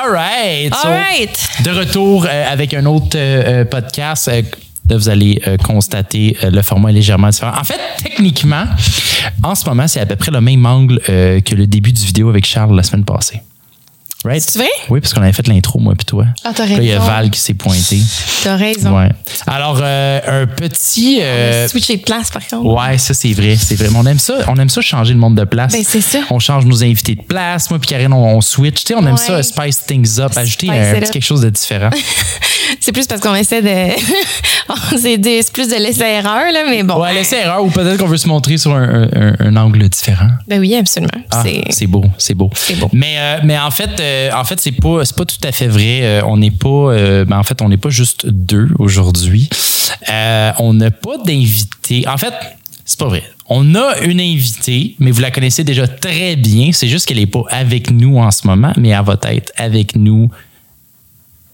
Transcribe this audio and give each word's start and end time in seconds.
All 0.00 0.10
right. 0.12 0.70
All 0.72 0.78
So, 0.80 0.88
right. 0.88 1.48
De 1.64 1.70
retour 1.70 2.24
euh, 2.24 2.44
avec 2.52 2.72
un 2.74 2.84
autre 2.86 3.16
euh, 3.16 3.62
euh, 3.62 3.64
podcast. 3.64 4.28
Là, 4.28 4.96
vous 4.96 5.08
allez 5.08 5.42
euh, 5.46 5.56
constater 5.56 6.36
euh, 6.44 6.50
le 6.50 6.62
format 6.62 6.90
est 6.90 6.94
légèrement 6.94 7.28
différent. 7.30 7.52
En 7.58 7.64
fait, 7.64 7.80
techniquement, 8.02 8.64
en 9.42 9.54
ce 9.54 9.68
moment, 9.68 9.88
c'est 9.88 10.00
à 10.00 10.06
peu 10.06 10.14
près 10.16 10.30
le 10.30 10.40
même 10.40 10.64
angle 10.66 11.00
euh, 11.08 11.40
que 11.40 11.54
le 11.54 11.66
début 11.66 11.92
du 11.92 12.04
vidéo 12.04 12.28
avec 12.30 12.46
Charles 12.46 12.76
la 12.76 12.82
semaine 12.84 13.04
passée. 13.04 13.40
Right? 14.24 14.42
C'est 14.42 14.58
vrai? 14.58 14.68
Oui, 14.88 15.00
parce 15.00 15.14
qu'on 15.14 15.22
avait 15.22 15.32
fait 15.32 15.46
l'intro, 15.46 15.78
moi 15.78 15.94
puis 15.96 16.04
toi. 16.04 16.24
Ah, 16.44 16.50
t'as 16.54 16.66
Là, 16.66 16.76
il 16.78 16.84
y 16.84 16.92
a 16.92 16.98
raison. 16.98 17.06
Val 17.12 17.30
qui 17.30 17.38
s'est 17.38 17.54
pointé. 17.54 18.00
T'as 18.42 18.56
raison. 18.56 18.96
Ouais. 18.98 19.10
Alors, 19.46 19.78
euh, 19.80 20.42
un 20.42 20.46
petit. 20.46 21.20
euh, 21.22 21.68
Switcher 21.68 21.98
de 21.98 22.02
place, 22.02 22.30
par 22.30 22.44
contre. 22.46 22.64
Ouais, 22.66 22.98
ça 22.98 23.14
c'est 23.14 23.32
vrai, 23.32 23.56
c'est 23.56 23.76
vrai. 23.76 23.88
Mais 23.92 23.98
on 23.98 24.06
aime 24.06 24.18
ça, 24.18 24.34
on 24.48 24.56
aime 24.56 24.68
ça 24.70 24.80
changer 24.80 25.12
le 25.14 25.20
monde 25.20 25.36
de 25.36 25.44
place. 25.44 25.72
Ben, 25.72 25.84
c'est 25.86 26.00
ça. 26.00 26.18
On 26.30 26.40
change 26.40 26.66
nos 26.66 26.82
invités 26.82 27.14
de 27.14 27.22
place. 27.22 27.70
Moi 27.70 27.78
puis 27.78 27.88
Karine, 27.88 28.12
on, 28.12 28.36
on 28.36 28.40
switch. 28.40 28.82
Tu 28.84 28.88
sais, 28.88 28.94
on 28.94 29.06
aime 29.06 29.12
Ouais. 29.12 29.16
ça, 29.18 29.40
spice 29.42 29.84
things 29.86 30.18
up, 30.18 30.32
ajouter 30.36 30.68
un 30.70 30.94
it 30.94 31.00
petit 31.00 31.12
quelque 31.12 31.24
chose 31.24 31.40
de 31.42 31.50
différent. 31.50 31.90
C'est 32.80 32.92
plus 32.92 33.06
parce 33.06 33.20
qu'on 33.20 33.34
essaie 33.34 33.62
de. 33.62 33.68
c'est 34.98 35.52
plus 35.52 35.68
de 35.68 35.76
laisser 35.82 36.02
erreur, 36.02 36.52
là, 36.52 36.64
mais 36.68 36.82
bon. 36.82 37.00
Ouais, 37.00 37.14
laisser 37.14 37.36
erreur 37.36 37.64
ou 37.64 37.70
peut-être 37.70 37.98
qu'on 37.98 38.06
veut 38.06 38.16
se 38.18 38.28
montrer 38.28 38.58
sur 38.58 38.72
un, 38.74 39.04
un- 39.04 39.08
un- 39.14 39.36
un 39.40 39.56
angle 39.56 39.88
différent. 39.88 40.28
Ben 40.46 40.60
oui, 40.60 40.74
absolument. 40.76 41.10
Ah, 41.30 41.42
c'est. 41.44 41.62
c'est 41.70 41.86
beau, 41.86 42.04
c'est 42.18 42.34
beau. 42.34 42.50
C'est 42.54 42.76
beau. 42.78 42.90
Mais, 42.92 43.14
euh, 43.16 43.38
mais 43.44 43.58
en 43.58 43.70
fait, 43.70 43.90
euh, 44.08 44.30
en 44.32 44.44
fait, 44.44 44.60
c'est 44.60 44.72
pas, 44.72 45.02
pas 45.16 45.24
tout 45.24 45.40
à 45.42 45.52
fait 45.52 45.68
vrai. 45.68 46.00
Euh, 46.02 46.22
on 46.26 46.36
n'est 46.36 46.50
pas, 46.50 46.68
euh, 46.68 47.24
ben, 47.24 47.38
en 47.38 47.42
fait, 47.42 47.60
on 47.62 47.68
n'est 47.68 47.76
pas 47.76 47.90
juste 47.90 48.26
deux 48.26 48.68
aujourd'hui. 48.78 49.48
On 50.58 50.74
n'a 50.74 50.90
pas 50.90 51.18
d'invité. 51.18 52.06
En 52.08 52.16
fait, 52.16 52.34
c'est 52.84 52.98
pas 52.98 53.08
vrai. 53.08 53.22
On 53.48 53.74
a 53.74 53.98
une 54.02 54.20
invitée, 54.20 54.94
mais 54.98 55.10
vous 55.10 55.20
la 55.20 55.30
connaissez 55.30 55.64
déjà 55.64 55.88
très 55.88 56.36
bien. 56.36 56.70
C'est 56.72 56.88
juste 56.88 57.06
qu'elle 57.06 57.18
n'est 57.18 57.26
pas 57.26 57.44
avec 57.50 57.90
nous 57.90 58.18
en 58.18 58.30
ce 58.30 58.46
moment, 58.46 58.72
mais 58.76 58.90
elle 58.90 59.04
va 59.04 59.18
être 59.24 59.52
avec 59.56 59.96
nous 59.96 60.30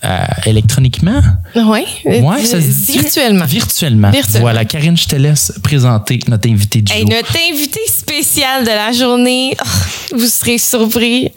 euh, 0.04 0.24
électroniquement? 0.46 1.20
Ouais. 1.54 1.84
Ouais, 2.04 2.44
ça 2.44 2.60
se 2.60 2.66
dit. 2.66 2.92
Virtuellement. 2.98 3.44
Virtuellement. 3.46 4.10
Virtuellement. 4.10 4.40
Voilà, 4.40 4.64
Karine, 4.64 4.96
je 4.96 5.06
te 5.06 5.16
laisse 5.16 5.52
présenter 5.62 6.18
notre 6.28 6.48
invité 6.48 6.82
du 6.82 6.92
Hey, 6.92 7.00
jour. 7.02 7.10
notre 7.10 7.36
invité 7.50 7.80
spécial 7.88 8.62
de 8.64 8.68
la 8.70 8.92
journée, 8.92 9.56
oh, 9.60 9.68
vous 10.16 10.26
serez 10.26 10.58
surpris. 10.58 11.30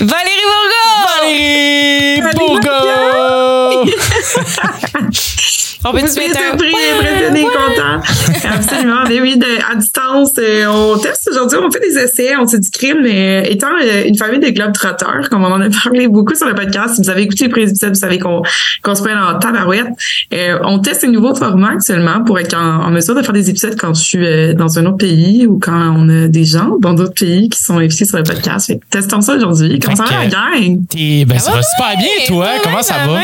Valérie 0.00 0.46
Bourgault! 0.50 1.06
Valérie 1.22 2.22
Bourgault! 2.36 3.90
On 5.84 5.92
peut 5.92 5.98
suis 5.98 6.08
surpris, 6.22 6.72
impressionné, 6.96 7.42
content. 7.42 8.00
Absolument. 8.54 9.02
Mais 9.08 9.20
oui, 9.20 9.36
de- 9.36 9.72
à 9.72 9.74
distance, 9.74 10.30
euh, 10.38 10.66
on 10.66 10.96
teste 10.98 11.28
aujourd'hui, 11.30 11.58
on 11.62 11.70
fait 11.70 11.80
des 11.80 11.98
essais, 11.98 12.36
on 12.36 12.46
s'est 12.46 12.60
du 12.60 12.70
crime, 12.70 12.98
mais 13.02 13.50
étant 13.50 13.66
euh, 13.82 14.04
une 14.06 14.16
famille 14.16 14.38
de 14.40 14.48
globetrotters, 14.50 15.28
comme 15.30 15.42
on 15.44 15.52
en 15.52 15.60
a 15.60 15.68
parlé 15.84 16.06
beaucoup 16.08 16.34
sur 16.34 16.46
le 16.46 16.54
podcast, 16.54 16.94
si 16.96 17.02
vous 17.02 17.10
avez 17.10 17.22
écouté 17.22 17.44
les 17.44 17.50
premiers 17.50 17.68
épisodes, 17.68 17.90
vous 17.94 18.00
savez 18.00 18.18
qu'on 18.18 18.42
se 18.94 19.02
prend 19.02 19.34
en 19.34 19.38
tabarouette. 19.38 19.88
Euh, 20.32 20.58
on 20.64 20.78
teste 20.78 21.04
un 21.04 21.08
nouveau 21.10 21.34
format 21.34 21.70
actuellement 21.70 22.22
pour 22.24 22.38
être 22.38 22.54
en, 22.56 22.84
en 22.86 22.90
mesure 22.90 23.14
de 23.14 23.22
faire 23.22 23.32
des 23.32 23.50
épisodes 23.50 23.76
quand 23.78 23.94
je 23.94 24.02
suis 24.02 24.24
euh, 24.26 24.54
dans 24.54 24.78
un 24.78 24.86
autre 24.86 24.98
pays 24.98 25.46
ou 25.46 25.58
quand 25.58 25.94
on 25.96 26.08
a 26.08 26.28
des 26.28 26.44
gens 26.44 26.76
dans 26.80 26.94
d'autres 26.94 27.14
pays 27.14 27.48
qui 27.48 27.62
sont 27.62 27.78
invités 27.78 28.04
sur 28.04 28.18
le 28.18 28.24
podcast. 28.24 28.66
Fait 28.66 28.76
que 28.76 28.84
testons 28.90 29.20
ça 29.20 29.34
aujourd'hui. 29.34 29.78
Comment 29.80 29.96
ça 29.96 30.04
va, 30.04 30.24
la 30.24 30.26
gang? 30.28 30.78
Ben, 31.26 31.38
ça 31.38 31.50
va 31.52 31.62
super 31.62 31.96
bien, 31.98 32.26
toi. 32.28 32.48
Comment 32.62 32.82
ça 32.82 32.94
va? 33.06 33.06
va? 33.14 33.20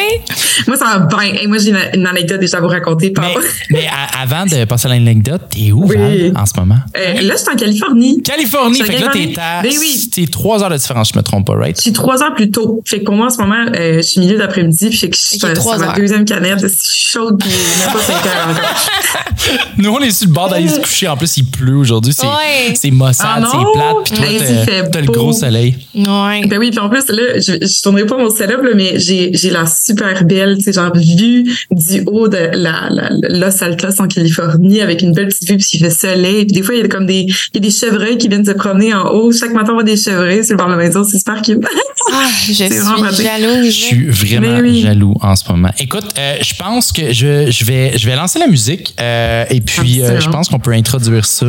Moi, 0.67 0.77
ça 0.77 0.85
va 0.87 0.99
bien. 1.01 1.35
Hey, 1.35 1.47
moi, 1.47 1.59
j'ai 1.59 1.71
une, 1.71 1.79
une 1.95 2.07
anecdote 2.07 2.41
à 2.55 2.61
vous 2.61 2.69
raconter. 2.69 3.13
Mais, 3.17 3.35
Papa. 3.35 3.41
mais 3.71 3.87
à- 3.87 4.23
avant 4.23 4.45
de 4.47 4.65
passer 4.65 4.87
à 4.87 4.91
l'anecdote, 4.91 5.43
t'es 5.51 5.73
où, 5.73 5.85
Oui. 5.87 5.97
Val, 5.97 6.33
en 6.37 6.47
ce 6.47 6.53
moment? 6.59 6.77
Euh, 6.97 7.21
là, 7.23 7.35
je 7.35 7.39
suis 7.41 7.49
en 7.53 7.57
Californie. 7.57 8.23
Californie. 8.23 8.83
Fait 8.83 8.95
que 8.95 9.01
là, 9.03 9.11
t'es 9.13 9.35
à. 9.39 9.63
Oui. 9.65 10.11
T'es 10.15 10.27
trois 10.27 10.63
heures 10.63 10.71
de 10.71 10.77
différence, 10.77 11.11
je 11.13 11.19
me 11.19 11.23
trompe 11.23 11.47
pas, 11.47 11.55
right? 11.55 11.77
Je 11.77 11.83
suis 11.83 11.93
trois 11.93 12.23
heures 12.23 12.35
plus 12.35 12.51
tôt. 12.51 12.83
Fait 12.85 13.01
que 13.01 13.05
pour 13.05 13.15
moi, 13.15 13.27
en 13.27 13.31
ce 13.31 13.39
moment, 13.39 13.65
euh, 13.75 13.97
je 13.99 14.03
suis 14.03 14.21
milieu 14.21 14.39
d'après-midi. 14.39 14.89
Puis 14.89 14.99
fait 14.99 15.11
que 15.11 15.17
je 15.17 15.21
suis 15.23 15.37
Ok, 15.45 15.51
à- 15.51 15.53
trois 15.55 15.79
c'est 15.79 15.87
ma 15.87 15.93
deuxième 15.95 16.25
canette. 16.25 16.61
Je 16.61 16.67
suis 16.69 17.11
chaude. 17.11 17.39
Puis 17.41 17.49
même 17.51 17.93
pas 17.93 18.01
cinq 18.01 18.27
heures 18.27 18.49
encore. 18.51 19.59
Nous, 19.79 19.91
on 19.91 20.01
est 20.01 20.11
sur 20.11 20.29
le 20.29 20.35
bord 20.35 20.49
d'aller 20.49 20.69
se 20.69 20.81
coucher. 20.81 21.09
En 21.09 21.17
plus, 21.17 21.37
il 21.39 21.45
pleut 21.47 21.77
aujourd'hui. 21.77 22.13
C'est 22.13 22.27
Ouais. 22.27 22.75
c'est 22.75 22.91
maussade, 22.91 23.45
Ah 23.45 23.49
c'est 23.51 23.79
plate. 23.79 23.97
Puis 24.05 24.65
toi, 24.67 24.87
t'as- 24.93 25.01
le 25.01 25.07
gros 25.07 25.33
soleil. 25.33 25.77
Ouais. 25.95 26.47
Ben 26.47 26.59
oui, 26.59 26.71
puis 26.71 26.79
en 26.81 26.89
plus, 26.89 27.07
là, 27.09 27.39
je, 27.39 27.53
je 27.67 27.83
tournerai 27.83 28.05
pas 28.07 28.17
mon 28.17 28.31
setup, 28.31 28.63
là, 28.63 28.71
mais 28.75 28.99
j'ai, 28.99 29.31
j'ai 29.33 29.51
la 29.51 29.65
super 29.67 30.25
belle, 30.25 30.57
tu 30.59 30.65
sais, 30.65 30.73
genre, 30.73 30.93
vue 30.95 31.45
du 31.71 32.03
haut 32.07 32.29
de 32.29 32.38
la, 32.53 32.89
la, 32.91 33.11
Los 33.29 33.63
Altos 33.63 34.01
en 34.01 34.07
Californie 34.09 34.81
avec 34.81 35.03
une 35.03 35.13
belle 35.13 35.29
petite 35.29 35.49
vue, 35.49 35.57
puis 35.57 35.69
il 35.75 35.79
fait 35.81 35.91
soleil. 35.91 36.45
Puis 36.47 36.53
des 36.53 36.63
fois, 36.63 36.75
il 36.75 36.81
y 36.81 36.85
a 36.85 36.89
comme 36.89 37.07
des, 37.07 37.21
il 37.23 37.55
y 37.55 37.59
a 37.59 37.61
des 37.61 37.71
chevreuils 37.71 38.19
qui 38.19 38.29
viennent 38.29 38.45
se 38.45 38.53
promener 38.53 38.95
en 38.95 39.09
haut. 39.11 39.33
Chaque 39.33 39.53
matin, 39.53 39.71
on 39.73 39.75
voit 39.75 39.83
des 39.85 39.97
chevreuils 39.97 40.45
sur 40.45 40.55
le 40.55 40.59
bord 40.59 40.67
de 40.67 40.73
la 40.73 40.79
maison. 40.79 41.05
C'est 41.05 41.19
super 41.19 41.41
cute. 41.43 41.63
Ah, 42.11 42.27
je 42.47 42.53
suis 42.53 42.55
jalouse. 42.55 43.67
Je 43.67 43.71
suis 43.71 44.07
vraiment 44.07 44.59
oui. 44.61 44.83
jaloux 44.83 45.15
en 45.21 45.37
ce 45.37 45.51
moment. 45.51 45.71
Écoute, 45.79 46.07
euh, 46.19 46.37
je 46.41 46.55
pense 46.55 46.93
que 46.93 47.13
je, 47.13 47.51
je, 47.51 47.65
vais, 47.65 47.97
je 47.99 48.07
vais 48.07 48.17
lancer 48.17 48.39
la 48.39 48.47
musique 48.47 48.95
euh, 49.01 49.45
et 49.51 49.61
puis 49.61 50.03
euh, 50.03 50.19
je 50.21 50.29
pense 50.29 50.49
qu'on 50.49 50.59
peut 50.59 50.73
introduire 50.73 51.27
ça. 51.27 51.47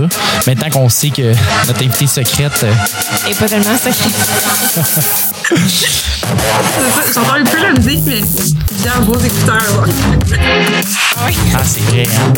Maintenant 0.47 0.69
qu'on 0.69 0.89
sait 0.89 1.09
que 1.09 1.31
notre 1.67 1.81
invitée 1.83 2.07
secrète. 2.07 2.63
euh, 2.63 3.29
Et 3.29 3.33
pas 3.35 3.47
tellement 3.47 3.77
secret. 3.77 4.09
J'entends 7.13 7.33
un 7.33 7.43
la 7.61 7.71
musique, 7.73 8.03
mais 8.05 8.21
bien 8.83 8.99
vos 9.01 9.17
écouteurs. 9.17 9.87
Ah, 11.55 11.63
c'est 11.63 11.81
vrai, 11.81 12.03
hein? 12.05 12.33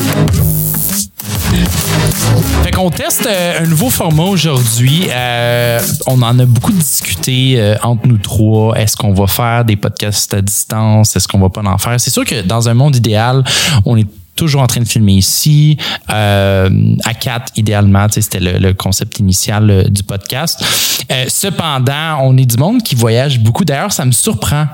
Fait 2.63 2.71
qu'on 2.71 2.89
teste 2.89 3.27
euh, 3.27 3.63
un 3.63 3.65
nouveau 3.67 3.89
format 3.89 4.23
aujourd'hui. 4.23 5.07
Euh, 5.09 5.81
on 6.07 6.21
en 6.21 6.39
a 6.39 6.45
beaucoup 6.45 6.71
discuté 6.71 7.55
euh, 7.57 7.75
entre 7.83 8.07
nous 8.07 8.17
trois. 8.17 8.77
Est-ce 8.77 8.95
qu'on 8.95 9.13
va 9.13 9.27
faire 9.27 9.65
des 9.65 9.75
podcasts 9.75 10.33
à 10.33 10.41
distance? 10.41 11.13
Est-ce 11.15 11.27
qu'on 11.27 11.39
va 11.39 11.49
pas 11.49 11.61
en 11.61 11.77
faire? 11.77 11.99
C'est 11.99 12.11
sûr 12.11 12.23
que 12.23 12.41
dans 12.41 12.69
un 12.69 12.73
monde 12.73 12.95
idéal, 12.95 13.43
on 13.85 13.97
est 13.97 14.07
toujours 14.41 14.63
en 14.63 14.67
train 14.67 14.81
de 14.81 14.87
filmer 14.87 15.13
ici, 15.13 15.77
euh, 16.09 16.95
à 17.05 17.13
quatre 17.13 17.53
idéalement, 17.57 18.07
c'était 18.09 18.39
le, 18.39 18.57
le 18.57 18.73
concept 18.73 19.19
initial 19.19 19.69
euh, 19.69 19.83
du 19.83 20.01
podcast. 20.01 20.65
Euh, 21.11 21.25
cependant, 21.27 22.17
on 22.21 22.35
est 22.37 22.47
du 22.47 22.57
monde 22.57 22.81
qui 22.81 22.95
voyage 22.95 23.39
beaucoup. 23.39 23.65
D'ailleurs, 23.65 23.91
ça 23.91 24.03
me 24.03 24.11
surprend 24.11 24.65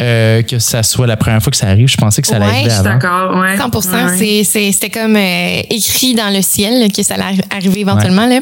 euh, 0.00 0.42
que 0.42 0.58
ça 0.58 0.82
soit 0.82 1.06
la 1.06 1.16
première 1.16 1.42
fois 1.42 1.50
que 1.50 1.56
ça 1.56 1.68
arrive. 1.68 1.88
Je 1.88 1.96
pensais 1.96 2.22
que 2.22 2.28
ça 2.28 2.36
allait 2.36 2.44
Ouais, 2.46 2.50
arriver 2.52 2.70
je 2.70 2.74
Je 2.76 2.80
suis 2.80 2.88
avant. 2.88 2.98
d'accord, 2.98 3.36
ouais. 3.40 3.56
100 3.56 3.92
Ouais. 4.06 4.16
c'est- 4.18 4.44
c'est- 4.44 4.72
C'était 4.72 4.90
comme 4.90 5.16
euh, 5.16 5.60
écrit 5.70 6.14
dans 6.14 6.34
le 6.34 6.42
ciel 6.42 6.80
là, 6.80 6.88
que 6.88 7.02
ça 7.02 7.14
allait 7.14 7.36
arri- 7.36 7.44
arriver 7.56 7.80
éventuellement. 7.80 8.26
Là. 8.26 8.40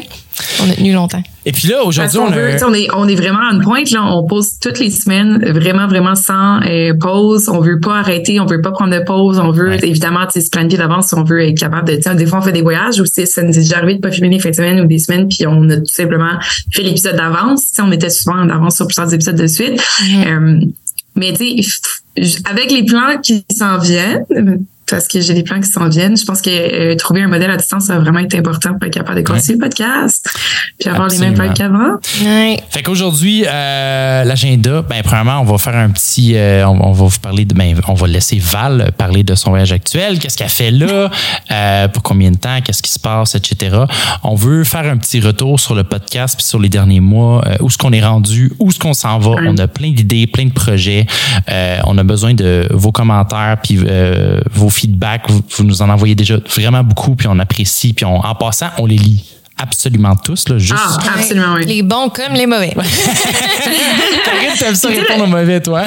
On 0.63 0.71
a 0.71 0.75
tenu 0.75 0.93
longtemps. 0.95 1.23
Et 1.45 1.53
puis 1.53 1.69
là, 1.69 1.83
aujourd'hui, 1.85 2.19
on 2.19 2.29
a... 2.29 2.35
veut, 2.35 2.57
on 2.67 2.73
est, 2.73 2.87
on 2.95 3.07
est 3.09 3.15
vraiment 3.15 3.41
à 3.51 3.53
une 3.55 3.61
pointe, 3.61 3.91
là. 3.91 4.05
On 4.07 4.27
pose 4.27 4.59
toutes 4.59 4.79
les 4.79 4.91
semaines, 4.91 5.39
vraiment, 5.53 5.87
vraiment 5.87 6.15
sans 6.15 6.61
euh, 6.63 6.95
pause. 6.99 7.49
On 7.53 7.61
veut 7.61 7.79
pas 7.79 7.99
arrêter, 7.99 8.41
on 8.41 8.47
veut 8.47 8.61
pas 8.63 8.71
prendre 8.71 8.95
de 8.99 9.01
pause. 9.05 9.39
On 9.39 9.51
veut, 9.51 9.71
Ouais. 9.71 9.79
évidemment, 9.83 10.21
se 10.33 10.49
planifier 10.51 10.79
d'avance 10.79 11.09
si 11.09 11.15
on 11.15 11.25
veut 11.25 11.47
être 11.47 11.59
capable 11.59 11.89
de, 11.89 12.15
des 12.15 12.27
fois, 12.27 12.39
on 12.39 12.43
fait 12.43 12.53
des 12.53 12.63
voyages 12.63 13.01
ou 13.01 13.05
ça 13.07 13.43
nous 13.43 13.51
est 13.53 13.61
déjà 13.63 13.79
arrivé 13.79 13.95
de 13.97 14.01
pas 14.01 14.11
filmer 14.11 14.31
les 14.31 14.39
fins 14.39 14.51
de 14.51 14.55
semaine 14.55 14.81
ou 14.81 14.87
des 14.87 14.99
semaines 14.99 15.29
puis 15.29 15.47
on 15.47 15.69
a 15.69 15.77
tout 15.77 15.83
simplement 15.87 16.39
fait 16.73 16.83
l'épisode 16.83 17.17
d'avance. 17.17 17.65
On 17.79 17.87
mettait 17.87 18.09
souvent 18.11 18.39
en 18.39 18.49
avance 18.49 18.77
sur 18.77 18.87
plusieurs 18.87 19.13
épisodes 19.13 19.37
de 19.37 19.47
suite. 19.47 19.83
Euh, 20.27 20.61
mais, 21.21 21.33
tu 21.35 21.63
sais, 21.63 22.41
avec 22.45 22.73
les 22.73 22.85
plans 22.85 23.19
qui 23.23 23.45
s'en 23.57 23.79
viennent, 23.79 24.25
parce 24.91 25.09
que 25.09 25.21
j'ai 25.21 25.35
des 25.35 25.43
plans 25.43 25.61
qui 25.61 25.71
s'en 25.71 25.89
viennent. 25.89 26.17
Je 26.17 26.25
pense 26.25 26.43
que 26.43 26.51
euh, 26.51 26.97
trouver 26.97 27.23
un 27.23 27.29
modèle 27.29 27.51
à 27.51 27.57
distance 27.57 27.87
ça 27.87 27.95
va 27.95 28.01
vraiment 28.01 28.19
être 28.19 28.35
important 28.35 28.75
pour 28.75 28.87
être 28.87 28.95
capable 28.95 29.23
de 29.23 29.27
continuer 29.27 29.59
le 29.59 29.69
podcast, 29.69 30.29
puis 30.79 30.89
avoir 30.89 31.09
les 31.09 31.19
mêmes 31.19 31.35
plans 31.35 31.53
qu'avant. 31.53 31.99
Ouais. 32.23 32.61
Fait 32.69 32.83
qu'aujourd'hui, 32.83 33.45
euh, 33.47 34.25
l'agenda, 34.25 34.83
ben, 34.83 35.03
premièrement, 35.03 35.41
on 35.41 35.45
va 35.45 35.59
faire 35.59 35.77
un 35.77 35.91
petit, 35.91 36.37
euh, 36.37 36.67
on, 36.67 36.89
on 36.89 36.93
va 36.93 37.07
vous 37.07 37.19
parler 37.21 37.45
de, 37.45 37.55
ben, 37.55 37.75
on 37.89 37.95
va 37.95 38.07
laisser 38.07 38.39
Val 38.39 38.91
parler 38.97 39.23
de 39.23 39.35
son 39.35 39.51
voyage 39.51 39.73
actuel, 39.73 40.19
qu'est-ce 40.19 40.37
qu'elle 40.37 40.49
fait 40.49 40.71
là, 40.71 41.11
euh, 41.51 41.89
pour 41.89 42.03
combien 42.03 42.31
de 42.31 42.37
temps, 42.37 42.61
qu'est-ce 42.63 42.83
qui 42.83 42.93
se 42.93 42.99
passe, 42.99 43.35
etc. 43.35 43.77
On 44.23 44.35
veut 44.35 44.65
faire 44.65 44.87
un 44.87 44.97
petit 44.97 45.21
retour 45.21 45.59
sur 45.59 45.75
le 45.75 45.85
podcast 45.85 46.37
puis 46.37 46.45
sur 46.45 46.59
les 46.59 46.69
derniers 46.69 47.01
mois, 47.01 47.43
euh, 47.47 47.57
où 47.61 47.67
est-ce 47.67 47.79
qu'on 47.79 47.93
est 47.93 48.05
rendu, 48.05 48.53
où 48.59 48.71
est-ce 48.71 48.79
qu'on 48.79 48.95
s'en 48.95 49.19
va. 49.19 49.37
On 49.47 49.57
a 49.59 49.69
plein 49.69 49.91
d'idées, 49.91 50.27
plein 50.27 50.47
de 50.47 50.53
projets. 50.53 51.07
Euh, 51.49 51.79
on 51.85 51.97
a 51.99 52.03
besoin 52.03 52.35
de 52.35 52.69
vos 52.71 52.93
commentaires 52.93 53.57
puis 53.63 53.79
euh, 53.87 54.41
vos 54.53 54.69
feedbacks. 54.81 55.29
Vous, 55.29 55.43
vous 55.57 55.65
nous 55.65 55.83
en 55.83 55.89
envoyez 55.91 56.15
déjà 56.15 56.37
vraiment 56.55 56.83
beaucoup 56.83 57.15
puis 57.15 57.29
on 57.29 57.39
apprécie 57.39 57.93
puis 57.93 58.05
on, 58.05 58.25
en 58.25 58.35
passant, 58.35 58.69
on 58.79 58.87
les 58.87 58.97
lit 58.97 59.25
absolument 59.61 60.17
tous 60.17 60.49
là, 60.49 60.59
juste. 60.59 60.75
Ah, 60.77 60.99
absolument, 61.17 61.55
oui. 61.55 61.67
Les 61.67 61.83
bons 61.83 62.09
comme 62.09 62.33
les 62.33 62.47
mauvais. 62.47 62.75
Karine, 62.75 64.57
t'aimes 64.59 64.75
ça 64.75 64.89
répondre 64.89 65.25
aux 65.25 65.27
mauvais, 65.27 65.61
toi? 65.61 65.85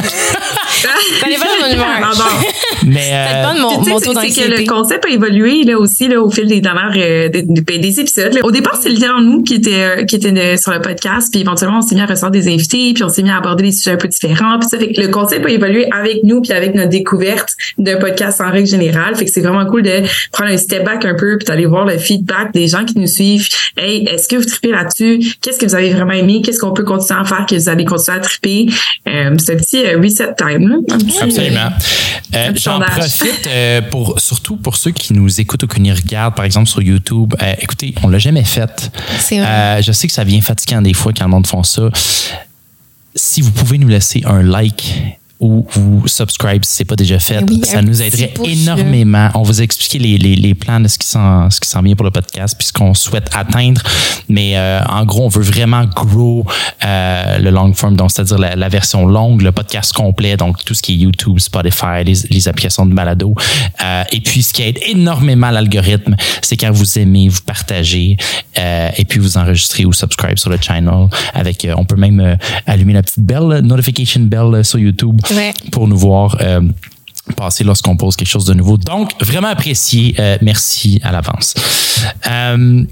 Ça 0.81 1.27
dépend 1.27 1.45
de 1.45 1.67
mon 1.67 1.73
humeur. 1.73 2.13
J'adore. 2.13 2.41
Mais 2.85 3.09
Ça 3.09 3.15
euh, 3.15 3.41
dépend 3.41 3.53
de 3.55 3.59
mon, 3.61 3.83
c'est- 3.83 4.05
taux 4.05 4.13
c'est 4.19 4.41
que 4.41 4.61
le 4.61 4.67
concept 4.67 5.05
a 5.05 5.09
évolué 5.09 5.63
là 5.63 5.77
aussi 5.77 6.07
là 6.07 6.19
au 6.21 6.29
fil 6.29 6.47
des 6.47 6.59
dernières 6.61 6.91
euh, 6.97 7.29
des, 7.29 7.43
des- 7.43 7.77
des 7.77 7.99
épisodes. 7.99 8.33
là. 8.33 8.41
Au 8.43 8.51
départ, 8.51 8.77
c'est 8.81 8.89
littéralement 8.89 9.21
nous 9.21 9.43
qui 9.43 9.55
était 9.55 9.71
euh, 10.01 10.03
qui 10.05 10.15
était 10.17 10.33
euh, 10.37 10.57
sur 10.57 10.71
le 10.73 10.81
podcast, 10.81 11.29
puis 11.31 11.41
éventuellement 11.41 11.77
on 11.79 11.81
s'est 11.81 11.95
mis 11.95 12.01
à 12.01 12.05
recevoir 12.05 12.31
des 12.31 12.47
invités, 12.51 12.91
puis 12.93 13.03
on 13.03 13.09
s'est 13.09 13.23
mis 13.23 13.29
à 13.29 13.37
aborder 13.37 13.63
des 13.63 13.71
sujets 13.71 13.91
un 13.91 13.97
peu 13.97 14.07
différents. 14.07 14.59
Puis 14.59 14.67
ça 14.69 14.77
fait 14.77 14.91
que 14.91 14.99
le 15.01 15.07
concept 15.09 15.45
a 15.45 15.49
évolué 15.49 15.87
avec 15.91 16.23
nous, 16.23 16.41
puis 16.41 16.51
avec 16.51 16.75
notre 16.75 16.89
découverte 16.89 17.49
de 17.77 17.95
podcast 17.95 18.41
en 18.41 18.51
règle 18.51 18.67
générale. 18.67 19.15
Fait 19.15 19.25
que 19.25 19.31
c'est 19.31 19.41
vraiment 19.41 19.65
cool 19.65 19.83
de 19.83 20.01
prendre 20.31 20.51
un 20.51 20.57
step 20.57 20.83
back 20.83 21.05
un 21.05 21.15
peu, 21.15 21.37
puis 21.37 21.45
d'aller 21.45 21.65
voir 21.65 21.85
le 21.85 21.97
feedback 21.97 22.51
des 22.53 22.67
gens 22.67 22.83
qui 22.85 22.97
nous 22.97 23.07
suivent. 23.07 23.47
Hey, 23.77 24.05
est-ce 24.07 24.27
que 24.27 24.35
vous 24.35 24.45
tripez 24.45 24.71
là-dessus? 24.71 25.19
Qu'est-ce 25.41 25.59
que 25.59 25.65
vous 25.65 25.75
avez 25.75 25.91
vraiment 25.91 26.11
aimé? 26.13 26.41
Qu'est-ce 26.43 26.59
qu'on 26.59 26.73
peut 26.73 26.83
continuer 26.83 27.19
à 27.19 27.23
faire 27.25 27.45
que 27.49 27.55
vous 27.55 27.69
allez 27.69 27.85
continuer 27.85 28.17
à 28.17 28.21
triper? 28.21 28.65
Euh, 29.07 29.35
C'est 29.37 29.53
un 29.53 29.57
petit 29.57 29.85
euh, 29.85 29.99
reset 30.01 30.33
time. 30.37 30.62
Un 30.71 30.97
petit, 30.97 31.19
Absolument. 31.19 31.69
Euh, 32.35 32.51
J'en 32.55 32.79
profite 32.79 33.47
euh, 33.47 33.81
pour 33.81 34.19
surtout 34.19 34.55
pour 34.55 34.75
ceux 34.75 34.91
qui 34.91 35.13
nous 35.13 35.39
écoutent 35.39 35.63
ou 35.63 35.67
qui 35.67 35.81
nous 35.81 35.93
regardent, 35.93 36.35
par 36.35 36.45
exemple 36.45 36.67
sur 36.67 36.81
YouTube. 36.81 37.33
Euh, 37.41 37.53
écoutez, 37.59 37.93
on 38.03 38.07
l'a 38.07 38.19
jamais 38.19 38.43
fait. 38.43 38.91
Vrai. 39.31 39.81
Je 39.83 39.91
sais 39.91 40.07
que 40.07 40.13
ça 40.13 40.23
vient 40.23 40.41
fatigant 40.41 40.81
des 40.81 40.93
fois 40.93 41.13
quand 41.13 41.25
le 41.25 41.31
monde 41.31 41.47
font 41.47 41.63
ça. 41.63 41.89
Si 43.15 43.41
vous 43.41 43.51
pouvez 43.51 43.77
nous 43.77 43.87
laisser 43.87 44.23
un 44.25 44.41
like 44.41 45.19
ou 45.39 45.65
vous 45.71 46.07
subscribe 46.07 46.63
si 46.63 46.77
c'est 46.77 46.85
pas 46.85 46.95
déjà 46.95 47.19
fait, 47.19 47.43
Oui, 47.49 47.61
ça 47.63 47.81
nous 47.81 48.01
aiderait 48.01 48.33
énormément. 48.45 49.29
On 49.33 49.41
vous 49.41 49.59
a 49.59 49.63
expliqué 49.63 49.99
les, 49.99 50.17
les, 50.17 50.35
les 50.35 50.53
plans 50.53 50.79
de 50.79 50.87
ce 50.87 50.97
qui 50.97 51.07
s'en 51.07 51.49
ce 51.49 51.81
vient 51.83 51.95
pour 51.95 52.05
le 52.05 52.11
podcast 52.11 52.55
puis 52.57 52.67
ce 52.67 52.73
qu'on 52.73 52.93
souhaite 52.93 53.29
atteindre. 53.35 53.81
Mais 54.29 54.57
euh, 54.57 54.81
en 54.85 55.05
gros, 55.05 55.25
on 55.25 55.29
veut 55.29 55.43
vraiment 55.43 55.83
grow 55.85 56.45
euh, 56.85 57.39
le 57.39 57.49
long 57.49 57.73
form, 57.73 57.95
donc 57.95 58.11
c'est-à-dire 58.11 58.37
la, 58.37 58.55
la 58.55 58.69
version 58.69 59.05
longue, 59.05 59.41
le 59.41 59.51
podcast 59.51 59.91
complet, 59.93 60.37
donc 60.37 60.63
tout 60.63 60.73
ce 60.73 60.81
qui 60.81 60.93
est 60.93 60.97
YouTube, 60.97 61.39
Spotify, 61.39 62.03
les, 62.05 62.13
les 62.29 62.47
applications 62.47 62.85
de 62.85 62.93
balado. 62.93 63.35
Euh, 63.83 64.03
et 64.11 64.21
puis, 64.21 64.43
ce 64.43 64.53
qui 64.53 64.63
aide 64.63 64.79
énormément 64.87 65.49
l'algorithme, 65.49 66.15
c'est 66.41 66.57
quand 66.57 66.71
vous 66.71 66.99
aimez, 66.99 67.27
vous 67.27 67.41
partagez, 67.45 68.17
euh, 68.57 68.89
et 68.97 69.05
puis 69.05 69.19
vous 69.19 69.37
enregistrez 69.37 69.85
ou 69.85 69.93
subscribe 69.93 70.37
sur 70.37 70.49
le 70.49 70.57
channel. 70.61 71.07
Avec, 71.33 71.65
euh, 71.65 71.73
on 71.77 71.85
peut 71.85 71.95
même 71.95 72.19
euh, 72.19 72.35
allumer 72.65 72.93
la 72.93 73.01
petite 73.01 73.19
belle, 73.19 73.59
notification 73.63 74.21
bell 74.21 74.63
sur 74.63 74.79
YouTube 74.79 75.19
Pour 75.71 75.87
nous 75.87 75.97
voir. 75.97 76.37
euh, 76.41 76.61
passer 77.37 77.63
lorsqu'on 77.63 77.95
pose 77.95 78.15
quelque 78.15 78.27
chose 78.27 78.45
de 78.45 78.53
nouveau. 78.53 78.77
Donc, 78.77 79.11
vraiment 79.21 79.47
apprécié. 79.47 80.13
Euh, 80.19 80.37
merci 80.41 80.99
à 81.03 81.11
l'avance. 81.11 81.53
Euh, 82.29 82.83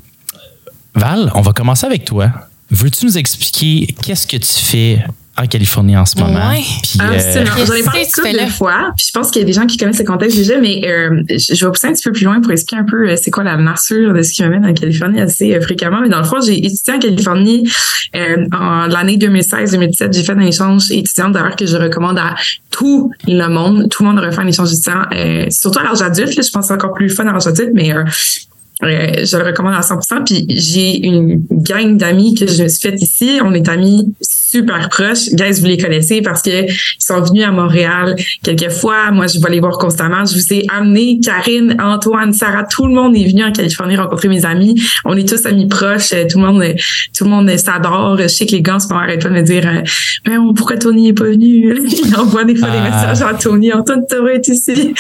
Val, 0.96 1.32
on 1.36 1.42
va 1.42 1.52
commencer 1.54 1.86
avec 1.86 2.06
toi. 2.06 2.32
Veux-tu 2.70 3.06
nous 3.06 3.18
expliquer 3.18 3.94
qu'est-ce 4.02 4.26
que 4.26 4.38
tu 4.38 4.66
fais 4.66 5.06
en 5.42 5.48
Californie 5.48 5.98
en 5.98 6.06
ce 6.06 6.18
moment? 6.18 6.50
Ouais. 6.50 6.64
Puis, 6.84 7.00
euh, 7.02 7.16
Absolument. 7.16 7.66
J'en 7.66 7.74
ai 7.74 7.84
parlé 7.84 8.06
de 8.06 8.38
là? 8.38 8.48
fois. 8.48 8.94
Puis 8.96 9.08
je 9.08 9.12
pense 9.12 9.32
qu'il 9.32 9.42
y 9.42 9.44
a 9.44 9.46
des 9.46 9.54
gens 9.54 9.66
qui 9.66 9.78
connaissent 9.78 10.00
le 10.00 10.06
contexte 10.06 10.38
déjà, 10.38 10.60
mais 10.60 10.82
euh, 10.86 11.24
je 11.30 11.66
vais 11.66 11.72
pousser 11.72 11.88
un 11.88 11.94
petit 11.94 12.04
peu 12.04 12.12
plus 12.12 12.26
loin 12.26 12.42
pour 12.42 12.52
expliquer 12.52 12.82
un 12.82 12.86
peu 12.86 13.10
euh, 13.10 13.16
c'est 13.22 13.32
quoi 13.32 13.44
la 13.44 13.58
nature 13.58 14.14
de 14.14 14.22
ce 14.22 14.32
qui 14.32 14.44
m'amène 14.44 14.66
en 14.66 14.74
Californie 14.74 15.20
assez 15.20 15.54
euh, 15.54 15.62
fréquemment. 15.62 16.02
Mais 16.02 16.10
dans 16.10 16.20
le 16.20 16.26
fond, 16.26 16.42
j'ai 16.42 16.58
étudié 16.58 16.94
en 16.94 17.00
Californie 17.00 17.70
euh, 18.16 18.46
en 18.52 18.88
l'année 18.88 19.18
2016-2017. 19.18 20.14
J'ai 20.14 20.24
fait 20.24 20.32
un 20.34 20.40
échange 20.40 20.92
étudiant 20.92 21.30
d'ailleurs 21.30 21.56
que 21.56 21.66
je 21.66 21.78
recommande 21.78 22.18
à 22.18 22.36
tout 22.70 23.12
le 23.28 23.48
monde. 23.48 23.90
Tout 23.90 24.04
le 24.04 24.10
monde 24.10 24.18
devrait 24.18 24.32
faire 24.32 24.44
un 24.44 24.48
échange 24.48 24.72
étudiant, 24.74 25.04
euh, 25.14 25.46
surtout 25.50 25.80
à 25.80 25.84
l'âge 25.84 26.02
adulte. 26.02 26.36
là. 26.36 26.44
je 26.46 26.50
pense 26.50 26.64
que 26.64 26.68
c'est 26.68 26.74
encore 26.74 26.94
plus 26.94 27.10
fun 27.10 27.26
à 27.28 27.34
l'âge 27.34 27.48
adulte, 27.48 27.72
mais 27.74 27.94
euh, 27.94 28.04
euh, 28.84 29.26
je 29.26 29.38
le 29.38 29.46
recommande 29.46 29.76
à 29.76 29.82
100%. 29.82 30.24
Puis 30.26 30.46
j'ai 30.50 31.06
une 31.06 31.46
gang 31.52 31.98
d'amis 31.98 32.36
que 32.36 32.48
je 32.48 32.64
me 32.64 32.68
suis 32.68 32.82
faite 32.82 33.02
ici. 33.02 33.40
On 33.44 33.54
est 33.54 33.70
amis 33.70 34.14
super 34.52 34.90
proches. 34.90 35.30
Guys, 35.34 35.60
vous 35.62 35.68
les 35.68 35.78
connaissez 35.78 36.22
parce 36.22 36.42
que 36.42 36.66
ils 36.66 36.76
sont 37.00 37.22
venus 37.22 37.44
à 37.46 37.52
Montréal 37.52 38.16
quelques 38.44 38.70
fois. 38.70 39.12
Moi, 39.12 39.28
je 39.28 39.40
vais 39.40 39.50
les 39.50 39.60
voir 39.62 39.78
constamment. 39.78 40.26
Je 40.26 40.34
vous 40.36 40.54
ai 40.54 40.66
amené 40.70 41.20
Karine, 41.24 41.78
Antoine, 41.82 42.34
Sarah. 42.34 42.64
Tout 42.70 42.86
le 42.88 42.94
monde 42.94 43.16
est 43.16 43.24
venu 43.28 43.44
en 43.46 43.52
Californie 43.52 43.96
rencontrer 43.96 44.28
mes 44.28 44.46
amis. 44.46 44.82
On 45.06 45.16
est 45.16 45.28
tous 45.28 45.46
amis 45.46 45.68
proches. 45.68 46.12
Euh, 46.14 46.26
Tout 46.30 46.40
le 46.40 46.46
monde, 46.46 46.64
tout 47.18 47.24
le 47.24 47.30
monde 47.30 47.50
s'adore. 47.58 48.18
Je 48.20 48.28
sais 48.28 48.46
que 48.46 48.52
les 48.52 48.62
gars, 48.62 48.78
moment, 48.90 49.02
arrêtent 49.02 49.24
pas 49.24 49.30
de 49.30 49.34
me 49.36 49.42
dire, 49.42 49.66
euh, 49.68 49.82
mais 50.28 50.38
on- 50.38 50.54
pourquoi 50.54 50.78
Tony 50.78 51.10
est 51.10 51.14
pas 51.14 51.26
venu? 51.26 51.74
Ils 52.06 52.16
envoient 52.16 52.44
des 52.44 52.56
fois 52.56 52.70
des 52.70 52.78
Ah. 52.78 52.90
messages 53.14 53.22
à 53.22 53.34
Tony. 53.34 53.72
Antoine, 53.74 54.02
tu 54.10 54.16
devrais 54.16 54.36
être 54.36 54.48
ici. 54.50 54.72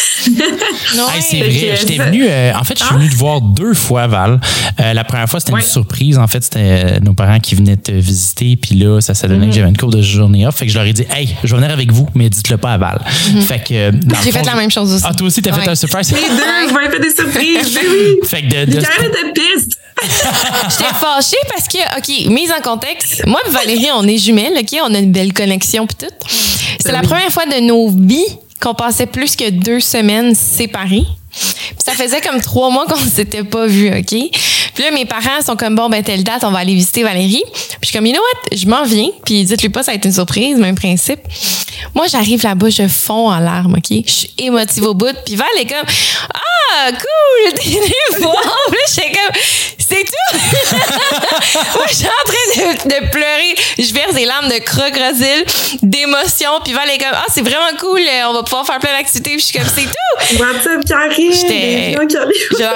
Non, 0.98 1.04
Hey, 1.14 1.22
c'est 1.22 1.38
vrai, 1.40 1.76
j'étais 1.80 1.98
venu. 2.04 2.26
euh, 2.28 2.52
en 2.54 2.64
fait, 2.64 2.78
je 2.78 2.84
suis 2.84 2.94
Ah. 2.94 2.98
venu 2.98 3.10
te 3.10 3.16
voir 3.16 3.42
deux 3.42 3.74
fois, 3.74 4.08
Val. 4.08 4.40
Euh, 4.80 4.94
la 4.94 5.04
première 5.04 5.28
fois, 5.30 5.40
c'était 5.40 5.54
Ouais. 5.54 5.60
une 5.62 5.66
surprise. 5.66 6.18
En 6.18 6.28
fait, 6.28 6.44
c'était 6.44 7.00
nos 7.02 7.14
parents 7.14 7.40
qui 7.40 7.56
venaient 7.56 7.78
te 7.78 7.92
visiter. 7.92 8.56
Puis 8.56 8.76
là, 8.76 9.00
ça 9.02 9.14
s'est 9.14 9.28
Mm-hmm. 9.28 9.32
Donné 9.42 9.52
que 9.52 9.56
j'avais 9.58 9.70
une 9.70 9.78
courte 9.78 9.96
de 9.96 10.02
journée 10.02 10.48
off. 10.48 10.56
Fait 10.56 10.66
que 10.66 10.72
je 10.72 10.78
leur 10.78 10.88
ai 10.88 10.94
dit, 10.94 11.06
hey, 11.10 11.36
je 11.44 11.54
vais 11.54 11.62
venir 11.62 11.72
avec 11.74 11.92
vous, 11.92 12.08
mais 12.16 12.30
dites-le 12.30 12.58
pas 12.58 12.74
à 12.74 12.78
Val. 12.78 13.02
Fait 13.48 13.60
que. 13.64 13.74
euh. 13.74 13.92
J'ai 14.24 14.32
fait 14.32 14.46
la 14.46 14.56
même 14.56 14.72
chose 14.72 14.94
aussi. 14.94 15.04
Ah, 15.08 15.14
toi 15.14 15.28
aussi, 15.28 15.42
t'as 15.42 15.54
fait 15.54 15.70
un 15.70 15.76
surprise? 15.76 16.12
Les 16.12 16.18
deux, 16.36 16.68
vous 16.70 16.74
m'avez 16.74 16.90
fait 16.90 17.00
des 17.00 17.14
surprises. 17.14 17.74
Ben 17.74 17.82
oui. 17.90 18.16
fait 18.28 18.42
que 18.44 18.66
de, 18.66 19.32
piste. 19.34 19.78
J'étais 20.70 20.94
fâchée 20.96 21.38
parce 21.54 21.68
que, 21.68 21.78
OK, 21.98 22.32
mise 22.32 22.52
en 22.52 22.62
contexte, 22.62 23.26
moi 23.28 23.40
et 23.48 23.50
Valérie, 23.52 23.90
on 23.96 24.08
est 24.08 24.18
jumelles, 24.18 24.54
OK? 24.60 24.80
On 24.84 24.94
a 24.96 24.98
une 24.98 25.12
belle 25.12 25.34
connexion 25.34 25.86
pis 25.86 25.96
tout. 25.96 26.06
C'est 26.28 26.86
Ben 26.86 26.94
la 26.94 27.00
oui. 27.02 27.08
première 27.08 27.30
fois 27.32 27.46
de 27.46 27.60
nos 27.62 27.90
vies 27.90 28.38
qu'on 28.60 28.74
passait 28.74 29.06
plus 29.06 29.36
que 29.36 29.50
deux 29.50 29.80
semaines 29.80 30.34
séparés. 30.36 31.06
Puis 31.34 31.84
ça 31.86 31.94
faisait 31.94 32.22
comme 32.22 32.42
trois 32.42 32.70
mois 32.72 32.86
qu'on 32.88 32.98
s'était 33.00 33.44
pas 33.44 33.66
vus, 33.68 33.90
OK? 33.90 34.16
Puis 34.74 34.84
là, 34.84 34.92
mes 34.92 35.06
parents 35.06 35.42
sont 35.46 35.56
comme, 35.56 35.76
bon, 35.76 35.90
ben, 35.90 36.04
telle 36.04 36.24
date, 36.24 36.44
on 36.44 36.52
va 36.52 36.60
aller 36.60 36.74
visiter 36.74 37.04
Valérie. 37.04 37.44
Puis 37.80 37.90
je 37.90 37.94
comme, 37.94 38.06
you 38.06 38.14
know 38.14 38.22
what? 38.22 38.58
Je 38.58 38.68
m'en 38.68 38.84
viens. 38.84 39.10
Puis 39.26 39.44
dites-lui 39.44 39.70
pas, 39.70 39.84
ça 39.84 39.92
va 39.92 39.96
être 39.96 40.06
une 40.06 40.14
surprise, 40.14 40.58
même 40.58 40.76
principe. 40.76 41.20
Moi, 41.96 42.06
j'arrive 42.08 42.44
là-bas, 42.44 42.70
je 42.70 42.88
fonds 42.88 43.30
en 43.30 43.40
larmes, 43.40 43.74
OK? 43.76 44.04
Je 44.06 44.12
suis 44.12 44.34
émotive 44.38 44.84
au 44.84 44.94
bout. 44.94 45.16
Puis 45.26 45.36
Val 45.36 45.48
est 45.60 45.66
comme, 45.68 45.86
ah, 46.34 46.92
cool, 46.92 47.54
t'es 47.56 47.70
venu 47.70 48.22
voir. 48.22 48.36
Puis 48.68 48.78
là, 48.78 48.86
j'étais 48.96 49.12
comme, 49.12 49.42
c'est 49.78 50.04
tout? 50.06 50.38
Moi, 51.76 51.86
je 51.90 51.94
suis 51.96 52.06
en 52.08 52.26
train 52.26 52.74
de, 52.74 52.84
de 52.90 53.10
pleurer. 53.10 53.56
Je 53.78 53.94
verse 53.94 54.14
des 54.14 54.26
larmes 54.26 54.48
de 54.48 54.60
crocodile, 54.60 55.46
d'émotion. 55.84 56.50
Puis 56.64 56.74
Val 56.74 56.90
est 56.90 56.98
comme, 56.98 57.08
ah, 57.14 57.26
c'est 57.34 57.42
vraiment 57.42 57.78
cool, 57.80 58.00
euh, 58.00 58.28
on 58.30 58.34
va 58.34 58.44
pouvoir 58.44 58.66
faire 58.66 58.80
plein 58.80 58.92
d'activités. 58.98 59.32
Puis 59.32 59.40
je 59.40 59.46
suis 59.46 59.58
comme, 59.58 59.68
c'est 59.68 59.84
tout. 59.84 60.42
What's 60.42 60.66
up, 60.68 60.82
Karine? 60.88 61.32
J'étais- 61.34 61.96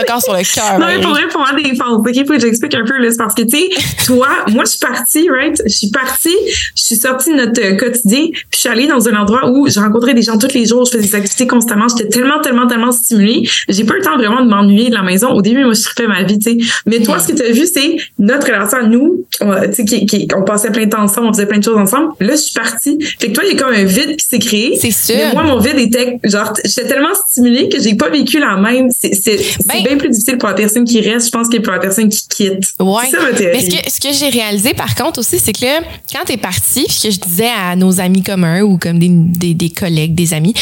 encore 0.02 0.22
sur 0.22 0.34
le 0.34 0.44
cœur. 0.44 0.80
Non, 0.80 0.88
mais 0.88 1.00
pour 1.00 1.12
vrai, 1.12 1.28
pour 1.28 1.42
moi, 1.42 1.52
des 1.54 1.76
fonds. 1.76 1.96
OK, 1.98 2.16
faut 2.28 2.34
que 2.34 2.40
j'explique 2.40 2.76
un 2.76 2.84
peu. 2.86 2.94
C'est 3.10 3.18
parce 3.18 3.34
que, 3.34 3.44
tu 3.44 3.58
sais, 3.58 4.06
toi, 4.06 4.28
moi, 4.50 4.64
je 4.66 4.72
suis 4.72 4.80
partie, 4.80 5.30
right? 5.30 5.62
Je 5.66 5.74
suis 5.74 5.90
partie, 5.90 6.36
je 6.76 6.84
suis 6.84 6.96
sortie 6.98 7.32
de 7.32 7.36
notre 7.36 7.78
quotidien, 7.78 8.28
puis 8.32 8.44
je 8.54 8.58
suis 8.58 8.70
allée 8.70 8.88
dans 8.88 8.95
un 9.08 9.16
endroit 9.16 9.50
où 9.50 9.68
je 9.70 9.80
rencontrais 9.80 10.14
des 10.14 10.22
gens 10.22 10.38
tous 10.38 10.54
les 10.54 10.66
jours, 10.66 10.86
je 10.86 10.92
faisais 10.92 11.04
des 11.08 11.16
activités 11.16 11.48
constamment. 11.48 11.86
J'étais 11.88 12.10
tellement, 12.10 12.40
tellement, 12.42 12.68
tellement 12.68 12.92
stimulée. 12.92 13.48
J'ai 13.70 13.84
pas 13.84 13.96
eu 13.96 13.98
le 14.00 14.04
temps 14.04 14.18
vraiment 14.18 14.44
de 14.44 14.50
m'ennuyer 14.50 14.90
de 14.90 14.96
la 14.96 15.04
maison. 15.04 15.30
Au 15.32 15.42
début, 15.42 15.64
moi, 15.64 15.74
je 15.74 15.82
tripais 15.82 16.08
ma 16.08 16.24
vie, 16.24 16.40
tu 16.40 16.52
sais. 16.52 16.58
Mais 16.86 17.00
toi, 17.00 17.20
ce 17.20 17.30
que 17.30 17.34
tu 17.38 17.44
as 17.44 17.52
vu, 17.52 17.66
c'est 17.72 17.96
notre 18.20 18.48
relation 18.48 18.78
à 18.78 18.84
nous, 18.84 19.26
tu 19.40 19.46
sais, 19.74 19.86
qui, 19.86 20.06
qui- 20.06 20.28
on 20.36 20.44
passait 20.44 20.72
plein 20.72 20.86
de 20.86 20.90
temps 20.92 21.02
ensemble, 21.04 21.28
on 21.28 21.34
faisait 21.34 21.46
plein 21.46 21.60
de 21.60 21.64
choses 21.64 21.78
ensemble. 21.78 22.14
Là, 22.20 22.32
je 22.36 22.42
suis 22.42 22.54
partie. 22.54 22.98
Fait 23.20 23.28
que 23.30 23.34
toi, 23.34 23.44
il 23.46 23.56
y 23.56 23.60
a 23.60 23.64
comme 23.64 23.74
un 23.74 23.84
vide 23.84 24.16
qui 24.16 24.26
s'est 24.28 24.40
créé. 24.40 24.78
C'est 24.80 24.92
sûr. 24.92 25.16
Mais 25.16 25.34
moi, 25.34 25.44
mon 25.44 25.60
vide 25.60 25.78
était, 25.80 26.20
genre, 26.24 26.54
j'étais 26.64 26.88
tellement 26.88 27.14
stimulée 27.28 27.70
que 27.70 27.80
j'ai 27.82 27.96
pas 27.96 28.10
vécu 28.10 28.40
la 28.40 28.56
même. 28.58 28.90
C'est, 28.92 29.14
c'est, 29.14 29.38
Ben- 29.66 29.84
bien 29.84 29.98
plus 29.98 30.10
difficile 30.10 30.38
pour 30.38 30.50
la 30.50 30.56
personne 30.56 30.86
qui 30.86 31.02
reste, 31.02 31.28
je 31.28 31.32
pense, 31.32 31.50
que 31.50 31.58
pour 31.58 31.74
la 31.74 31.80
personne 31.80 32.10
qui 32.10 32.28
quitte. 32.28 32.64
Ouais. 32.80 33.06
Ça 33.12 33.18
ma. 33.20 33.32
Mais 33.32 33.60
ce 33.62 33.70
que, 33.70 33.92
ce 33.92 34.00
que 34.00 34.14
j'ai 34.14 34.30
réalisé, 34.30 34.74
par 34.74 34.94
contre, 34.96 35.20
aussi, 35.20 35.40
c'est 35.40 35.54
que 35.54 35.64
là, 35.66 35.80
quand 36.12 36.26
t'es 36.26 36.38
parti, 36.38 36.86
puis 36.88 37.00
que 37.04 37.12
je 37.12 37.20
disais 37.20 37.50
à 37.70 37.76
nos 37.76 38.00
amis 38.00 38.24
communs 38.24 38.62
ou 38.62 38.75
comme 38.78 39.00
des, 39.00 39.10
des, 39.10 39.54
des 39.54 39.70
collègues, 39.70 40.16
des 40.16 40.34
amis, 40.34 40.54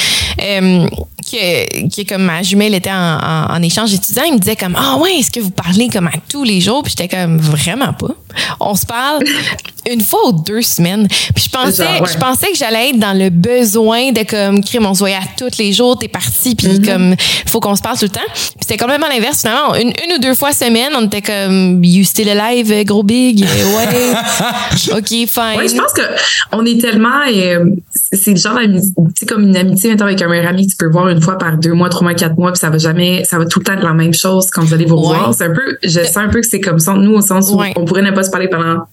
euh, 0.41 0.87
que, 1.31 1.87
que 1.87 2.07
comme 2.07 2.23
ma 2.23 2.41
jumelle 2.43 2.73
était 2.75 2.91
en, 2.91 3.17
en, 3.17 3.53
en 3.55 3.61
échange 3.61 3.93
étudiant, 3.93 4.23
ils 4.23 4.33
me 4.33 4.39
disaient 4.39 4.55
comme, 4.55 4.75
ah 4.77 4.97
ouais, 4.97 5.15
est-ce 5.19 5.31
que 5.31 5.39
vous 5.39 5.51
parlez 5.51 5.89
comme 5.89 6.07
à 6.07 6.13
tous 6.27 6.43
les 6.43 6.59
jours? 6.61 6.83
Puis 6.83 6.93
j'étais 6.97 7.15
comme, 7.15 7.37
vraiment 7.37 7.93
pas. 7.93 8.13
On 8.59 8.75
se 8.75 8.85
parle 8.85 9.23
une 9.89 10.01
fois 10.01 10.27
ou 10.27 10.31
deux 10.31 10.61
semaines. 10.61 11.07
Puis 11.07 11.45
je 11.45 11.49
pensais, 11.49 11.83
ouais. 11.83 12.07
je 12.11 12.17
pensais 12.17 12.47
que 12.51 12.57
j'allais 12.57 12.89
être 12.89 12.99
dans 12.99 13.17
le 13.17 13.29
besoin 13.29 14.11
de 14.11 14.23
comme, 14.23 14.63
crime, 14.63 14.85
on 14.85 14.93
se 14.93 14.99
voyait 14.99 15.15
à 15.15 15.21
tous 15.37 15.57
les 15.59 15.71
jours, 15.73 15.97
t'es 15.97 16.07
parti, 16.07 16.55
puis 16.55 16.67
Mm-hmm. 16.73 16.85
comme, 16.85 17.15
faut 17.47 17.59
qu'on 17.59 17.75
se 17.75 17.81
parle 17.81 17.97
tout 17.97 18.05
le 18.05 18.09
temps. 18.09 18.21
Puis 18.33 18.55
c'était 18.61 18.77
complètement 18.77 19.07
l'inverse, 19.07 19.41
finalement. 19.41 19.75
Une, 19.75 19.89
une 20.05 20.13
ou 20.15 20.19
deux 20.19 20.33
fois 20.33 20.53
semaine, 20.53 20.91
on 20.97 21.05
était 21.05 21.21
comme, 21.21 21.83
you 21.83 22.03
still 22.03 22.29
alive, 22.29 22.83
gros 22.85 23.03
big? 23.03 23.43
Euh, 23.43 23.75
Ouais. 23.75 24.13
OK, 24.97 25.07
fine. 25.07 25.57
Ouais, 25.57 25.67
je 25.67 25.75
pense 25.75 25.93
que 25.93 26.01
on 26.51 26.65
est 26.65 26.79
tellement, 26.79 27.21
euh, 27.27 27.65
c'est 28.11 28.31
le 28.31 28.37
genre 28.37 28.59
sais, 29.15 29.25
comme 29.25 29.43
une 29.43 29.55
amitié 29.55 29.89
maintenant 29.89 30.05
avec 30.07 30.21
un 30.21 30.27
meilleur 30.27 30.47
ami 30.47 30.67
que 30.67 30.71
tu 30.71 30.77
peux 30.77 30.89
voir 30.89 31.07
une 31.09 31.21
fois 31.21 31.37
par 31.37 31.57
deux 31.57 31.73
mois, 31.73 31.89
trois 31.89 32.03
mois, 32.03 32.13
quatre 32.13 32.37
mois, 32.37 32.51
puis 32.51 32.59
ça 32.59 32.69
va 32.69 32.77
jamais, 32.77 33.23
ça 33.23 33.37
va 33.37 33.45
tout 33.45 33.59
le 33.59 33.65
temps 33.65 33.73
être 33.73 33.83
la 33.83 33.93
même 33.93 34.13
chose 34.13 34.49
quand 34.51 34.61
vous 34.63 34.73
allez 34.73 34.85
vous 34.85 34.97
revoir. 34.97 35.29
Ouais. 35.29 35.35
C'est 35.37 35.45
un 35.45 35.53
peu, 35.53 35.77
je 35.83 35.99
sens 36.01 36.17
un 36.17 36.29
peu 36.29 36.41
que 36.41 36.47
c'est 36.47 36.59
comme 36.59 36.79
ça, 36.79 36.93
nous, 36.93 37.13
au 37.13 37.21
sens 37.21 37.49
où 37.49 37.57
Ouais. 37.57 37.71
on 37.75 37.85
pourrait 37.85 38.01
ne 38.01 38.11
pas 38.11 38.23
se 38.23 38.29
parler 38.31 38.49
pendant 38.49 38.83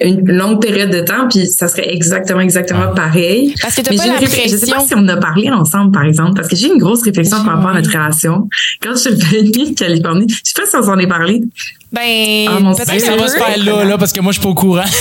une 0.00 0.30
longue 0.30 0.60
période 0.62 0.90
de 0.90 1.00
temps, 1.00 1.26
puis 1.28 1.46
ça 1.46 1.66
serait 1.66 1.92
exactement, 1.92 2.40
exactement 2.40 2.94
pareil. 2.94 3.54
Parce 3.60 3.74
que 3.74 3.80
t'as 3.82 3.96
pas 3.96 4.20
Je 4.20 4.56
sais 4.56 4.70
pas 4.70 4.80
si 4.80 4.94
on 4.94 5.08
a 5.08 5.16
parlé 5.16 5.50
ensemble, 5.50 5.90
par 5.90 6.04
exemple, 6.04 6.34
parce 6.36 6.46
que 6.48 6.54
j'ai 6.54 6.68
une 6.68 6.78
grosse 6.78 7.02
réflexion 7.02 7.42
par 7.44 7.56
rapport 7.56 7.70
à 7.70 7.74
notre 7.74 7.90
relation. 7.90 8.48
Quand 8.80 8.90
je 8.92 9.10
suis 9.10 9.14
venue 9.14 9.70
de 9.70 9.74
Californie, 9.74 10.26
je 10.28 10.36
sais 10.44 10.52
pas 10.54 10.66
si 10.68 10.76
on 10.76 10.82
s'en 10.84 10.98
est 10.98 11.08
parlé. 11.08 11.42
Ben, 11.90 12.46
Ah, 12.48 12.74
peut-être 12.76 13.00
ça 13.00 13.16
va 13.16 13.28
se 13.28 13.36
faire 13.36 13.58
là, 13.64 13.84
là, 13.84 13.98
parce 13.98 14.12
que 14.12 14.20
moi, 14.20 14.32
je 14.32 14.38
suis 14.38 14.44
pas 14.44 14.50
au 14.50 14.54
courant. 14.54 14.82
Ouais, 14.82 14.84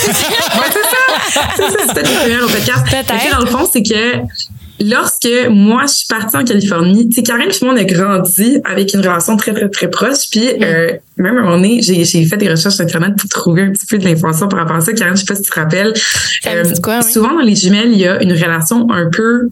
c'est 0.72 0.84
ça. 0.84 1.42
C'est 1.56 1.88
ça, 1.88 1.94
le 2.02 2.20
premier 2.20 2.42
au 2.42 2.48
podcast. 2.48 2.86
Peut-être. 2.90 3.22
Sais, 3.22 3.32
dans 3.32 3.40
le 3.40 3.46
fond, 3.48 3.70
c'est 3.72 3.84
que 3.84 4.20
lorsque 4.80 5.28
moi, 5.50 5.82
je 5.88 5.94
suis 5.94 6.08
partie 6.08 6.38
en 6.38 6.44
Californie, 6.46 7.10
tu 7.10 7.16
sais, 7.16 7.24
Karen, 7.24 7.50
tout 7.50 7.58
le 7.64 7.68
monde 7.68 7.78
a 7.80 7.84
grandi 7.84 8.60
avec 8.64 8.94
une 8.94 9.02
relation 9.02 9.36
très, 9.36 9.54
très, 9.54 9.68
très 9.70 9.90
proche. 9.90 10.30
Puis, 10.32 10.46
Mm. 10.46 10.64
euh, 10.64 10.92
même 11.18 11.36
à 11.38 11.40
un 11.40 11.44
moment 11.44 11.56
donné, 11.58 11.82
j'ai, 11.82 12.06
j'ai 12.06 12.24
fait 12.26 12.38
des 12.38 12.50
recherches 12.50 12.76
sur 12.76 12.86
Internet 12.86 13.16
pour 13.18 13.30
trouver 13.30 13.64
un 13.64 13.72
petit 13.72 13.86
peu 13.86 13.98
de 13.98 14.06
l'information 14.06 14.48
par 14.48 14.60
rapport 14.60 14.78
à 14.78 14.82
ça. 14.82 14.94
Karen, 14.94 15.16
je 15.16 15.22
sais 15.22 15.26
pas 15.26 15.36
si 15.36 15.42
tu 15.42 15.50
te 15.50 15.60
rappelles. 15.60 15.94
Ça 16.44 16.62
dit 16.64 16.82
quoi, 16.82 17.00
oui? 17.04 17.12
Souvent, 17.12 17.34
dans 17.34 17.42
les 17.42 17.56
jumelles, 17.56 17.92
il 17.92 17.98
y 18.00 18.08
a 18.08 18.22
une 18.24 18.32
relation 18.32 18.88
un 18.92 19.10
peu... 19.10 19.50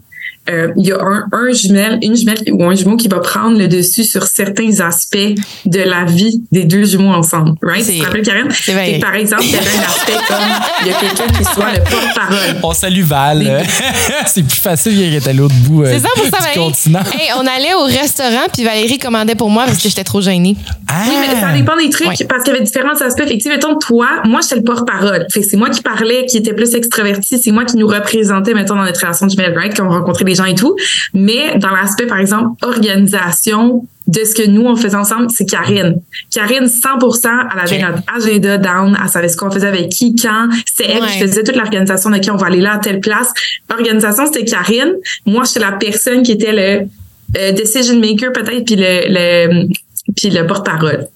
euh, 0.48 0.68
il 0.76 0.86
y 0.86 0.92
a 0.92 0.98
un, 1.00 1.24
un 1.32 1.52
jumelle, 1.52 1.98
une 2.02 2.16
jumelle 2.16 2.38
ou 2.52 2.64
un 2.64 2.74
jumeau 2.74 2.96
qui 2.96 3.08
va 3.08 3.18
prendre 3.20 3.58
le 3.58 3.68
dessus 3.68 4.04
sur 4.04 4.26
certains 4.26 4.80
aspects 4.80 5.16
de 5.64 5.80
la 5.80 6.04
vie 6.04 6.42
des 6.52 6.64
deux 6.64 6.84
jumeaux 6.84 7.12
ensemble. 7.12 7.52
Right? 7.62 7.84
C'est- 7.84 7.92
Tu 7.94 7.98
te 8.00 8.04
rappelles, 8.04 8.22
Karen? 8.22 8.48
c'est 8.50 8.72
vrai. 8.72 8.86
Fait 8.86 8.96
que, 8.98 9.00
Par 9.00 9.14
exemple, 9.14 9.42
il 9.44 9.50
y 9.52 9.56
avait 9.56 9.66
un 9.66 9.82
aspect 9.82 10.12
comme 10.28 10.36
il 10.82 10.86
y 10.88 10.90
a 10.90 10.94
quelqu'un 10.94 11.26
qui 11.38 11.44
soit 11.44 11.72
le 11.72 11.78
porte-parole. 11.90 12.56
On 12.62 12.72
salue 12.72 13.02
Val. 13.02 13.62
c'est 14.26 14.42
plus 14.42 14.56
facile 14.60 14.92
qu'il 14.94 15.14
est 15.14 15.26
à 15.26 15.32
l'autre 15.32 15.54
bout 15.66 15.82
euh, 15.84 15.92
C'est 15.92 16.00
ça 16.00 16.08
pour 16.14 16.24
ça, 16.24 16.30
du 16.30 16.44
Valérie. 16.44 16.58
continent. 16.58 17.00
Hey, 17.12 17.28
on 17.36 17.46
allait 17.46 17.74
au 17.74 17.84
restaurant, 17.84 18.46
puis 18.52 18.64
Valérie 18.64 18.98
commandait 18.98 19.34
pour 19.34 19.50
moi 19.50 19.64
parce 19.66 19.78
que 19.78 19.88
j'étais 19.88 20.04
trop 20.04 20.20
gênée. 20.20 20.56
Ah! 20.88 21.02
Oui, 21.08 21.14
mais 21.20 21.40
ça 21.40 21.52
dépend 21.52 21.76
des 21.76 21.90
trucs 21.90 22.06
Ouais. 22.08 22.26
parce 22.28 22.44
qu'il 22.44 22.52
y 22.52 22.56
avait 22.56 22.64
différents 22.64 22.94
aspects. 23.00 23.24
Mettons, 23.46 23.76
toi, 23.78 24.08
moi, 24.24 24.40
j'étais 24.42 24.56
le 24.56 24.62
porte-parole. 24.62 25.26
Fait 25.32 25.40
que 25.40 25.46
c'est 25.48 25.56
moi 25.56 25.70
qui 25.70 25.80
parlais, 25.82 26.26
qui 26.26 26.36
était 26.38 26.52
plus 26.52 26.74
extraverti. 26.74 27.38
C'est 27.42 27.50
moi 27.52 27.64
qui 27.64 27.76
nous 27.76 27.86
représentait, 27.86 28.54
mettons, 28.54 28.74
dans 28.76 28.82
notre 28.84 29.00
relation 29.00 29.26
de 29.26 29.30
jumelle, 29.32 29.54
right? 29.56 29.74
Quand 29.76 29.86
on 29.86 29.90
rencontrait 29.90 30.24
des 30.24 30.34
gens 30.36 30.44
et 30.44 30.54
tout. 30.54 30.76
Mais 31.14 31.58
dans 31.58 31.70
l'aspect, 31.70 32.06
par 32.06 32.18
exemple, 32.18 32.50
organisation 32.62 33.86
de 34.06 34.24
ce 34.24 34.34
que 34.34 34.46
nous, 34.46 34.64
on 34.64 34.76
faisait 34.76 34.96
ensemble, 34.96 35.28
c'est 35.30 35.46
Karine. 35.46 36.00
Karine, 36.30 36.66
100%, 36.66 37.28
elle 37.52 37.58
avait 37.58 37.78
notre 37.82 38.02
agenda 38.14 38.58
down. 38.58 38.96
Elle 39.02 39.08
savait 39.08 39.28
ce 39.28 39.36
qu'on 39.36 39.50
faisait 39.50 39.66
avec 39.66 39.88
qui, 39.88 40.14
quand. 40.14 40.48
C'est 40.64 40.86
elle 40.86 41.04
qui 41.06 41.18
faisait 41.18 41.42
toute 41.42 41.56
l'organisation 41.56 42.10
de 42.10 42.18
qui 42.18 42.30
on 42.30 42.36
va 42.36 42.46
aller 42.46 42.60
là 42.60 42.74
à 42.74 42.78
telle 42.78 43.00
place. 43.00 43.32
Organisation, 43.68 44.26
c'était 44.26 44.44
Karine. 44.44 44.94
Moi, 45.26 45.44
j'étais 45.44 45.60
la 45.60 45.72
personne 45.72 46.22
qui 46.22 46.32
était 46.32 46.52
le 46.52 46.88
euh, 47.36 47.52
decision 47.52 47.98
maker, 47.98 48.32
peut-être, 48.32 48.64
puis 48.64 48.76
le, 48.76 49.06
le, 49.08 49.66
puis 50.14 50.30
le 50.30 50.46
porte-parole. 50.46 51.08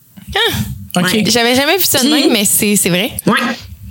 OK. 0.97 1.03
Ouais. 1.03 1.25
J'avais 1.27 1.55
jamais 1.55 1.77
vu 1.77 1.85
ça 1.85 2.03
de 2.03 2.09
même, 2.09 2.33
mais 2.33 2.45
c'est 2.45 2.75
c'est 2.75 2.89
vrai. 2.89 3.13
Ouais. 3.27 3.39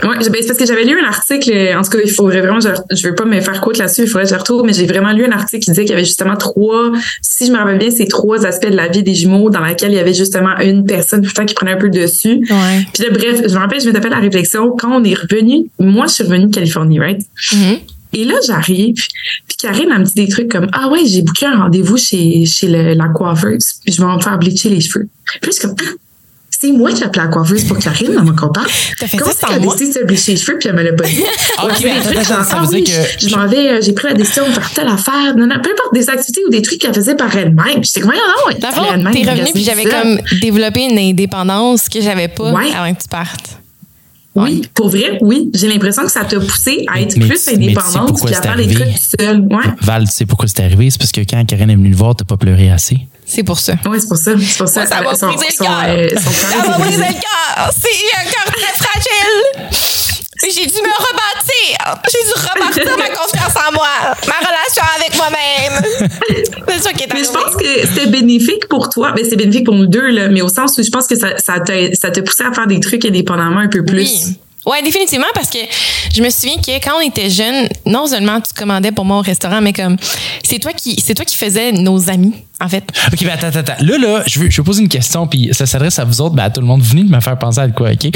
Ouais, 0.01 0.17
ben, 0.17 0.23
c'est 0.39 0.47
parce 0.47 0.57
que 0.59 0.65
j'avais 0.65 0.85
lu 0.85 0.97
un 0.97 1.05
article, 1.07 1.51
en 1.77 1.81
tout 1.81 1.89
cas, 1.89 1.97
il 2.03 2.09
faudrait 2.11 2.39
vraiment, 2.39 2.59
je, 2.61 2.69
je 2.95 3.07
veux 3.07 3.15
pas 3.15 3.25
me 3.25 3.41
faire 3.41 3.59
quote 3.59 3.77
là-dessus, 3.77 4.03
il 4.03 4.07
faudrait 4.07 4.23
que 4.23 4.29
je 4.29 4.35
retrouve, 4.35 4.63
mais 4.65 4.71
j'ai 4.71 4.85
vraiment 4.85 5.11
lu 5.11 5.25
un 5.25 5.31
article 5.31 5.63
qui 5.63 5.71
disait 5.71 5.81
qu'il 5.83 5.91
y 5.91 5.93
avait 5.95 6.05
justement 6.05 6.37
trois, 6.37 6.91
si 7.21 7.47
je 7.47 7.51
me 7.51 7.57
rappelle 7.57 7.77
bien, 7.79 7.91
c'est 7.91 8.05
trois 8.07 8.45
aspects 8.45 8.69
de 8.69 8.75
la 8.77 8.87
vie 8.87 9.03
des 9.03 9.13
jumeaux 9.13 9.49
dans 9.49 9.59
laquelle 9.59 9.91
il 9.91 9.95
y 9.95 9.99
avait 9.99 10.13
justement 10.13 10.57
une 10.59 10.85
personne 10.85 11.21
tout 11.21 11.27
le 11.27 11.33
temps 11.33 11.45
qui 11.45 11.53
prenait 11.53 11.71
un 11.73 11.77
peu 11.77 11.87
le 11.87 11.91
dessus. 11.91 12.45
Ouais. 12.49 12.85
Puis 12.93 13.03
là, 13.03 13.09
bref, 13.11 13.41
je 13.47 13.53
me 13.53 13.59
rappelle, 13.59 13.81
je 13.81 13.87
me 13.87 13.93
tapais 13.93 14.09
la 14.09 14.19
réflexion, 14.19 14.71
quand 14.71 14.89
on 14.89 15.03
est 15.03 15.15
revenu, 15.15 15.69
moi, 15.79 16.07
je 16.07 16.13
suis 16.13 16.23
revenue 16.23 16.45
de 16.47 16.53
Californie, 16.55 16.99
right? 16.99 17.21
Mhm. 17.53 17.77
Et 18.13 18.23
là, 18.25 18.35
j'arrive, 18.47 18.95
puis 18.95 19.57
Karine, 19.59 19.89
elle 19.93 19.99
me 19.99 20.05
dit 20.05 20.13
des 20.15 20.27
trucs 20.29 20.49
comme, 20.49 20.67
ah 20.73 20.87
ouais, 20.89 21.01
j'ai 21.05 21.21
booké 21.21 21.45
un 21.45 21.57
rendez-vous 21.57 21.97
chez, 21.97 22.43
chez 22.45 22.67
le- 22.67 22.93
la 22.93 23.09
coiffeuse, 23.09 23.65
puis 23.83 23.93
je 23.93 24.01
vais 24.01 24.07
me 24.07 24.19
faire 24.19 24.39
bleacher 24.39 24.69
les 24.69 24.81
cheveux. 24.81 25.07
Puis 25.41 25.51
je 25.51 25.57
suis 25.57 25.61
comme, 25.67 25.75
ah, 25.79 25.91
c'est 26.61 26.71
moi 26.71 26.91
qui 26.91 27.01
ai 27.01 27.05
appelé 27.05 27.23
la 27.25 27.29
coiffeuse 27.31 27.63
pour 27.63 27.77
Karine, 27.77 28.13
dans 28.15 28.23
mon 28.23 28.35
compare. 28.35 28.67
T'as 28.99 29.07
fait 29.07 29.17
Comment 29.17 29.31
ça 29.31 29.37
sans 29.41 29.47
qu'elle 29.47 29.57
a 29.57 29.59
moi? 29.59 29.75
décidé 29.75 29.93
de 29.93 29.99
se 29.99 30.03
bleacher 30.05 30.31
les 30.33 30.37
cheveux 30.37 30.57
puis 30.57 30.67
elle 30.69 30.75
me 30.75 30.83
l'a 30.83 30.93
pas 30.93 31.05
dit? 31.07 31.23
Ok, 31.63 31.69
Ouais, 31.69 31.73
mais 31.83 31.89
des 31.89 31.89
attends, 31.91 32.03
trucs 32.05 32.17
attends, 32.19 32.33
genre, 32.35 32.43
ça 32.45 32.57
ah 32.57 32.61
veut 32.61 32.67
dire 32.67 32.75
oui, 32.77 32.83
que- 32.83 33.19
je, 33.21 33.29
je 33.29 33.35
m'en 33.35 33.47
vais, 33.47 33.69
euh, 33.69 33.81
j'ai 33.81 33.93
pris 33.93 34.07
la 34.07 34.13
décision 34.13 34.45
de 34.47 34.51
faire 34.51 34.69
telle 34.73 34.87
affaire, 34.87 35.35
non, 35.37 35.47
non, 35.47 35.55
peu 35.63 35.71
importe 35.71 35.93
des 35.93 36.09
activités 36.09 36.41
ou 36.45 36.49
des 36.49 36.61
trucs 36.61 36.79
qu'elle 36.81 36.93
faisait 36.93 37.15
par 37.15 37.33
elle-même. 37.35 37.83
J'étais 37.83 38.01
comme, 38.01 38.11
non, 38.11 38.17
le 38.49 38.53
elle 38.55 38.59
t'es 38.59 38.67
revenu 38.67 39.03
magasiner 39.03 39.51
puis 39.53 39.63
j'avais 39.63 39.83
comme 39.85 40.19
développé 40.41 40.81
une 40.89 40.97
indépendance 40.99 41.87
que 41.87 42.01
j'avais 42.01 42.27
pas 42.27 42.51
Ouais. 42.51 42.71
avant 42.77 42.93
que 42.93 43.01
tu 43.01 43.07
partes. 43.07 43.57
Oui, 44.35 44.61
pour 44.73 44.89
vrai, 44.89 45.17
oui. 45.21 45.49
J'ai 45.53 45.67
l'impression 45.67 46.03
que 46.03 46.11
ça 46.11 46.23
t'a 46.23 46.39
poussé 46.39 46.85
à 46.93 47.01
être 47.01 47.17
Mais- 47.17 47.27
plus 47.27 47.43
tu 47.45 47.55
indépendante 47.55 48.23
puis 48.23 48.33
à 48.35 48.41
faire 48.41 48.55
des 48.55 48.63
arrivé? 48.63 48.75
trucs 48.75 48.97
seule. 49.19 49.41
Ouais. 49.41 49.65
Val, 49.81 50.05
tu 50.05 50.11
sais 50.13 50.25
pourquoi 50.25 50.47
c'est 50.47 50.61
arrivé? 50.61 50.89
C'est 50.89 50.99
parce 50.99 51.11
que 51.11 51.21
quand 51.21 51.43
Karen 51.45 51.69
est 51.69 51.75
venue 51.75 51.89
le 51.89 51.95
voir, 51.95 52.15
t'as 52.15 52.25
pas 52.25 52.37
pleuré 52.37 52.69
assez. 52.69 52.97
C'est 53.25 53.43
pour 53.43 53.59
ça. 53.59 53.73
Ouais, 53.85 53.99
c'est 53.99 54.07
pour 54.07 54.17
ça. 54.17 54.31
C'est 54.39 54.57
pour 54.57 54.67
ça. 54.67 54.85
Ça 54.85 55.01
m'a 55.01 55.15
Son- 55.15 55.27
brisé 55.33 55.45
le 55.49 55.63
cœur. 55.63 55.83
euh, 55.87 56.09
Ça 56.15 56.29
brisé 56.29 56.79
brisé. 56.79 56.97
le 56.97 57.13
cœur. 57.13 57.71
C'est 57.73 58.19
un 58.19 58.23
cœur 58.23 58.45
très 58.53 58.73
fragile. 58.85 59.69
J'ai 60.41 60.65
dû 60.65 60.73
me 60.73 60.95
rebâtir. 60.95 61.99
J'ai 62.09 62.25
dû 62.25 62.33
rebâtir 62.33 62.97
ma 62.97 63.09
confiance 63.09 63.55
en 63.55 63.73
moi, 63.73 63.87
ma 64.27 64.47
relation 64.47 64.83
avec 64.97 65.15
moi-même. 65.17 66.49
C'est 66.67 66.79
ça 66.79 66.93
qui 66.93 67.03
est 67.03 67.13
Mais 67.13 67.23
je 67.23 67.29
pense 67.29 67.55
que 67.55 67.87
c'était 67.87 68.07
bénéfique 68.07 68.67
pour 68.69 68.89
toi. 68.89 69.13
Mais 69.15 69.23
c'est 69.23 69.35
bénéfique 69.35 69.65
pour 69.65 69.75
nous 69.75 69.87
deux, 69.87 70.09
là. 70.09 70.29
Mais 70.29 70.41
au 70.41 70.49
sens 70.49 70.77
où 70.77 70.83
je 70.83 70.89
pense 70.89 71.07
que 71.07 71.17
ça, 71.17 71.37
ça 71.37 71.59
t'a, 71.59 72.21
poussé 72.21 72.43
à 72.43 72.53
faire 72.53 72.67
des 72.67 72.79
trucs 72.79 73.03
indépendamment 73.05 73.59
un 73.59 73.67
peu 73.67 73.83
plus. 73.83 73.97
Oui. 74.25 74.39
Ouais, 74.65 74.81
définitivement, 74.83 75.25
parce 75.33 75.49
que 75.49 75.57
je 76.13 76.21
me 76.21 76.29
souviens 76.29 76.57
que 76.57 76.83
quand 76.83 76.97
on 76.97 77.01
était 77.01 77.29
jeunes, 77.29 77.69
non 77.85 78.07
seulement 78.07 78.39
tu 78.41 78.53
commandais 78.53 78.91
pour 78.91 79.05
moi 79.05 79.17
au 79.17 79.21
restaurant, 79.21 79.61
mais 79.61 79.73
comme 79.73 79.95
c'est 80.43 80.59
toi 80.59 80.73
qui 80.73 81.01
c'est 81.01 81.15
toi 81.15 81.25
qui 81.25 81.37
faisais 81.37 81.71
nos 81.71 82.09
amis, 82.09 82.33
en 82.61 82.67
fait. 82.67 82.83
OK, 83.11 83.21
mais 83.21 83.31
attends, 83.31 83.47
attends, 83.47 83.59
attends. 83.59 83.83
Là, 83.83 83.97
là, 83.97 84.23
je 84.27 84.39
veux, 84.39 84.49
je 84.49 84.57
veux 84.57 84.63
poser 84.63 84.81
une 84.81 84.89
question, 84.89 85.27
puis 85.27 85.49
ça 85.53 85.65
s'adresse 85.65 85.97
à 85.97 86.03
vous 86.03 86.21
autres, 86.21 86.35
mais 86.35 86.43
à 86.43 86.49
tout 86.49 86.61
le 86.61 86.67
monde. 86.67 86.81
Vous 86.81 86.89
venez 86.89 87.03
de 87.03 87.11
me 87.11 87.19
faire 87.19 87.39
penser 87.39 87.59
à 87.59 87.69
quoi, 87.69 87.91
OK? 87.91 88.11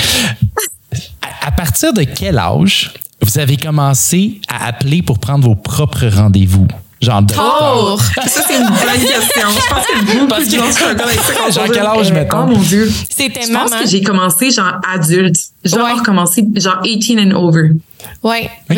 À, 1.22 1.48
à 1.48 1.52
partir 1.52 1.94
de 1.94 2.04
quel 2.04 2.38
âge 2.38 2.94
vous 3.22 3.38
avez 3.40 3.58
commencé 3.58 4.42
à 4.50 4.68
appeler 4.68 5.02
pour 5.02 5.20
prendre 5.20 5.46
vos 5.48 5.56
propres 5.56 6.08
rendez-vous? 6.08 6.68
Genre 7.02 7.22
de 7.22 7.34
Oh! 7.38 7.98
Ça, 8.28 8.42
c'est 8.48 8.56
une 8.58 8.64
bonne 8.68 9.02
question. 9.02 9.48
Je 9.50 9.74
pense 9.74 9.86
que 9.86 10.06
beaucoup 10.06 10.28
Parce 10.28 10.46
de 10.48 10.52
que- 10.52 10.58
gens 10.64 10.72
se 10.72 10.84
regardent 10.84 11.02
avec 11.02 11.20
ça 11.20 11.34
quand 11.34 11.52
Genre 11.54 11.66
quel 11.74 11.86
âge, 11.86 12.12
mettons? 12.14 12.44
Oh 12.44 12.46
mon 12.48 12.60
Dieu. 12.62 12.92
C'était 13.10 13.42
Je 13.42 13.52
pense 13.54 13.70
maman. 13.72 13.84
que 13.84 13.90
j'ai 13.90 14.02
commencé 14.02 14.52
genre 14.52 14.76
adulte. 14.90 15.36
Genre 15.66 15.84
Ouais. 15.86 16.02
commencé 16.04 16.46
genre 16.56 16.82
18 16.84 17.20
and 17.20 17.32
over. 17.36 17.70
Ouais. 18.22 18.50
OK, 18.70 18.78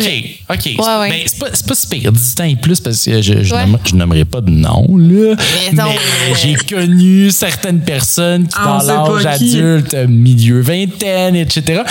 OK. 0.50 0.64
Ouais, 0.66 0.98
ouais. 1.00 1.10
Ben, 1.10 1.20
c'est 1.26 1.38
pas, 1.38 1.46
c'est 1.52 1.66
pas 1.66 1.74
si 1.74 1.86
pire, 1.88 2.12
18 2.12 2.40
ans 2.40 2.44
et 2.44 2.56
plus, 2.56 2.80
parce 2.80 3.04
que 3.04 3.20
je, 3.22 3.42
je, 3.42 3.94
nommerai 3.96 4.24
pas 4.24 4.40
de 4.40 4.50
nom, 4.50 4.86
là. 4.96 5.34
Mais 5.36 5.72
non. 5.72 5.90
Mais 5.90 6.34
j'ai 6.40 6.54
connu 6.54 7.30
certaines 7.30 7.80
personnes 7.80 8.46
qui, 8.46 8.54
Ah, 8.56 8.78
dans 8.84 9.14
l'âge 9.14 9.26
adulte, 9.26 9.94
euh, 9.94 10.06
milieu 10.06 10.60
vingtaine, 10.60 11.36
etc., 11.36 11.82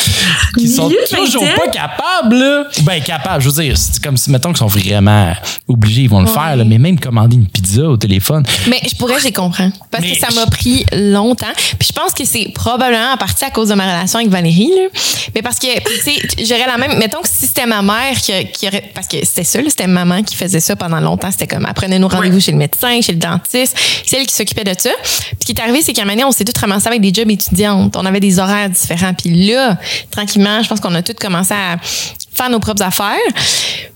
qui 0.57 0.67
sont 0.67 0.89
toujours 1.13 1.43
vingtaine? 1.43 1.57
pas 1.57 1.67
capables, 1.71 2.35
là. 2.37 2.63
Ben, 2.83 3.01
capables, 3.01 3.43
je 3.43 3.49
veux 3.49 3.63
dire, 3.63 3.77
c'est 3.77 4.01
comme 4.01 4.17
si, 4.17 4.29
mettons 4.31 4.49
qu'ils 4.49 4.57
sont 4.57 4.67
vraiment 4.67 5.33
obligés, 5.67 6.03
ils 6.03 6.09
vont 6.09 6.21
le 6.21 6.27
faire, 6.27 6.55
là, 6.55 6.63
mais 6.63 6.77
même 6.77 6.99
commander 6.99 7.35
une 7.35 7.47
pizza 7.47 7.83
au 7.83 7.97
téléphone. 7.97 8.43
Mais 8.69 8.79
je 8.89 8.95
pourrais, 8.95 9.19
j'ai 9.21 9.31
comprends. 9.31 9.71
Parce 9.91 10.03
Mais 10.03 10.13
que 10.13 10.19
ça 10.19 10.27
m'a 10.33 10.45
pris 10.47 10.85
longtemps. 10.93 11.53
Puis 11.79 11.89
je 11.89 11.93
pense 11.93 12.13
que 12.13 12.25
c'est 12.25 12.49
probablement 12.53 13.13
en 13.13 13.17
partie 13.17 13.43
à 13.45 13.49
cause 13.49 13.69
de 13.69 13.75
ma 13.75 13.83
relation 13.93 14.19
avec 14.19 14.31
Valérie. 14.31 14.69
Là. 14.69 14.84
Mais 15.33 15.41
parce 15.41 15.59
que, 15.59 15.67
tu 15.67 16.01
sais, 16.01 16.45
j'aurais 16.45 16.67
la 16.67 16.77
même. 16.77 16.97
Mettons 16.97 17.21
que 17.21 17.27
si 17.27 17.47
c'était 17.47 17.65
ma 17.65 17.81
mère 17.81 18.15
qui, 18.21 18.31
qui 18.51 18.67
aurait. 18.67 18.91
Parce 18.93 19.07
que 19.07 19.17
c'était 19.25 19.43
ça, 19.43 19.59
c'était 19.67 19.87
maman 19.87 20.23
qui 20.23 20.35
faisait 20.35 20.59
ça 20.59 20.75
pendant 20.75 20.99
longtemps. 20.99 21.31
C'était 21.31 21.47
comme, 21.47 21.65
elle 21.67 21.73
prenait 21.73 21.99
nos 21.99 22.07
rendez-vous 22.07 22.35
Ouais. 22.35 22.41
chez 22.41 22.51
le 22.51 22.57
médecin, 22.57 23.01
chez 23.01 23.13
le 23.13 23.19
dentiste. 23.19 23.77
C'est 24.05 24.17
elle 24.17 24.25
qui 24.25 24.33
s'occupait 24.35 24.63
de 24.63 24.73
ça. 24.77 24.89
Puis 25.01 25.37
ce 25.41 25.45
qui 25.45 25.51
est 25.53 25.59
arrivé, 25.61 25.81
c'est 25.81 25.93
qu'à 25.93 26.01
un 26.01 26.05
moment 26.05 26.15
donné, 26.15 26.25
on 26.25 26.31
s'est 26.31 26.45
tous 26.45 26.59
ramassés 26.59 26.87
avec 26.87 27.01
des 27.01 27.13
jobs 27.13 27.29
étudiantes. 27.29 27.95
On 27.95 28.05
avait 28.05 28.19
des 28.19 28.39
horaires 28.39 28.69
différents. 28.69 29.13
Puis 29.13 29.45
là, 29.47 29.77
tranquillement, 30.11 30.61
je 30.63 30.67
pense 30.69 30.79
qu'on 30.79 30.93
a 30.95 31.01
tous 31.01 31.13
commencé 31.13 31.53
à 31.53 31.77
faire 31.81 32.49
nos 32.49 32.59
propres 32.59 32.83
affaires. 32.83 33.15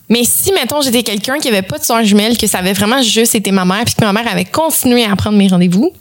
Mais 0.09 0.23
si, 0.23 0.51
mettons, 0.53 0.81
j'étais 0.81 1.03
quelqu'un 1.03 1.37
qui 1.39 1.47
avait 1.49 1.61
pas 1.61 1.77
de 1.77 1.83
soeur 1.83 2.03
jumelle, 2.03 2.37
que 2.37 2.47
ça 2.47 2.59
avait 2.59 2.73
vraiment 2.73 3.01
juste 3.01 3.35
été 3.35 3.51
ma 3.51 3.63
mère, 3.65 3.83
puis 3.85 3.93
que 3.93 4.03
ma 4.03 4.11
mère 4.13 4.27
avait 4.31 4.45
continué 4.45 5.05
à 5.05 5.15
prendre 5.15 5.37
mes 5.37 5.47
rendez-vous, 5.47 5.91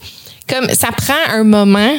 comme 0.48 0.66
ça 0.70 0.88
prend 0.96 1.14
un 1.34 1.44
moment 1.44 1.94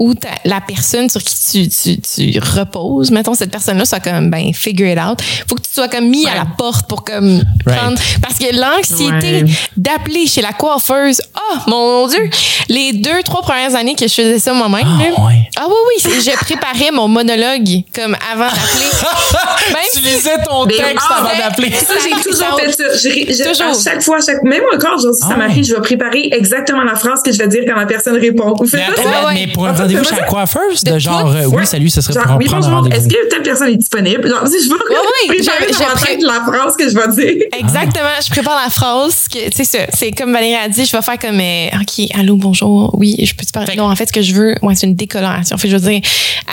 où 0.00 0.14
ta- 0.14 0.28
la 0.44 0.60
personne 0.60 1.08
sur 1.08 1.22
qui 1.22 1.34
tu, 1.52 1.68
tu, 1.68 2.00
tu 2.32 2.38
reposes, 2.40 3.10
mettons, 3.12 3.34
cette 3.34 3.50
personne-là 3.52 3.84
soit 3.84 4.00
comme, 4.00 4.30
ben, 4.30 4.52
figure 4.52 4.88
it 4.90 4.98
out. 4.98 5.20
Faut 5.48 5.54
que 5.54 5.60
tu 5.62 5.70
sois 5.72 5.88
comme 5.88 6.08
mis 6.08 6.26
à 6.26 6.34
la 6.34 6.46
porte 6.58 6.88
pour 6.88 7.04
comme 7.04 7.42
prendre. 7.64 7.98
Parce 8.22 8.38
que 8.38 8.46
l'anxiété 8.56 9.44
Ouais. 9.44 9.44
d'appeler 9.76 10.26
chez 10.26 10.40
la 10.42 10.52
coiffeuse, 10.52 11.20
oh 11.36 11.56
mon 11.68 12.08
Dieu! 12.08 12.28
Les 12.68 12.92
deux, 12.94 13.22
trois 13.24 13.42
premières 13.42 13.74
années 13.76 13.94
que 13.94 14.08
je 14.08 14.14
faisais 14.14 14.38
ça 14.38 14.52
moi-même, 14.54 14.86
Ah, 14.86 15.26
ouais. 15.26 15.48
ah 15.58 15.66
oui, 15.68 16.02
oui, 16.06 16.12
je 16.24 16.30
préparais 16.44 16.90
mon 16.92 17.06
monologue 17.06 17.68
comme 17.94 18.16
avant 18.32 18.46
d'appeler. 18.46 18.90
Même 19.70 19.82
tu 19.94 20.00
lisais 20.00 20.42
ton 20.48 20.64
Mais- 20.66 20.74
texte 20.74 21.06
ah, 21.08 21.18
avant 21.18 21.38
d'appeler. 21.38 21.70
Ça, 21.72 21.94
j'ai 22.02 22.10
toujours 22.30 22.58
fait 22.58 22.72
ça. 22.72 22.84
J'ai- 23.02 23.32
j'ai- 23.32 23.44
Toujours. 23.44 23.66
À 23.66 23.82
chaque 23.84 24.02
fois, 24.02 24.16
à 24.18 24.20
chaque, 24.24 24.42
même 24.42 24.62
encore 24.74 24.96
aujourd'hui, 24.96 25.20
Ah 25.22 25.28
ça 25.28 25.32
ouais. 25.34 25.38
m'arrive, 25.38 25.64
je 25.64 25.74
vais 25.74 25.80
préparer 25.80 26.28
exactement 26.32 26.82
la 26.82 26.94
phrase 26.96 27.22
que 27.22 27.32
je 27.32 27.38
vais 27.38 27.48
dire 27.48 27.62
quand 27.66 27.76
la 27.76 27.86
personne 27.86 28.16
répond. 28.16 28.54
Vous 28.58 28.66
faites 28.66 28.80
Mais, 28.88 28.94
pas 28.94 29.00
attends, 29.02 29.12
ça? 29.22 29.26
ouais. 29.26 29.34
mais 29.34 29.46
pour 29.52 29.66
un 29.66 29.72
Ah, 29.72 29.76
ça, 29.76 29.86
rendez-vous 29.96 30.04
c'est 30.08 30.14
chez 30.16 30.20
la 30.20 30.26
coiffeuse, 30.26 30.84
de 30.84 30.92
De 30.92 30.98
genre, 30.98 31.30
euh, 31.34 31.44
oui, 31.46 31.66
salut, 31.66 31.88
ce 31.90 32.00
serait 32.00 32.14
Genre, 32.14 32.24
pour 32.24 32.36
oui, 32.36 32.44
prendre 32.46 32.68
bonjour, 32.68 32.92
est-ce 32.92 33.08
que 33.08 33.28
telle 33.28 33.42
personne 33.42 33.68
est 33.68 33.76
disponible? 33.76 34.28
Genre, 34.28 34.46
si 34.46 34.64
je 34.64 34.68
veux 34.70 34.76
oui, 34.90 35.28
préparer 35.36 35.66
je- 35.68 35.72
dans 35.72 35.78
je 35.78 35.88
ma 35.88 35.94
pré- 35.94 36.12
tête 36.16 36.22
la 36.22 36.40
phrase 36.46 36.76
que 36.76 36.88
je 36.88 36.94
vais 36.94 37.08
dire. 37.36 37.44
Exactement. 37.58 38.08
Je 38.24 38.30
prépare 38.30 38.60
la 38.64 38.70
phrase. 38.70 39.26
C'est 39.54 39.64
ça. 39.64 39.78
C'est 39.96 40.10
comme 40.12 40.32
Valérie 40.32 40.54
a 40.54 40.68
dit, 40.68 40.84
je 40.84 40.96
vais 40.96 41.02
faire 41.02 41.18
comme, 41.18 41.40
euh, 41.40 41.66
OK, 41.80 42.06
allô, 42.18 42.36
bonjour. 42.36 42.94
Oui, 42.98 43.16
je 43.24 43.34
peux 43.34 43.44
te 43.44 43.50
parler. 43.52 43.70
Fait- 43.72 43.76
Non, 43.76 43.84
en 43.90 43.96
fait, 43.96 44.06
ce 44.06 44.12
que 44.12 44.22
je 44.22 44.34
veux, 44.34 44.54
moi, 44.62 44.74
c'est 44.74 44.86
une 44.86 44.94
décoloration. 44.94 45.56
Fait 45.56 45.68
que 45.68 45.72
je 45.72 45.76
veux 45.78 45.90
dire, 45.90 46.00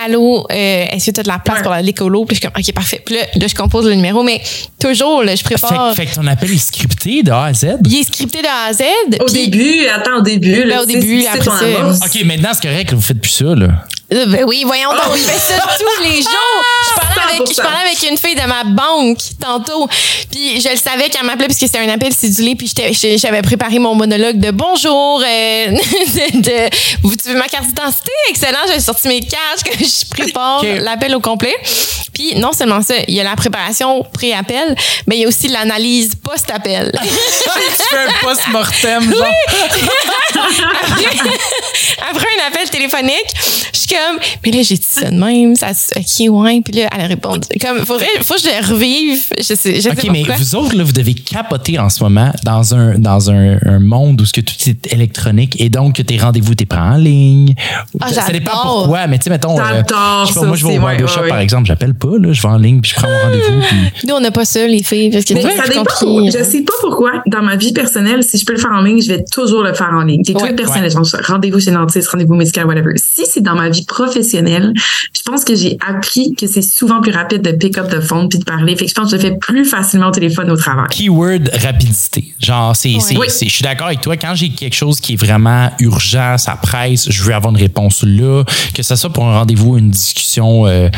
allô, 0.06 0.46
euh, 0.52 0.86
est-ce 0.92 1.08
que 1.08 1.12
tu 1.12 1.20
as 1.20 1.24
de 1.24 1.28
la 1.28 1.40
place 1.40 1.58
Ouais. 1.58 1.64
pour 1.64 1.72
la 1.72 1.84
décolo? 1.84 2.26
Puis 2.26 2.36
je 2.36 2.42
suis 2.42 2.50
comme, 2.52 2.62
OK, 2.62 2.74
parfait. 2.74 3.02
Puis 3.06 3.16
là, 3.16 3.22
là, 3.36 3.48
je 3.48 3.56
compose 3.56 3.86
le 3.86 3.96
numéro, 3.96 4.24
mais 4.24 4.42
toujours, 4.80 5.24
là, 5.24 5.36
je 5.36 5.44
Fait, 5.44 5.56
prépare. 5.56 5.94
fait 5.96 6.06
que 6.06 6.16
ton 6.16 6.28
appel 6.28 6.52
est 6.52 6.58
scripté 6.58 7.24
de 7.24 7.32
A 7.32 7.46
à 7.46 7.54
Z? 7.54 7.66
Il 7.86 8.00
est 8.00 8.04
scripté 8.04 8.42
de 8.42 8.48
A 8.48 8.70
à 8.70 8.74
Z. 8.74 8.82
Au 9.20 9.26
puis- 9.26 9.50
début, 9.50 9.88
attends, 9.88 10.18
au 10.20 10.22
début. 10.22 10.52
Ben, 10.62 10.68
Là, 10.68 10.82
au 10.84 10.86
tu 10.86 10.94
sais, 10.94 11.00
début, 11.00 11.26
après 11.26 11.42
ça. 11.42 11.88
OK, 12.06 12.24
maintenant, 12.26 12.50
c'est 12.54 12.68
correct, 12.70 12.94
vous 12.94 13.02
faites 13.02 13.22
plus. 13.28 13.97
Euh, 14.14 14.26
Ben 14.28 14.46
oui, 14.48 14.64
voyons 14.66 14.92
donc, 14.92 15.18
je 15.18 15.22
fais 15.24 15.38
ça 15.38 15.62
tous 15.78 16.02
les 16.04 16.22
jours. 16.22 16.64
Je 16.90 16.96
parlais, 16.96 17.36
avec, 17.36 17.48
je 17.50 17.54
100%. 17.54 17.62
parlais 17.62 17.88
avec 17.88 18.02
une 18.10 18.18
fille 18.18 18.36
de 18.36 18.48
ma 18.48 18.64
banque 18.64 19.18
tantôt. 19.42 19.86
Puis 20.32 20.62
je 20.62 20.70
le 20.70 20.78
savais 20.78 21.10
qu'elle 21.10 21.26
m'appelait 21.26 21.48
parce 21.48 21.60
que 21.60 21.66
c'était 21.66 21.80
un 21.80 21.90
appel 21.90 22.14
cédulé. 22.14 22.56
Puis 22.56 22.72
j'avais 23.18 23.42
préparé 23.42 23.80
mon 23.80 23.96
monologue 23.96 24.40
de 24.40 24.52
bonjour. 24.52 25.22
euh, 25.22 25.68
de, 25.72 26.42
de- 26.42 26.70
vous 27.04 27.16
tu 27.18 27.28
veux 27.30 27.36
ma 27.38 27.48
carte 27.50 27.66
d'identité? 27.66 28.12
Excellent. 28.30 28.60
J'ai 28.72 28.80
sorti 28.80 29.10
mes 29.10 29.20
cartes. 29.20 29.64
que 29.66 29.78
Je 29.78 30.10
prépare 30.10 30.64
l'appel 30.64 31.14
au 31.14 31.20
complet. 31.20 31.56
Puis 32.14 32.36
non 32.36 32.54
seulement 32.54 32.82
ça, 32.82 32.94
il 33.10 33.14
y 33.14 33.20
a 33.20 33.24
la 33.26 33.36
préparation 33.36 34.04
pré-appel, 34.14 34.74
mais 35.06 35.18
il 35.18 35.22
y 35.24 35.26
a 35.26 35.28
aussi 35.28 35.50
l'analyse 35.50 36.12
post-appel. 36.16 36.98
tu 37.04 37.10
fais 37.90 37.98
un 37.98 38.12
post-mortem, 38.22 39.14
genre. 39.14 39.28
Après 42.10 42.26
un 42.40 42.48
appel 42.48 42.70
téléphonique, 42.70 43.26
je 43.74 43.78
suis 43.80 43.88
comme, 43.98 44.20
mais 44.46 44.52
là, 44.52 44.62
j'ai 44.64 44.76
dit 44.76 44.86
ça 44.88 45.10
de 45.12 45.16
même, 45.18 45.56
ça, 45.56 45.74
se- 45.74 45.94
ok, 45.98 46.34
ouais. 46.44 46.62
Puis 46.62 46.74
là, 46.74 46.90
elle 46.96 47.02
a 47.02 47.08
répondu. 47.08 47.48
Comme, 47.62 47.86
faudrait, 47.86 48.06
faut 48.22 48.36
que 48.36 48.42
je 48.42 48.46
le 48.48 48.74
revive. 48.74 49.24
Je 49.38 49.44
sais, 49.56 49.76
je 49.76 49.82
sais 49.82 49.90
OK, 49.92 50.06
pas 50.06 50.12
mais 50.12 50.20
pourquoi. 50.20 50.36
vous 50.38 50.56
autres, 50.56 50.76
là, 50.76 50.84
vous 50.84 50.92
devez 50.92 51.14
capoter 51.14 51.80
en 51.80 51.90
ce 51.90 52.04
moment 52.04 52.32
dans 52.44 52.74
un, 52.76 52.98
dans 52.98 53.32
un, 53.32 53.58
un 53.66 53.80
monde 53.80 54.22
où 54.22 54.26
ce 54.26 54.34
que 54.34 54.42
tout 54.42 54.56
est 54.68 54.94
électronique 54.94 55.60
et 55.60 55.70
donc 55.70 55.96
que 55.96 56.02
tes 56.02 56.18
rendez-vous, 56.18 56.56
t'es 56.56 56.66
prends 56.66 56.94
en 56.94 56.98
ligne. 56.98 57.54
Ah, 58.00 58.12
ça, 58.12 58.22
ça 58.22 58.32
dépend 58.32 58.52
pourquoi, 58.62 59.08
mais 59.08 59.18
tu 59.18 59.26
sais, 59.26 59.30
mettons, 59.30 59.60
euh, 59.60 59.64
je 59.64 60.34
sais 60.34 60.40
pas, 60.40 60.46
moi, 60.46 60.56
je 60.56 60.66
vais 60.68 60.78
au 60.78 60.82
ouais, 60.82 60.98
barbershop, 60.98 61.22
ouais, 61.22 61.30
par 61.30 61.40
exemple, 61.40 61.66
j'appelle 61.68 61.94
pas, 61.94 62.18
là, 62.20 62.32
je 62.34 62.42
vais 62.42 62.48
en 62.48 62.58
ligne 62.58 62.82
puis 62.82 62.92
je 62.92 62.96
prends 62.96 63.08
mon 63.10 63.20
rendez-vous. 63.20 63.62
puis- 63.68 63.78
Nous, 64.08 64.14
on 64.16 64.20
n'a 64.20 64.32
pas 64.32 64.46
ça, 64.46 64.66
les 64.68 64.84
filles, 64.84 65.10
parce 65.12 65.26
que 65.26 65.34
Mais 65.34 65.42
c'est 65.42 65.56
ça 65.56 65.68
dépend. 65.68 65.84
compliqué. 65.84 66.38
Je 66.40 66.44
sais 66.44 66.62
pas 66.62 66.74
pourquoi, 66.82 67.12
dans 67.28 67.42
ma 67.42 67.56
vie 67.56 67.74
personnelle, 67.74 68.24
si 68.24 68.38
je 68.38 68.46
peux 68.46 68.54
le 68.54 68.60
faire 68.60 68.72
en 68.72 68.82
ligne, 68.82 69.02
je 69.02 69.08
vais 69.08 69.24
toujours 69.32 69.64
le 69.64 69.74
faire 69.74 69.92
en 69.94 70.04
ligne. 70.04 70.22
Des 70.22 70.34
Ouais. 70.34 70.40
trucs 70.40 70.56
personnels, 70.56 70.92
genre 70.92 71.06
rendez-vous 71.26 71.60
chez 71.60 71.72
le 71.72 71.78
dentiste, 71.78 72.10
rendez-vous 72.10 72.36
médical, 72.36 72.66
whatever. 72.68 72.92
Si 72.98 73.24
c'est 73.26 73.42
dans 73.42 73.56
ma 73.56 73.70
vie 73.70 73.86
professionnelle, 73.88 74.74
je 75.16 75.22
pense 75.26 75.44
que 75.44 75.56
j'ai 75.56 75.78
appris 75.88 76.34
que 76.36 76.48
c'est 76.48 76.62
souvent 76.62 77.02
plus 77.02 77.12
rapide 77.12 77.42
de 77.42 77.52
pick 77.52 77.78
up 77.78 77.90
the 77.90 78.02
phone 78.02 78.30
puis 78.30 78.40
de 78.40 78.44
parler. 78.44 78.76
Fait 78.76 78.86
que 78.86 78.90
je 78.90 78.94
pense 78.96 79.12
que 79.12 79.18
je 79.18 79.24
le 79.24 79.30
fais 79.32 79.38
plus 79.38 79.66
facilement 79.66 80.08
au 80.08 80.12
téléphone 80.12 80.50
au 80.52 80.56
travail. 80.58 80.88
Keyword 80.92 81.50
rapidité. 81.64 82.34
Genre, 82.40 82.76
c'est, 82.76 82.96
c'est- 83.00 83.18
Oui. 83.18 83.28
c'est- 83.30 83.48
je 83.48 83.54
suis 83.54 83.64
d'accord 83.64 83.88
avec 83.88 84.02
toi. 84.02 84.16
Quand 84.18 84.36
j'ai 84.36 84.50
quelque 84.50 84.76
chose 84.76 85.00
qui 85.00 85.14
est 85.14 85.16
vraiment 85.16 85.72
urgent, 85.80 86.38
ça 86.38 86.56
presse, 86.62 87.10
je 87.10 87.24
veux 87.24 87.34
avoir 87.34 87.54
une 87.54 87.60
réponse 87.60 88.04
là. 88.04 88.44
Que 88.74 88.84
ce 88.84 88.96
soit 88.96 89.12
pour 89.12 89.26
un 89.28 89.40
rendez-vous, 89.40 89.78
une 89.78 89.90
discussion 89.92 90.68
euh, 90.68 90.90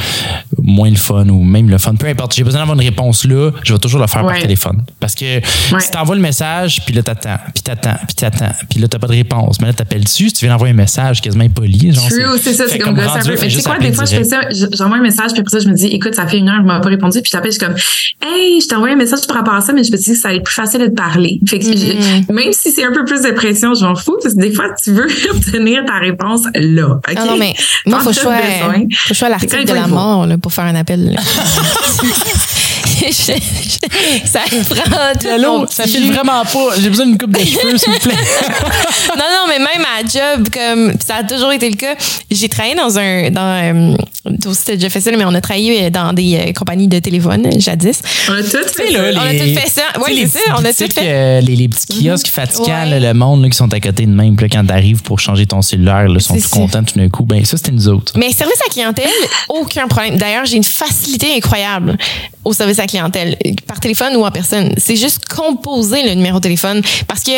moins 0.62 0.90
le 0.90 0.96
fun 0.96 1.28
ou 1.30 1.44
même 1.44 1.70
le 1.70 1.78
fun, 1.78 1.96
peu 1.96 2.08
importe. 2.08 2.36
J'ai 2.36 2.44
besoin 2.44 2.62
d'avoir 2.62 2.78
une 2.78 2.84
réponse 2.86 3.26
là, 3.26 3.52
je 3.64 3.74
vais 3.74 3.80
toujours 3.80 4.00
le 4.02 4.08
faire 4.08 4.22
par 4.24 4.32
Ouais. 4.34 4.42
téléphone. 4.42 4.84
Parce 5.00 5.16
que 5.16 5.26
Ouais. 5.26 5.80
si 5.80 5.92
t'envoies 5.92 6.16
le 6.16 6.22
message, 6.22 6.82
puis 6.86 6.94
là 6.96 7.04
t'attends, 7.04 7.38
puis 7.54 7.64
t'attends, 7.64 7.96
puis 8.06 8.16
t'attends, 8.16 8.52
puis 8.70 8.80
là 8.80 8.88
t'as 8.88 9.00
pas 9.00 9.08
de 9.08 9.14
réponse. 9.14 9.60
Mais 9.62 9.68
là 9.68 9.74
t'appelles 9.74 10.04
dessus, 10.04 10.32
tu 10.32 10.46
viens 10.46 10.54
d'envoyer 10.54 10.74
un 10.74 10.78
message 10.78 11.22
quasiment 11.22 11.44
impoli. 11.46 11.94
Genre, 11.94 12.08
True, 12.10 12.40
c'est 12.42 12.54
ça, 12.54 12.68
fait 12.68 12.79
c'est 12.80 12.90
comme 12.90 12.98
ça. 12.98 13.08
rendu 13.08 13.30
là, 13.30 13.36
Mais 13.42 13.48
tu 13.48 13.52
sais 13.56 13.64
quoi, 13.64 13.78
des 13.78 13.94
fois, 13.94 14.06
je 14.06 14.16
fais 14.16 14.24
ça, 14.24 14.42
j'envoie 14.74 14.98
un 14.98 15.02
message, 15.02 15.32
puis 15.32 15.42
après 15.42 15.52
ça, 15.52 15.60
je 15.64 15.70
me 15.70 15.74
dis, 15.76 15.88
écoute, 15.88 16.16
ça 16.16 16.26
fait 16.28 16.38
une 16.38 16.50
heure, 16.50 16.58
je 16.62 16.66
m'as 16.66 16.80
pas 16.80 16.90
répondu, 16.90 17.22
puis 17.22 17.30
j'appelle, 17.32 17.52
je 17.52 17.58
suis 17.58 17.66
comme, 17.66 17.76
hey, 18.22 18.60
je 18.62 18.68
t'ai 18.68 18.76
envoyé 18.76 18.94
un 18.96 18.98
message 18.98 19.26
par 19.28 19.38
rapport 19.38 19.54
à 19.56 19.62
ça, 19.62 19.74
mais 19.74 19.84
je 19.84 19.92
me 19.92 19.98
dis 19.98 20.12
que 20.12 20.16
ça 20.18 20.30
va 20.30 20.36
être 20.36 20.44
plus 20.44 20.54
facile 20.56 20.80
de 20.82 20.88
te 20.88 20.96
parler. 20.96 21.40
Fait 21.48 21.60
que 21.60 21.66
Mm-hmm. 21.66 22.26
je- 22.30 22.34
même 22.34 22.52
si 22.54 22.72
c'est 22.72 22.84
un 22.84 22.92
peu 22.92 23.06
plus 23.06 23.22
de 23.22 23.32
pression, 23.32 23.74
je 23.74 23.86
m'en 23.86 23.96
fous, 23.96 24.18
parce 24.22 24.34
que 24.36 24.40
des 24.42 24.52
fois, 24.52 24.66
tu 24.84 24.92
veux 24.92 25.08
obtenir 25.32 25.84
ta 25.86 26.00
réponse 26.00 26.42
là. 26.56 26.88
OK? 26.96 27.14
Ah 27.16 27.26
non, 27.26 27.38
mais 27.38 27.54
moi, 27.86 27.98
Quand 28.00 28.06
faut 28.06 28.10
que 28.10 28.16
je 28.16 29.14
sois, 29.14 29.30
l'article 29.30 29.66
de 29.66 29.74
la 29.74 29.88
mort 29.88 30.26
là, 30.26 30.38
pour 30.38 30.52
faire 30.54 30.66
un 30.66 30.76
appel. 30.76 31.16
ça 34.26 34.40
prend 34.70 35.14
tout 35.20 35.28
Allô, 35.28 35.60
mon 35.60 35.68
ça 35.68 35.84
file 35.86 36.12
vraiment 36.12 36.44
pas. 36.44 36.76
J'ai 36.80 36.90
besoin 36.90 37.06
d'une 37.08 37.18
coupe 37.18 37.32
de 37.38 37.40
cheveux, 37.46 37.78
s'il 37.78 37.92
vous 37.94 38.00
plaît. 38.00 38.16
non, 39.18 39.24
non, 39.24 39.48
mais 39.48 39.60
même 39.60 39.86
à 39.86 40.02
job, 40.08 40.48
comme 40.54 40.94
ça 41.06 41.18
a 41.18 41.24
toujours 41.24 41.52
été 41.52 41.70
le 41.70 41.76
cas. 41.76 41.96
J'ai 42.30 42.50
travaillé 42.50 42.76
dans 42.76 42.98
un, 43.00 43.30
dans, 43.32 43.42
euh, 43.42 43.96
toi 44.42 44.52
aussi 44.52 44.66
t'as 44.66 44.76
déjà 44.76 44.90
fait 44.90 45.02
ça, 45.02 45.12
mais 45.12 45.26
on 45.26 45.34
a 45.34 45.42
travaillé 45.42 45.90
dans 45.90 46.14
des 46.14 46.36
euh, 46.36 46.54
compagnies 46.54 46.88
de 46.88 47.00
téléphone 47.00 47.46
euh, 47.48 47.60
jadis. 47.60 48.02
On 48.30 48.34
a 48.34 48.44
tout 48.44 48.58
fait. 48.74 48.92
Là, 48.92 49.12
On 49.16 49.20
a 49.20 49.32
tout 49.34 49.60
fait 49.60 49.70
ça. 49.70 49.82
les 50.10 50.28
c'est 50.28 50.40
ça, 50.40 50.40
petits 50.40 50.52
on 50.58 50.66
a 50.66 50.74
tout 50.74 50.94
fait. 50.94 51.02
Mhm. 51.02 51.08
euh, 51.08 51.42
les, 51.42 51.56
les 51.56 51.68
petits 51.70 52.04
kiosques 52.04 52.28
fatigants, 52.28 52.66
Ouais. 52.84 53.00
là, 53.00 53.00
le 53.00 53.14
monde 53.14 53.44
là, 53.44 53.50
qui 53.50 53.58
sont 53.58 53.72
à 53.74 53.80
côté 53.80 54.06
de 54.06 54.12
même, 54.12 54.36
puis 54.36 54.48
là, 54.48 54.50
quand 54.60 54.66
t'arrives 54.68 55.02
pour 55.02 55.20
changer 55.20 55.46
ton 55.46 55.62
cellulaire, 55.62 56.08
là, 56.08 56.20
sont 56.20 56.36
tout 56.36 56.50
contents 56.50 56.84
tout 56.84 56.98
d'un 57.00 57.10
coup. 57.10 57.24
Ben, 57.26 57.44
ça, 57.46 57.58
c'était 57.58 57.72
nous 57.72 57.88
autres. 57.88 58.14
Mais 58.18 58.32
service 58.32 58.60
à 58.68 58.70
clientèle, 58.72 59.08
aucun 59.48 59.88
problème. 59.88 60.18
D'ailleurs, 60.18 60.46
j'ai 60.46 60.58
une 60.58 60.64
facilité 60.64 61.34
incroyable 61.36 61.98
au 62.46 62.54
service 62.54 62.69
à 62.78 62.86
clientèle, 62.86 63.38
par 63.66 63.80
téléphone 63.80 64.16
ou 64.16 64.26
en 64.26 64.32
personne. 64.32 64.74
C'est 64.78 64.96
juste 64.96 65.28
composer 65.28 66.04
le 66.04 66.14
numéro 66.14 66.38
de 66.38 66.44
téléphone 66.44 66.82
parce 67.08 67.24
que 67.24 67.32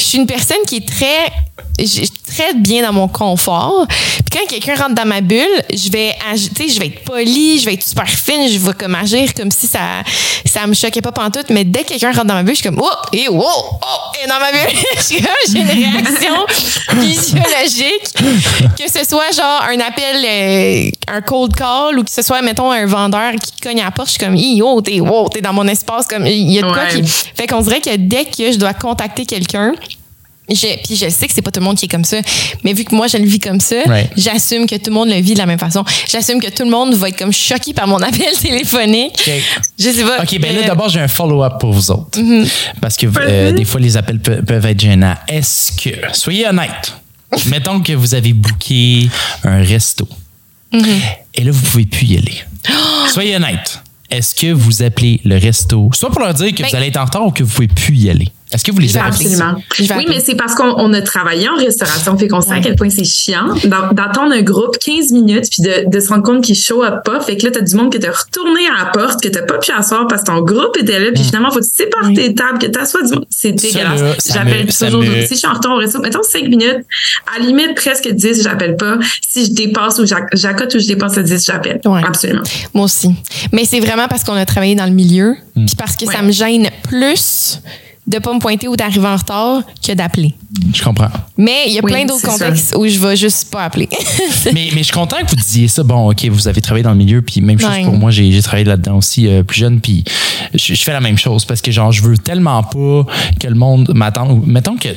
je 0.00 0.04
suis 0.04 0.18
une 0.18 0.26
personne 0.26 0.56
qui 0.66 0.76
est 0.76 0.88
très 0.88 1.30
je 1.78 2.02
très 2.26 2.54
bien 2.54 2.82
dans 2.82 2.92
mon 2.92 3.08
confort. 3.08 3.86
Puis 3.88 4.38
quand 4.38 4.46
quelqu'un 4.48 4.74
rentre 4.76 4.94
dans 4.94 5.04
ma 5.06 5.20
bulle, 5.20 5.46
je 5.72 5.90
vais 5.90 6.14
agi- 6.32 6.50
tu 6.54 6.68
sais, 6.68 6.74
je 6.74 6.80
vais 6.80 6.86
être 6.86 7.04
polie, 7.04 7.58
je 7.58 7.64
vais 7.66 7.74
être 7.74 7.82
super 7.86 8.08
fine, 8.08 8.48
je 8.48 8.58
vais 8.58 8.72
comme 8.72 8.94
agir 8.94 9.32
comme 9.34 9.50
si 9.50 9.66
ça 9.66 9.80
ça 10.44 10.66
me 10.66 10.74
choquait 10.74 11.00
pas 11.02 11.12
pantoute, 11.12 11.46
mais 11.50 11.64
dès 11.64 11.82
que 11.84 11.88
quelqu'un 11.88 12.12
rentre 12.12 12.26
dans 12.26 12.34
ma 12.34 12.42
bulle, 12.42 12.54
je 12.54 12.60
suis 12.60 12.68
comme 12.70 12.80
oh 12.82 12.90
et 13.12 13.26
oh 13.30 13.42
oh 13.42 14.16
et 14.22 14.26
dans 14.28 14.38
ma 14.38 14.50
bulle, 14.52 14.78
suis 15.00 15.18
j'ai 15.52 15.58
une 15.60 15.66
réaction 15.68 16.34
physiologique 17.00 18.12
que 18.78 18.90
ce 18.90 19.04
soit 19.08 19.30
genre 19.36 19.62
un 19.68 19.80
appel 19.80 20.24
euh, 20.24 20.90
un 21.08 21.20
cold 21.22 21.54
call 21.54 21.98
ou 21.98 22.04
que 22.04 22.10
ce 22.10 22.22
soit 22.22 22.42
mettons 22.42 22.70
un 22.70 22.86
vendeur 22.86 23.32
qui 23.42 23.52
cogne 23.62 23.80
à 23.80 23.86
la 23.86 23.90
porte, 23.90 24.08
je 24.08 24.12
suis 24.14 24.20
comme 24.24 24.36
Hi, 24.36 24.60
oh 24.62 24.80
t'es 24.80 25.00
wow, 25.00 25.28
t'es 25.28 25.40
dans 25.40 25.52
mon 25.52 25.66
espace 25.68 26.06
comme 26.06 26.26
il 26.26 26.50
y 26.50 26.58
a 26.58 26.62
de 26.62 26.66
quoi 26.72 26.80
Ouais. 26.80 27.02
qui 27.02 27.08
fait 27.36 27.46
qu'on 27.46 27.60
dirait 27.60 27.80
que 27.80 27.94
dès 27.96 28.24
que 28.24 28.52
je 28.52 28.56
dois 28.56 28.72
contacter 28.74 29.26
quelqu'un 29.26 29.72
puis 30.54 30.96
je 30.96 31.08
sais 31.08 31.26
que 31.26 31.32
c'est 31.34 31.42
pas 31.42 31.50
tout 31.50 31.60
le 31.60 31.66
monde 31.66 31.76
qui 31.76 31.84
est 31.86 31.88
comme 31.88 32.04
ça, 32.04 32.18
mais 32.64 32.72
vu 32.72 32.84
que 32.84 32.94
moi 32.94 33.06
je 33.06 33.16
le 33.16 33.24
vis 33.24 33.38
comme 33.38 33.60
ça, 33.60 33.76
Ouais. 33.86 34.08
j'assume 34.16 34.66
que 34.66 34.74
tout 34.76 34.88
le 34.90 34.94
monde 34.94 35.08
le 35.08 35.20
vit 35.20 35.34
de 35.34 35.38
la 35.38 35.46
même 35.46 35.58
façon. 35.58 35.84
J'assume 36.08 36.40
que 36.40 36.48
tout 36.50 36.64
le 36.64 36.70
monde 36.70 36.94
va 36.94 37.08
être 37.08 37.18
comme 37.18 37.32
choqué 37.32 37.72
par 37.72 37.86
mon 37.86 37.96
appel 38.02 38.32
téléphonique. 38.40 39.12
OK. 39.26 39.32
Je 39.78 39.90
sais 39.90 40.02
pas. 40.04 40.22
OK, 40.22 40.38
ben 40.40 40.54
là, 40.54 40.62
Euh, 40.62 40.66
d'abord, 40.66 40.88
j'ai 40.88 41.00
un 41.00 41.08
follow-up 41.08 41.54
pour 41.60 41.72
vous 41.72 41.90
autres. 41.90 42.20
Mhm. 42.20 42.46
Parce 42.80 42.96
que 42.96 43.06
euh, 43.18 43.52
des 43.52 43.64
fois, 43.64 43.80
les 43.80 43.96
appels 43.96 44.20
pe- 44.20 44.42
peuvent 44.42 44.66
être 44.66 44.80
gênants. 44.80 45.14
Est-ce 45.28 45.72
que, 45.72 45.90
soyez 46.12 46.46
honnête, 46.48 46.94
mettons 47.46 47.80
que 47.80 47.92
vous 47.92 48.14
avez 48.14 48.32
booké 48.32 49.08
un 49.44 49.62
resto 49.62 50.08
Mhm. 50.72 50.84
et 51.34 51.42
là, 51.44 51.50
vous 51.50 51.62
pouvez 51.62 51.86
plus 51.86 52.06
y 52.06 52.16
aller. 52.18 52.38
Soyez 53.12 53.34
honnête. 53.36 53.80
Est-ce 54.08 54.34
que 54.34 54.52
vous 54.52 54.82
appelez 54.82 55.20
le 55.24 55.36
resto, 55.38 55.90
soit 55.94 56.10
pour 56.10 56.20
leur 56.20 56.34
dire 56.34 56.52
que 56.54 56.62
Ben- 56.62 56.68
vous 56.68 56.76
allez 56.76 56.86
être 56.88 56.96
en 56.96 57.04
retard 57.04 57.26
ou 57.26 57.30
que 57.30 57.42
vous 57.42 57.50
pouvez 57.52 57.68
plus 57.68 57.96
y 57.96 58.10
aller? 58.10 58.28
Est-ce 58.52 58.64
que 58.64 58.72
vous 58.72 58.78
les 58.80 58.96
appeler. 58.96 59.26
Absolument. 59.26 59.54
Oui, 59.98 60.06
mais 60.08 60.20
c'est 60.20 60.34
parce 60.34 60.54
qu'on 60.54 60.74
on 60.76 60.92
a 60.92 61.00
travaillé 61.02 61.48
en 61.48 61.54
restauration, 61.56 62.16
fait 62.18 62.26
qu'on 62.28 62.40
sait 62.40 62.52
à 62.54 62.60
quel 62.60 62.74
point 62.76 62.90
c'est 62.90 63.04
chiant 63.04 63.54
d'attendre 63.64 64.32
un 64.32 64.42
groupe 64.42 64.76
15 64.78 65.12
minutes 65.12 65.48
puis 65.50 65.62
de, 65.62 65.88
de 65.88 66.00
se 66.00 66.08
rendre 66.08 66.22
compte 66.24 66.42
qu'il 66.42 66.56
show 66.56 66.82
up 66.82 67.04
pas. 67.04 67.20
Fait 67.20 67.36
que 67.36 67.46
là, 67.46 67.52
t'as 67.52 67.60
du 67.60 67.74
monde 67.76 67.92
que 67.92 67.98
t'as 67.98 68.10
retourné 68.10 68.60
à 68.66 68.84
la 68.84 68.90
porte, 68.90 69.22
que 69.22 69.28
t'as 69.28 69.42
pas 69.42 69.58
pu 69.58 69.70
asseoir 69.70 70.06
parce 70.08 70.22
que 70.22 70.26
ton 70.26 70.40
groupe 70.42 70.76
était 70.78 70.98
là, 70.98 71.12
puis 71.12 71.22
finalement, 71.22 71.50
faut 71.50 71.60
que 71.60 71.64
tu 71.64 71.70
sépares 71.74 72.06
Oui. 72.06 72.14
tes 72.14 72.34
tables, 72.34 72.58
que 72.58 72.66
t'assoies 72.66 73.02
du 73.04 73.12
monde. 73.14 73.26
C'est 73.30 73.52
dégueulasse. 73.52 74.32
J'appelle 74.32 74.66
toujours. 74.66 75.02
me- 75.02 75.26
Si 75.26 75.34
je 75.34 75.38
suis 75.38 75.46
en 75.46 75.52
retard 75.54 75.72
au 75.72 75.76
resto, 75.76 76.00
mettons 76.00 76.22
5 76.22 76.42
minutes, 76.44 76.78
à 77.34 77.38
la 77.38 77.46
limite 77.46 77.74
presque 77.76 78.08
10, 78.10 78.42
j'appelle 78.42 78.76
pas. 78.76 78.98
Si 79.28 79.46
je 79.46 79.52
dépasse 79.52 79.98
ou 79.98 80.06
j'ac- 80.06 80.28
j'accote 80.34 80.74
ou 80.74 80.78
je 80.78 80.86
dépasse 80.86 81.16
le 81.16 81.22
10, 81.22 81.44
j'appelle. 81.44 81.80
Ouais. 81.84 82.02
Absolument. 82.04 82.42
Moi 82.74 82.84
aussi. 82.86 83.14
Mais 83.52 83.64
c'est 83.64 83.80
vraiment 83.80 84.08
parce 84.08 84.24
qu'on 84.24 84.34
a 84.34 84.44
travaillé 84.46 84.74
dans 84.74 84.86
le 84.86 84.92
milieu, 84.92 85.36
Hmm. 85.56 85.66
puis 85.66 85.76
parce 85.76 85.96
que 85.96 86.06
ça 86.06 86.22
me 86.22 86.30
gêne 86.32 86.68
plus 86.88 87.60
de 88.10 88.18
pas 88.18 88.34
me 88.34 88.38
pointer 88.40 88.66
ou 88.68 88.76
d'arriver 88.76 89.06
en 89.06 89.16
retard 89.16 89.62
que 89.86 89.92
d'appeler. 89.92 90.34
Je 90.74 90.82
comprends. 90.82 91.08
Mais 91.38 91.64
il 91.68 91.72
y 91.74 91.78
a 91.78 91.82
Oui, 91.84 91.92
plein 91.92 92.04
d'autres 92.04 92.26
contextes 92.26 92.74
où 92.76 92.86
je 92.86 92.98
vais 92.98 93.16
juste 93.16 93.50
pas 93.50 93.64
appeler. 93.64 93.88
mais, 94.46 94.70
mais 94.74 94.78
je 94.78 94.82
suis 94.84 94.92
content 94.92 95.16
que 95.24 95.30
vous 95.30 95.36
disiez 95.36 95.68
ça. 95.68 95.82
Bon, 95.84 96.10
OK, 96.10 96.24
vous 96.26 96.48
avez 96.48 96.60
travaillé 96.60 96.82
dans 96.82 96.90
le 96.90 96.96
milieu, 96.96 97.22
puis 97.22 97.40
même 97.40 97.58
chose 97.60 97.70
Ouais. 97.70 97.84
pour 97.84 97.94
moi, 97.94 98.10
j'ai 98.10 98.42
travaillé 98.42 98.64
là-dedans 98.64 98.96
aussi 98.96 99.28
euh, 99.28 99.42
plus 99.44 99.60
jeune, 99.60 99.80
puis 99.80 100.02
je, 100.54 100.74
je 100.74 100.82
fais 100.82 100.92
la 100.92 101.00
même 101.00 101.16
chose 101.18 101.44
parce 101.44 101.60
que, 101.62 101.70
genre, 101.70 101.92
je 101.92 102.02
veux 102.02 102.18
tellement 102.18 102.62
pas 102.64 103.06
que 103.38 103.46
le 103.46 103.54
monde 103.54 103.92
m'attende. 103.94 104.44
Mettons 104.46 104.76
que, 104.76 104.88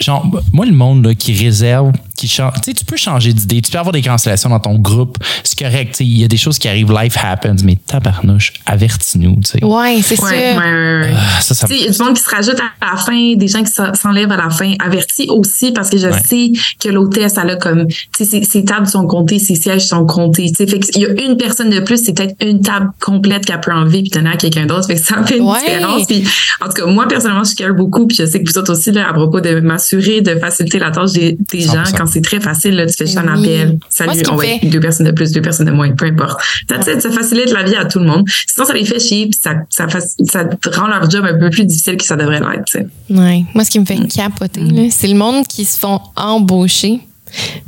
genre, 0.00 0.26
moi, 0.52 0.66
le 0.66 0.72
monde 0.72 1.06
là, 1.06 1.14
qui 1.14 1.32
réserve, 1.32 1.92
qui 2.16 2.26
change, 2.28 2.54
tu 2.56 2.60
sais, 2.70 2.74
tu 2.74 2.84
peux 2.84 2.96
changer 2.96 3.32
d'idée, 3.32 3.62
tu 3.62 3.70
peux 3.70 3.78
avoir 3.78 3.92
des 3.92 4.02
cancellations 4.02 4.50
dans 4.50 4.60
ton 4.60 4.78
groupe, 4.78 5.18
c'est 5.44 5.58
correct, 5.58 5.92
tu 5.92 5.98
sais, 5.98 6.04
il 6.04 6.18
y 6.18 6.24
a 6.24 6.28
des 6.28 6.36
choses 6.36 6.58
qui 6.58 6.68
arrivent, 6.68 6.92
life 6.92 7.16
happens, 7.22 7.62
mais 7.64 7.76
tabarnouche, 7.76 8.52
avertis-nous, 8.66 9.36
tu 9.42 9.50
sais. 9.58 9.64
ouais, 9.64 10.00
c'est 10.02 10.20
Ouais, 10.20 10.28
ça. 10.28 10.34
ouais, 10.36 10.56
ouais, 10.56 11.00
ouais. 11.02 11.14
Ah, 11.16 11.40
Ça, 11.40 11.54
ça 11.54 11.66
Tu 11.68 11.74
sais, 11.74 11.80
il 11.80 11.86
y 11.86 11.88
a 11.88 11.92
du 11.92 12.02
monde 12.02 12.14
qui 12.16 12.22
se 12.22 12.28
rajoute 12.34 12.58
à 12.80 12.92
la 12.92 12.96
fin, 12.96 13.34
des 13.36 13.48
gens 13.48 13.62
qui 13.62 13.72
s'en- 13.72 13.94
s'enlèvent 13.94 14.32
à 14.32 14.36
la 14.36 14.50
fin. 14.50 14.72
Avertis 14.84 15.26
aussi 15.28 15.72
parce 15.72 15.90
que 15.90 15.96
je 15.98 16.06
Ouais. 16.08 16.12
sais 16.28 16.52
que 16.80 16.88
l'hôtesse, 16.88 17.34
elle 17.42 17.50
a 17.50 17.56
comme, 17.56 17.86
tu 17.86 17.96
sais, 18.12 18.24
ses, 18.24 18.42
ses 18.44 18.64
tables 18.64 18.86
sont 18.86 19.06
comptées, 19.06 19.38
ses 19.38 19.54
sièges 19.54 19.86
sont 19.86 20.06
comptés. 20.06 20.48
Tu 20.48 20.54
sais, 20.56 20.66
fait 20.66 20.78
qu'il 20.80 21.02
y 21.02 21.06
a 21.06 21.10
une 21.22 21.36
personne 21.36 21.70
de 21.70 21.80
plus, 21.80 22.02
c'est 22.04 22.12
peut-être 22.16 22.34
une 22.44 22.60
table 22.60 22.90
complète 23.00 23.44
qu'elle 23.46 23.60
peut 23.60 23.72
enlever 23.72 24.00
puis 24.02 24.10
donner 24.10 24.30
à 24.30 24.36
quelqu'un 24.36 24.66
d'autre. 24.66 24.86
Fait 24.86 24.94
que 24.94 25.00
ça 25.00 25.22
fait 25.24 25.38
une 25.38 25.44
Ouais. 25.44 25.58
différence. 25.60 26.06
Puis, 26.06 26.24
en 26.60 26.66
tout 26.66 26.72
cas, 26.72 26.86
moi, 26.86 27.06
personnellement, 27.08 27.44
je 27.44 27.54
care 27.54 27.74
beaucoup 27.74 28.06
puis 28.06 28.16
je 28.16 28.24
sais 28.26 28.42
que 28.42 28.48
vous 28.50 28.58
autres 28.58 28.72
aussi, 28.72 28.90
là, 28.92 29.08
à 29.08 29.12
propos 29.12 29.40
de 29.40 29.60
m'assurer 29.60 30.20
de 30.20 30.34
faciliter 30.38 30.78
la 30.78 30.90
tâche 30.90 31.12
des, 31.12 31.36
des 31.52 31.60
gens 31.60 31.84
100%. 31.84 31.96
quand 31.98 32.06
c'est 32.06 32.20
très 32.22 32.40
facile, 32.40 32.76
là, 32.76 32.86
tu 32.86 32.94
fais 32.94 33.06
juste 33.06 33.18
un 33.18 33.28
appel. 33.28 33.68
Moi, 33.68 33.76
Salut, 33.90 34.22
qui 34.22 34.30
on 34.30 34.36
va 34.36 34.46
être 34.46 34.68
deux 34.70 34.80
personnes 34.80 35.06
de 35.06 35.12
plus, 35.12 35.32
deux 35.32 35.42
personnes 35.42 35.66
de 35.66 35.72
moins, 35.72 35.90
peu 35.92 36.06
importe. 36.06 36.40
That's 36.68 36.86
it, 36.88 37.00
ça 37.00 37.10
facilite 37.10 37.50
la 37.52 37.62
vie 37.62 37.76
à 37.76 37.84
tout 37.84 37.98
le 37.98 38.06
monde. 38.06 38.24
Sinon, 38.46 38.66
ça 38.66 38.74
les 38.74 38.84
fait 38.84 38.98
chier 39.00 39.26
puis 39.26 39.38
ça, 39.42 39.54
ça, 39.70 39.86
fac- 39.86 40.24
ça 40.30 40.44
rend 40.80 40.86
leur 40.88 41.08
job 41.10 41.24
un 41.28 41.38
peu 41.38 41.50
plus 41.50 41.64
difficile 41.64 41.96
que 41.96 42.04
ça 42.12 42.16
devrait 42.16 42.40
l'être, 42.40 42.64
tu 42.66 42.78
sais. 42.78 42.86
Ouais. 43.10 43.44
Moi, 43.54 43.64
ce 43.64 43.70
qui 43.70 43.78
me 43.78 43.84
Mm. 43.84 43.86
fait 43.86 44.06
capoter, 44.08 44.60
là, 44.60 44.82
c'est 44.90 45.08
le 45.08 45.14
monde 45.16 45.46
qui 45.46 45.64
se 45.64 45.78
font 45.78 46.00
embaucher 46.16 47.00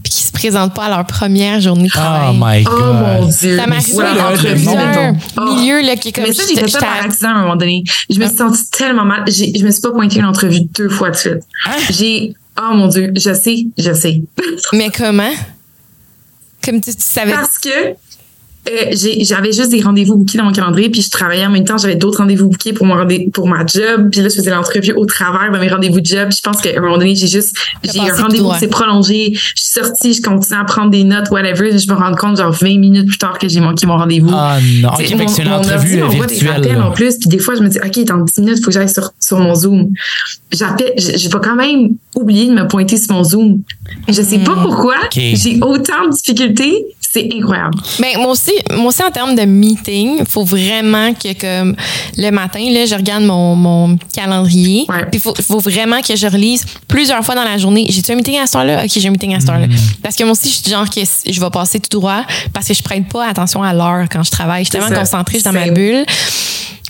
puis 0.03 0.13
qui 0.13 0.23
se 0.23 0.31
présentent 0.33 0.75
pas 0.75 0.85
à 0.85 0.91
leur 0.91 1.07
première 1.07 1.59
journée 1.61 1.85
de 1.85 1.93
Oh 1.95 1.99
travail. 1.99 2.37
my 2.39 2.67
Oh 2.69 2.93
mon 2.93 3.21
God. 3.23 3.35
Dieu. 3.41 3.57
Ça 3.57 3.67
m'arrive 3.67 3.97
dans. 3.97 5.17
Oh. 5.39 5.55
milieux 5.55 5.81
là, 5.81 5.97
qui 5.97 6.09
est 6.09 6.13
comme 6.13 6.25
Mais 6.25 6.33
ça, 6.35 6.43
j'ai 6.49 6.55
fait 6.61 6.69
ça 6.69 6.79
j'étais- 6.81 6.85
par 6.93 7.05
accident 7.05 7.29
à 7.31 7.33
un 7.33 7.41
moment 7.43 7.57
donné. 7.57 7.83
Je 8.11 8.19
me 8.19 8.27
suis 8.27 8.37
sentie 8.37 8.71
tellement 8.71 9.05
mal. 9.07 9.25
Je 9.27 9.65
me 9.65 9.71
suis 9.71 9.81
pas 9.81 9.91
pointée 9.93 10.19
une 10.19 10.27
entrevue 10.27 10.61
deux 10.77 10.89
fois 10.91 11.11
de 11.11 11.17
suite. 11.17 11.41
Hein? 11.67 11.73
J'ai, 11.91 12.35
oh 12.61 12.75
mon 12.75 12.89
Dieu, 12.89 13.11
je 13.17 13.33
sais, 13.33 13.67
je 13.79 13.93
sais. 13.95 14.21
Mais 14.75 14.91
comment? 14.95 15.33
Comme 16.65 16.81
tu, 16.81 16.91
tu 16.95 17.01
savais. 17.03 17.33
Parce 17.33 17.59
que 17.59 17.69
euh, 18.69 18.71
j'ai- 18.93 19.25
j'avais 19.25 19.53
juste 19.53 19.71
des 19.71 19.81
rendez-vous 19.83 20.17
bookés 20.17 20.39
dans 20.39 20.45
mon 20.45 20.53
calendrier, 20.53 20.89
puis 20.89 21.03
je 21.03 21.11
travaillais 21.11 21.45
en 21.47 21.51
même 21.51 21.65
temps, 21.65 21.77
j'avais 21.79 21.97
d'autres 21.97 22.19
rendez-vous 22.19 22.49
bookés 22.49 22.73
pour 22.73 22.87
mon 22.87 22.95
rendez- 22.95 23.29
pour 23.33 23.47
ma 23.49 23.65
job, 23.67 24.09
puis 24.11 24.21
là 24.21 24.29
je 24.29 24.35
faisais 24.37 24.51
l'entrevue 24.51 24.93
au 24.95 25.05
travers 25.07 25.51
de 25.53 25.59
mes 25.59 25.69
rendez-vous 25.69 26.01
de 26.01 26.07
job. 26.07 26.29
Puis 26.29 26.39
je 26.39 26.43
pense 26.43 26.61
qu'à 26.61 26.71
un 26.77 26.81
moment 26.81 26.99
donné, 26.99 27.15
j'ai 27.15 27.27
juste 27.27 27.57
j'ai 27.83 28.01
un 28.01 28.15
rendez-vous 28.15 28.51
qui 28.53 28.59
s'est 28.61 28.69
prolongé, 28.69 29.33
je 29.35 29.39
suis 29.63 29.73
sortie, 29.83 30.15
je 30.15 30.23
continuais 30.23 30.61
à 30.61 30.65
prendre 30.65 30.91
des 30.91 31.05
notes, 31.05 31.31
whatever, 31.31 31.77
je 31.79 31.89
me 31.93 31.95
rends 31.97 32.15
compte 32.15 32.37
genre 32.39 32.53
20 32.53 32.79
minutes 32.79 33.07
plus 33.09 33.19
tard 33.19 33.39
que 33.39 33.49
j'ai 33.49 33.61
manqué 33.61 33.87
mon 33.87 33.97
rendez-vous. 33.97 34.31
Ah 34.33 34.59
non. 34.81 34.89
Ok, 34.91 35.05
T'sais, 35.05 35.17
fait 35.17 35.25
que 35.27 35.31
c'est 35.31 35.43
une 35.43 35.49
mon 35.51 35.57
entrevue 35.57 36.03
ordi 36.03 36.17
des 36.17 36.23
virtuelle. 36.27 36.49
appels 36.57 36.77
là. 36.79 36.87
en 36.89 36.91
plus, 36.93 37.17
puis 37.19 37.29
des 37.29 37.39
fois 37.39 37.55
je 37.57 37.61
me 37.63 37.69
dis 37.69 37.79
OK, 37.85 38.05
dans 38.05 38.19
10 38.19 38.39
minutes, 38.39 38.57
il 38.59 38.63
faut 38.63 38.67
que 38.69 38.73
j'aille 38.75 38.89
sur, 38.89 39.11
sur 39.21 39.39
mon 39.39 39.55
Zoom. 39.55 39.91
J'appelle, 40.53 40.93
je, 40.97 41.17
je 41.19 41.29
vais 41.29 41.39
quand 41.43 41.57
même 41.57 41.97
oublier 42.15 42.47
de 42.47 42.53
me 42.55 42.67
pointer 42.69 42.97
sur 42.97 43.15
mon 43.15 43.25
Zoom. 43.25 43.61
Je 44.09 44.23
sais 44.23 44.39
pas 44.39 44.55
pourquoi, 44.63 44.95
j'ai 45.35 45.59
autant 45.61 46.07
de 46.09 46.15
difficultés, 46.15 46.85
c'est 47.15 47.29
incroyable. 47.33 47.79
Ben, 48.01 48.19
moi 48.19 48.33
aussi, 48.33 48.51
moi 48.73 48.87
aussi, 48.87 49.01
en 49.05 49.11
termes 49.13 49.37
de 49.37 49.43
meeting, 49.43 50.17
il 50.19 50.27
faut 50.27 50.43
vraiment 50.43 51.15
que, 51.15 51.33
comme, 51.41 51.77
le 52.17 52.31
matin, 52.31 52.59
là, 52.73 52.87
je 52.87 52.95
regarde 52.97 53.23
mon, 53.23 53.55
mon 53.55 53.97
calendrier. 54.13 54.85
Ouais. 54.89 55.07
Puis, 55.13 55.15
il 55.15 55.21
faut, 55.21 55.33
faut 55.41 55.61
vraiment 55.61 56.01
que 56.01 56.17
je 56.17 56.27
relise 56.27 56.65
plusieurs 56.89 57.25
fois 57.25 57.37
dans 57.37 57.45
la 57.45 57.57
journée. 57.57 57.87
J'ai-tu 57.89 58.11
un 58.11 58.17
meeting 58.17 58.41
à 58.41 58.49
ce 58.49 58.59
heure-là? 58.59 58.83
OK, 58.85 58.91
j'ai 58.97 59.07
un 59.07 59.13
meeting 59.13 59.33
à 59.37 59.39
ce 59.39 59.49
heure-là. 59.49 59.67
Parce 60.03 60.17
que 60.17 60.25
moi 60.25 60.33
aussi, 60.33 60.49
je 60.49 60.55
suis 60.55 60.65
du 60.65 60.71
genre 60.71 60.91
que 60.91 61.01
je 61.01 61.41
vais 61.41 61.51
passer 61.51 61.79
tout 61.79 62.01
droit 62.01 62.25
parce 62.53 62.67
que 62.67 62.75
je 62.75 62.83
prête 62.83 63.09
pas 63.09 63.29
attention 63.29 63.63
à 63.63 63.73
l'heure 63.73 64.07
quand 64.11 64.25
je 64.25 64.33
travaille. 64.33 64.65
Je 64.65 64.71
suis 64.71 64.73
tellement 64.73 64.89
ça. 64.89 64.97
concentrée, 64.97 65.39
je 65.39 65.45
suis 65.45 65.53
dans 65.53 65.53
ma 65.53 65.69
bulle. 65.69 66.05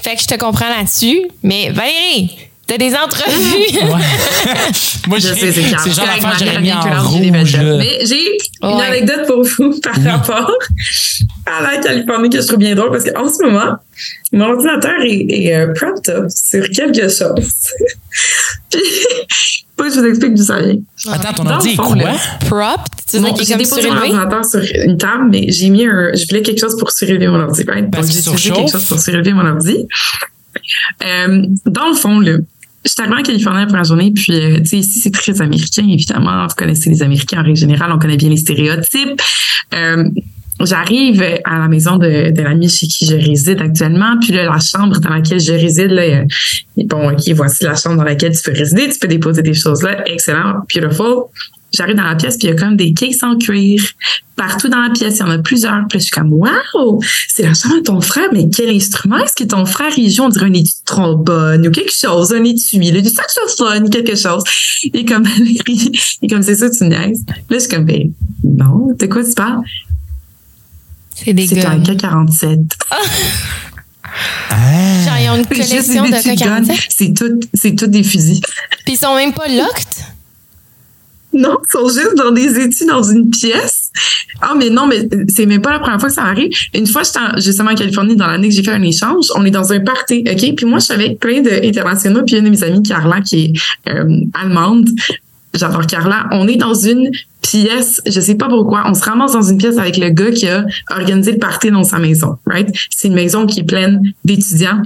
Fait 0.02 0.16
que 0.16 0.22
je 0.22 0.26
te 0.26 0.36
comprends 0.36 0.70
là-dessus. 0.70 1.20
Mais, 1.42 1.68
Valérie, 1.68 2.30
t'as 2.66 2.78
des 2.78 2.94
entrevues? 2.94 3.78
Ouais. 3.84 3.90
Moi, 5.08 5.18
Je 5.18 5.28
j'ai- 5.28 5.34
sais, 5.34 5.52
c'est 5.52 5.60
le 5.62 5.68
genre 5.68 5.84
que 5.84 5.90
j'aurais 5.90 6.60
mis 6.60 6.72
en 6.72 6.80
rouge. 7.02 7.56
Mais 7.78 7.98
j'ai 8.06 8.38
une 8.62 8.80
anecdote 8.80 9.26
pour 9.26 9.42
vous 9.44 9.78
par 9.80 9.94
rapport 10.02 10.50
à 11.46 11.62
la 11.62 11.76
Californie 11.78 12.30
que 12.30 12.40
je 12.40 12.46
trouve 12.46 12.58
bien 12.58 12.74
drôle 12.74 12.90
parce 12.90 13.04
qu'en 13.04 13.28
ce 13.28 13.44
moment, 13.44 13.76
mon 14.32 14.50
ordinateur 14.52 14.94
est, 15.02 15.26
est 15.28 15.54
euh, 15.54 15.72
propped 15.74 16.08
up 16.08 16.26
sur 16.30 16.68
quelque 16.70 17.02
chose. 17.08 17.44
Puis, 19.76 19.90
je 19.92 20.00
vous 20.00 20.06
explique 20.06 20.34
d'où 20.34 20.44
ça 20.44 20.60
vient. 20.60 20.76
Attends, 21.12 21.32
ton 21.44 21.46
ordi 21.50 21.68
le 21.68 21.74
est 21.74 21.76
quoi? 21.76 21.96
là, 21.96 22.12
Prop, 22.48 22.80
tu 23.10 23.18
dire 23.18 23.34
qu'il 23.34 23.46
j'ai 23.46 23.54
est 23.54 23.56
déposé 23.56 23.90
mon 23.90 23.96
ordinateur 23.96 24.44
sur 24.44 24.60
une 24.60 24.96
table, 24.96 25.28
mais 25.30 25.50
j'ai 25.50 25.68
mis 25.68 25.84
un, 25.84 26.12
je 26.14 26.24
voulais 26.28 26.42
quelque 26.42 26.60
chose 26.60 26.76
pour 26.78 26.90
surélever 26.90 27.26
mon 27.26 27.40
ordi. 27.40 27.64
Right? 27.68 27.90
Parce 27.90 28.06
Donc, 28.06 28.14
j'ai 28.14 28.20
utilisé 28.30 28.50
quelque 28.52 28.72
chose 28.72 28.84
pour 28.86 28.98
surélever 29.00 29.32
mon 29.32 29.46
ordi. 29.46 29.86
Euh, 31.04 31.46
dans 31.66 31.88
le 31.88 31.94
fond, 31.94 32.20
là, 32.20 32.36
je 32.84 32.90
suis 32.90 33.00
arrivée 33.00 33.18
en 33.18 33.22
Californie 33.22 33.72
la 33.72 33.82
journée, 33.82 34.12
puis, 34.12 34.32
euh, 34.32 34.58
tu 34.58 34.66
sais, 34.66 34.78
ici, 34.78 35.00
c'est 35.00 35.12
très 35.12 35.40
américain, 35.40 35.86
évidemment. 35.88 36.46
Vous 36.46 36.54
connaissez 36.54 36.90
les 36.90 37.02
Américains 37.02 37.40
en 37.40 37.42
règle 37.42 37.56
générale, 37.56 37.90
on 37.92 37.98
connaît 37.98 38.16
bien 38.16 38.28
les 38.28 38.36
stéréotypes. 38.36 39.20
Euh, 39.74 40.04
J'arrive 40.60 41.20
à 41.44 41.58
la 41.58 41.68
maison 41.68 41.96
de, 41.96 42.30
de 42.30 42.42
l'ami 42.42 42.68
chez 42.68 42.86
qui 42.86 43.06
je 43.06 43.16
réside 43.16 43.60
actuellement, 43.60 44.16
puis 44.20 44.32
là, 44.32 44.44
la 44.44 44.60
chambre 44.60 45.00
dans 45.00 45.10
laquelle 45.10 45.40
je 45.40 45.52
réside, 45.52 45.90
là, 45.90 46.02
euh, 46.02 46.24
bon, 46.76 47.10
ok, 47.10 47.28
voici 47.34 47.64
la 47.64 47.74
chambre 47.74 47.96
dans 47.96 48.04
laquelle 48.04 48.36
tu 48.36 48.42
peux 48.48 48.56
résider, 48.56 48.88
tu 48.88 48.98
peux 49.00 49.08
déposer 49.08 49.42
des 49.42 49.54
choses 49.54 49.82
là, 49.82 50.08
excellent, 50.08 50.60
beautiful. 50.72 51.24
J'arrive 51.74 51.96
dans 51.96 52.04
la 52.04 52.14
pièce, 52.14 52.36
puis 52.36 52.46
il 52.46 52.50
y 52.50 52.52
a 52.52 52.56
comme 52.56 52.76
des 52.76 52.92
cases 52.92 53.22
en 53.22 53.36
cuir 53.36 53.82
partout 54.36 54.68
dans 54.68 54.80
la 54.80 54.90
pièce. 54.90 55.16
Il 55.16 55.20
y 55.20 55.22
en 55.22 55.30
a 55.30 55.38
plusieurs. 55.38 55.86
Puis 55.88 55.98
là, 55.98 55.98
je 55.98 56.04
suis 56.04 56.10
comme, 56.10 56.32
wow, 56.32 57.00
c'est 57.28 57.42
la 57.42 57.52
chambre 57.54 57.76
de 57.76 57.80
ton 57.80 58.00
frère, 58.00 58.28
mais 58.32 58.48
quel 58.48 58.70
instrument? 58.70 59.18
Est-ce 59.18 59.34
que 59.34 59.48
ton 59.48 59.66
frère 59.66 59.92
il 59.96 60.10
joue? 60.10 60.22
On 60.22 60.28
dirait 60.28 60.46
un 60.46 60.52
étui 60.52 60.74
de 60.80 60.84
trombone 60.84 61.66
ou 61.66 61.70
quelque 61.70 61.92
chose, 61.92 62.32
un 62.32 62.44
étui, 62.44 62.92
là, 62.92 63.00
du 63.00 63.08
saxophone, 63.08 63.90
quelque 63.90 64.16
chose? 64.16 64.44
Il 64.84 64.96
est 64.96 65.04
comme, 65.04 65.26
est 66.22 66.28
comme, 66.28 66.42
c'est 66.42 66.54
ça, 66.54 66.70
tu 66.70 66.84
niaises. 66.84 67.24
Là, 67.26 67.34
je 67.50 67.58
suis 67.58 67.68
comme, 67.68 67.84
ben, 67.84 68.12
non, 68.44 68.94
de 68.96 69.06
quoi 69.06 69.24
tu 69.24 69.34
parles? 69.34 69.62
C'est 71.14 71.32
des 71.32 71.46
C'est 71.46 71.64
un 71.64 71.78
guns. 71.78 71.94
K-47. 71.94 72.58
Ah. 74.48 75.04
Genre, 75.04 75.18
ils 75.18 75.28
ont 75.30 75.36
une 75.36 75.46
collection 75.46 76.04
des 76.04 76.10
de 76.10 76.16
petits 76.16 76.36
guns. 76.36 76.60
K-47? 76.60 76.86
C'est 76.88 77.14
tout, 77.14 77.40
c'est 77.52 77.74
tout 77.74 77.88
des 77.88 78.04
fusils. 78.04 78.40
Puis 78.84 78.94
ils 78.94 78.96
sont 78.96 79.16
même 79.16 79.32
pas 79.32 79.48
locked? 79.48 80.13
Non, 81.34 81.56
ils 81.62 81.70
sont 81.70 81.88
juste 81.88 82.14
dans 82.16 82.30
des 82.30 82.58
études 82.60 82.88
dans 82.88 83.02
une 83.02 83.30
pièce. 83.30 83.90
Ah, 84.40 84.54
mais 84.56 84.70
non, 84.70 84.86
mais 84.86 85.08
c'est 85.28 85.46
même 85.46 85.60
pas 85.62 85.72
la 85.72 85.78
première 85.80 85.98
fois 86.00 86.08
que 86.08 86.14
ça 86.14 86.22
m'arrive. 86.22 86.50
Une 86.74 86.86
fois, 86.86 87.02
j'étais 87.02 87.18
en- 87.18 87.40
justement 87.40 87.70
en 87.70 87.74
Californie 87.74 88.16
dans 88.16 88.26
l'année 88.26 88.48
que 88.48 88.54
j'ai 88.54 88.62
fait 88.62 88.72
un 88.72 88.82
échange. 88.82 89.26
On 89.36 89.44
est 89.44 89.50
dans 89.50 89.72
un 89.72 89.80
party, 89.80 90.24
OK? 90.30 90.54
Puis 90.56 90.66
moi, 90.66 90.78
je 90.78 90.84
suis 90.86 90.94
avec 90.94 91.18
plein 91.18 91.40
d'internationaux. 91.40 92.22
Puis 92.24 92.36
une 92.36 92.44
de 92.44 92.50
mes 92.50 92.62
amies, 92.64 92.82
Carla, 92.82 93.20
qui 93.20 93.44
est 93.86 93.90
euh, 93.90 94.20
allemande. 94.34 94.88
J'adore 95.54 95.86
Carla. 95.86 96.26
On 96.32 96.48
est 96.48 96.56
dans 96.56 96.74
une 96.74 97.10
pièce, 97.42 98.00
je 98.06 98.18
sais 98.20 98.34
pas 98.34 98.48
pourquoi, 98.48 98.82
on 98.86 98.94
se 98.94 99.04
ramasse 99.04 99.32
dans 99.32 99.42
une 99.42 99.58
pièce 99.58 99.78
avec 99.78 99.96
le 99.98 100.08
gars 100.10 100.32
qui 100.32 100.48
a 100.48 100.64
organisé 100.90 101.32
le 101.32 101.38
party 101.38 101.70
dans 101.70 101.84
sa 101.84 101.98
maison, 101.98 102.38
right? 102.46 102.68
C'est 102.90 103.06
une 103.08 103.14
maison 103.14 103.46
qui 103.46 103.60
est 103.60 103.64
pleine 103.64 104.00
d'étudiants. 104.24 104.82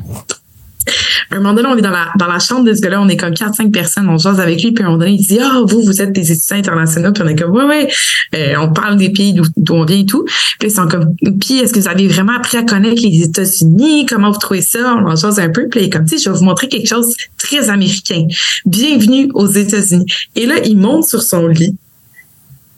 Un 1.30 1.36
moment 1.36 1.54
donné, 1.54 1.68
on 1.68 1.76
est 1.76 1.82
dans 1.82 1.90
la, 1.90 2.08
dans 2.18 2.26
la 2.26 2.38
chambre 2.38 2.64
de 2.64 2.74
ce 2.74 2.80
gars-là, 2.80 3.00
on 3.00 3.08
est 3.08 3.16
comme 3.16 3.32
4-5 3.32 3.70
personnes, 3.70 4.08
on 4.08 4.18
jase 4.18 4.40
avec 4.40 4.62
lui, 4.62 4.72
puis 4.72 4.82
à 4.82 4.86
un 4.86 4.90
moment 4.90 5.00
donné, 5.04 5.16
il 5.18 5.26
dit 5.26 5.38
Ah, 5.40 5.60
vous, 5.64 5.82
vous 5.82 6.00
êtes 6.00 6.12
des 6.12 6.32
étudiants 6.32 6.56
internationaux, 6.56 7.12
puis 7.12 7.22
on 7.24 7.28
est 7.28 7.36
comme 7.36 7.52
Ouais, 7.52 7.64
ouais, 7.64 7.88
Euh, 8.34 8.54
on 8.60 8.72
parle 8.72 8.96
des 8.96 9.10
pays 9.10 9.34
d'où 9.34 9.74
on 9.74 9.84
vient 9.84 9.98
et 9.98 10.06
tout. 10.06 10.24
Puis 10.58 10.68
ils 10.68 10.74
sont 10.74 10.88
comme 10.88 11.14
Puis 11.40 11.58
est-ce 11.58 11.72
que 11.72 11.80
vous 11.80 11.88
avez 11.88 12.08
vraiment 12.08 12.36
appris 12.36 12.56
à 12.56 12.62
connaître 12.62 13.02
les 13.02 13.22
États-Unis? 13.22 14.06
Comment 14.06 14.30
vous 14.30 14.38
trouvez 14.38 14.62
ça? 14.62 14.96
On 14.96 15.10
en 15.10 15.16
jase 15.16 15.38
un 15.38 15.50
peu, 15.50 15.68
puis 15.68 15.80
il 15.80 15.86
est 15.86 15.90
comme 15.90 16.04
tu 16.04 16.18
je 16.18 16.30
vais 16.30 16.36
vous 16.36 16.44
montrer 16.44 16.68
quelque 16.68 16.88
chose 16.88 17.14
très 17.36 17.70
américain. 17.70 18.26
Bienvenue 18.66 19.30
aux 19.34 19.46
États-Unis. 19.46 20.06
Et 20.36 20.46
là, 20.46 20.56
il 20.64 20.76
monte 20.76 21.04
sur 21.04 21.22
son 21.22 21.46
lit. 21.46 21.76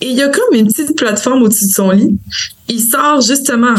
Et 0.01 0.09
il 0.09 0.17
y 0.17 0.23
a 0.23 0.29
comme 0.29 0.55
une 0.55 0.67
petite 0.67 0.97
plateforme 0.97 1.43
au-dessus 1.43 1.67
de 1.67 1.73
son 1.73 1.91
lit. 1.91 2.19
Il 2.69 2.81
sort 2.81 3.21
justement 3.21 3.75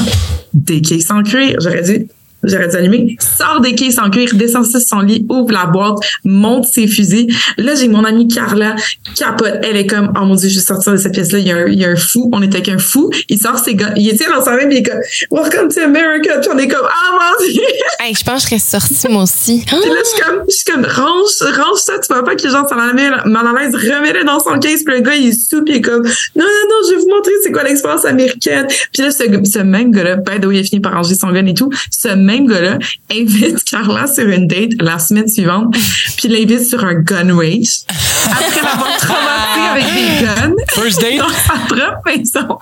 des 0.54 0.82
caisses 0.82 1.10
en 1.10 1.24
cuir. 1.24 1.58
J'aurais 1.60 1.82
dû, 1.82 2.08
j'aurais 2.44 2.68
dû 2.68 2.76
allumer. 2.76 3.18
Sort 3.20 3.62
des 3.62 3.76
caisses 3.76 4.00
en 4.00 4.10
cuir, 4.10 4.30
descend 4.34 4.66
sur 4.66 4.80
son 4.80 5.00
lit, 5.00 5.26
ouvre 5.30 5.52
la 5.52 5.66
boîte, 5.66 5.98
monte 6.24 6.66
ses 6.66 6.88
fusils. 6.88 7.34
Là, 7.58 7.76
j'ai 7.76 7.88
mon 7.88 8.04
amie 8.04 8.28
Carla, 8.28 8.76
capote. 9.18 9.60
Elle 9.64 9.78
est 9.78 9.88
comme, 9.88 10.12
oh 10.16 10.26
mon 10.26 10.36
dieu, 10.36 10.50
je 10.50 10.56
vais 10.56 10.66
sortir 10.66 10.94
de 10.94 10.98
cette 10.98 11.14
pièce-là. 11.14 11.40
Il 11.40 11.48
y 11.48 11.52
a 11.52 11.58
un, 11.58 11.68
il 11.68 11.80
y 11.80 11.86
a 11.86 11.90
un 11.90 11.96
fou. 11.96 12.30
On 12.34 12.42
était 12.42 12.58
avec 12.58 12.70
un 12.70 12.78
fou. 12.78 13.12
Il 13.30 13.40
sort 13.40 13.60
ses 13.60 13.76
gars. 13.76 13.94
Il 13.96 14.10
était 14.10 14.28
dans 14.28 14.44
sa 14.44 14.52
main, 14.52 14.68
puis 14.68 14.78
il 14.78 14.80
est 14.80 14.84
comme, 14.84 15.02
welcome 15.32 15.70
to 15.70 15.82
America. 15.82 16.40
Puis 16.40 16.50
on 16.54 16.58
est 16.58 16.68
comme, 16.68 16.86
ah 16.86 17.12
mon 17.40 17.46
dieu. 17.48 17.62
Hey, 18.00 18.16
je 18.16 18.24
pense 18.24 18.46
que 18.46 18.56
je 18.56 18.62
serais 18.62 18.80
sortie, 18.80 19.08
moi 19.10 19.24
aussi. 19.24 19.64
Puis 19.66 19.76
là, 19.76 19.96
je 20.04 20.10
suis 20.10 20.22
comme, 20.22 20.44
je 20.50 20.56
suis 20.56 20.66
comme, 20.66 20.86
range, 20.86 21.30
range 21.56 21.80
ça, 21.80 22.00
tu 22.00 22.12
vois 22.12 22.24
pas 22.24 22.36
que 22.36 22.42
les 22.42 22.50
gens 22.50 22.68
sont 22.68 22.76
mal 22.76 23.48
à 23.48 23.62
l'aise, 23.62 23.76
remets-le 23.76 24.24
dans 24.24 24.40
son 24.40 24.58
case, 24.58 24.84
puis 24.84 24.96
le 24.96 25.02
gars, 25.02 25.14
il 25.14 25.32
puis 25.32 25.62
il 25.68 25.76
est 25.76 25.82
comme, 25.82 26.02
non, 26.02 26.46
non, 26.46 26.46
non, 26.46 26.76
je 26.90 26.96
vais 26.96 27.02
vous 27.02 27.10
montrer 27.10 27.32
c'est 27.44 27.52
quoi 27.52 27.64
l'expérience 27.64 28.06
américaine. 28.06 28.66
Puis 28.92 29.04
là, 29.04 29.12
ce, 29.12 29.24
ce 29.24 29.60
même 29.60 29.92
gars-là, 29.92 30.16
by 30.16 30.40
the 30.40 30.46
way, 30.46 30.58
il 30.58 30.60
a 30.62 30.64
fini 30.64 30.82
par 30.82 30.94
ranger 30.94 31.16
son 31.16 31.32
gun 31.32 31.46
et 31.46 31.54
tout, 31.54 31.70
ce 31.92 32.10
même 32.10 32.31
gars-là 32.40 32.80
invite 33.12 33.64
Carla 33.64 34.08
sur 34.08 34.28
une 34.28 34.48
date 34.48 34.72
la 34.80 35.00
semaine 35.00 35.28
suivante, 35.28 35.76
puis 36.18 36.28
l'invite 36.28 36.66
sur 36.66 36.84
un 36.84 36.96
gun 36.96 37.34
range. 37.34 37.82
Après 38.26 38.62
l'avoir 38.62 38.98
traumatisé 38.98 39.68
avec 39.72 39.86
des 39.94 40.26
guns 40.26 40.56
First 40.70 41.02
date? 41.02 41.18
dans 41.20 41.30
sa 41.30 41.54
propre 41.68 42.02
maison. 42.06 42.58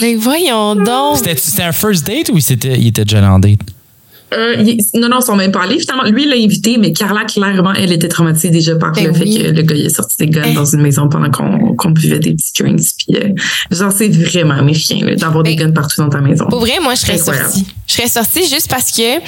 Mais 0.00 0.14
voyons 0.16 0.76
donc. 0.76 1.18
C'était 1.18 1.62
un 1.62 1.72
first 1.72 2.06
date 2.06 2.30
ou 2.30 2.38
il, 2.38 2.80
il 2.80 2.86
était 2.88 3.04
déjà 3.04 3.30
en 3.30 3.38
date? 3.38 3.60
Euh, 4.34 4.56
il- 4.58 4.78
non, 5.00 5.08
non, 5.08 5.18
ils 5.20 5.24
sont 5.24 5.36
même 5.36 5.52
pas 5.52 5.62
allés. 5.62 5.78
Finalement, 5.78 6.04
lui, 6.04 6.24
il 6.24 6.28
l'a 6.28 6.36
invité, 6.36 6.76
mais 6.78 6.92
Carla, 6.92 7.24
clairement, 7.24 7.72
elle 7.74 7.92
était 7.92 8.08
traumatisée 8.08 8.50
déjà 8.50 8.74
par 8.76 8.92
Ben 8.92 9.06
le 9.06 9.12
fait 9.14 9.24
que 9.24 9.50
le 9.50 9.62
gars, 9.62 9.74
il 9.76 9.86
a 9.86 9.90
sorti 9.90 10.16
des 10.18 10.26
guns 10.26 10.52
dans 10.54 10.64
une 10.64 10.82
maison 10.82 11.08
pendant 11.08 11.30
qu'on 11.30 11.90
buvait 11.90 12.18
des 12.18 12.32
petits 12.34 12.52
drinks. 12.62 12.80
Puis, 12.98 13.16
euh, 13.16 13.28
genre, 13.70 13.92
c'est 13.92 14.08
vraiment 14.08 14.54
là, 14.56 15.14
d'avoir 15.16 15.42
des 15.44 15.54
Ben, 15.56 15.66
guns 15.66 15.72
partout 15.72 16.00
dans 16.00 16.08
ta 16.08 16.20
maison. 16.20 16.46
Pour 16.48 16.60
vrai, 16.60 16.78
moi, 16.82 16.94
je 16.94 17.00
serais 17.00 17.18
sortie. 17.18 17.66
Je 17.86 17.92
serais 17.94 18.08
sortie 18.08 18.42
juste 18.48 18.68
parce 18.68 18.90
que 18.90 19.18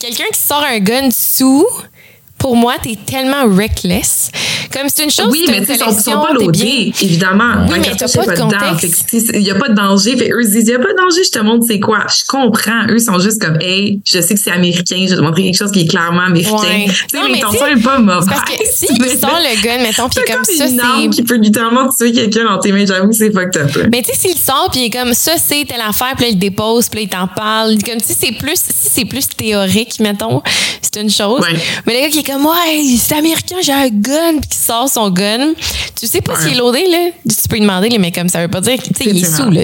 quelqu'un 0.00 0.24
qui 0.32 0.40
sort 0.40 0.64
un 0.68 0.78
gun 0.80 1.08
sous, 1.10 1.66
pour 2.42 2.56
moi, 2.56 2.74
t'es 2.82 2.98
tellement 3.06 3.44
reckless. 3.44 4.28
Comme 4.72 4.88
c'est 4.92 5.04
une 5.04 5.10
chose, 5.10 5.28
Oui, 5.30 5.44
c'est 5.46 5.52
mais 5.52 5.60
tu 5.60 5.66
sais, 5.66 5.74
ils 5.74 6.00
sont, 6.00 6.10
pas 6.12 6.32
loadés, 6.32 6.92
évidemment. 7.00 7.66
Oui, 7.68 7.76
mais 7.78 7.90
t'as 7.96 8.08
cartouche, 8.08 8.26
pas 8.26 8.34
de 8.34 8.40
contexte. 8.40 9.06
Tu 9.10 9.16
Il 9.34 9.42
n'y 9.42 9.50
a 9.50 9.54
pas 9.54 9.68
de 9.68 9.74
danger. 9.74 10.16
Fait, 10.16 10.28
eux, 10.32 10.42
ils 10.42 10.50
disent, 10.50 10.64
il 10.66 10.70
n'y 10.70 10.74
a 10.74 10.78
pas 10.80 10.92
de 10.92 10.96
danger, 10.98 11.22
je 11.24 11.30
te 11.30 11.38
montre 11.38 11.64
c'est 11.68 11.78
quoi. 11.78 12.00
Je 12.08 12.24
comprends. 12.26 12.86
Eux 12.90 12.98
sont 12.98 13.20
juste 13.20 13.40
comme, 13.40 13.60
hey, 13.60 14.00
je 14.04 14.20
sais 14.20 14.34
que 14.34 14.40
c'est 14.40 14.50
américain, 14.50 15.04
je 15.04 15.10
vais 15.10 15.16
te 15.16 15.20
montrer 15.20 15.44
quelque 15.44 15.56
chose 15.56 15.70
qui 15.70 15.82
est 15.82 15.86
clairement 15.86 16.22
américain. 16.22 16.56
Ouais. 16.56 16.86
Tu 16.88 16.94
sais, 17.16 17.22
mais 17.22 17.28
l'intention 17.38 17.66
tu 17.68 17.74
n'est 17.76 17.80
pas 17.82 17.98
mauvaise. 17.98 18.26
Parce 18.28 18.40
que 18.50 18.54
si 18.74 18.86
il 18.90 19.18
sort 19.20 19.38
le 19.38 19.62
gun, 19.62 19.78
mettons, 19.78 20.08
puis 20.08 20.18
C'est 20.26 20.32
comme 20.32 20.42
comme 20.42 20.56
ça, 20.56 20.66
une 20.66 20.80
arme 20.80 21.02
c'est. 21.02 21.08
qui 21.10 21.22
peut 21.22 21.36
littéralement 21.36 21.88
tuer 21.92 22.10
quelqu'un 22.10 22.44
dans 22.44 22.58
tes 22.58 22.72
mains. 22.72 22.86
J'avoue, 22.86 23.12
c'est 23.12 23.30
fucked 23.30 23.56
up. 23.62 23.76
là. 23.76 23.84
Mais 23.92 24.02
tu 24.02 24.12
sais, 24.14 24.28
s'il 24.28 24.36
sort 24.36 24.68
puis 24.72 24.80
il 24.80 24.86
est 24.86 24.90
comme 24.90 25.14
ça, 25.14 25.32
c'est 25.36 25.64
telle 25.64 25.80
affaire, 25.80 26.14
puis 26.16 26.24
là, 26.24 26.30
il 26.32 26.38
dépose, 26.38 26.88
puis 26.88 27.00
là, 27.00 27.04
il 27.04 27.08
t'en 27.08 27.28
parle. 27.28 27.76
Comme 27.84 28.00
si 28.00 28.14
c'est 28.18 28.32
plus, 28.32 28.56
si 28.56 28.90
c'est 28.90 29.04
plus 29.04 29.28
théorique, 29.28 30.00
mettons, 30.00 30.42
c'est 30.80 31.00
une 31.00 31.10
chose. 31.10 31.40
Ouais. 31.40 31.56
Mais 31.86 31.94
le 31.94 32.00
gars 32.00 32.08
qui 32.08 32.18
est 32.18 32.31
comme, 32.32 32.46
ouais, 32.46 32.96
c'est 32.98 33.16
américain, 33.16 33.56
j'ai 33.62 33.72
un 33.72 33.88
gun, 33.88 34.38
puis 34.40 34.50
qui 34.50 34.58
sort 34.58 34.88
son 34.88 35.10
gun. 35.10 35.52
Tu 35.98 36.06
sais 36.06 36.20
pas 36.20 36.38
s'il 36.40 36.52
est 36.52 36.56
loadé, 36.56 36.86
là. 36.90 37.10
Tu 37.28 37.48
peux 37.48 37.56
lui 37.56 37.62
demander, 37.62 37.96
mais 37.98 38.12
comme 38.12 38.28
ça 38.28 38.40
veut 38.40 38.48
pas 38.48 38.60
dire 38.60 38.78
qu'il 38.78 39.08
il 39.08 39.22
est 39.22 39.24
sous, 39.24 39.50
là. 39.50 39.62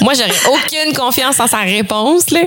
Moi, 0.00 0.12
j'aurais 0.14 0.56
aucune 0.56 0.94
confiance 0.94 1.38
en 1.40 1.46
sa 1.46 1.58
réponse, 1.58 2.30
là. 2.30 2.40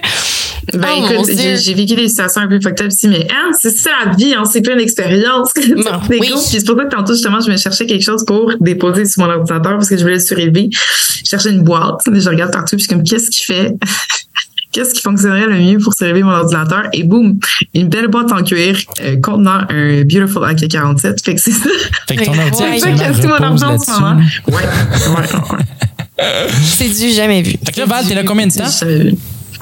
Ben 0.73 0.87
Oh, 0.99 1.05
écoute, 1.11 1.29
j'ai 1.35 1.73
vécu 1.73 1.95
des 1.95 2.09
situations 2.09 2.41
un 2.41 2.47
peu 2.47 2.59
fucked 2.61 2.81
up 2.81 2.87
aussi, 2.87 3.07
mais 3.07 3.27
hein, 3.31 3.51
c'est 3.59 3.75
ça 3.75 3.89
la 4.05 4.13
vie, 4.13 4.33
hein, 4.33 4.43
c'est 4.51 4.61
plein 4.61 4.75
d'expériences. 4.75 5.51
Bon, 5.69 5.99
Des 6.09 6.19
oui. 6.19 6.31
c'est 6.35 6.65
pour 6.65 6.77
ça 6.77 6.83
que 6.85 6.95
tantôt, 6.95 7.13
justement, 7.13 7.39
je 7.39 7.51
me 7.51 7.57
cherchais 7.57 7.85
quelque 7.85 8.03
chose 8.03 8.23
pour 8.25 8.51
déposer 8.59 9.05
sur 9.05 9.23
mon 9.23 9.31
ordinateur 9.31 9.73
parce 9.73 9.89
que 9.89 9.97
je 9.97 10.01
voulais 10.01 10.15
le 10.15 10.19
surélever. 10.19 10.69
Je 10.71 11.29
cherchais 11.29 11.49
une 11.49 11.63
boîte, 11.63 12.01
je 12.05 12.29
regarde 12.29 12.51
partout, 12.51 12.75
puis 12.75 12.79
je 12.79 12.87
suis 12.87 12.95
comme, 12.95 13.03
qu'est-ce 13.03 13.29
qui 13.29 13.45
fait? 13.45 13.73
Qu'est-ce 14.71 14.93
qui 14.93 15.01
fonctionnerait 15.01 15.47
le 15.47 15.55
mieux 15.59 15.77
pour 15.79 15.93
surélever 15.95 16.21
mon 16.23 16.31
ordinateur? 16.31 16.83
Et 16.93 17.03
boum, 17.03 17.39
une 17.73 17.87
belle 17.89 18.07
boîte 18.07 18.31
en 18.31 18.43
cuir 18.43 18.77
euh, 19.01 19.19
contenant 19.21 19.61
un 19.69 20.03
Beautiful 20.03 20.43
AK-47. 20.43 21.23
Fait 21.23 21.35
que 21.35 21.41
c'est 21.41 21.51
ça. 21.51 21.69
Fait 22.07 22.15
que 22.17 22.25
ton 22.25 22.31
Ouais. 22.33 22.51
ordi 22.51 22.79
C'est 22.79 22.97
ça 22.97 23.09
que 23.21 23.27
mon 23.27 23.33
argent 23.35 23.69
en 23.73 23.79
ce 23.79 23.91
moment. 23.91 24.21
ouais, 24.47 24.53
ouais. 24.53 26.25
C'est 26.63 26.89
du 26.89 27.11
jamais 27.13 27.41
vu. 27.41 27.53
Fait 27.65 27.71
que 27.71 27.79
là, 27.79 27.85
Val, 27.87 28.05
t'es 28.07 28.13
là 28.13 28.23
combien 28.23 28.45
de 28.47 28.53
temps? 28.53 28.67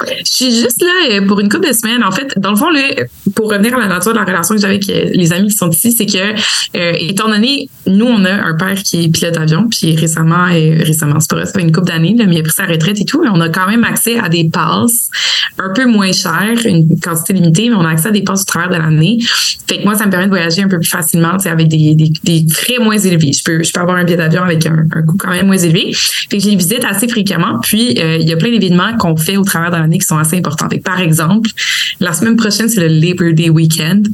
Je 0.06 0.32
suis 0.32 0.50
juste 0.52 0.82
là 0.82 1.10
euh, 1.10 1.26
pour 1.26 1.40
une 1.40 1.48
couple 1.48 1.68
de 1.68 1.72
semaines. 1.72 2.04
En 2.04 2.12
fait, 2.12 2.34
dans 2.36 2.50
le 2.50 2.56
fond, 2.56 2.70
là, 2.70 2.80
pour 3.34 3.50
revenir 3.50 3.74
à 3.74 3.80
la 3.80 3.88
nature 3.88 4.12
de 4.12 4.18
la 4.18 4.24
relation 4.24 4.54
que 4.54 4.60
j'avais 4.60 4.74
avec 4.74 4.88
euh, 4.90 5.10
les 5.12 5.32
amis 5.32 5.48
qui 5.48 5.56
sont 5.56 5.70
ici, 5.70 5.92
c'est 5.92 6.06
que, 6.06 6.34
euh, 6.76 6.92
étant 7.00 7.28
donné, 7.28 7.68
nous, 7.86 8.06
on 8.06 8.24
a 8.24 8.32
un 8.32 8.54
père 8.54 8.82
qui 8.82 9.04
est 9.04 9.08
pilote 9.08 9.34
d'avion, 9.34 9.68
puis 9.68 9.96
récemment, 9.96 10.46
euh, 10.52 10.82
récemment, 10.82 11.20
c'est 11.20 11.30
pas 11.30 11.44
fait 11.46 11.60
une 11.60 11.72
couple 11.72 11.88
d'années, 11.88 12.14
mais 12.16 12.34
il 12.34 12.38
a 12.38 12.42
pris 12.42 12.52
sa 12.52 12.66
retraite 12.66 13.00
et 13.00 13.04
tout, 13.04 13.20
mais 13.22 13.28
on 13.32 13.40
a 13.40 13.48
quand 13.48 13.66
même 13.66 13.84
accès 13.84 14.18
à 14.18 14.28
des 14.28 14.48
passes 14.48 15.10
un 15.58 15.72
peu 15.74 15.86
moins 15.86 16.12
chères, 16.12 16.64
une 16.64 17.00
quantité 17.00 17.32
limitée, 17.32 17.68
mais 17.68 17.76
on 17.76 17.84
a 17.84 17.90
accès 17.90 18.08
à 18.08 18.12
des 18.12 18.22
passes 18.22 18.42
au 18.42 18.44
travers 18.44 18.68
de 18.68 18.76
l'année. 18.76 19.18
Fait 19.66 19.78
que 19.78 19.84
moi, 19.84 19.94
ça 19.94 20.06
me 20.06 20.10
permet 20.10 20.26
de 20.26 20.30
voyager 20.30 20.62
un 20.62 20.68
peu 20.68 20.78
plus 20.78 20.88
facilement, 20.88 21.36
avec 21.44 21.68
des, 21.68 21.94
des, 21.94 22.46
frais 22.48 22.78
moins 22.80 22.98
élevés. 22.98 23.32
Je 23.32 23.42
peux, 23.42 23.62
je 23.62 23.72
peux 23.72 23.80
avoir 23.80 23.96
un 23.96 24.04
billet 24.04 24.16
d'avion 24.16 24.42
avec 24.42 24.64
un, 24.66 24.86
un 24.92 25.02
coût 25.02 25.16
quand 25.18 25.30
même 25.30 25.46
moins 25.46 25.58
élevé. 25.58 25.92
Fait 25.92 26.38
que 26.38 26.42
je 26.42 26.48
les 26.48 26.56
visite 26.56 26.84
assez 26.84 27.08
fréquemment. 27.08 27.58
Puis, 27.62 27.98
euh, 27.98 28.16
il 28.20 28.28
y 28.28 28.32
a 28.32 28.36
plein 28.36 28.50
d'événements 28.50 28.96
qu'on 28.98 29.16
fait 29.16 29.36
au 29.36 29.44
travers 29.44 29.70
de 29.70 29.76
qui 29.96 30.06
sont 30.06 30.18
assez 30.18 30.36
importants. 30.36 30.68
Par 30.84 31.00
exemple, 31.00 31.50
la 32.00 32.12
semaine 32.12 32.36
prochaine, 32.36 32.68
c'est 32.68 32.86
le 32.86 32.88
Labor 32.88 33.32
Day 33.32 33.48
Weekend. 33.48 34.08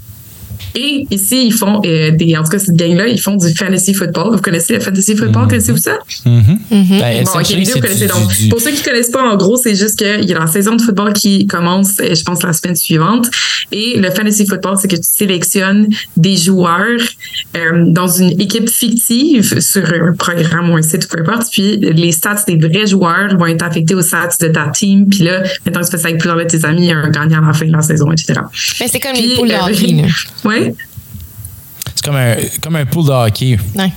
Et 0.75 1.07
ici, 1.11 1.47
ils 1.47 1.53
font 1.53 1.81
euh, 1.85 2.11
des, 2.11 2.37
en 2.37 2.43
tout 2.43 2.51
cas, 2.51 2.59
cette 2.59 2.75
gang-là, 2.77 3.07
ils 3.07 3.21
font 3.21 3.37
du 3.37 3.55
fantasy 3.55 3.95
football. 3.95 4.33
Vous 4.35 4.41
connaissez 4.43 4.75
le 4.75 4.81
fantasy 4.81 5.17
football? 5.17 5.47
Connaissez-vous 5.49 5.79
ça? 5.79 5.99
Mhm. 6.27 6.59
Ben, 6.71 7.25
Bon, 7.25 7.31
ok, 7.41 7.41
essentially, 7.43 7.61
les 7.61 7.65
deux, 7.67 7.73
c'est 7.73 7.79
vous 7.79 7.81
connaissez 7.81 8.07
du- 8.07 8.13
donc. 8.13 8.37
du- 8.37 8.49
Pour 8.49 8.61
ceux 8.61 8.71
qui 8.73 8.83
connaissent 8.83 9.11
pas, 9.11 9.23
en 9.23 9.37
gros, 9.37 9.57
c'est 9.57 9.75
juste 9.75 9.99
qu'il 9.99 10.29
y 10.29 10.35
a 10.35 10.39
la 10.39 10.47
saison 10.47 10.75
de 10.77 10.83
football 10.83 11.13
qui 11.13 11.47
commence, 11.47 11.99
euh, 12.01 12.15
je 12.15 12.23
pense, 12.25 12.43
la 12.43 12.53
semaine 12.53 12.75
suivante. 12.77 13.29
Et 13.73 13.95
le 13.99 14.11
fantasy 14.11 14.47
football, 14.47 14.77
c'est 14.81 14.89
que 14.89 14.97
tu 14.97 15.03
sélectionnes 15.11 15.89
des 16.17 16.37
joueurs 16.37 17.01
euh, 17.57 17.85
dans 17.87 18.09
une 18.09 18.41
équipe 18.41 18.69
fictive 18.69 19.61
sur 19.61 19.85
un 19.93 20.13
programme 20.15 20.71
ou 20.71 20.77
un 20.77 20.83
site 20.83 21.05
ou 21.05 21.09
peu 21.17 21.21
importe. 21.21 21.51
Puis 21.53 21.77
les 21.77 22.13
stats 22.13 22.45
des 22.47 22.57
vrais 22.57 22.87
joueurs 22.87 23.37
vont 23.39 23.47
être 23.47 23.63
affectés 23.65 23.95
aux 23.95 24.03
stats 24.03 24.31
de 24.41 24.49
ta 24.49 24.69
team. 24.69 25.09
Puis 25.09 25.21
là, 25.25 25.43
maintenant 25.65 25.81
que 25.81 25.87
tu 25.87 25.91
fais 25.93 25.99
ça 25.99 26.09
avec 26.09 26.19
plusieurs 26.21 26.39
de 26.39 26.45
tes 26.45 26.65
amis, 26.65 26.83
il 26.83 26.89
y 26.89 26.93
a 26.93 26.99
un 26.99 27.11
gagnant 27.11 27.43
à 27.43 27.47
la 27.49 27.53
fin 27.53 27.67
de 27.67 27.73
la 27.73 27.83
saison, 27.83 28.11
etc. 28.13 28.41
Mais 28.81 28.89
c'est 28.89 28.99
comme 29.01 29.13
Puis, 29.13 29.29
les 29.29 29.35
poules 29.37 29.49
de 29.49 29.55
euh. 29.55 30.09
Ouais. 30.45 30.64
C'est 31.95 32.05
comme 32.05 32.17
un, 32.17 32.37
comme 32.63 32.77
un 32.77 32.87
pool 32.87 33.07
de 33.07 33.11
hockey. 33.11 33.59
Ouais. 33.75 33.93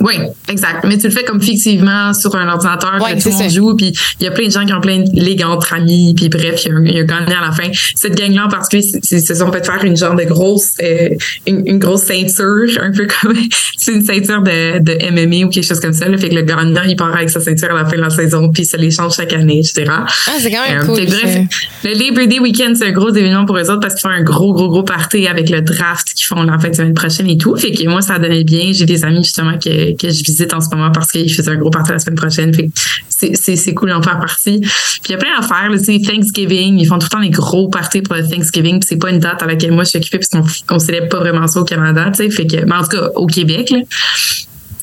Oui, 0.00 0.14
exact. 0.48 0.84
Mais 0.86 0.96
tu 0.98 1.04
le 1.08 1.12
fais 1.12 1.24
comme 1.24 1.40
fictivement 1.42 2.12
sur 2.14 2.34
un 2.34 2.48
ordinateur, 2.48 2.98
Ouais, 3.02 3.16
que 3.16 3.22
tout 3.22 3.28
le 3.28 3.34
monde 3.34 3.42
ça. 3.42 3.48
joue, 3.48 3.76
puis 3.76 3.92
il 4.18 4.24
y 4.24 4.26
a 4.26 4.30
plein 4.30 4.46
de 4.46 4.50
gens 4.50 4.64
qui 4.64 4.72
ont 4.72 4.80
plein 4.80 4.98
de 4.98 5.10
ligues 5.12 5.44
entre 5.44 5.74
amis, 5.74 6.14
puis 6.16 6.28
bref, 6.28 6.64
il 6.64 6.68
y 6.68 6.72
a 6.72 6.76
un, 6.76 6.84
il 6.84 6.94
y 6.94 6.98
a 6.98 7.02
un 7.02 7.04
gagnant 7.04 7.42
à 7.42 7.46
la 7.46 7.52
fin. 7.52 7.70
Cette 7.94 8.14
gang-là 8.16 8.46
en 8.46 8.48
particulier, 8.48 8.84
ils 9.10 9.20
se 9.20 9.34
sont 9.34 9.52
fait 9.52 9.64
faire 9.64 9.84
une 9.84 9.96
genre 9.96 10.14
de 10.14 10.24
grosse, 10.24 10.72
euh, 10.82 11.10
une, 11.46 11.66
une 11.66 11.78
grosse 11.78 12.02
ceinture, 12.04 12.78
un 12.80 12.92
peu 12.92 13.06
comme 13.20 13.34
c'est 13.76 13.92
une 13.92 14.04
ceinture 14.04 14.42
de, 14.42 14.78
de 14.78 15.10
MMA 15.12 15.46
ou 15.46 15.50
quelque 15.50 15.66
chose 15.66 15.80
comme 15.80 15.92
ça. 15.92 16.08
Là, 16.08 16.16
fait 16.18 16.28
que 16.30 16.34
le 16.34 16.42
gagnant, 16.42 16.82
il 16.86 16.96
part 16.96 17.14
avec 17.14 17.28
sa 17.30 17.40
ceinture 17.40 17.70
à 17.70 17.74
la 17.82 17.84
fin 17.84 17.96
de 17.96 18.02
la 18.02 18.10
saison, 18.10 18.50
puis 18.50 18.62
il 18.62 18.66
se 18.66 18.76
l'échange 18.78 19.14
chaque 19.16 19.32
année, 19.34 19.58
etc. 19.58 19.84
Ah, 19.90 20.06
c'est 20.38 20.50
quand 20.50 20.66
même 20.68 20.80
Euh, 20.82 20.86
cool. 20.86 20.96
fait 20.96 21.06
bref, 21.06 21.38
le 21.84 21.92
Labor 21.92 22.26
Day 22.26 22.38
Weekend, 22.38 22.76
c'est 22.76 22.86
un 22.86 22.92
gros 22.92 23.10
événement 23.10 23.44
pour 23.44 23.56
eux 23.58 23.70
autres 23.70 23.80
parce 23.80 23.94
qu'ils 23.94 24.08
font 24.08 24.16
un 24.16 24.22
gros, 24.22 24.52
gros, 24.54 24.68
gros 24.68 24.82
party 24.82 25.26
avec 25.26 25.50
le 25.50 25.60
draft 25.60 26.14
qu'ils 26.14 26.26
font 26.26 26.42
la 26.42 26.58
fin 26.58 26.70
de 26.70 26.74
semaine 26.74 26.94
prochaine 26.94 27.28
et 27.28 27.36
tout. 27.36 27.54
Fait 27.56 27.70
que 27.72 27.86
moi, 27.88 28.00
ça 28.00 28.18
donnait 28.18 28.44
bien. 28.44 28.70
J'ai 28.72 28.86
des 28.86 29.04
amis 29.04 29.22
justement 29.24 29.58
que, 29.94 30.06
que 30.06 30.12
je 30.12 30.24
visite 30.24 30.52
en 30.54 30.60
ce 30.60 30.68
moment 30.70 30.90
parce 30.90 31.12
qu'ils 31.12 31.32
faisaient 31.32 31.50
un 31.50 31.56
gros 31.56 31.70
party 31.70 31.92
la 31.92 31.98
semaine 31.98 32.16
prochaine. 32.16 32.54
Fait 32.54 32.70
c'est, 33.08 33.34
c'est, 33.34 33.56
c'est 33.56 33.74
cool 33.74 33.90
d'en 33.90 34.02
faire 34.02 34.18
partie. 34.18 34.60
Puis 34.60 34.70
il 35.08 35.12
y 35.12 35.14
a 35.14 35.18
plein 35.18 35.28
là, 35.40 35.78
tu 35.78 35.84
sais, 35.84 36.00
Thanksgiving. 36.00 36.78
Ils 36.78 36.86
font 36.86 36.98
tout 36.98 37.06
le 37.06 37.10
temps 37.10 37.20
des 37.20 37.30
gros 37.30 37.68
parties 37.68 38.02
pour 38.02 38.16
le 38.16 38.26
Thanksgiving. 38.26 38.80
Puis 38.80 38.88
c'est 38.88 38.96
pas 38.96 39.10
une 39.10 39.18
date 39.18 39.42
à 39.42 39.46
laquelle 39.46 39.72
moi 39.72 39.84
je 39.84 39.90
suis 39.90 39.98
occupée 39.98 40.18
parce 40.18 40.28
qu'on 40.28 40.74
on 40.74 40.78
célèbre 40.78 41.08
pas 41.08 41.18
vraiment 41.18 41.46
ça 41.46 41.60
au 41.60 41.64
Canada. 41.64 42.10
Fait 42.14 42.28
que, 42.28 42.64
mais 42.64 42.74
en 42.74 42.82
tout 42.82 42.96
cas, 42.96 43.08
au 43.14 43.26
Québec, 43.26 43.70
là. 43.70 43.78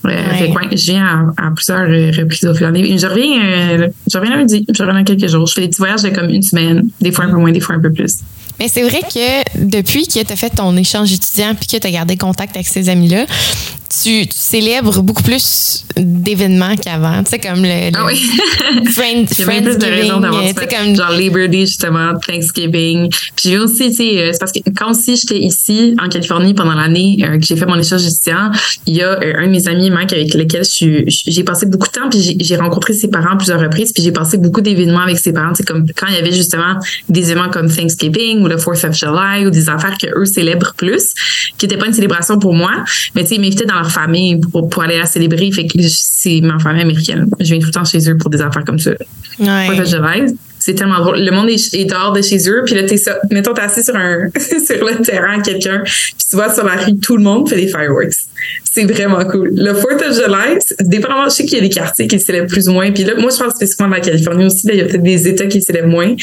Euh, 0.06 0.34
Fait 0.36 0.50
que, 0.50 0.54
ouais, 0.54 0.78
je 0.78 0.91
viens 0.91 1.34
à, 1.38 1.48
à 1.48 1.52
plusieurs 1.52 1.89
euh, 1.89 2.12
reprises 2.17 2.46
au 2.46 2.54
fil. 2.54 2.67
Je 2.98 3.08
reviens, 3.08 3.43
euh, 3.43 3.89
je 4.10 4.17
reviens 4.17 4.38
lundi, 4.38 4.65
je 4.74 4.82
reviens 4.82 5.00
dans 5.00 5.04
quelques 5.04 5.28
jours. 5.28 5.46
Je 5.48 5.54
fais 5.54 5.62
des 5.62 5.67
petits 5.67 5.80
voyages 5.80 6.04
de 6.04 6.10
comme 6.10 6.30
une 6.30 6.43
semaine, 6.43 6.88
des 7.02 7.12
fois 7.12 7.26
un 7.26 7.32
peu 7.32 7.38
moins, 7.38 7.52
des 7.52 7.60
fois 7.60 7.76
un 7.76 7.82
peu 7.82 7.91
plus. 7.91 8.20
Mais 8.60 8.70
c'est 8.70 8.84
vrai 8.84 9.02
que 9.02 9.65
depuis 9.65 10.08
que 10.08 10.24
tu 10.24 10.32
as 10.32 10.36
fait 10.36 10.52
ton 10.52 10.76
échange 10.78 11.12
étudiant 11.12 11.54
puis 11.56 11.67
que 11.67 11.78
tu 11.78 11.88
as 11.88 11.91
gardé 11.91 12.15
contact 12.15 12.56
avec 12.56 12.67
ces 12.67 12.88
amis-là, 12.88 13.26
tu, 14.04 14.28
tu 14.28 14.36
célèbres 14.38 15.02
beaucoup 15.02 15.24
plus 15.24 15.84
d'événements 15.96 16.76
qu'avant. 16.76 17.24
Tu 17.24 17.32
sais, 17.32 17.40
comme 17.40 17.62
le, 17.64 17.90
le 17.92 17.98
Ah 17.98 18.06
oui. 18.06 18.16
friend, 18.92 19.28
Friendsgiving, 19.34 20.24
euh, 20.24 20.54
tu 20.60 20.68
comme 20.76 20.96
Genre 20.96 21.12
Labor 21.12 21.48
Day, 21.50 21.66
justement, 21.66 22.14
Thanksgiving. 22.26 23.10
Puis 23.36 23.50
j'ai 23.50 23.58
aussi, 23.58 23.90
tu 23.90 23.94
sais, 23.96 24.18
euh, 24.22 24.30
c'est 24.34 24.40
parce 24.40 24.52
que 24.52 24.60
quand 24.76 24.92
aussi 24.92 25.16
j'étais 25.16 25.40
ici, 25.40 25.96
en 26.04 26.08
Californie, 26.10 26.54
pendant 26.54 26.74
l'année 26.76 27.18
euh, 27.24 27.38
que 27.40 27.46
j'ai 27.46 27.56
fait 27.56 27.66
mon 27.66 27.80
échange 27.80 28.06
étudiant, 28.06 28.52
il 28.86 28.96
y 28.96 29.02
a 29.02 29.20
euh, 29.22 29.34
un 29.40 29.46
de 29.48 29.52
mes 29.52 29.68
amis, 29.68 29.90
Mike, 29.90 30.14
avec 30.14 30.34
lequel 30.34 30.64
j'ai 31.08 31.44
passé 31.44 31.66
beaucoup 31.66 31.88
de 31.88 31.92
temps, 31.92 32.10
puis 32.10 32.22
j'ai- 32.22 32.38
j'ai 32.40 32.56
rencontré 32.58 32.94
ses 32.94 33.08
parents 33.08 33.32
à 33.34 33.36
plusieurs 33.36 33.60
reprises, 33.60 33.92
puis 33.94 34.04
j'ai 34.04 34.12
passé 34.12 34.38
beaucoup 34.38 34.62
d'événements 34.62 35.02
avec 35.02 35.18
ses 35.18 35.34
parents. 35.34 35.54
C'est 35.56 35.66
comme 35.66 35.86
quand 35.96 36.08
il 36.08 36.16
y 36.16 36.18
avait 36.18 36.32
justement 36.32 36.76
des 37.10 37.32
événements 37.32 37.50
comme 37.50 37.70
Thanksgiving 37.74 38.42
ou 38.44 38.48
le 38.48 38.56
4th 38.58 38.88
of 38.90 38.96
July 38.96 39.46
ou 39.46 39.50
des 39.50 39.70
affaires 39.70 39.98
que 40.02 40.08
eux 40.20 40.26
célèbrent 40.26 40.74
plus, 40.76 41.14
qui 41.58 41.66
n'étaient 41.66 41.78
pas 41.78 41.88
une 41.88 41.94
célébration 41.94 42.38
pour 42.40 42.54
moi, 42.54 42.72
mais 43.16 43.24
tu 43.24 43.30
sais, 43.30 43.36
ils 43.36 43.42
m'invitaient 43.42 43.66
dans 43.66 43.76
leur 43.76 43.87
famille 43.89 44.39
pour, 44.39 44.69
pour 44.69 44.84
aller 44.84 44.97
la 44.97 45.06
célébrer. 45.06 45.52
Fait 45.52 45.67
que 45.67 45.78
c'est 45.82 46.41
ma 46.41 46.60
famille 46.60 46.82
américaine. 46.82 47.30
Je 47.39 47.45
viens 47.45 47.60
tout 47.60 47.67
le 47.67 47.71
temps 47.71 47.86
chez 47.86 48.10
eux 48.10 48.17
pour 48.17 48.30
des 48.30 48.41
affaires 48.41 48.63
comme 48.63 48.80
ça. 48.80 48.91
Ouais. 49.39 49.86
July. 49.86 50.36
C'est 50.67 50.73
tellement 50.73 50.99
drôle. 50.99 51.19
Le 51.21 51.32
monde 51.32 51.49
est, 51.49 51.73
est 51.73 51.86
dehors 51.86 52.12
de 52.12 52.21
chez 52.21 52.49
eux, 52.49 52.62
puis 52.65 52.75
là, 52.75 52.84
t'es 52.84 52.97
ça. 52.97 53.19
Mettons, 53.32 53.53
t'es 53.53 53.62
assis 53.62 53.86
sur 53.86 53.95
un, 53.95 54.27
sur 54.38 54.86
le 54.86 55.01
terrain, 55.01 55.39
quelqu'un, 55.41 55.82
puis 55.86 56.27
tu 56.30 56.36
vois 56.36 56.53
sur 56.53 56.65
la 56.65 56.75
rue, 56.75 56.97
tout 56.97 57.15
le 57.15 57.23
monde 57.23 57.47
fait 57.47 57.56
des 57.56 57.69
fireworks. 57.69 58.17
C'est 58.69 58.84
vraiment 58.84 59.23
cool. 59.23 59.51
Le 59.56 59.71
4th 59.71 60.73
of 60.82 60.88
dépendamment, 60.89 61.23
je 61.23 61.30
sais 61.30 61.45
qu'il 61.45 61.58
y 61.60 61.62
a 61.62 61.63
des 61.63 61.73
quartiers 61.73 62.06
qui 62.06 62.17
le 62.17 62.21
célèbrent 62.21 62.49
plus 62.49 62.67
ou 62.67 62.73
moins, 62.73 62.91
puis 62.91 63.06
là, 63.06 63.13
moi, 63.17 63.30
je 63.32 63.38
parle 63.38 63.51
spécifiquement 63.51 63.88
de 63.88 63.93
la 63.93 64.01
Californie 64.01 64.45
aussi, 64.45 64.67
là, 64.67 64.73
il 64.73 64.80
y 64.80 64.82
a 64.82 64.86
peut-être 64.88 65.03
des 65.03 65.25
États 65.30 65.45
qui 65.45 65.60
le 65.60 65.63
célèbrent 65.63 65.88
moins, 65.88 66.13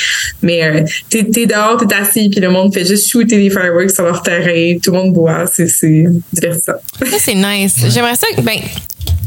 mais 0.42 0.62
euh, 0.62 0.82
t'es, 1.08 1.24
t'es 1.24 1.46
dehors, 1.46 1.78
t'es 1.78 1.94
assis, 1.94 2.28
puis 2.28 2.40
le 2.40 2.50
monde 2.50 2.74
fait 2.74 2.84
juste 2.84 3.10
shooter 3.10 3.38
des 3.38 3.48
fireworks 3.48 3.92
sur 3.92 4.04
leur 4.04 4.22
terrain, 4.22 4.76
tout 4.82 4.90
le 4.90 4.98
monde 4.98 5.14
boit, 5.14 5.46
c'est, 5.46 5.68
c'est 5.68 6.04
divertissant. 6.34 6.74
Ça, 7.00 7.16
c'est 7.18 7.34
nice. 7.34 7.76
J'aimerais 7.88 8.16
ça. 8.16 8.26
Ben, 8.42 8.60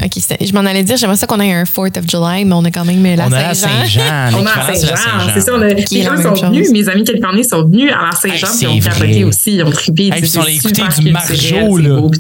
OK, 0.04 0.12
je 0.42 0.54
m'en 0.54 0.60
allais 0.60 0.84
dire, 0.84 0.96
j'aimerais 0.96 1.18
ça 1.18 1.26
qu'on 1.26 1.40
ait 1.40 1.52
un 1.52 1.63
4th 1.63 1.98
of 2.00 2.06
July, 2.08 2.46
mais 2.46 2.54
on 2.54 2.63
a 2.66 2.70
quand 2.72 2.86
même 2.86 3.04
la 3.04 3.26
on 3.28 3.32
a 3.32 3.42
la 3.42 3.54
Saint-Jean. 3.56 4.02
On 4.38 4.46
a 4.46 4.68
la 4.68 4.76
Saint-Jean, 4.76 4.96
c'est 5.34 5.42
ça. 5.42 5.52
On 5.56 5.62
a, 5.62 5.68
les 5.70 6.04
gens 6.04 6.16
sont 6.22 6.36
chose. 6.36 6.42
venus, 6.50 6.70
mes 6.72 6.88
amis 6.88 7.04
californiens 7.04 7.44
sont 7.44 7.63
venus 7.63 7.92
à 7.92 8.06
la 8.06 8.12
Saint-Jean, 8.12 8.48
Hey, 8.48 8.80
puis 8.80 8.80
ils 8.80 8.88
ont 8.88 8.92
capoté 8.92 9.24
aussi, 9.24 9.56
ils 9.56 9.63
ont 9.63 9.72
trippé. 9.72 10.04
Hey, 10.13 10.20
ils 10.20 10.28
sont 10.28 10.42
allés 10.42 10.56
écouter 10.56 10.84
du 11.00 11.12
Marjo, 11.12 11.78
là. 11.78 11.90
beau. 12.00 12.12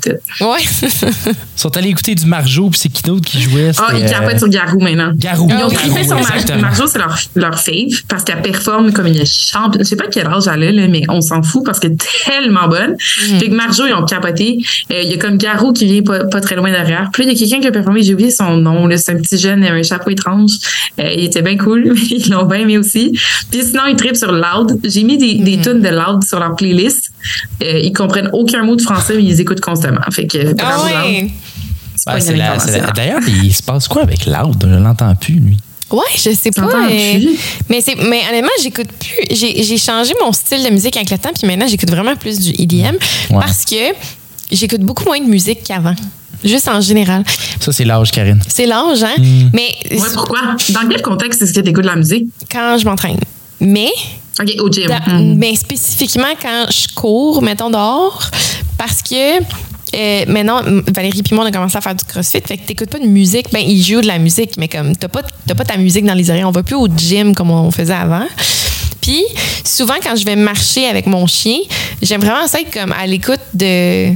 Ouais. 0.41 0.57
Ils 1.57 1.59
sont 1.61 1.75
allés 1.75 1.89
écouter 1.89 2.13
du 2.15 2.25
Marjo, 2.25 2.69
puis 2.69 2.79
c'est 2.79 2.89
qui 2.89 3.01
d'autre 3.01 3.25
qui 3.25 3.41
jouait? 3.41 3.71
Ah, 3.79 3.91
ils 3.95 4.05
capotent 4.05 4.37
sur 4.37 4.47
Garou 4.49 4.79
maintenant. 4.79 5.11
Garou. 5.15 5.47
Ils 5.49 5.63
ont 5.63 5.69
trippé 5.69 6.03
sur 6.03 6.15
Mar- 6.15 6.31
exactement. 6.35 6.61
Marjo, 6.61 6.85
c'est 6.87 6.99
leur, 6.99 7.17
leur 7.35 7.59
fave 7.59 8.03
parce 8.07 8.23
qu'elle 8.23 8.41
performe 8.43 8.91
comme 8.93 9.07
une 9.07 9.25
championne. 9.25 9.83
Je 9.83 9.89
sais 9.89 9.95
pas 9.95 10.05
quel 10.11 10.27
âge 10.27 10.43
elle 10.47 10.63
a, 10.63 10.71
là, 10.71 10.87
mais 10.87 11.01
on 11.09 11.19
s'en 11.21 11.41
fout 11.41 11.63
parce 11.65 11.79
qu'elle 11.79 11.93
est 11.93 12.05
tellement 12.25 12.67
bonne. 12.67 12.91
Mm. 12.93 13.39
Fait 13.39 13.49
que 13.49 13.53
Marjo, 13.55 13.85
ils 13.87 13.93
ont 13.93 14.05
capoté. 14.05 14.59
Euh, 14.91 15.01
Il 15.03 15.09
y 15.09 15.13
a 15.15 15.17
comme 15.17 15.37
Garou 15.37 15.73
qui 15.73 15.85
vient 15.85 16.03
pas, 16.03 16.41
très 16.41 16.55
loin 16.55 16.69
derrière. 16.71 17.09
Puis 17.11 17.23
là, 17.23 17.31
il 17.31 17.37
y 17.37 17.43
a 17.43 17.46
quelqu'un 17.47 17.61
qui 17.61 17.67
a 17.67 17.71
performé, 17.71 18.03
j'ai 18.03 18.13
oublié 18.13 18.31
son 18.31 18.57
nom, 18.57 18.87
là. 18.87 18.97
C'est 18.97 19.11
un 19.11 19.17
petit 19.17 19.37
jeune, 19.37 19.63
un 19.63 19.83
chapeau 19.83 20.09
étrange. 20.09 20.51
Euh, 20.99 21.11
il 21.17 21.25
était 21.25 21.41
bien 21.41 21.57
cool, 21.57 21.91
mais 21.95 22.01
ils 22.01 22.29
l'ont 22.29 22.45
bien 22.45 22.59
aimé 22.59 22.77
aussi. 22.77 23.11
Puis 23.51 23.61
sinon, 23.63 23.83
ils 23.89 23.95
trippent 23.95 24.15
sur 24.17 24.31
Loud. 24.31 24.79
J'ai 24.83 25.03
mis 25.03 25.17
des, 25.17 25.35
Mm. 25.35 25.43
des 25.43 25.57
tunes 25.61 25.81
de 25.81 25.89
Loud 25.89 26.23
sur 26.23 26.39
leur 26.39 26.55
playlist. 26.55 27.11
Euh, 27.63 27.79
ils 27.83 27.93
comprennent 27.93 28.29
aucun 28.33 28.63
mot 28.63 28.75
de 28.75 28.81
français, 28.81 29.13
mais 29.17 29.23
ils 29.23 29.39
écoutent 29.41 29.61
constamment. 29.61 30.01
Fait 30.11 30.27
que, 30.27 30.37
Ah 30.59 30.83
ouais. 30.83 31.29
La- 32.05 32.15
information. 32.15 32.81
D'ailleurs, 32.95 33.21
il 33.43 33.53
se 33.53 33.63
passe 33.63 33.87
quoi 33.87 34.03
avec 34.03 34.25
Loud? 34.25 34.55
Je 34.63 34.75
l'entends 34.75 35.13
plus, 35.15 35.33
lui. 35.35 35.57
Ouais, 35.89 35.99
je 36.15 36.31
sais 36.31 36.51
pas. 36.51 36.63
Euh, 36.63 37.19
mais 37.69 37.79
c'est 37.81 37.95
mais 37.95 38.21
honnêtement, 38.29 38.49
j'écoute 38.61 38.87
plus. 38.99 39.35
J'ai 39.35 39.63
j'ai 39.63 39.77
changé 39.77 40.13
mon 40.21 40.33
style 40.33 40.61
de 40.63 40.69
musique 40.69 40.97
avec 40.97 41.09
le 41.09 41.17
temps, 41.17 41.29
puis 41.37 41.47
maintenant 41.47 41.65
j'écoute 41.67 41.89
vraiment 41.89 42.15
plus 42.17 42.39
du 42.39 42.49
EDM 42.61 42.95
Ouais. 43.29 43.39
parce 43.39 43.63
que 43.63 43.93
j'écoute 44.51 44.81
beaucoup 44.81 45.03
moins 45.05 45.19
de 45.19 45.25
musique 45.25 45.63
qu'avant. 45.63 45.95
Juste 46.43 46.67
en 46.67 46.79
général. 46.81 47.23
Ça, 47.59 47.71
c'est 47.71 47.83
l'âge, 47.83 48.11
Karine. 48.11 48.39
C'est 48.47 48.67
l'âge, 48.67 49.01
hein? 49.03 49.15
Hmm. 49.17 49.49
Mais 49.53 49.69
Ouais, 49.91 49.97
pourquoi? 50.13 50.39
Dans 50.69 50.87
quel 50.87 51.01
contexte 51.01 51.41
est-ce 51.41 51.53
que 51.53 51.61
tu 51.61 51.69
écoutes 51.69 51.83
de 51.83 51.89
la 51.89 51.95
musique? 51.95 52.27
quand 52.51 52.77
je 52.77 52.85
m'entraîne. 52.85 53.17
Mais, 53.59 53.89
OK, 54.39 54.49
au 54.59 54.71
gym. 54.71 54.85
dans- 54.87 55.13
Hmm. 55.19 55.35
mais 55.37 55.55
spécifiquement 55.55 56.27
quand 56.39 56.65
je 56.69 56.93
cours, 56.93 57.41
mettons 57.41 57.69
dehors, 57.71 58.29
Parce 58.77 59.01
que 59.01 59.39
euh, 59.95 60.25
maintenant, 60.27 60.61
Valérie 60.93 61.23
puis 61.23 61.33
moi, 61.33 61.43
on 61.43 61.47
a 61.47 61.51
commencé 61.51 61.75
à 61.75 61.81
faire 61.81 61.95
du 61.95 62.03
crossfit. 62.05 62.41
Fait 62.45 62.57
que 62.57 62.67
t'écoutes 62.67 62.91
pas 62.91 62.99
de 62.99 63.07
musique. 63.07 63.47
Ben, 63.51 63.63
ils 63.67 63.81
jouent 63.83 64.01
de 64.01 64.05
la 64.07 64.19
musique, 64.19 64.51
mais 64.59 64.67
comme 64.67 64.95
t'as 64.95 65.07
pas, 65.07 65.23
t'as 65.47 65.55
pas 65.55 65.65
ta 65.65 65.77
musique 65.77 66.05
dans 66.05 66.13
les 66.13 66.29
oreilles. 66.29 66.43
On 66.43 66.51
va 66.51 66.61
plus 66.61 66.75
au 66.75 66.87
gym 66.95 67.33
comme 67.33 67.49
on 67.49 67.71
faisait 67.71 67.93
avant. 67.95 68.27
Puis, 69.01 69.23
souvent, 69.63 69.95
quand 70.03 70.15
je 70.15 70.25
vais 70.25 70.35
marcher 70.35 70.85
avec 70.85 71.07
mon 71.07 71.25
chien, 71.25 71.57
j'aime 72.03 72.21
vraiment 72.21 72.45
ça 72.47 72.59
être 72.61 72.71
comme 72.71 72.91
à 72.91 73.07
l'écoute 73.07 73.39
de, 73.55 74.09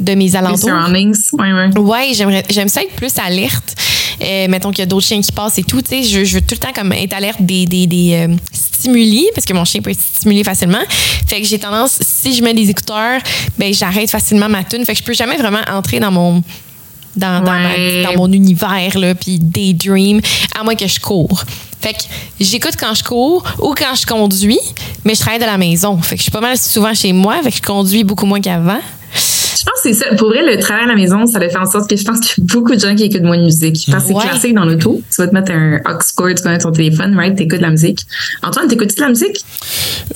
de 0.00 0.14
mes 0.14 0.24
Les 0.26 0.36
alentours. 0.36 0.58
surroundings. 0.68 1.16
Ouais, 1.32 1.52
ouais. 1.52 1.78
Ouais, 1.78 2.10
j'aimerais, 2.12 2.44
j'aime 2.50 2.68
ça 2.68 2.82
être 2.82 2.94
plus 2.96 3.12
alerte. 3.18 3.74
Euh, 4.22 4.46
mettons 4.48 4.70
qu'il 4.70 4.78
y 4.80 4.82
a 4.82 4.86
d'autres 4.86 5.06
chiens 5.06 5.20
qui 5.20 5.32
passent 5.32 5.58
et 5.58 5.62
tout, 5.64 5.82
tu 5.82 5.90
sais, 5.90 6.02
je, 6.02 6.24
je 6.24 6.34
veux 6.36 6.40
tout 6.40 6.54
le 6.54 6.58
temps 6.58 6.72
comme 6.74 6.92
être 6.92 7.12
alerte 7.14 7.40
des, 7.40 7.66
des, 7.66 7.86
des 7.86 8.12
euh, 8.14 8.34
stimuli 8.52 9.26
parce 9.34 9.44
que 9.44 9.52
mon 9.52 9.64
chien 9.66 9.82
peut 9.82 9.90
être 9.90 10.00
stimulé 10.00 10.42
facilement. 10.42 10.78
Fait 11.26 11.40
que 11.42 11.46
j'ai 11.46 11.58
tendance, 11.58 11.98
si 12.00 12.34
je 12.34 12.42
mets 12.42 12.54
des 12.54 12.70
écouteurs, 12.70 13.20
ben 13.58 13.72
j'arrête 13.74 14.10
facilement 14.10 14.48
ma 14.48 14.64
tune. 14.64 14.84
Fait 14.86 14.92
que 14.94 14.98
je 15.00 15.04
peux 15.04 15.12
jamais 15.12 15.36
vraiment 15.36 15.60
entrer 15.70 16.00
dans 16.00 16.10
mon 16.10 16.42
dans, 17.14 17.40
dans, 17.42 17.52
ma- 17.52 17.68
Ouais. 17.74 18.02
dans 18.04 18.14
mon 18.18 18.30
univers 18.32 18.98
là, 18.98 19.14
puis 19.14 19.38
daydream, 19.38 20.20
à 20.58 20.62
moins 20.64 20.74
que 20.74 20.86
je 20.86 21.00
cours. 21.00 21.42
Fait 21.80 21.92
que 21.94 22.02
j'écoute 22.40 22.74
quand 22.78 22.94
je 22.94 23.02
cours 23.04 23.42
ou 23.60 23.74
quand 23.74 23.94
je 23.98 24.04
conduis, 24.06 24.58
mais 25.04 25.14
je 25.14 25.20
travaille 25.20 25.40
de 25.40 25.44
la 25.46 25.56
maison. 25.58 25.96
Fait 26.02 26.14
que 26.16 26.18
je 26.20 26.22
suis 26.24 26.30
pas 26.32 26.40
mal 26.40 26.56
souvent 26.58 26.92
chez 26.94 27.12
moi, 27.12 27.42
fait 27.42 27.50
que 27.50 27.56
je 27.58 27.62
conduis 27.62 28.04
beaucoup 28.04 28.26
moins 28.26 28.40
qu'avant. 28.40 28.80
Je 29.66 29.70
pense 29.72 29.82
que 29.82 29.92
c'est 29.92 29.94
ça. 30.10 30.14
Pour 30.16 30.28
vrai, 30.28 30.42
le 30.44 30.60
travail 30.60 30.84
à 30.84 30.86
la 30.86 30.94
maison, 30.94 31.26
ça 31.26 31.38
a 31.38 31.40
fait 31.40 31.56
en 31.58 31.68
sorte 31.68 31.90
que 31.90 31.96
je 31.96 32.04
pense 32.04 32.20
qu'il 32.20 32.42
y 32.44 32.46
a 32.48 32.54
beaucoup 32.54 32.74
de 32.74 32.80
gens 32.80 32.94
qui 32.94 33.04
écoutent 33.04 33.22
moins 33.24 33.36
de 33.38 33.44
musique. 33.44 33.86
Parce 33.90 34.04
que 34.04 34.12
Ouais. 34.12 34.22
c'est 34.22 34.28
classique 34.28 34.54
dans 34.54 34.64
l'auto. 34.64 35.02
Tu 35.12 35.20
vas 35.20 35.26
te 35.28 35.34
mettre 35.34 35.50
un 35.52 35.78
aux 35.78 35.98
cord, 36.14 36.28
tu 36.36 36.42
connais 36.42 36.58
ton 36.58 36.70
téléphone, 36.70 37.16
right? 37.16 37.34
T'écoutes 37.36 37.58
de 37.58 37.62
la 37.64 37.70
musique. 37.70 38.00
Antoine, 38.42 38.68
t'écoutes-tu 38.68 38.94
de 38.96 39.00
la 39.00 39.08
musique? 39.08 39.44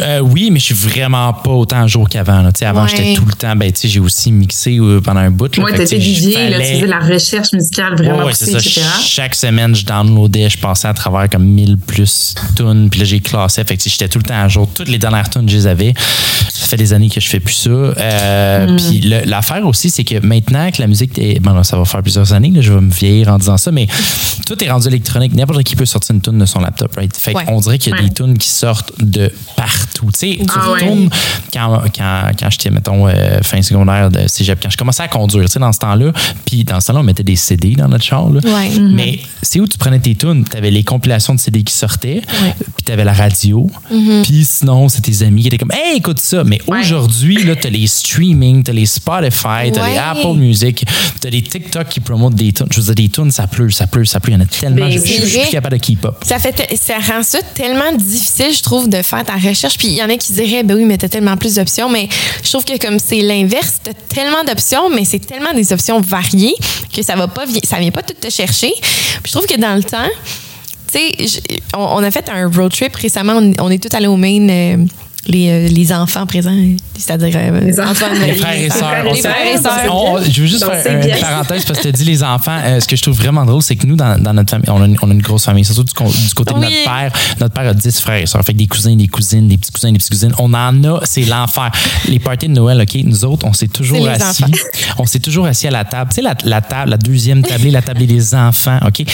Euh, 0.00 0.20
oui, 0.20 0.50
mais 0.52 0.60
je 0.60 0.66
suis 0.66 0.74
vraiment 0.74 1.32
pas 1.32 1.50
autant 1.50 1.82
à 1.82 1.86
jour 1.88 2.08
qu'avant. 2.08 2.42
là. 2.42 2.52
Tu 2.52 2.60
sais, 2.60 2.66
Avant, 2.66 2.84
Ouais. 2.84 2.88
j'étais 2.90 3.14
tout 3.14 3.24
le 3.26 3.32
temps. 3.32 3.56
Ben, 3.56 3.72
tu 3.72 3.80
sais, 3.80 3.88
j'ai 3.88 3.98
aussi 4.00 4.30
mixé 4.30 4.78
euh, 4.78 5.00
pendant 5.00 5.20
un 5.20 5.30
bout. 5.30 5.56
Ouais, 5.58 5.72
que, 5.72 5.78
t'étais 5.78 5.98
tu 5.98 6.14
sais, 6.14 6.20
DJ, 6.30 6.34
là, 6.50 6.58
tu 6.60 6.64
faisais 6.66 6.80
de 6.82 6.86
la 6.86 6.98
recherche 7.00 7.52
musicale 7.52 7.96
vraiment 7.96 8.28
poussée, 8.28 8.52
ça. 8.52 8.58
etc. 8.58 8.80
Chaque 9.04 9.34
semaine, 9.34 9.74
je 9.74 9.84
downloadais, 9.84 10.48
je 10.48 10.58
passais 10.58 10.86
à 10.86 10.94
travers 10.94 11.28
comme 11.28 11.44
1000 11.44 11.76
plus 11.78 12.34
tunes, 12.56 12.88
puis 12.88 13.00
là, 13.00 13.06
j'ai 13.06 13.18
classé. 13.20 13.64
Fait 13.64 13.76
que 13.76 13.82
j'étais 13.84 14.08
tout 14.08 14.18
le 14.18 14.24
temps 14.24 14.40
à 14.40 14.46
jour. 14.48 14.68
Toutes 14.72 14.88
les 14.88 14.98
dernières 14.98 15.28
tunes, 15.28 15.48
je 15.48 15.56
les 15.56 15.66
avais. 15.66 15.92
Ça 16.48 16.66
fait 16.66 16.76
des 16.76 16.92
années 16.92 17.08
que 17.10 17.20
je 17.20 17.28
fais 17.28 17.40
plus 17.40 17.54
ça. 17.54 17.70
Euh, 17.70 18.66
Mm. 18.68 18.76
Puis 18.76 19.00
le- 19.00 19.24
l'affaire 19.40 19.66
aussi, 19.66 19.90
c'est 19.90 20.04
que 20.04 20.24
maintenant 20.24 20.70
que 20.70 20.80
la 20.82 20.86
musique 20.86 21.18
est. 21.18 21.40
Bon, 21.40 21.62
ça 21.62 21.76
va 21.78 21.84
faire 21.84 22.02
plusieurs 22.02 22.32
années, 22.32 22.50
là, 22.50 22.60
je 22.60 22.72
vais 22.72 22.80
me 22.80 22.90
vieillir 22.90 23.28
en 23.28 23.38
disant 23.38 23.56
ça, 23.56 23.72
mais 23.72 23.86
tout 24.46 24.62
est 24.62 24.70
rendu 24.70 24.86
électronique. 24.88 25.34
N'importe 25.34 25.62
qui 25.62 25.76
peut 25.76 25.86
sortir 25.86 26.14
une 26.14 26.20
tune 26.20 26.38
de 26.38 26.44
son 26.44 26.60
laptop, 26.60 26.94
right? 26.96 27.16
Fait 27.16 27.34
Ouais. 27.34 27.44
qu'on 27.44 27.60
dirait 27.60 27.78
qu'il 27.78 27.92
y 27.92 27.96
a 27.96 28.00
Ouais. 28.02 28.08
des 28.08 28.14
tunes 28.14 28.36
qui 28.36 28.48
sortent 28.48 28.92
de 29.02 29.32
partout. 29.56 30.10
Tu 30.12 30.18
sais, 30.18 30.38
tu 30.40 30.44
Ah 30.54 30.70
ouais. 30.72 30.80
retournes 30.80 31.08
quand, 31.52 31.82
quand, 31.96 32.30
quand 32.38 32.50
j'étais, 32.50 32.70
mettons, 32.70 33.06
euh, 33.08 33.40
fin 33.42 33.62
secondaire 33.62 34.10
de 34.10 34.26
cégep, 34.28 34.58
quand 34.62 34.70
je 34.70 34.76
commençais 34.76 35.02
à 35.02 35.08
conduire, 35.08 35.44
tu 35.46 35.52
sais, 35.52 35.58
dans 35.58 35.72
ce 35.72 35.78
temps-là, 35.78 36.12
puis 36.44 36.64
dans 36.64 36.80
ce 36.80 36.88
temps-là, 36.88 37.00
on 37.00 37.04
mettait 37.04 37.22
des 37.22 37.36
CD 37.36 37.74
dans 37.76 37.88
notre 37.88 38.04
char, 38.04 38.28
là. 38.30 38.40
Ouais. 38.44 38.70
Mais 38.78 39.20
c'est 39.42 39.60
où 39.60 39.66
tu 39.66 39.78
prenais 39.78 40.00
tes 40.00 40.14
tunes. 40.14 40.44
Tu 40.50 40.56
avais 40.56 40.70
les 40.70 40.84
compilations 40.84 41.34
de 41.34 41.40
CD 41.40 41.62
qui 41.62 41.72
sortaient, 41.74 42.20
puis 42.76 42.84
tu 42.84 42.92
avais 42.92 43.04
la 43.04 43.12
radio, 43.14 43.70
puis 44.24 44.44
sinon, 44.44 44.88
c'est 44.88 45.00
tes 45.00 45.22
amis 45.22 45.42
qui 45.42 45.48
étaient 45.48 45.58
comme, 45.58 45.72
hey, 45.72 45.96
écoute 45.98 46.20
ça. 46.20 46.44
Mais 46.44 46.60
Ouais. 46.66 46.80
aujourd'hui, 46.80 47.42
là, 47.44 47.56
tu 47.56 47.66
as 47.66 47.70
les 47.70 47.86
streaming, 47.86 48.62
tu 48.64 48.70
as 48.70 48.74
les 48.74 48.86
Spotify, 48.86 49.29
tu 49.30 49.46
as 49.46 49.86
les 49.86 49.92
Ouais. 49.92 49.98
Apple 49.98 50.36
Music, 50.36 50.84
tu 51.20 51.26
as 51.26 51.30
les 51.30 51.42
TikTok 51.42 51.88
qui 51.88 52.00
promotent 52.00 52.34
des 52.34 52.52
tunes. 52.52 52.66
Je 52.70 52.80
veux 52.80 52.86
dire, 52.86 52.94
des 52.94 53.08
tunes, 53.08 53.30
ça 53.30 53.46
pleut, 53.46 53.70
ça 53.70 53.86
pleut, 53.86 54.04
ça 54.04 54.20
pleut. 54.20 54.32
Il 54.32 54.36
y 54.36 54.38
en 54.38 54.42
a 54.42 54.46
tellement. 54.46 54.86
Ben, 54.86 54.90
je, 54.92 54.98
je- 54.98 55.04
je 55.20 55.26
suis 55.26 55.40
plus 55.40 55.50
capable 55.50 55.76
de 55.78 55.82
keep 55.82 56.04
up. 56.04 56.16
Ça, 56.26 56.38
fait 56.38 56.76
ça 56.80 56.94
rend 56.98 57.22
ça 57.22 57.38
tellement 57.54 57.92
difficile, 57.96 58.52
je 58.54 58.62
trouve, 58.62 58.88
de 58.88 59.02
faire 59.02 59.24
ta 59.24 59.34
recherche. 59.34 59.76
Puis 59.78 59.88
il 59.88 59.94
y 59.94 60.02
en 60.02 60.08
a 60.10 60.16
qui 60.16 60.32
diraient, 60.32 60.62
ben 60.62 60.74
oui, 60.76 60.84
mais 60.84 60.98
t'as 60.98 61.08
tellement 61.08 61.36
plus 61.36 61.54
d'options. 61.56 61.88
Mais 61.88 62.08
je 62.42 62.48
trouve 62.50 62.64
que 62.64 62.78
comme 62.78 62.98
c'est 62.98 63.20
l'inverse, 63.22 63.78
t'as 63.82 63.92
tellement 63.94 64.44
d'options, 64.46 64.90
mais 64.90 65.04
c'est 65.04 65.18
tellement 65.20 65.52
des 65.54 65.72
options 65.72 66.00
variées 66.00 66.54
que 66.94 67.02
ça 67.02 67.16
va 67.16 67.28
pas, 67.28 67.44
ça 67.64 67.78
vient 67.78 67.90
pas 67.90 68.02
tout 68.02 68.14
te 68.20 68.30
chercher. 68.30 68.72
Puis 68.80 69.22
je 69.26 69.32
trouve 69.32 69.46
que 69.46 69.58
dans 69.60 69.74
le 69.74 69.82
temps, 69.82 70.08
tu 70.92 70.98
sais, 70.98 71.14
je- 71.48 71.56
on, 71.76 71.82
on 71.98 72.02
a 72.02 72.10
fait 72.10 72.28
un 72.28 72.48
road 72.48 72.72
trip 72.72 72.94
récemment. 72.96 73.34
On, 73.36 73.52
on 73.66 73.70
est 73.70 73.82
tous 73.82 73.94
allés 73.96 74.06
au 74.08 74.16
Maine. 74.16 74.50
euh, 74.50 74.76
les, 75.26 75.50
euh, 75.50 75.68
les 75.68 75.92
enfants 75.92 76.26
présents, 76.26 76.56
c'est-à-dire 76.96 77.34
euh, 77.36 77.60
Les 77.60 77.66
Les 77.66 78.34
frères 78.34 78.54
et 78.58 78.70
sœurs. 78.70 79.04
Les 79.12 79.20
frères 79.20 79.54
et 79.54 79.58
sœurs. 79.58 80.22
je 80.24 80.40
veux 80.40 80.46
juste 80.46 80.62
Donc, 80.62 80.72
faire 80.72 80.94
une 80.98 81.06
bien. 81.06 81.16
parenthèse 81.20 81.64
parce 81.66 81.78
que 81.78 81.82
tu 81.82 81.88
as 81.88 81.92
dit 81.92 82.04
les 82.04 82.22
enfants. 82.22 82.58
Euh, 82.64 82.80
ce 82.80 82.88
que 82.88 82.96
je 82.96 83.02
trouve 83.02 83.16
vraiment 83.16 83.44
drôle, 83.44 83.62
c'est 83.62 83.76
que 83.76 83.86
nous, 83.86 83.96
dans, 83.96 84.18
dans 84.20 84.32
notre 84.32 84.50
famille, 84.50 84.70
on 84.70 84.80
a, 84.82 84.86
une, 84.86 84.96
on 85.02 85.10
a 85.10 85.12
une 85.12 85.20
grosse 85.22 85.44
famille, 85.44 85.64
surtout 85.64 85.84
du, 85.84 85.92
côté 85.92 86.54
de 86.54 86.58
notre 86.58 86.84
père. 86.84 87.12
Notre 87.38 87.54
père 87.54 87.68
a 87.68 87.74
10 87.74 88.00
frères 88.00 88.22
et 88.22 88.26
sœurs. 88.26 88.42
Fait 88.44 88.52
que 88.54 88.58
des 88.58 88.66
cousins, 88.66 88.96
des 88.96 89.08
cousines, 89.08 89.46
des 89.46 89.58
petits 89.58 89.72
cousins, 89.72 89.92
des 89.92 89.98
petites 89.98 90.10
cousines. 90.10 90.32
On 90.38 90.52
en 90.54 90.84
a, 90.84 91.00
c'est 91.04 91.24
l'enfer. 91.24 91.70
Les 92.08 92.18
parties 92.18 92.48
de 92.48 92.54
Noël, 92.54 92.80
OK, 92.80 92.94
nous 93.04 93.24
autres, 93.26 93.46
on 93.46 93.52
s'est 93.52 93.68
toujours 93.68 94.08
assis. 94.08 94.42
enfants. 94.44 94.52
On 94.98 95.06
s'est 95.06 95.20
toujours 95.20 95.46
assis 95.46 95.66
à 95.66 95.70
la 95.70 95.84
table. 95.84 96.10
Tu 96.10 96.16
sais, 96.16 96.22
la, 96.22 96.34
la 96.44 96.60
table, 96.62 96.90
la 96.92 96.96
deuxième 96.96 97.42
tablée, 97.42 97.70
la 97.70 97.82
tablée 97.82 98.06
des 98.06 98.34
enfants, 98.34 98.78
OK? 98.86 99.04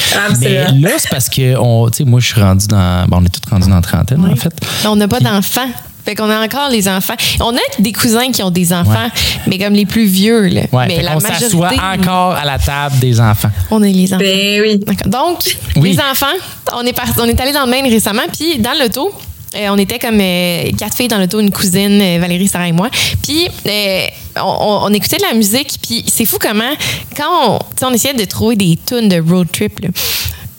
Mais 0.40 0.58
Absolument. 0.58 0.88
là, 0.88 0.94
c'est 0.98 1.10
parce 1.10 1.28
que, 1.28 1.56
on- 1.58 1.90
tu 1.90 1.98
sais, 1.98 2.04
moi, 2.04 2.20
je 2.20 2.26
suis 2.26 2.40
rendu 2.40 2.66
dans. 2.68 3.06
Bon, 3.08 3.18
on 3.20 3.24
est 3.24 3.28
tous 3.28 3.50
rendus 3.50 3.68
dans 3.68 3.74
la 3.76 3.82
trentaine, 3.82 4.24
en 4.24 4.36
fait. 4.36 4.54
Mais 4.82 4.88
on 4.88 4.96
n'a 4.96 5.08
pas 5.08 5.20
d'enfants. 5.20 5.68
Fait 6.06 6.14
qu'on 6.14 6.30
a 6.30 6.38
encore 6.42 6.70
les 6.70 6.88
enfants. 6.88 7.16
On 7.40 7.54
a 7.54 7.60
des 7.80 7.92
cousins 7.92 8.30
qui 8.30 8.40
ont 8.44 8.50
des 8.50 8.72
enfants, 8.72 9.08
mais 9.48 9.58
comme 9.58 9.74
les 9.74 9.86
plus 9.86 10.04
vieux. 10.06 10.46
Là. 10.46 10.62
Ouais, 10.72 10.86
mais 10.86 11.02
la 11.02 11.16
on 11.16 11.20
s'assoit 11.20 11.70
majorité, 11.70 12.00
encore 12.08 12.34
à 12.36 12.44
la 12.44 12.58
table 12.60 12.98
des 13.00 13.20
enfants. 13.20 13.50
on 13.72 13.82
est 13.82 13.92
les 13.92 14.14
enfants. 14.14 14.22
Ben 14.24 14.60
oui. 14.62 14.78
D'accord. 14.78 15.08
Donc, 15.10 15.56
Oui. 15.76 15.90
les 15.92 15.98
enfants, 16.00 16.26
on 16.74 16.82
est, 16.86 16.92
par- 16.92 17.12
on 17.18 17.24
est 17.24 17.40
allé 17.40 17.52
dans 17.52 17.64
le 17.64 17.70
Maine 17.70 17.88
récemment, 17.88 18.22
puis 18.32 18.58
dans 18.58 18.72
l'auto, 18.80 19.12
euh, 19.56 19.68
on 19.70 19.78
était 19.78 19.98
comme 19.98 20.20
euh, 20.20 20.70
quatre 20.78 20.96
filles 20.96 21.08
dans 21.08 21.18
l'auto, 21.18 21.40
une 21.40 21.50
cousine, 21.50 22.00
euh, 22.00 22.18
Valérie, 22.20 22.46
Sarah 22.46 22.68
et 22.68 22.72
moi. 22.72 22.88
Puis, 23.22 23.48
euh, 23.66 24.06
on, 24.40 24.92
écoutait 24.94 25.16
de 25.16 25.22
la 25.28 25.34
musique, 25.34 25.72
puis 25.82 26.04
c'est 26.06 26.24
fou 26.24 26.36
comment, 26.40 26.72
quand 27.16 27.58
on, 27.82 27.86
on 27.86 27.92
essayait 27.92 28.14
de 28.14 28.24
trouver 28.26 28.54
des 28.54 28.78
tunes 28.86 29.08
de 29.08 29.20
road 29.20 29.48
trip, 29.52 29.80
là. 29.80 29.88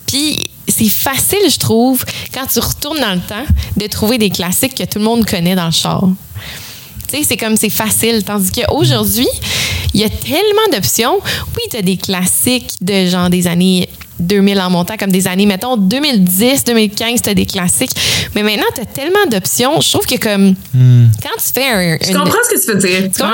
puis 0.05 0.49
c'est 0.67 0.89
facile, 0.89 1.49
je 1.49 1.57
trouve, 1.57 2.03
quand 2.33 2.45
tu 2.47 2.59
retournes 2.59 2.99
dans 2.99 3.13
le 3.13 3.21
temps, 3.21 3.45
de 3.75 3.87
trouver 3.87 4.17
des 4.17 4.29
classiques 4.29 4.75
que 4.75 4.83
tout 4.83 4.99
le 4.99 5.05
monde 5.05 5.25
connaît 5.25 5.55
dans 5.55 5.65
le 5.65 5.71
char. 5.71 6.03
Tu 7.07 7.17
sais, 7.17 7.23
c'est 7.23 7.37
comme 7.37 7.55
c'est 7.55 7.69
facile. 7.69 8.23
Tandis 8.23 8.51
qu'aujourd'hui, 8.51 9.27
il 9.93 10.01
y 10.01 10.03
a 10.03 10.09
tellement 10.09 10.67
d'options. 10.73 11.19
Oui, 11.23 11.63
tu 11.71 11.77
as 11.77 11.81
des 11.81 11.97
classiques 11.97 12.73
de 12.81 13.07
genre 13.07 13.29
des 13.29 13.47
années 13.47 13.87
2000 14.19 14.59
en 14.61 14.69
montant, 14.69 14.95
comme 14.97 15.11
des 15.11 15.27
années, 15.27 15.45
mettons, 15.45 15.77
2010, 15.77 16.63
2015, 16.65 17.21
tu 17.21 17.29
as 17.29 17.33
des 17.33 17.45
classiques. 17.45 17.91
Mais 18.35 18.43
maintenant, 18.43 18.65
tu 18.75 18.81
as 18.81 18.85
tellement 18.85 19.25
d'options. 19.29 19.79
Je 19.81 19.89
trouve 19.91 20.05
que 20.05 20.17
comme 20.17 20.55
quand 20.73 21.37
tu 21.37 21.53
fais 21.53 21.67
un. 21.67 21.97
Je 22.01 22.13
comprends 22.13 22.37
ce 22.49 22.55
que 22.55 22.61
tu 22.65 22.71
veux 22.71 22.77
dire. 22.79 23.09
tu? 23.11 23.21
Quand 23.21 23.27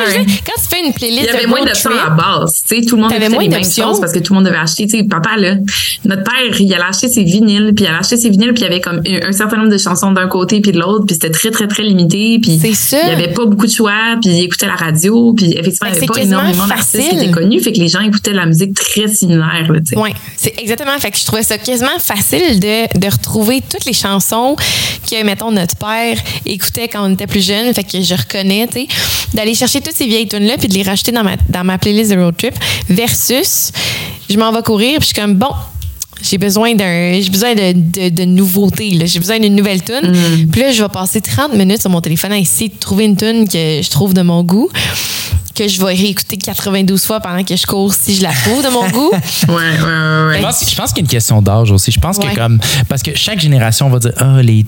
tu 0.62 0.67
fais 0.69 0.86
une 0.86 0.93
playlist 0.93 1.24
Il 1.24 1.26
y 1.26 1.30
avait 1.30 1.43
de 1.43 1.48
moins 1.50 1.63
d'options 1.65 1.91
à 1.91 2.10
la 2.10 2.10
base. 2.10 2.63
Tu 2.67 2.80
sais, 2.82 2.86
tout 2.86 2.96
le 2.96 3.04
monde 3.04 3.13
avait 3.13 3.30
moins 3.30 3.43
les 3.43 3.50
mêmes 3.50 3.62
d'options. 3.62 3.88
choses 3.89 4.00
parce 4.02 4.12
que 4.13 4.19
tout 4.19 4.34
le 4.34 4.39
monde 4.39 4.46
devait 4.48 4.58
acheter. 4.58 4.88
Tu 4.88 4.98
sais, 4.98 5.04
papa, 5.04 5.38
là, 5.38 5.56
notre 6.06 6.24
père, 6.24 6.60
il 6.62 6.74
allait 6.74 6.84
acheter 6.84 7.10
ses 7.10 7.24
vinyles, 7.24 7.74
puis 7.76 7.86
il 7.86 7.88
allait 7.88 7.98
acheter 8.00 8.17
ses 8.17 8.30
vinyles, 8.30 8.54
puis 8.54 8.63
il 8.63 8.67
y 8.67 8.67
avait 8.67 8.82
comme 8.82 9.02
un, 9.08 9.28
un 9.30 9.32
certain 9.32 9.58
nombre 9.58 9.69
de 9.72 9.78
chansons 9.78 10.12
d'un 10.12 10.28
côté 10.28 10.62
puis 10.62 10.72
de 10.72 10.80
l'autre, 10.80 11.06
puis 11.06 11.15
c'était 11.15 11.32
très, 11.32 11.52
très, 11.52 11.67
très 11.67 11.84
limité. 11.84 12.39
Puis 12.41 12.60
C'est 12.62 12.74
ça. 12.74 12.98
il 13.04 13.10
y 13.10 13.12
avait 13.12 13.34
pas 13.34 13.46
beaucoup 13.46 13.65
de 13.67 13.72
choix, 13.72 14.17
puis 14.22 14.32
il 14.32 14.43
écoutait 14.43 14.67
la 14.67 14.76
radio, 14.76 15.34
puis 15.34 15.52
effectivement, 15.54 15.89
Ben, 15.89 15.96
il 15.96 15.96
y 15.96 16.00
c'est 16.00 16.04
avait 16.04 16.08
pas 16.08 16.22
énormément 16.22 16.67
d'artistes 16.67 16.98
qui 16.98 17.04
facile. 17.04 17.22
étaient 17.24 17.32
connus, 17.32 17.60
fait 17.62 17.72
que 17.74 17.80
les 17.80 17.88
gens 17.88 18.02
écoutaient 18.02 18.34
la 18.34 18.46
musique 18.46 18.74
très 18.74 19.08
similaire, 19.08 19.67
là, 19.72 19.80
tu 19.80 19.86
sais. 19.88 19.98
Oui, 19.98 20.10
c'est 20.38 20.50
exactement. 20.50 20.73
Fait 21.00 21.12
que 21.12 21.18
je 21.18 21.26
trouvais 21.26 21.44
ça 21.44 21.58
quasiment 21.58 22.00
facile 22.00 22.60
de, 22.60 23.00
de 23.00 23.12
retrouver 23.12 23.62
toutes 23.62 23.86
les 23.86 23.94
chansons 23.94 24.56
que, 25.10 25.24
mettons, 25.24 25.52
notre 25.52 25.76
père 25.76 26.18
écoutait 26.46 26.88
quand 26.88 27.08
on 27.08 27.14
était 27.14 27.28
plus 27.28 27.46
jeune. 27.46 27.74
Fait 27.74 27.84
que 27.84 28.02
je 28.02 28.16
reconnais, 28.16 28.68
tu 28.68 28.82
sais, 28.82 28.88
d'aller 29.34 29.56
chercher 29.56 29.82
toutes 29.82 29.96
ces 29.96 30.06
vieilles 30.06 30.28
tunes-là 30.28 30.58
puis 30.58 30.68
de 30.68 30.74
les 30.74 30.84
rajouter 30.84 31.12
dans 31.12 31.24
ma, 31.24 31.36
dans 31.50 31.64
ma 31.64 31.78
playlist 31.78 32.12
de 32.12 32.18
road 32.18 32.36
trip 32.38 32.56
versus 32.90 33.72
je 34.30 34.38
m'en 34.38 34.52
vais 34.52 34.62
courir 34.62 35.00
puis 35.00 35.10
je 35.10 35.14
suis 35.14 35.16
comme, 35.16 35.36
bon, 35.36 35.50
j'ai 36.22 36.38
besoin 36.38 36.74
d'un 36.74 37.20
j'ai 37.22 37.30
besoin 37.30 37.54
de, 37.54 37.74
de, 37.74 38.10
de 38.10 38.24
nouveautés 38.24 38.98
j'ai 39.06 39.20
besoin 39.20 39.40
d'une 39.40 39.56
nouvelle 39.56 39.84
tune. 39.84 40.14
Puis 40.52 40.62
là 40.62 40.72
je 40.72 40.82
vais 40.82 40.90
passer 40.90 41.22
30 41.22 41.54
minutes 41.54 41.82
sur 41.82 41.90
mon 41.90 42.02
téléphone 42.02 42.32
à 42.32 42.38
essayer 42.38 42.70
de 42.70 42.78
trouver 42.80 43.06
une 43.06 43.18
tune 43.18 43.48
que 43.48 43.82
je 43.82 43.90
trouve 43.90 44.14
de 44.14 44.22
mon 44.22 44.44
goût 44.44 44.70
que 45.56 45.68
je 45.68 45.80
vais 45.80 45.94
réécouter 45.94 46.38
92 46.38 47.06
fois 47.06 47.20
pendant 47.20 47.44
que 47.44 47.56
je 47.56 47.66
cours 47.66 47.94
si 47.94 48.16
je 48.16 48.24
la 48.24 48.32
trouve 48.32 48.63
de 48.63 48.70
mon 48.70 48.88
goût 48.89 49.12
Ouais, 49.48 49.54
ouais, 49.54 49.54
ouais, 49.54 50.28
ouais. 50.28 50.38
Je 50.38 50.42
pense, 50.42 50.70
je 50.72 50.76
pense 50.76 50.92
qu'il 50.94 50.98
y 50.98 51.02
a 51.02 51.06
une 51.06 51.12
question 51.12 51.42
d'âge 51.42 51.72
aussi. 51.72 51.92
Je 51.92 52.00
pense 52.00 52.18
Ouais. 52.18 52.32
que 52.32 52.36
comme 52.36 52.60
parce 52.89 53.04
que 53.04 53.12
chaque 53.16 53.39
génération 53.39 53.89
va 53.89 54.00
dire 54.00 54.13
ah 54.18 54.42
les 54.42 54.66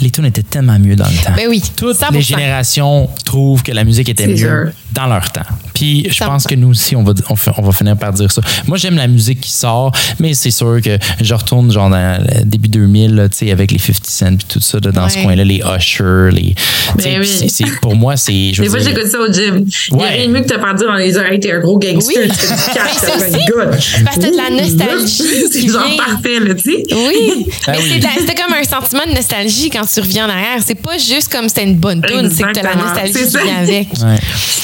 les 0.00 0.10
tunes 0.10 0.24
étaient 0.26 0.42
tellement 0.42 0.78
mieux 0.78 0.96
dans 0.96 1.06
le 1.06 1.24
temps. 1.24 1.32
Ben 1.36 1.46
oui, 1.48 1.62
Toutes 1.76 1.96
100%. 1.96 2.12
les 2.12 2.22
générations 2.22 3.08
trouvent 3.24 3.62
que 3.62 3.72
la 3.72 3.84
musique 3.84 4.08
était 4.08 4.26
mieux 4.26 4.36
sûr. 4.36 4.66
Dans 4.94 5.06
leur 5.06 5.30
temps. 5.32 5.42
Puis 5.74 6.06
je 6.08 6.14
Ça 6.14 6.26
pense 6.26 6.44
que 6.44 6.54
nous 6.54 6.68
aussi, 6.68 6.94
on 6.94 7.02
va, 7.02 7.12
on, 7.28 7.62
va 7.62 7.72
finir 7.72 7.96
par 7.96 8.12
dire 8.12 8.30
ça. 8.30 8.40
Moi, 8.66 8.78
j'aime 8.78 8.96
la 8.96 9.08
musique 9.08 9.40
qui 9.40 9.50
sort, 9.50 9.90
mais 10.20 10.32
c'est 10.34 10.50
sûr 10.52 10.78
que 10.82 10.96
je 11.20 11.34
retourne 11.34 11.70
genre 11.72 11.90
dans 11.90 12.22
le 12.22 12.44
début 12.44 12.68
2000, 12.68 13.14
là, 13.14 13.28
tu 13.28 13.38
sais, 13.38 13.50
avec 13.50 13.70
les 13.72 13.78
50 13.78 14.06
Cent 14.06 14.36
puis 14.36 14.46
tout 14.48 14.60
ça, 14.60 14.78
là, 14.82 14.92
dans 14.92 15.08
ce 15.08 15.16
Ouais. 15.16 15.24
coin-là, 15.24 15.44
les 15.44 15.56
Usher, 15.78 16.30
les. 16.32 16.54
tu 16.54 17.02
sais, 17.02 17.10
Ben 17.14 17.20
oui. 17.20 17.26
c'est- 17.26 17.48
c'est- 17.48 17.80
pour 17.80 17.96
moi, 17.96 18.16
c'est. 18.16 18.32
Des 18.32 18.66
fois, 18.68 18.78
dire- 18.78 18.88
j'écoute 18.94 19.10
ça 19.10 19.18
au 19.20 19.32
gym. 19.32 19.66
Il 19.66 19.92
y 19.92 19.94
a 19.94 19.96
Ouais. 20.02 20.08
rien 20.10 20.26
de 20.28 20.32
mieux 20.32 20.40
que 20.42 20.48
te 20.48 20.58
faire 20.58 20.74
dire 20.74 20.86
dans 20.86 20.94
les 20.94 21.16
oreilles, 21.16 21.40
t'es 21.40 21.52
un 21.52 21.60
gros 21.60 21.78
gangster, 21.78 22.22
Oui. 22.22 22.28
tu 22.30 22.34
fais 22.46 22.54
du 22.54 22.62
cash, 22.74 22.90
t'as 23.00 23.08
parce 23.08 24.16
que 24.16 24.20
t'as 24.20 24.30
de 24.30 24.36
la 24.36 24.50
nostalgie 24.50 25.22
C'est 25.52 25.68
genre 25.68 25.86
vient. 25.86 25.96
parfait, 25.96 26.40
là, 26.40 26.54
tu 26.54 26.62
sais. 26.70 26.82
Oui, 26.92 27.46
Ben 27.66 27.72
mais 27.72 27.78
oui. 27.78 28.00
c'était 28.20 28.34
comme 28.34 28.54
un 28.54 28.64
sentiment 28.64 29.02
de 29.08 29.14
nostalgie 29.14 29.70
quand 29.70 29.84
tu 29.92 30.00
reviens 30.00 30.26
en 30.26 30.30
arrière. 30.30 30.58
C'est 30.64 30.74
pas 30.76 30.98
juste 30.98 31.28
comme 31.32 31.48
c'était 31.48 31.64
une 31.64 31.76
bonne 31.76 32.00
tune, 32.02 32.30
c'est 32.30 32.42
que 32.44 32.52
t'as 32.52 32.62
la 32.62 32.76
nostalgie 32.76 33.12
qui 33.12 33.44
vient 33.44 33.56
avec. 33.60 33.88
Ouais, 34.00 34.18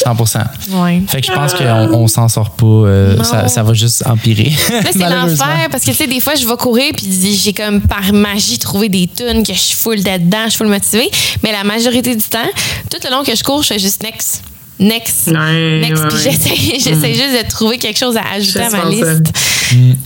100 0.04 0.14
Ouais. 0.70 1.02
Fait 1.08 1.20
que 1.20 1.26
je 1.26 1.32
pense 1.32 1.54
qu'on 1.54 1.64
on 1.94 2.08
s'en 2.08 2.28
sort 2.28 2.50
pas. 2.50 2.66
euh, 2.66 3.22
ça, 3.24 3.48
ça 3.48 3.62
va 3.62 3.74
juste 3.74 4.04
empirer. 4.06 4.52
Là, 4.70 4.80
c'est 4.92 4.98
l'enfer 4.98 5.68
parce 5.70 5.84
que, 5.84 5.90
tu 5.90 5.96
sais, 5.96 6.06
des 6.06 6.20
fois, 6.20 6.34
je 6.34 6.46
vais 6.46 6.56
courir 6.56 6.92
puis 6.96 7.06
j'ai 7.42 7.52
comme 7.52 7.80
par 7.80 8.12
magie 8.12 8.58
trouvé 8.58 8.88
des 8.88 9.06
tunes 9.08 9.42
que 9.42 9.52
je 9.52 9.58
suis 9.58 9.76
full 9.76 10.02
dedans, 10.02 10.44
je 10.44 10.50
suis 10.50 10.58
full 10.58 10.68
motivée. 10.68 11.10
Mais 11.42 11.52
la 11.52 11.64
majorité 11.64 12.14
du 12.14 12.22
temps, 12.24 12.38
tout 12.90 12.98
le 13.04 13.10
long 13.10 13.22
que 13.24 13.34
je 13.34 13.42
cours, 13.42 13.62
je 13.62 13.68
fais 13.68 13.78
juste 13.78 14.02
next. 14.02 14.42
Next. 14.80 15.28
Ouais, 15.28 15.80
next. 15.80 16.02
ouais, 16.02 16.08
Puis 16.08 16.16
ouais. 16.16 16.22
j'essaie, 16.32 16.56
j'essaie 16.78 17.12
juste 17.14 17.44
de 17.44 17.48
trouver 17.50 17.76
quelque 17.78 17.98
chose 17.98 18.16
à 18.16 18.22
ajouter 18.34 18.60
à 18.60 18.70
ma 18.70 18.82
ça. 18.82 18.88
liste. 18.88 19.32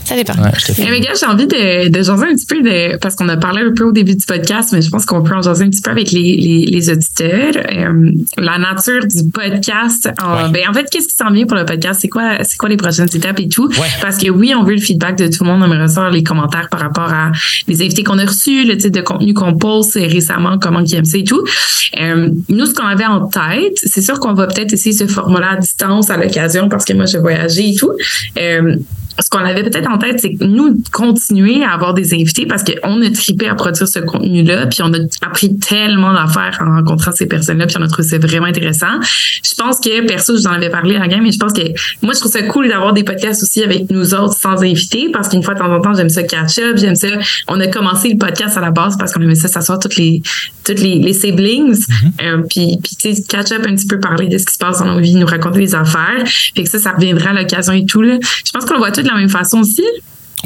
Ça 0.03 0.15
dépend. 0.15 0.33
Ouais, 0.33 0.51
Eh, 0.77 0.89
mais 0.91 0.99
gars, 0.99 1.13
j'ai 1.19 1.25
envie 1.25 1.47
de, 1.47 1.87
de 1.89 2.03
jaser 2.03 2.25
un 2.25 2.35
petit 2.35 2.45
peu 2.45 2.61
de, 2.61 2.97
parce 2.97 3.15
qu'on 3.15 3.27
a 3.29 3.37
parlé 3.37 3.61
un 3.63 3.73
peu 3.73 3.85
au 3.85 3.91
début 3.91 4.15
du 4.15 4.25
podcast, 4.25 4.69
mais 4.73 4.81
je 4.81 4.89
pense 4.89 5.05
qu'on 5.05 5.23
peut 5.23 5.33
en 5.33 5.41
jaser 5.41 5.63
un 5.65 5.69
petit 5.69 5.81
peu 5.81 5.89
avec 5.91 6.11
les, 6.11 6.35
les, 6.35 6.65
les 6.65 6.89
auditeurs. 6.89 7.53
Euh, 7.73 8.11
la 8.37 8.57
nature 8.59 9.05
du 9.07 9.29
podcast. 9.31 10.09
En, 10.21 10.35
Ouais. 10.35 10.49
ben, 10.51 10.61
en 10.69 10.73
fait, 10.73 10.87
qu'est-ce 10.91 11.07
qui 11.07 11.15
s'en 11.15 11.31
vient 11.31 11.45
pour 11.45 11.57
le 11.57 11.65
podcast? 11.65 11.99
C'est 12.01 12.09
quoi, 12.09 12.43
c'est 12.43 12.57
quoi 12.57 12.67
les 12.69 12.77
prochaines 12.77 13.07
étapes 13.13 13.39
et 13.39 13.47
tout? 13.47 13.67
Ouais. 13.69 13.87
Parce 14.01 14.17
que 14.17 14.29
oui, 14.29 14.53
on 14.55 14.63
veut 14.63 14.75
le 14.75 14.81
feedback 14.81 15.17
de 15.17 15.27
tout 15.27 15.43
le 15.45 15.49
monde. 15.49 15.61
On 15.63 15.71
aimerait 15.71 15.87
savoir 15.87 16.11
les 16.11 16.21
commentaires 16.23 16.67
par 16.69 16.81
rapport 16.81 17.11
à 17.11 17.31
les 17.67 17.81
invités 17.81 18.03
qu'on 18.03 18.19
a 18.19 18.25
reçus, 18.25 18.65
le 18.65 18.77
type 18.77 18.91
de 18.91 19.01
contenu 19.01 19.33
qu'on 19.33 19.57
poste 19.57 19.93
récemment, 19.95 20.59
comment 20.59 20.81
ils 20.81 20.93
aiment 20.95 21.05
ça 21.05 21.17
et 21.17 21.23
tout. 21.23 21.43
Euh, 21.99 22.29
nous, 22.49 22.65
ce 22.65 22.73
qu'on 22.73 22.85
avait 22.85 23.05
en 23.05 23.27
tête, 23.27 23.77
c'est 23.77 24.01
sûr 24.01 24.19
qu'on 24.19 24.33
va 24.33 24.47
peut-être 24.47 24.64
essayer 24.73 24.95
ce 24.95 25.07
format-là 25.07 25.51
à 25.51 25.57
distance 25.57 26.09
à 26.09 26.17
l'occasion 26.17 26.69
parce 26.69 26.85
que 26.85 26.93
moi, 26.93 27.05
j'ai 27.05 27.19
voyagé 27.19 27.69
et 27.69 27.75
tout. 27.75 27.91
Euh, 28.37 28.75
ce 29.19 29.29
qu'on 29.29 29.39
avait 29.39 29.63
peut-être 29.63 29.89
en 29.89 29.97
tête, 29.97 30.19
c'est 30.19 30.33
que 30.33 30.43
nous, 30.43 30.81
continuer 30.91 31.63
à 31.63 31.71
avoir 31.71 31.93
des 31.93 32.13
invités 32.13 32.45
parce 32.45 32.63
qu'on 32.63 33.01
a 33.01 33.09
trippé 33.11 33.47
à 33.47 33.55
produire 33.55 33.87
ce 33.87 33.99
contenu-là, 33.99 34.67
puis 34.67 34.79
on 34.81 34.93
a 34.93 34.97
appris 35.25 35.57
tellement 35.57 36.13
d'affaires 36.13 36.57
en 36.61 36.75
rencontrant 36.75 37.11
ces 37.13 37.25
personnes-là, 37.25 37.67
puis 37.67 37.77
on 37.79 37.83
a 37.83 37.87
trouvé 37.87 38.07
ça 38.07 38.17
vraiment 38.17 38.47
intéressant. 38.47 38.99
Je 39.01 39.55
pense 39.55 39.79
que, 39.79 40.05
perso, 40.05 40.35
je 40.35 40.41
vous 40.41 40.47
en 40.47 40.53
avais 40.53 40.69
parlé 40.69 40.95
à 40.97 40.99
la 40.99 41.07
game, 41.07 41.23
mais 41.23 41.31
je 41.31 41.39
pense 41.39 41.53
que 41.53 41.61
moi, 42.01 42.13
je 42.13 42.19
trouve 42.19 42.31
ça 42.31 42.41
cool 42.43 42.67
d'avoir 42.67 42.93
des 42.93 43.03
podcasts 43.03 43.41
aussi 43.41 43.63
avec 43.63 43.89
nous 43.89 44.13
autres 44.13 44.35
sans 44.37 44.61
invités 44.63 45.09
parce 45.13 45.29
qu'une 45.29 45.43
fois 45.43 45.53
de 45.53 45.59
temps 45.59 45.73
en 45.73 45.79
temps, 45.79 45.93
j'aime 45.93 46.09
ça 46.09 46.23
catch-up, 46.23 46.77
j'aime 46.77 46.95
ça. 46.95 47.07
On 47.47 47.59
a 47.59 47.67
commencé 47.67 48.09
le 48.09 48.17
podcast 48.17 48.57
à 48.57 48.61
la 48.61 48.71
base 48.71 48.97
parce 48.97 49.13
qu'on 49.13 49.21
aimait 49.21 49.35
ça 49.35 49.47
s'asseoir 49.47 49.79
toutes 49.79 49.95
les, 49.95 50.21
toutes 50.65 50.79
les, 50.79 50.95
les 50.95 51.13
siblings, 51.13 51.79
euh, 52.21 52.43
puis, 52.49 52.77
puis 52.83 52.95
tu 52.99 53.15
sais, 53.15 53.23
catch-up 53.23 53.65
un 53.65 53.75
petit 53.75 53.87
peu, 53.87 53.99
parler 53.99 54.27
de 54.27 54.37
ce 54.37 54.45
qui 54.45 54.53
se 54.53 54.59
passe 54.59 54.79
dans 54.79 54.93
nos 54.93 54.99
vies, 54.99 55.15
nous 55.15 55.25
raconter 55.25 55.59
des 55.59 55.75
affaires. 55.75 56.25
Fait 56.25 56.63
que 56.63 56.69
ça, 56.69 56.79
ça 56.79 56.91
reviendra 56.91 57.29
à 57.29 57.33
l'occasion 57.33 57.73
et 57.73 57.85
tout, 57.85 58.01
là. 58.01 58.17
Je 58.21 58.51
pense 58.51 58.65
qu'on 58.65 58.73
le 58.73 58.79
voit 58.79 58.91
tout 58.91 59.04
de 59.05 59.13
la 59.13 59.19
même 59.19 59.29
façon 59.29 59.61
aussi. 59.61 59.83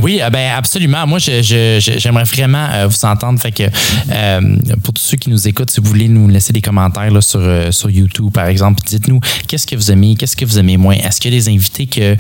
Oui, 0.02 0.20
euh, 0.22 0.30
ben 0.30 0.52
absolument. 0.56 1.06
Moi, 1.08 1.20
je- 1.20 1.42
je- 1.42 1.80
je- 1.82 2.00
j'aimerais 2.00 2.24
vraiment 2.24 2.68
euh, 2.72 2.88
vous 2.88 3.06
entendre. 3.06 3.40
Fait 3.40 3.52
que 3.52 3.64
euh, 4.12 4.42
pour 4.84 4.94
tous 4.94 5.02
ceux 5.02 5.18
qui 5.18 5.30
nous 5.30 5.48
écoutent, 5.48 5.72
si 5.72 5.82
vous 5.82 5.88
voulez 5.88 6.08
nous 6.08 6.28
laisser 6.30 6.54
des 6.54 6.62
commentaires 6.62 7.12
là, 7.12 7.20
sur, 7.22 7.40
euh, 7.42 7.72
sur 7.72 7.90
YouTube, 7.90 8.32
par 8.32 8.46
exemple, 8.48 8.80
dites-nous 8.86 9.20
qu'est-ce 9.48 9.68
que 9.68 9.76
vous 9.76 9.92
aimez, 9.92 10.16
qu'est-ce 10.16 10.36
que 10.38 10.46
vous 10.46 10.58
aimez 10.60 10.78
moins? 10.78 10.94
Est-ce 10.96 11.20
qu'il 11.20 11.34
y 11.34 11.38
a 11.38 11.40
des 11.40 11.50
invités 11.50 11.88
que 11.88 12.16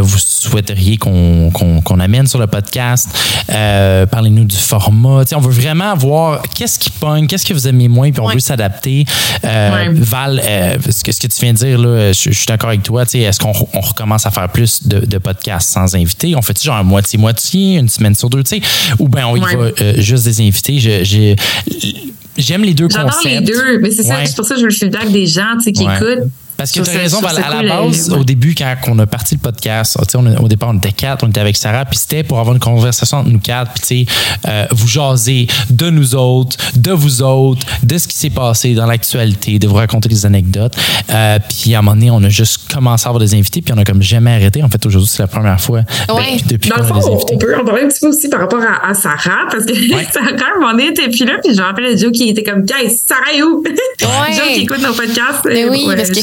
vous 0.00 0.18
souhaiteriez 0.18 0.96
qu'on 0.98 2.00
amène 2.00 2.26
sur 2.26 2.38
le 2.38 2.46
podcast? 2.46 3.08
Parlez-nous 4.10 4.44
du 4.44 4.56
format. 4.56 5.22
On 5.34 5.40
veut 5.40 5.52
vraiment 5.52 5.94
voir 5.96 6.42
qu'est-ce 6.54 6.78
qui 6.78 6.90
pogne, 6.90 7.26
qu'est-ce 7.26 7.46
que 7.46 7.54
vous 7.54 7.68
aimez 7.68 7.88
moins, 7.88 8.10
puis 8.10 8.20
on 8.20 8.26
Ouais. 8.26 8.34
veut 8.34 8.40
s'adapter. 8.40 9.04
Ouais. 9.44 9.88
Val, 9.92 10.40
ce, 10.90 11.02
que, 11.02 11.12
ce 11.12 11.20
que 11.20 11.26
tu 11.26 11.40
viens 11.40 11.52
de 11.52 11.58
dire, 11.58 11.78
là, 11.78 12.12
je, 12.12 12.30
je 12.30 12.36
suis 12.36 12.46
d'accord 12.46 12.68
avec 12.70 12.82
toi. 12.82 13.02
Est-ce 13.04 13.38
qu'on 13.38 13.52
on 13.72 13.80
recommence 13.80 14.26
à 14.26 14.30
faire 14.30 14.48
plus 14.48 14.86
de, 14.86 15.00
de 15.04 15.18
podcasts 15.18 15.70
sans 15.70 15.94
invités? 15.94 16.34
On 16.36 16.42
fait 16.42 16.60
genre 16.62 16.76
un 16.76 16.82
moitié-moitié, 17.18 17.78
une 17.78 17.88
semaine 17.88 18.14
sur 18.14 18.30
deux, 18.30 18.42
tu 18.42 18.56
sais? 18.56 18.62
Ou 18.98 19.08
bien 19.08 19.26
on 19.28 19.36
y 19.36 19.40
Ouais. 19.40 19.56
va 19.56 19.70
euh, 19.80 19.94
juste 19.98 20.24
des 20.24 20.40
invités? 20.40 20.78
J'ai- 20.78 21.36
J'aime 22.38 22.62
les 22.64 22.72
deux 22.72 22.88
J'adore 22.90 23.10
concepts. 23.14 23.40
les 23.40 23.40
deux, 23.46 23.78
mais 23.80 23.90
c'est 23.90 24.02
ça, 24.04 24.16
Ouais. 24.16 24.26
c'est 24.26 24.34
pour 24.36 24.46
ça 24.46 24.54
que 24.54 24.60
je 24.60 24.64
veux 24.64 24.70
le 24.70 24.74
feedback 24.74 25.10
des 25.12 25.26
gens, 25.26 25.58
qui 25.58 25.84
Ouais. 25.84 25.94
écoutent. 25.96 26.30
Parce 26.62 26.72
que 26.72 26.80
tu 26.80 26.96
as 26.96 27.00
raison, 27.00 27.24
à 27.24 27.30
ça 27.30 27.62
la 27.62 27.62
base, 27.68 28.10
ouais. 28.10 28.18
au 28.18 28.24
début, 28.24 28.54
quand 28.54 28.74
on 28.88 28.98
a 28.98 29.06
parti 29.06 29.34
le 29.34 29.40
podcast, 29.40 29.96
tu 30.00 30.04
sais, 30.10 30.16
on 30.18 30.26
a- 30.26 30.40
au 30.40 30.48
départ, 30.48 30.70
on 30.70 30.76
était 30.78 30.92
quatre, 30.92 31.24
on 31.24 31.28
était 31.28 31.40
avec 31.40 31.56
Sarah, 31.56 31.84
puis 31.84 31.98
c'était 31.98 32.22
pour 32.22 32.38
avoir 32.38 32.54
une 32.54 32.60
conversation 32.60 33.18
entre 33.18 33.30
nous 33.30 33.38
quatre, 33.40 33.72
puis 33.72 33.82
tu 34.06 34.06
sais, 34.06 34.14
euh, 34.48 34.66
vous 34.70 34.88
jaser 34.88 35.46
de 35.70 35.90
nous 35.90 36.14
autres, 36.14 36.56
de 36.76 36.92
vous 36.92 37.22
autres, 37.22 37.66
de 37.82 37.98
ce 37.98 38.08
qui 38.08 38.16
s'est 38.16 38.30
passé 38.30 38.74
dans 38.74 38.86
l'actualité, 38.86 39.58
de 39.58 39.66
vous 39.66 39.74
raconter 39.74 40.08
des 40.08 40.24
anecdotes. 40.26 40.74
Euh, 41.10 41.38
puis 41.48 41.74
à 41.74 41.78
un 41.78 41.82
moment 41.82 41.94
donné, 41.96 42.10
on 42.10 42.22
a 42.22 42.28
juste 42.28 42.72
commencé 42.72 43.06
à 43.06 43.08
avoir 43.10 43.20
des 43.20 43.34
invités, 43.34 43.60
puis 43.62 43.74
on 43.74 43.78
a 43.78 43.84
comme 43.84 44.02
jamais 44.02 44.32
arrêté. 44.32 44.62
En 44.62 44.68
fait, 44.68 44.84
aujourd'hui, 44.86 45.08
c'est 45.12 45.22
la 45.22 45.28
première 45.28 45.60
fois 45.60 45.80
ben, 46.08 46.14
Ouais. 46.14 46.36
depuis 46.46 46.70
Dans 46.70 46.76
qu'on 46.76 46.82
le 46.82 46.86
a 46.86 46.88
fond, 46.94 47.00
des 47.00 47.06
on, 47.06 47.14
invités. 47.16 47.34
on 47.34 47.38
peut 47.38 47.56
en 47.60 47.64
parler 47.64 47.82
un 47.82 47.88
petit 47.88 48.00
peu 48.00 48.08
aussi 48.08 48.28
par 48.28 48.40
rapport 48.40 48.60
à, 48.62 48.88
à 48.90 48.94
Sarah, 48.94 49.46
parce 49.50 49.64
que 49.66 49.72
Ouais. 49.72 50.06
Sarah, 50.12 50.28
à 50.30 50.56
un 50.56 50.60
moment 50.60 50.72
donné, 50.72 50.88
était 50.88 51.08
plus 51.08 51.24
là, 51.24 51.34
puis 51.42 51.54
je 51.54 51.60
me 51.60 51.66
rappelle 51.66 51.98
Joe 51.98 52.12
qui 52.12 52.28
était 52.28 52.42
comme, 52.42 52.62
Guys, 52.62 53.00
Sarah 53.04 53.32
est 53.34 53.42
où? 53.42 53.62
Ouais. 54.02 54.32
Joe 54.34 54.48
qui 54.54 54.62
écoute 54.62 54.82
nos 54.82 54.92
podcasts. 54.92 55.44
Mais 55.44 55.64
euh, 55.64 55.70
oui, 55.70 55.84
parce 55.96 56.10
que 56.10 56.20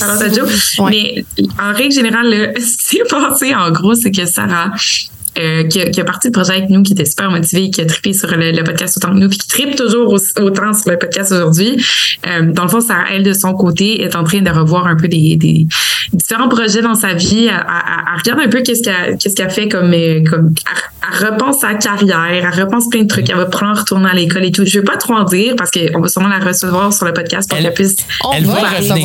ouais. 0.80 1.26
Mais 1.38 1.46
en 1.62 1.74
règle 1.74 1.94
générale, 1.94 2.54
ce 2.60 2.78
qui 2.78 2.98
s'est 2.98 3.04
passé, 3.10 3.54
en 3.56 3.72
gros, 3.72 3.96
c'est 3.96 4.12
que 4.12 4.26
Sarah, 4.26 4.72
euh, 5.38 5.64
qui, 5.68 5.82
a, 5.82 5.90
qui 5.90 6.02
a 6.02 6.04
parti 6.06 6.28
le 6.28 6.32
projet 6.32 6.54
avec 6.54 6.70
nous, 6.70 6.82
qui 6.84 6.94
était 6.94 7.06
super 7.06 7.30
motivée, 7.32 7.70
qui 7.70 7.82
a 7.82 7.86
trippé 7.86 8.14
sur 8.14 8.30
le, 8.36 8.52
le 8.52 8.64
podcast 8.64 8.98
autant 8.98 9.10
que 9.14 9.20
nous, 9.20 9.30
puis 9.30 9.38
qui 9.38 9.48
trippe 9.48 9.76
toujours 9.76 10.12
au- 10.14 10.42
autant 10.42 10.74
sur 10.74 10.92
le 10.92 10.98
podcast 10.98 11.32
aujourd'hui. 11.32 11.84
Euh, 12.28 12.52
dans 12.52 12.64
le 12.64 12.70
fond, 12.70 12.82
Sarah, 12.82 13.04
elle, 13.14 13.24
de 13.24 13.34
son 13.34 13.54
côté, 13.54 14.02
est 14.04 14.16
en 14.16 14.24
train 14.24 14.42
de 14.42 14.50
revoir 14.50 14.88
un 14.88 14.96
peu 14.96 15.08
des, 15.08 15.36
des 15.38 15.68
différents 16.14 16.50
projets 16.50 16.82
dans 16.82 16.96
sa 16.96 17.14
vie. 17.14 17.46
Elle, 17.48 17.54
elle- 17.54 17.64
elle 18.14 18.20
regarde 18.20 18.40
un 18.48 18.50
peu 18.50 18.62
qu'est-ce 18.62 18.82
qu'elle 18.84 19.18
qu'est-ce 19.18 19.36
qu'elle 19.36 19.50
fait 19.52 19.68
comme, 19.70 19.94
euh, 19.94 20.24
comme 20.30 20.54
elle, 20.72 21.18
elle 21.22 21.28
repense 21.28 21.60
sa 21.60 21.74
carrière, 21.76 22.52
elle 22.54 22.60
repense 22.64 22.90
plein 22.90 23.04
de 23.04 23.08
trucs. 23.08 23.30
Elle 23.30 23.38
va 23.38 23.46
prendre 23.46 23.80
retourner 23.80 24.10
à 24.10 24.14
l'école 24.14 24.46
et 24.46 24.52
tout. 24.52 24.66
Je 24.66 24.80
veux 24.80 24.84
pas 24.86 24.98
trop 24.98 25.14
en 25.14 25.24
dire 25.24 25.54
parce 25.58 25.72
qu'on 25.72 26.00
va 26.02 26.08
sûrement 26.08 26.30
la 26.30 26.40
recevoir 26.40 26.92
sur 26.94 27.06
le 27.06 27.14
podcast 27.14 27.48
pour 27.50 27.58
Elle- 27.58 27.66
qu'elle 27.66 27.74
puisse. 27.74 27.96
Elle 28.36 28.46
va 28.46 28.54
revenir. 28.78 28.96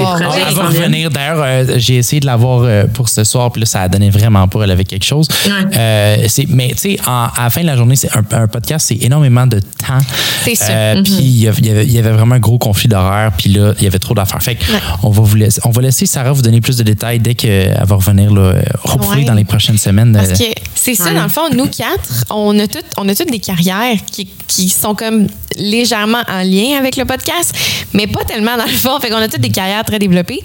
Elle- 0.49 0.55
va 0.55 0.62
revenir. 0.68 1.11
D'ailleurs, 1.11 1.43
euh, 1.43 1.64
j'ai 1.77 1.97
essayé 1.97 2.20
de 2.20 2.27
l'avoir 2.27 2.87
pour 2.95 3.09
ce 3.09 3.25
soir, 3.25 3.51
puis 3.53 3.61
là, 3.61 3.66
ça 3.66 3.83
a 3.83 3.89
donné 3.89 4.11
vraiment 4.11 4.49
pas. 4.49 4.62
Elle 4.64 4.70
avait 4.70 4.85
quelque 4.85 5.05
chose. 5.05 5.29
Ouais. 5.47 5.77
Euh, 6.19 6.27
c'est- 6.29 6.47
mais 6.49 6.69
tu 6.71 6.77
sais, 6.79 6.97
à 7.07 7.33
la 7.39 7.51
fin 7.51 7.62
de 7.62 7.67
la 7.67 7.77
journée, 7.77 7.97
c'est 7.97 8.11
un, 8.17 8.25
un 8.33 8.47
podcast, 8.47 8.87
c'est 8.89 9.03
énormément 9.05 9.47
de 9.47 9.61
temps. 9.61 9.99
C'est 10.45 10.55
sûr. 10.55 10.67
Euh, 10.71 11.03
Puis 11.03 11.12
il 11.15 11.39
y, 11.43 11.49
a- 11.49 11.53
il 11.59 11.67
y 11.67 11.71
avait, 11.71 11.85
il 11.85 11.93
y 11.93 11.99
avait 11.99 12.12
vraiment 12.12 12.35
un 12.37 12.39
gros 12.41 12.59
conflit 12.59 12.89
d'horaire, 12.89 13.33
puis 13.37 13.51
là, 13.51 13.73
il 13.79 13.85
y 13.85 13.87
avait 13.87 13.99
trop 13.99 14.15
d'affaires. 14.15 14.43
Fait 14.43 14.55
que 14.57 14.65
Ouais. 14.73 14.79
on 15.03 15.11
va 15.11 15.23
vous 15.23 15.37
laisser, 15.37 15.61
on 15.65 15.71
va 15.71 15.83
laisser 15.83 16.07
Sarah 16.07 16.33
vous 16.33 16.43
donner 16.43 16.61
plus 16.61 16.77
de 16.77 16.83
détails 16.83 17.19
dès 17.21 17.35
qu'elle 17.35 17.77
va 17.87 17.97
revenir 17.97 18.33
là, 18.33 18.41
euh, 18.43 18.62
hopefully 18.85 19.21
Ouais. 19.21 19.25
dans 19.25 19.35
les 19.35 19.45
prochaines 19.45 19.79
semaines. 19.79 20.12
Parce 20.12 20.31
Euh, 20.41 20.45
que 20.45 20.61
c'est 20.75 20.95
ça, 20.95 21.05
Ouais. 21.05 21.15
dans 21.15 21.23
le 21.25 21.29
fond, 21.29 21.43
nous 21.53 21.67
quatre, 21.67 22.25
on 22.31 22.59
a 22.59 22.67
toutes, 22.67 22.85
on 22.97 23.09
a 23.09 23.15
toutes 23.15 23.31
des 23.31 23.39
carrières 23.41 23.97
qui, 24.11 24.29
qui 24.49 24.69
sont 24.69 24.95
comme 24.95 25.27
légèrement 25.57 26.23
en 26.29 26.43
lien 26.43 26.79
avec 26.79 26.97
le 26.97 27.05
podcast, 27.05 27.55
mais 27.93 28.07
pas 28.07 28.25
tellement 28.25 28.57
dans 28.57 28.65
le 28.65 28.71
fond. 28.71 28.99
Fait 29.01 29.09
qu'on 29.09 29.17
a 29.17 29.29
toutes 29.29 29.41
des 29.41 29.51
carrières 29.51 29.85
très 29.85 29.99
développées. 29.99 30.41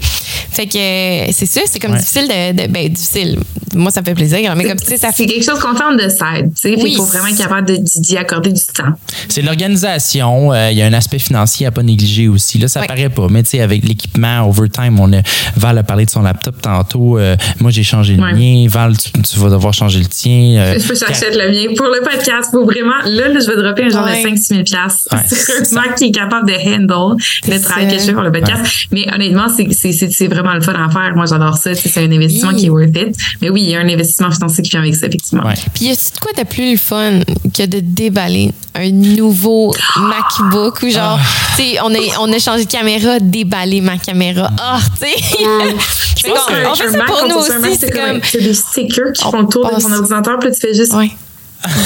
Fait 0.51 0.65
que 0.67 0.78
euh, 0.78 1.32
c'est 1.32 1.45
ça, 1.45 1.61
c'est 1.65 1.80
comme 1.80 1.91
Ouais. 1.91 1.99
difficile 1.99 2.28
de, 2.28 2.63
de- 2.63 2.67
Ben, 2.72 2.89
difficile. 2.89 3.38
Moi, 3.76 3.91
ça 3.91 4.01
me 4.01 4.05
fait 4.05 4.15
plaisir, 4.15 4.55
mais 4.55 4.63
comme 4.65 4.80
tu 4.80 4.86
sais, 4.88 4.97
ça 4.97 5.09
C'est 5.13 5.24
fait. 5.24 5.34
quelque 5.34 5.45
chose 5.45 5.59
en 5.66 5.95
de 5.95 6.10
side, 6.10 6.53
tu 6.53 6.62
sais. 6.62 6.76
Oui. 6.78 6.91
Il 6.91 6.95
faut 6.97 7.05
vraiment 7.05 7.28
être 7.28 7.38
capable 7.38 7.68
de- 7.68 7.78
d'y 7.78 8.18
accorder 8.18 8.51
du 8.51 8.62
temps. 8.74 8.93
C'est 9.28 9.41
l'organisation. 9.41 10.53
euh, 10.53 10.70
Il 10.72 10.78
y 10.78 10.82
a 10.82 10.86
un 10.86 10.93
aspect 10.93 11.20
financier 11.20 11.66
à 11.66 11.72
pas 11.72 11.84
négliger 11.84 12.28
aussi. 12.28 12.57
Là, 12.60 12.68
ça 12.68 12.82
Ouais. 12.82 12.88
paraît 12.88 13.10
pas. 13.10 13.28
Mais 13.30 13.43
tu 13.43 13.49
sais, 13.51 13.62
avec 13.62 13.88
l'équipement, 13.88 14.47
overtime, 14.47 14.99
on 14.99 15.12
a, 15.14 15.22
Val 15.55 15.78
a 15.78 15.84
parlé 15.84 16.05
de 16.05 16.10
son 16.10 16.22
laptop 16.22 16.62
tantôt. 16.62 17.18
euh, 17.18 17.36
moi, 17.60 17.72
j'ai 17.72 17.84
changé 17.84 18.16
le 18.16 18.22
mien. 18.36 18.68
Val, 18.70 18.95
tu, 18.97 19.12
tu 19.22 19.39
vas 19.39 19.49
devoir 19.49 19.74
changer 19.74 19.99
le 19.99 20.05
tien. 20.05 20.57
euh, 20.60 20.80
Je 20.80 20.88
peux 20.88 20.95
j'achète 20.95 21.36
le 21.36 21.49
mien 21.51 21.74
pour 21.76 21.88
le 21.88 22.01
podcast. 22.01 22.49
Faut 22.51 22.66
vraiment, 22.66 22.93
là, 23.05 23.28
là, 23.30 23.39
je 23.39 23.47
vais 23.47 23.62
dropper 23.62 23.84
un 23.86 23.89
genre 23.89 24.05
de 24.07 24.14
5 24.14 24.38
6 24.38 24.45
000 24.47 24.64
piastres 24.64 25.07
Ouais, 25.12 25.28
sur 25.28 25.38
c'est 25.38 25.62
un 25.62 25.64
ça. 25.64 25.76
Mac 25.76 25.95
qui 25.95 26.05
est 26.05 26.12
capable 26.12 26.47
de 26.47 26.53
handle 26.53 27.18
le 27.47 27.60
travail 27.62 27.89
ça. 27.89 27.95
que 27.95 28.01
je 28.01 28.05
fais 28.07 28.14
pour 28.14 28.24
le 28.24 28.32
podcast. 28.32 28.64
Mais 28.91 29.05
honnêtement, 29.14 29.47
c'est- 29.49 30.28
vraiment 30.28 30.53
le 30.53 30.62
fun 30.62 30.74
à 30.74 30.89
faire. 30.89 31.14
Moi, 31.16 31.26
j'adore 31.28 31.57
ça. 31.57 31.74
C'est 31.74 31.97
un 32.03 32.12
investissement 32.12 32.49
Oui. 32.53 32.55
qui 32.55 32.66
est 32.68 32.70
worth 32.70 32.95
it. 32.95 33.16
Mais 33.41 33.49
oui, 33.49 33.62
il 33.64 33.70
y 33.70 33.76
a 33.76 33.80
un 33.80 33.89
investissement 33.89 34.30
financier 34.32 34.64
qui 34.64 34.70
vient 34.72 34.82
avec 34.82 34.95
ça, 34.95 35.07
effectivement. 35.07 35.43
Ouais. 35.49 35.55
Puis 35.73 35.85
y 35.85 35.91
a-tu 35.91 36.11
de 36.13 36.19
quoi 36.19 36.31
de 36.33 36.47
plus 36.47 36.71
le 36.71 36.77
fun 36.77 37.19
que 37.53 37.65
de 37.65 37.79
déballer 37.79 38.51
un 38.75 38.91
nouveau 38.91 39.73
MacBook 39.97 40.79
ou 40.83 40.89
genre, 40.89 41.19
tu 41.55 41.63
sais, 41.63 41.79
on 41.83 41.93
a, 41.93 41.97
on 42.21 42.31
a 42.31 42.39
changé 42.39 42.65
de 42.65 42.71
caméra, 42.71 43.19
déballer 43.19 43.81
ma 43.81 43.97
caméra. 43.97 44.49
Ah, 44.59 44.79
tu 45.01 45.07
sais. 45.07 45.15
On 45.45 46.35
fait 46.47 46.65
un 46.65 46.75
ça 46.75 47.03
pour 47.05 47.27
nous 47.27 47.35
aussi. 47.35 47.51
C'est 47.51 47.75
C'est 47.87 47.91
comme 47.91 48.11
comme. 48.11 48.21
c'est 48.23 48.41
des 48.41 48.53
stickers 48.53 49.11
qui 49.13 49.25
On 49.25 49.31
font 49.31 49.41
le 49.41 49.47
tour 49.47 49.69
de 49.69 49.81
ton 49.81 49.91
ordinateur, 49.91 50.39
puis 50.39 50.51
tu 50.51 50.59
fais 50.59 50.73
juste 50.73 50.93
Ouais. 50.93 51.11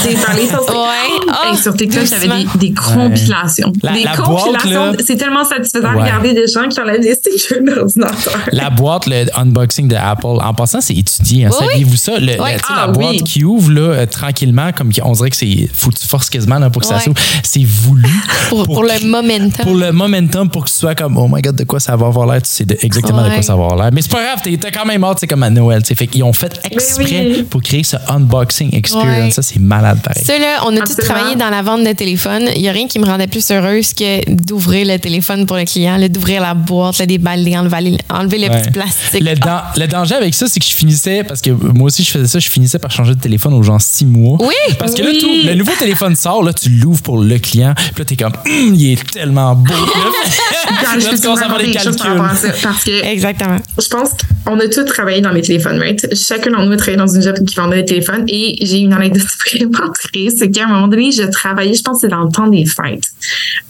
J'ai 0.04 0.16
parlé 0.16 0.48
sur 0.48 0.60
TikTok. 0.60 0.76
Ouais. 0.76 1.26
Ah, 1.32 1.50
Hey, 1.52 1.58
sur 1.58 1.74
TikTok, 1.76 2.06
j'avais 2.06 2.28
des, 2.28 2.46
des 2.70 2.74
compilations. 2.74 3.74
La- 3.82 3.94
des 3.94 4.04
la 4.04 4.16
compilations. 4.16 4.94
C'est 5.06 5.16
tellement 5.18 5.44
satisfaisant 5.44 5.92
de 5.92 5.98
Ouais. 5.98 6.04
regarder 6.04 6.34
des 6.34 6.48
gens 6.48 6.68
qui 6.70 6.80
ont 6.80 6.84
la 6.84 6.98
des 7.00 7.16
stickers 7.16 7.58
d'ordinateur. 7.64 8.38
La 8.52 8.70
boîte, 8.70 9.08
le 9.08 9.26
unboxing 9.36 9.88
de 9.88 9.96
Apple, 9.96 10.28
en 10.42 10.54
passant, 10.54 10.80
c'est 10.82 10.94
étudié. 10.94 11.46
Hein. 11.46 11.50
Oui, 11.60 11.66
Saviez-vous 11.68 11.96
ça? 11.96 12.20
Le- 12.20 12.34
Oui. 12.34 12.38
la, 12.38 12.58
Ah, 12.70 12.86
la 12.86 12.92
boîte 12.94 13.08
oui. 13.12 13.24
qui 13.24 13.44
ouvre 13.44 13.72
là, 13.72 13.82
euh, 13.82 14.06
tranquillement, 14.06 14.72
comme 14.74 14.92
on 15.04 15.12
dirait 15.14 15.30
que 15.32 15.36
c'est. 15.36 15.70
Faut 15.74 15.90
que 15.90 15.96
tu 16.00 16.08
forces 16.08 16.30
quasiment 16.30 16.60
là, 16.60 16.70
pour 16.70 16.82
que 16.82 16.88
ça 16.88 17.00
s'ouvre. 17.00 17.20
C'est 17.44 17.64
voulu. 17.66 18.04
Pour, 18.50 18.66
pour 18.66 18.84
le 18.84 19.08
momentum. 19.08 19.66
Pour 19.66 19.76
le 19.76 19.92
momentum, 19.92 20.50
pour 20.50 20.66
que 20.66 20.70
tu 20.70 20.76
sois 20.76 20.94
comme, 20.96 21.18
oh 21.18 21.28
my 21.32 21.42
god, 21.42 21.56
de 21.56 21.64
quoi 21.64 21.80
ça 21.80 21.96
va 21.96 22.06
avoir 22.08 22.28
l'air, 22.28 22.42
tu 22.42 22.50
sais 22.50 22.66
de- 22.66 22.78
exactement 22.82 23.24
de 23.24 23.30
quoi 23.34 23.42
ça 23.42 23.56
va 23.56 23.64
avoir 23.64 23.76
l'air. 23.78 23.90
Mais 23.92 24.02
c'est 24.02 24.12
pas 24.12 24.24
grave, 24.24 24.42
t'es- 24.44 24.58
quand 24.72 24.86
même 24.86 25.04
hâte, 25.04 25.18
c'est 25.20 25.28
comme 25.28 25.42
à 25.44 25.50
Noël. 25.50 25.82
Fait 25.84 26.08
qu'ils 26.08 26.24
ont 26.24 26.34
fait 26.34 26.60
exprès 26.70 27.26
oui. 27.38 27.44
pour 27.50 27.62
créer 27.62 27.84
ce 27.84 27.96
unboxing 28.10 28.76
experience. 28.76 29.08
Ouais. 29.26 29.32
Ça, 29.32 29.42
c'est 29.42 29.60
malade 29.64 29.99
pareil. 30.03 30.24
Ça, 30.24 30.38
là, 30.38 30.59
on 30.66 30.76
a 30.78 30.82
tous 30.82 30.95
travaillé 30.97 31.36
dans 31.36 31.49
la 31.49 31.61
vente 31.61 31.84
de 31.84 31.91
téléphone. 31.93 32.43
Il 32.55 32.61
n'y 32.61 32.70
a 32.70 32.72
rien 32.72 32.88
qui 32.88 32.99
me 32.99 33.05
rendait 33.05 33.28
plus 33.28 33.49
heureuse 33.51 33.93
que 33.93 34.30
d'ouvrir 34.30 34.86
le 34.88 34.97
téléphone 34.99 35.45
pour 35.45 35.57
le 35.57 35.66
client, 35.66 35.97
d'ouvrir 36.09 36.41
la 36.41 36.53
boîte, 36.53 36.99
là, 36.99 37.05
déballer, 37.05 37.57
enlever, 37.57 37.97
enlever 38.09 38.38
le 38.38 38.47
Ouais. 38.49 38.61
petit 38.61 38.72
plastique. 38.72 39.22
Le, 39.24 39.36
dan- 39.36 39.64
le 39.78 39.88
danger 39.88 40.16
avec 40.16 40.34
ça, 40.34 40.47
c'est 40.47 40.59
que 40.59 40.66
je 40.66 40.74
finissais, 40.74 41.24
parce 41.24 41.41
que 41.41 41.49
moi 41.51 41.88
aussi 41.88 42.03
je 42.03 42.11
faisais 42.11 42.28
ça, 42.28 42.39
je 42.39 42.49
finissais 42.49 42.80
par 42.80 42.91
changer 42.91 43.16
de 43.16 43.20
téléphone 43.20 43.53
aux 43.53 43.64
gens 43.64 43.80
six 43.80 44.05
mois. 44.05 44.38
Oui. 44.41 44.76
Parce 44.78 44.93
que 44.93 45.01
là, 45.01 45.11
tout, 45.20 45.30
le 45.45 45.53
nouveau 45.55 45.72
téléphone 45.80 46.16
sort, 46.16 46.43
là, 46.43 46.53
tu 46.53 46.70
l'ouvres 46.70 47.01
pour 47.01 47.18
le 47.18 47.38
client, 47.39 47.74
puis 47.76 47.93
là, 47.99 48.05
t'es 48.05 48.16
comme, 48.16 48.34
Hum, 48.45 48.76
il 48.76 48.91
est 48.93 49.11
tellement 49.11 49.55
beau. 49.55 49.72
Là, 49.74 49.80
je 50.99 51.07
à 51.07 51.64
des 51.64 51.72
calculs. 51.72 52.61
parce 52.64 52.84
que 52.84 53.05
Exactement. 53.05 53.57
je 53.82 53.88
pense 53.88 54.09
qu'on 54.45 54.59
a 54.59 54.68
tous 54.68 54.84
travaillé 54.86 55.22
dans 55.22 55.32
les 55.32 55.41
téléphones, 55.41 55.80
right? 55.80 56.14
Chacun 56.16 56.51
d'entre 56.51 56.66
nous 56.66 56.72
a 56.74 56.78
travaillé 56.78 56.97
dans 56.97 57.07
une 57.07 57.22
job 57.22 57.36
qui 57.45 57.55
vendait 57.55 57.78
des 57.78 57.86
téléphones 57.86 58.26
et 58.28 58.55
j'ai 58.66 58.80
une 58.80 58.93
anecdote 58.93 59.24
vraiment. 59.72 60.30
C'est 60.38 60.51
qu'à 60.51 60.66
un 60.66 60.68
moment 60.68 60.88
donné, 60.88 61.12
je 61.12 61.24
travaillais, 61.24 61.74
je 61.74 61.82
pense 61.82 61.97
que 61.97 62.01
c'est 62.01 62.12
dans 62.12 62.24
le 62.24 62.32
temps 62.32 62.47
des 62.47 62.66
fêtes. 62.66 63.06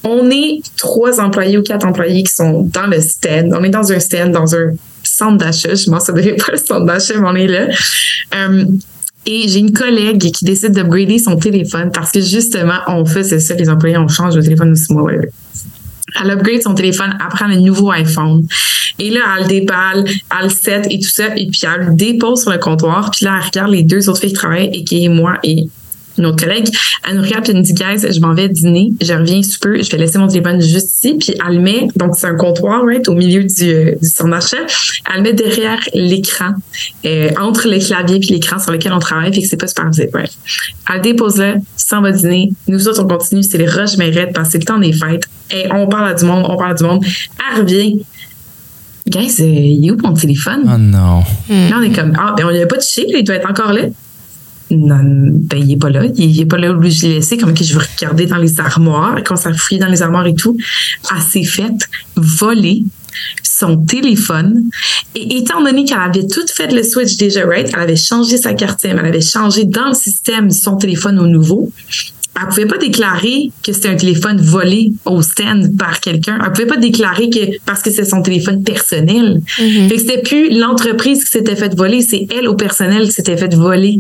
On 0.04 0.30
est 0.30 0.62
trois 0.78 1.20
employés 1.20 1.58
ou 1.58 1.64
quatre 1.64 1.86
employés 1.86 2.24
qui 2.24 2.34
sont 2.34 2.64
dans 2.64 2.88
le 2.88 3.02
stand. 3.02 3.54
On 3.54 3.64
est 3.64 3.70
dans 3.70 3.92
un 3.92 4.00
stand, 4.00 4.32
dans 4.32 4.56
un 4.56 4.72
centre 5.04 5.38
d'achat. 5.38 5.76
Je 5.76 5.90
m'en 5.90 6.00
souviens 6.00 6.36
pas 6.36 6.52
le 6.52 6.58
centre 6.58 6.86
d'achat, 6.86 7.14
mais 7.18 7.28
on 7.28 7.36
est 7.36 7.48
là. 7.48 7.68
Euh, 8.36 8.66
et 9.26 9.48
j'ai 9.48 9.60
une 9.60 9.72
collègue 9.74 10.32
qui 10.32 10.44
décide 10.44 10.74
d'upgrader 10.74 11.18
son 11.18 11.38
téléphone 11.38 11.92
parce 11.94 12.12
que 12.12 12.20
justement, 12.20 12.80
on 12.88 13.06
fait, 13.06 13.24
c'est 13.24 13.40
ça, 13.40 13.54
les 13.54 13.70
employés, 13.70 13.98
on 13.98 14.08
change 14.08 14.36
de 14.36 14.42
téléphone 14.42 14.72
aussi 14.74 14.92
mois. 14.92 15.04
whatever. 15.04 15.30
Elle 16.22 16.32
upgrade 16.32 16.62
son 16.62 16.74
téléphone, 16.74 17.18
elle 17.20 17.30
prend 17.30 17.48
le 17.48 17.58
nouveau 17.58 17.92
iPhone. 17.92 18.46
Et 19.00 19.10
là, 19.10 19.22
elle 19.36 19.44
le 19.44 19.48
déballe, 19.48 20.06
elle 20.06 20.44
le 20.44 20.50
set 20.50 20.88
et 20.90 21.00
tout 21.00 21.10
ça. 21.10 21.36
Et 21.36 21.48
puis, 21.48 21.62
elle 21.64 21.88
le 21.88 21.96
dépose 21.96 22.42
sur 22.42 22.52
le 22.52 22.60
comptoir. 22.60 23.12
Puis 23.12 23.26
là, 23.26 23.40
elle 23.40 23.46
regarde 23.46 23.72
les 23.72 23.84
deux 23.84 24.10
autres 24.10 24.20
filles 24.20 24.30
qui 24.30 24.36
travaillent, 24.36 24.70
et 24.74 24.84
qui 24.84 25.06
est 25.06 25.10
moi 25.10 25.40
et 25.44 25.68
une 26.18 26.26
autre 26.28 26.44
collègue. 26.44 26.68
Elle 27.08 27.18
nous 27.18 27.24
regarde 27.24 27.44
puis 27.44 27.52
elle 27.52 27.58
nous 27.58 27.64
dit, 27.64 27.74
guys, 27.74 28.14
je 28.14 28.20
m'en 28.20 28.34
vais 28.34 28.50
dîner. 28.50 28.92
Je 29.02 29.14
reviens 29.14 29.42
super. 29.42 29.82
Je 29.82 29.90
vais 29.90 29.98
laisser 29.98 30.18
mon 30.18 30.28
téléphone 30.28 30.62
juste 30.62 30.96
ici. 30.96 31.16
Puis, 31.20 31.34
elle 31.46 31.56
le 31.56 31.62
met, 31.62 31.88
donc 31.96 32.16
c'est 32.16 32.28
un 32.28 32.36
comptoir, 32.36 32.86
right, 32.86 33.08
au 33.08 33.14
milieu 33.14 33.44
du, 33.44 33.70
euh, 33.70 33.96
du 34.02 34.30
d'achat. 34.30 34.58
Elle 35.10 35.18
le 35.18 35.22
met 35.24 35.34
derrière 35.34 35.80
l'écran, 35.94 36.52
euh, 37.06 37.30
entre 37.40 37.68
le 37.68 37.80
clavier 37.80 38.20
puis 38.20 38.30
l'écran 38.30 38.60
sur 38.60 38.72
lequel 38.72 38.94
on 38.94 39.00
travaille. 39.00 39.34
Fait 39.34 39.42
que 39.42 39.48
c'est 39.48 39.58
pas 39.58 39.68
super 39.68 39.90
visible. 39.90 40.12
Elle 40.90 40.96
le 40.98 41.02
dépose 41.02 41.38
là, 41.38 41.56
s'en 41.94 42.02
va 42.02 42.12
dîner. 42.12 42.52
Nous 42.68 42.88
autres, 42.88 43.04
on 43.04 43.08
continue. 43.08 43.44
C'est 43.44 43.58
les 43.58 43.68
rushs 43.68 43.98
mérites 43.98 44.34
parce 44.34 44.48
que 44.48 44.52
c'est 44.54 44.58
le 44.60 44.66
temps 44.66 44.80
des 44.80 44.94
fêtes. 44.94 45.26
Et 45.52 45.66
on 45.72 45.88
parle 45.88 46.10
à 46.10 46.14
du 46.14 46.26
monde, 46.26 46.46
on 46.50 46.58
parle 46.58 46.72
à 46.72 46.74
du 46.74 46.84
monde. 46.84 47.06
Elle 47.06 47.62
revient. 47.62 48.00
Guys, 49.08 49.36
euh, 49.42 49.46
il 49.46 49.86
est 49.86 49.92
où 49.92 49.98
mon 49.98 50.14
téléphone? 50.14 50.62
Oh 50.66 50.78
non. 50.78 51.24
Là, 51.50 51.78
on 51.78 51.82
est 51.82 51.92
comme, 51.92 52.14
ah, 52.18 52.34
ben, 52.38 52.46
on 52.46 52.50
lui 52.50 52.62
a 52.62 52.68
pas 52.68 52.78
touché, 52.78 53.06
il 53.08 53.24
doit 53.24 53.36
être 53.36 53.50
encore 53.50 53.74
là. 53.74 53.82
Non, 54.72 55.02
ben, 55.04 55.60
il 55.60 55.74
est 55.74 55.78
pas 55.78 55.90
là. 55.90 56.06
Il, 56.16 56.32
il 56.32 56.42
est 56.42 56.46
pas 56.46 56.58
là 56.58 56.72
où 56.72 56.82
je 56.82 57.02
l'ai 57.02 57.14
laissé. 57.16 57.38
Comme 57.38 57.54
que 57.54 57.64
je 57.64 57.74
veux 57.74 57.82
regarder 57.98 58.26
dans 58.26 58.38
les 58.38 58.60
armoires. 58.60 59.18
Quand 59.26 59.36
ça 59.36 59.54
fouille 59.54 59.78
dans 59.78 59.88
les 59.88 60.02
armoires 60.02 60.26
et 60.26 60.34
tout, 60.34 60.58
elle 61.14 61.22
s'est 61.22 61.44
faite 61.44 61.90
voler 62.16 62.84
son 63.44 63.78
téléphone. 63.78 64.70
Et 65.16 65.38
étant 65.38 65.62
donné 65.62 65.86
qu'elle 65.86 66.00
avait 66.00 66.28
tout 66.28 66.46
fait 66.54 66.72
le 66.72 66.84
switch 66.84 67.18
déjà, 67.18 67.46
right? 67.46 67.70
Elle 67.74 67.82
avait 67.82 67.96
changé 67.96 68.38
sa 68.38 68.54
carte 68.54 68.82
SIM, 68.82 68.98
elle 69.00 69.06
avait 69.06 69.22
changé 69.22 69.66
dans 69.66 69.90
le 69.90 69.94
système 69.94 70.50
son 70.52 70.78
téléphone 70.78 71.20
au 71.20 71.28
nouveau. 71.28 71.72
Elle 72.36 72.48
pouvait 72.48 72.66
pas 72.66 72.80
déclarer 72.80 73.52
que 73.62 73.72
c'était 73.74 73.90
un 73.90 73.96
téléphone 73.96 74.42
volé 74.42 74.92
au 75.06 75.22
stand 75.22 75.78
par 75.78 76.00
quelqu'un. 76.00 76.40
Elle 76.44 76.52
pouvait 76.52 76.66
pas 76.66 76.78
déclarer 76.78 77.30
que 77.30 77.60
parce 77.64 77.84
que 77.84 77.92
c'est 77.92 78.06
son 78.06 78.24
téléphone 78.24 78.64
personnel. 78.64 79.42
Fait 79.46 79.88
que 79.88 80.00
c'était 80.00 80.22
plus 80.22 80.50
l'entreprise 80.50 81.24
qui 81.26 81.30
s'était 81.30 81.56
fait 81.56 81.76
voler, 81.76 82.02
c'est 82.02 82.26
elle 82.36 82.48
au 82.48 82.56
personnel 82.56 83.06
qui 83.06 83.12
s'était 83.12 83.38
fait 83.38 83.54
voler. 83.54 84.00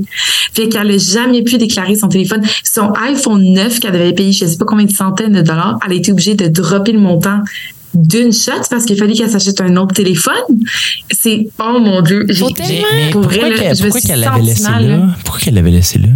Fait 0.53 0.67
qu'elle 0.67 0.89
a 0.89 0.97
jamais 0.97 1.43
pu 1.43 1.59
déclarer 1.59 1.95
son 1.95 2.07
téléphone. 2.07 2.41
Son 2.63 2.91
iPhone 2.93 3.53
9 3.53 3.79
qu'elle 3.79 3.95
avait 3.95 4.13
payé 4.13 4.31
je 4.31 4.45
sais 4.45 4.57
pas 4.57 4.65
combien 4.65 4.85
de 4.85 4.91
centaines 4.91 5.33
de 5.33 5.41
dollars, 5.41 5.77
elle 5.85 5.91
a 5.91 5.95
été 5.95 6.11
obligée 6.11 6.33
de 6.33 6.47
dropper 6.47 6.91
le 6.91 6.99
montant 6.99 7.39
d'une 7.93 8.31
shot 8.33 8.51
parce 8.69 8.85
qu'il 8.85 8.97
fallait 8.97 9.13
qu'elle 9.13 9.29
s'achète 9.29 9.61
un 9.61 9.75
autre 9.77 9.93
téléphone. 9.93 10.33
C'est 11.11 11.47
oh 11.59 11.79
mon 11.79 12.01
dieu, 12.01 12.25
j'ai 12.29 12.45
Mais, 12.59 13.09
Pour 13.11 13.21
pourquoi 13.21 13.39
vrai, 13.41 13.49
là, 13.51 13.57
qu'elle 13.57 13.75
je 13.77 13.83
me 13.83 13.87
pourquoi 13.89 13.99
suis 14.01 14.09
qu'elle 14.09 14.19
l'avait 14.19 14.41
laissé 14.41 14.63
mal, 14.63 14.87
là? 14.87 14.97
là. 14.97 15.05
Pourquoi 15.23 15.41
qu'elle 15.41 15.53
l'avait 15.55 15.71
laissé 15.71 15.99
là? 15.99 16.07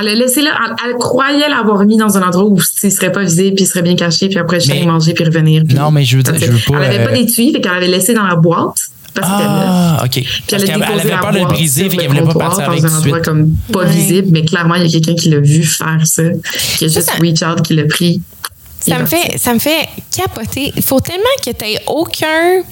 Elle 0.00 0.06
l'a 0.06 0.14
laissé 0.14 0.42
là. 0.42 0.50
Elle, 0.66 0.74
elle 0.90 0.96
croyait 0.96 1.48
l'avoir 1.48 1.84
mis 1.84 1.96
dans 1.96 2.16
un 2.18 2.22
endroit 2.22 2.44
où 2.44 2.58
il 2.82 2.92
serait 2.92 3.10
pas 3.12 3.22
visible, 3.22 3.54
puis 3.56 3.64
il 3.64 3.68
serait 3.68 3.82
bien 3.82 3.96
caché, 3.96 4.28
puis 4.28 4.38
après, 4.38 4.60
je 4.60 4.68
Mais- 4.68 4.78
aller 4.78 4.86
manger, 4.86 5.14
puis 5.14 5.24
revenir. 5.24 5.62
puis- 5.66 5.76
Non, 5.76 5.90
mais 5.90 6.04
je 6.04 6.16
veux 6.18 6.22
dire, 6.22 6.34
je 6.38 6.46
veux 6.46 6.58
pas, 6.66 6.78
Elle 6.84 6.94
avait 6.94 7.04
pas 7.04 7.10
euh, 7.10 7.14
d'étui, 7.14 7.52
fait 7.52 7.60
qu'elle 7.60 7.72
avait 7.72 7.88
laissé 7.88 8.12
dans 8.12 8.26
la 8.26 8.36
boîte. 8.36 8.76
Parce. 9.14 9.26
Ah, 9.32 10.02
OK. 10.04 10.10
Puis 10.12 10.26
Parce 10.50 10.62
elle 10.62 10.70
elle 10.70 10.80
déposé 10.80 11.00
avait 11.00 11.08
la 11.10 11.16
peur 11.18 11.32
de 11.32 11.38
le 11.38 11.44
briser, 11.46 11.88
fait 11.88 11.96
le 11.96 12.02
qu'elle 12.02 12.08
voulait 12.10 12.22
pas 12.22 12.34
partir 12.34 12.66
dans 12.66 12.70
avec 12.72 12.84
un 12.84 12.88
tout 12.88 12.92
de 12.94 12.98
endroit 12.98 13.20
comme 13.20 13.50
pas 13.72 13.80
Ouais. 13.80 13.90
visible, 13.90 14.28
mais 14.30 14.44
clairement, 14.44 14.74
il 14.74 14.82
y 14.82 14.86
a 14.86 14.90
quelqu'un 15.00 15.14
qui 15.20 15.30
l'a 15.30 15.40
vu 15.40 15.64
faire 15.64 16.00
ça, 16.04 16.22
qui 16.76 16.84
a 16.84 16.88
juste 16.88 17.00
ça- 17.02 17.12
reach 17.18 17.42
out, 17.42 17.62
qui 17.62 17.74
l'a 17.74 17.84
pris. 17.84 18.20
Ça 18.88 18.98
me, 18.98 19.06
fait, 19.06 19.38
ça 19.38 19.54
me 19.54 19.58
fait 19.58 19.88
capoter. 20.16 20.72
Il 20.76 20.82
faut 20.82 21.00
tellement 21.00 21.24
que 21.44 21.50
tu 21.50 21.64
aies 21.64 21.78
aucun, 21.86 22.62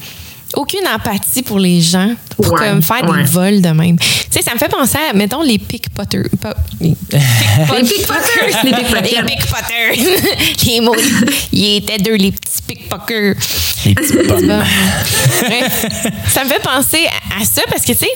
aucune 0.54 0.86
empathie 0.88 1.42
pour 1.42 1.58
les 1.58 1.80
gens 1.80 2.14
pour 2.36 2.52
Ouais, 2.52 2.58
comme 2.68 2.82
faire 2.82 3.08
ouais. 3.08 3.22
des 3.22 3.28
vols 3.28 3.60
de 3.62 3.68
même. 3.70 3.98
Tu 3.98 4.06
sais, 4.30 4.42
ça 4.42 4.52
me 4.54 4.58
fait 4.58 4.68
penser 4.68 4.98
à, 5.10 5.14
mettons, 5.14 5.42
les 5.42 5.58
pickpotters. 5.58 6.28
Les 6.80 6.94
pickpockers, 7.82 8.62
les 8.64 8.72
pickpockets. 8.72 9.22
Les 9.22 9.36
pickpotters. 9.36 10.66
les 10.66 10.80
mots. 10.80 10.94
Ils 11.52 11.76
étaient 11.76 11.98
deux, 11.98 12.14
les 12.16 12.32
petits 12.32 12.62
pickpockers. 12.66 13.34
Les 13.86 13.94
petits 13.94 14.28
pommes. 14.28 14.62
Bref, 15.42 15.86
ça 16.28 16.44
me 16.44 16.48
fait 16.48 16.62
penser 16.62 17.06
à, 17.06 17.40
à 17.40 17.44
ça 17.44 17.62
parce 17.70 17.82
que, 17.82 17.92
tu 17.92 17.98
sais, 17.98 18.10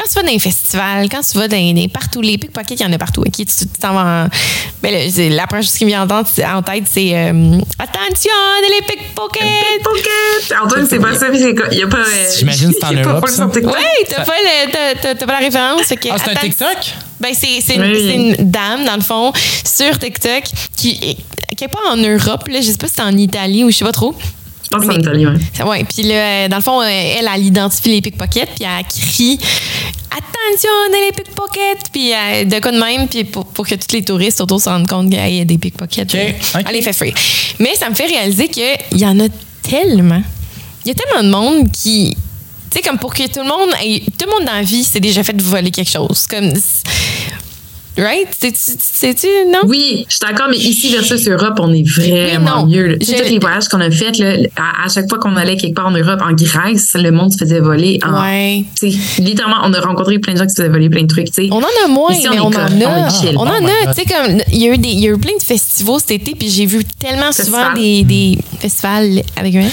quand 0.00 0.08
tu 0.08 0.14
vas 0.14 0.22
dans 0.22 0.32
les 0.32 0.38
festivals, 0.38 1.08
quand 1.10 1.20
tu 1.20 1.38
vas 1.38 1.48
dans, 1.48 1.74
dans- 1.74 1.88
partout, 1.88 2.20
les 2.22 2.38
pickpockets, 2.38 2.80
il 2.80 2.82
y 2.82 2.86
en 2.86 2.92
a 2.92 2.98
partout. 2.98 3.20
OK? 3.20 3.32
Tu 3.36 3.44
t'en 3.80 3.92
vas 3.94 4.24
en- 4.24 4.28
Ben, 4.82 4.92
là, 4.92 5.00
c'est- 5.10 5.28
la 5.28 5.46
première 5.46 5.62
chose 5.64 5.74
qui 5.74 5.84
me 5.84 5.90
vient 5.90 6.02
en 6.02 6.06
tête, 6.06 6.26
c'est- 6.34 6.44
en 6.46 6.62
tête, 6.62 6.84
c'est 6.90 7.10
euh, 7.14 7.58
Attention, 7.78 8.30
les 8.70 8.86
pickpockets! 8.86 9.40
Pickpocket! 9.76 10.58
Antoine, 10.64 10.86
c'est 10.88 10.98
pas 10.98 11.14
ça, 11.14 11.26
puis 11.28 11.38
c'est 11.38 11.54
quoi? 11.54 11.66
Il 11.72 11.78
y 11.78 11.82
a 11.82 11.86
pas. 11.86 11.98
euh, 11.98 12.26
J'imagine 12.38 12.68
que 12.72 12.76
c'est 12.80 12.86
en 12.86 12.90
il 12.92 12.96
y 12.98 13.00
a 13.00 13.04
pas 13.04 13.10
Europe. 13.10 13.24
Ouais, 13.28 14.06
t'as 14.08 14.24
pas, 14.24 14.32
le- 14.42 15.14
pas 15.26 15.32
la 15.32 15.38
référence. 15.38 15.82
que 15.88 16.08
Ah, 16.10 16.16
c'est 16.24 16.30
un 16.30 16.34
TikTok? 16.34 16.76
Ben, 17.20 17.30
c'est 17.34 17.60
c'est 17.60 17.74
une, 17.74 17.82
Oui. 17.82 18.04
c'est 18.06 18.14
une 18.42 18.50
dame, 18.50 18.84
dans 18.86 18.96
le 18.96 19.02
fond, 19.02 19.32
sur 19.64 19.98
TikTok, 19.98 20.44
qui 20.76 20.98
est 21.02 21.56
quelque 21.56 21.70
part 21.72 21.92
en 21.92 21.96
Europe, 21.96 22.48
là, 22.48 22.60
je 22.60 22.70
sais 22.70 22.78
pas 22.78 22.86
si 22.88 22.94
c'est 22.96 23.02
en 23.02 23.16
Italie 23.16 23.64
ou 23.64 23.70
je 23.70 23.76
sais 23.76 23.84
pas 23.84 23.92
trop. 23.92 24.14
Je 24.72 24.76
pense 24.78 24.86
en 24.88 24.98
Italie, 25.00 25.26
Ouais, 25.66 25.84
puis 25.84 26.04
là, 26.04 26.14
euh, 26.44 26.48
dans 26.48 26.56
le 26.56 26.62
fond, 26.62 26.80
euh, 26.80 26.86
elle, 26.88 27.28
elle 27.34 27.44
identifie 27.46 27.88
les 27.88 28.00
pickpockets, 28.00 28.50
puis 28.54 28.64
elle 28.64 28.84
crie 28.86 29.38
Attention, 30.10 30.70
les 30.92 31.12
pickpockets! 31.12 31.90
Puis 31.92 32.12
euh, 32.12 32.44
de 32.44 32.58
quoi 32.60 32.72
de 32.72 32.78
même, 32.80 33.06
puis 33.08 33.24
pour, 33.24 33.46
pour 33.46 33.66
que 33.66 33.74
tous 33.76 33.92
les 33.94 34.02
touristes 34.04 34.40
autour 34.40 34.60
se 34.60 34.68
rendent 34.68 34.88
compte 34.88 35.10
qu'il 35.10 35.36
y 35.36 35.40
a 35.40 35.44
des 35.44 35.58
pickpockets. 35.58 36.02
OK, 36.12 36.14
euh, 36.20 36.30
OK. 36.58 36.64
Elle 36.68 36.74
les 36.74 36.82
fait 36.82 36.92
fuir. 36.92 37.14
Mais 37.58 37.74
ça 37.76 37.88
me 37.88 37.94
fait 37.94 38.06
réaliser 38.06 38.48
qu'il 38.48 38.98
y 38.98 39.06
en 39.06 39.18
a 39.20 39.28
tellement. 39.62 40.22
Il 40.84 40.88
y 40.88 40.90
a 40.90 40.94
tellement 40.94 41.22
de 41.22 41.30
monde 41.30 41.70
qui. 41.72 42.16
Tu 42.70 42.78
sais, 42.78 42.82
comme 42.88 42.98
pour 42.98 43.12
que 43.14 43.24
tout 43.24 43.40
le 43.40 43.48
monde 43.48 43.70
ait- 43.84 44.00
Tout 44.18 44.26
le 44.26 44.32
monde 44.38 44.46
dans 44.46 44.52
la 44.54 44.62
vie 44.62 44.84
s'est 44.84 45.00
déjà 45.00 45.22
fait 45.24 45.40
voler 45.40 45.70
quelque 45.70 45.90
chose. 45.90 46.26
Comme. 46.28 46.52
Right? 48.00 48.28
Sais-tu, 48.54 49.26
non? 49.52 49.60
Oui, 49.66 50.06
je 50.08 50.14
suis 50.16 50.20
d'accord, 50.20 50.46
mais 50.50 50.56
ici 50.56 50.90
versus 50.90 51.28
Europe, 51.28 51.58
on 51.60 51.72
est 51.72 51.86
vraiment 51.88 52.64
Oui, 52.64 52.76
mieux. 52.76 52.98
Je- 53.00 53.22
tous 53.22 53.28
les 53.30 53.38
voyages 53.38 53.68
qu'on 53.68 53.80
a 53.80 53.90
faits, 53.90 54.18
là, 54.18 54.36
à, 54.56 54.86
à 54.86 54.88
chaque 54.88 55.08
fois 55.08 55.18
qu'on 55.18 55.36
allait 55.36 55.56
quelque 55.56 55.74
part 55.74 55.88
en 55.88 55.90
Europe, 55.90 56.20
en 56.22 56.32
Grèce, 56.32 56.92
le 56.94 57.10
monde 57.10 57.30
se 57.32 57.38
faisait 57.38 57.60
voler. 57.60 57.98
En, 58.06 58.22
Ouais. 58.22 58.64
tu 58.80 58.90
sais, 58.90 58.98
littéralement, 59.22 59.58
on 59.64 59.72
a 59.74 59.80
rencontré 59.80 60.18
plein 60.18 60.32
de 60.32 60.38
gens 60.38 60.44
qui 60.46 60.50
se 60.54 60.62
faisaient 60.62 60.68
voler 60.72 60.88
plein 60.88 61.02
de 61.02 61.06
trucs. 61.08 61.26
tu 61.30 61.44
sais. 61.44 61.48
On 61.50 61.58
en 61.58 61.84
a 61.84 61.88
moins, 61.88 62.12
Ici, 62.12 62.26
on 62.28 62.32
mais 62.34 62.40
on, 62.40 62.50
comme- 62.50 62.62
en 62.82 63.04
a. 63.06 63.10
chill. 63.10 63.36
On 63.36 63.40
en 63.46 63.52
Oh 63.58 63.62
my 63.62 63.70
a. 63.88 63.92
Tu 63.94 64.00
sais, 64.02 64.06
comme, 64.08 64.38
il 64.52 64.62
y, 64.62 64.68
a 64.68 64.72
eu 64.74 64.78
des- 64.78 64.88
il 64.88 65.00
y 65.00 65.06
a 65.08 65.10
eu 65.10 65.18
plein 65.18 65.36
de 65.36 65.42
festivals 65.42 65.98
cet 66.00 66.10
été, 66.12 66.34
puis 66.34 66.48
j'ai 66.48 66.66
vu 66.66 66.82
tellement 66.98 67.32
souvent 67.32 67.72
Festival. 67.74 67.74
des, 67.74 68.02
des 68.04 68.38
festivals 68.60 69.22
avec 69.36 69.54
un 69.56 69.68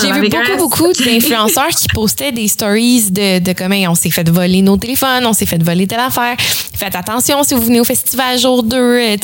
J'ai 0.00 0.12
vu 0.12 0.28
beaucoup, 0.28 0.56
beaucoup 0.84 0.92
d'influenceurs 0.92 1.68
qui 1.68 1.86
postaient 1.88 2.32
des 2.32 2.48
stories 2.48 3.10
de, 3.10 3.38
de 3.40 3.52
comment 3.52 3.76
on 3.90 3.94
s'est 3.94 4.10
fait 4.10 4.28
voler 4.28 4.62
nos 4.62 4.76
téléphones, 4.76 5.26
on 5.26 5.32
s'est 5.32 5.46
fait 5.46 5.62
voler 5.62 5.86
telle 5.86 6.00
affaire. 6.00 6.36
Faites 6.74 6.94
attention 6.96 7.41
si 7.44 7.54
vous 7.54 7.62
venez 7.62 7.80
au 7.80 7.84
festival 7.84 8.38
jour 8.38 8.62
2. 8.62 8.76
euh. 8.76 9.16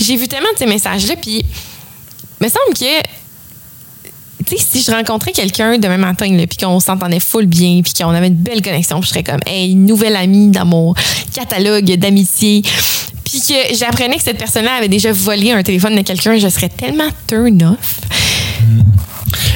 J'ai 0.00 0.16
vu 0.16 0.28
tellement 0.28 0.52
de 0.52 0.58
ces 0.58 0.66
messages-là, 0.66 1.16
puis 1.16 1.44
me 2.40 2.48
semble 2.48 2.74
que 2.74 3.08
si 4.58 4.82
je 4.82 4.90
rencontrais 4.90 5.32
quelqu'un 5.32 5.78
demain 5.78 5.96
matin, 5.96 6.26
puis 6.48 6.58
qu'on 6.58 6.80
s'entendait 6.80 7.20
full 7.20 7.46
bien, 7.46 7.80
puis 7.82 7.92
qu'on 7.92 8.10
avait 8.10 8.26
une 8.26 8.34
belle 8.34 8.62
connexion, 8.62 9.00
je 9.02 9.08
serais 9.08 9.22
comme, 9.22 9.40
hey, 9.46 9.74
nouvelle 9.74 10.16
amie 10.16 10.48
dans 10.48 10.66
mon 10.66 10.94
catalogue 11.32 11.90
d'amitié, 11.96 12.62
puis 13.24 13.40
que 13.40 13.74
j'apprenais 13.74 14.16
que 14.16 14.22
cette 14.22 14.38
personne-là 14.38 14.74
avait 14.74 14.88
déjà 14.88 15.12
volé 15.12 15.52
un 15.52 15.62
téléphone 15.62 15.96
de 15.96 16.02
quelqu'un, 16.02 16.36
je 16.38 16.48
serais 16.48 16.68
tellement 16.68 17.08
turn 17.26 17.62
off. 17.62 18.00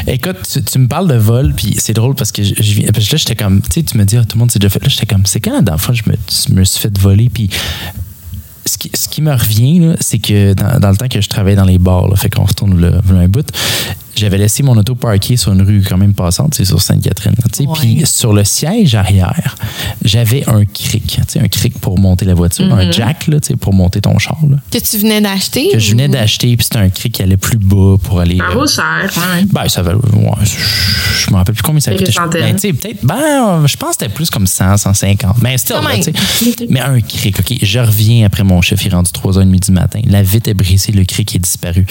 Écoute, 0.07 0.37
tu, 0.71 0.79
me 0.79 0.89
parles 0.89 1.09
de 1.09 1.17
vol, 1.17 1.55
puis 1.55 1.77
c'est 1.79 1.93
drôle 1.93 2.15
parce 2.15 2.33
que 2.33 2.43
je, 2.43 2.55
je 2.57 2.75
viens- 2.75 2.87
là, 2.87 3.01
j'étais 3.01 3.37
comme, 3.37 3.61
tu 3.63 3.69
sais, 3.75 3.83
tu 3.83 3.99
me 3.99 4.05
dis, 4.05 4.17
ah, 4.17 4.25
tout 4.25 4.37
le 4.37 4.41
monde 4.41 4.51
s'est 4.51 4.59
déjà 4.59 4.71
fait. 4.71 4.83
Là, 4.83 4.89
j'étais 4.89 5.07
comme, 5.07 5.27
c'est 5.27 5.41
quand 5.41 5.51
dernière 5.63 5.81
fois 5.81 5.95
que 5.95 6.01
je 6.05 6.11
me, 6.11 6.17
je 6.49 6.55
me 6.55 6.65
suis 6.65 6.81
fait 6.81 6.97
voler, 6.99 7.29
puis 7.29 7.51
ce 8.67 9.09
qui, 9.09 9.23
me 9.23 9.33
revient, 9.33 9.95
c'est 10.01 10.19
que 10.19 10.53
dans, 10.55 10.81
dans 10.81 10.91
le 10.91 10.97
temps 10.97 11.09
que 11.09 11.21
je 11.21 11.29
travaillais 11.29 11.57
dans 11.57 11.65
les 11.65 11.79
bars, 11.79 12.09
là, 12.09 12.17
fait 12.17 12.31
qu'on 12.31 12.45
retourne 12.45 12.79
le, 12.79 13.01
un 13.17 13.29
bout, 13.29 13.47
j'avais 14.17 14.39
laissé 14.39 14.63
mon 14.63 14.77
auto 14.77 14.95
parké 14.95 15.37
sur 15.37 15.53
une 15.53 15.63
rue 15.63 15.83
quand 15.87 15.97
même 15.97 16.15
passante, 16.15 16.55
c'est 16.55 16.65
sur 16.65 16.81
Sainte-Catherine. 16.81 17.35
Puis 17.75 18.03
sur 18.07 18.33
le 18.33 18.45
siège 18.45 18.95
arrière, 18.95 19.57
j'avais 20.05 20.49
un 20.49 20.65
cric, 20.65 21.19
un 21.39 21.49
cric 21.49 21.79
pour 21.79 21.99
monter 21.99 22.25
la 22.25 22.35
voiture, 22.35 22.73
un 22.73 22.91
jack 22.91 23.27
là, 23.29 23.39
pour 23.61 23.75
monter 23.75 24.01
ton 24.01 24.19
char. 24.19 24.39
Là, 24.49 24.57
Que 24.71 24.79
tu 24.79 24.99
venais 24.99 25.21
d'acheter? 25.21 25.71
que 25.73 25.79
je 25.79 25.91
venais 25.91 26.09
d'acheter, 26.09 26.57
puis 26.57 26.65
c'était 26.65 26.79
un 26.79 26.89
cric 26.89 27.15
qui 27.15 27.23
allait 27.23 27.37
plus 27.37 27.59
bas 27.59 27.97
pour 28.03 28.21
aller. 28.21 28.39
Ça 28.39 28.45
euh, 28.45 28.55
vaut 28.55 28.67
cher, 28.67 29.11
ouais. 29.17 29.45
ben, 29.51 29.69
ça 29.69 29.83
va. 29.83 29.95
Ouais, 29.95 30.01
je 30.45 31.31
me 31.31 31.37
rappelle 31.37 31.55
plus 31.55 31.63
combien 31.63 31.81
ça 31.81 31.93
coûtait. 31.93 32.13
Ben, 32.33 32.55
tu 32.55 32.61
sais, 32.61 32.73
peut-être. 32.73 33.05
Ben, 33.05 33.67
je 33.67 33.77
pense 33.77 33.97
que 33.97 34.05
c'était 34.05 34.13
plus 34.13 34.31
comme 34.31 34.47
100, 34.47 34.77
150. 34.77 35.37
Mais. 35.43 35.57
Mais 36.69 36.81
un 36.81 37.01
cric, 37.01 37.39
OK. 37.41 37.59
Je 37.63 37.79
reviens 37.79 38.27
après 38.27 38.45
mon 38.45 38.61
chef, 38.63 38.85
il 38.85 38.93
est 38.93 38.95
rendu 38.95 39.11
3h30 39.11 39.67
du 39.67 39.73
matin. 39.73 40.01
La 40.07 40.23
vitre 40.23 40.49
est 40.51 40.55
brisée, 40.55 40.93
le 40.93 41.05
cric 41.05 41.35
est 41.35 41.39
disparu. 41.41 41.87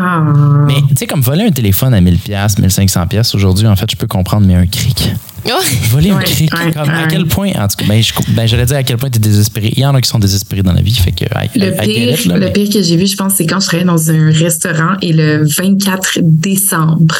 Ah. 0.00 0.22
Mais, 0.66 0.80
tu 0.90 0.94
sais, 0.96 1.06
comme 1.06 1.20
voler 1.20 1.44
un 1.44 1.50
téléphone 1.50 1.92
à 1.94 2.00
1000 2.00 2.18
pièces 2.18 2.58
1500 2.58 3.06
pièces 3.08 3.34
aujourd'hui, 3.34 3.66
en 3.66 3.74
fait, 3.76 3.90
je 3.90 3.96
peux 3.96 4.06
comprendre, 4.06 4.46
mais 4.46 4.54
un 4.54 4.66
cric. 4.66 5.10
Oh. 5.46 5.50
Voler 5.90 6.10
un 6.10 6.18
cric, 6.18 6.52
ouais, 6.54 6.72
comme, 6.72 6.88
à 6.90 7.06
quel 7.08 7.26
point, 7.26 7.50
en 7.58 7.68
tout 7.68 7.76
cas, 7.78 7.84
ben, 7.88 8.02
ben, 8.28 8.46
j'allais 8.46 8.66
dire 8.66 8.76
à 8.76 8.82
quel 8.82 8.96
point 8.98 9.08
tu 9.10 9.16
es 9.16 9.20
désespéré. 9.20 9.72
Il 9.76 9.80
y 9.80 9.86
en 9.86 9.94
a 9.94 10.00
qui 10.00 10.08
sont 10.08 10.18
désespérés 10.18 10.62
dans 10.62 10.72
la 10.72 10.82
vie, 10.82 10.94
fait 10.94 11.12
que. 11.12 11.24
I- 11.24 11.58
Le 11.58 11.68
I 11.74 11.78
pire, 11.80 12.12
it, 12.20 12.24
là, 12.26 12.34
le 12.34 12.40
mais- 12.46 12.52
pire 12.52 12.68
que 12.72 12.82
j'ai 12.82 12.96
vu, 12.96 13.06
je 13.06 13.16
pense, 13.16 13.34
c'est 13.36 13.46
quand 13.46 13.60
je 13.60 13.66
travaillais 13.66 13.86
dans 13.86 14.10
un 14.10 14.30
restaurant 14.30 14.94
et 15.02 15.12
le 15.12 15.44
24 15.46 16.18
décembre 16.22 17.14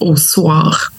au 0.00 0.16
soir, 0.16 0.92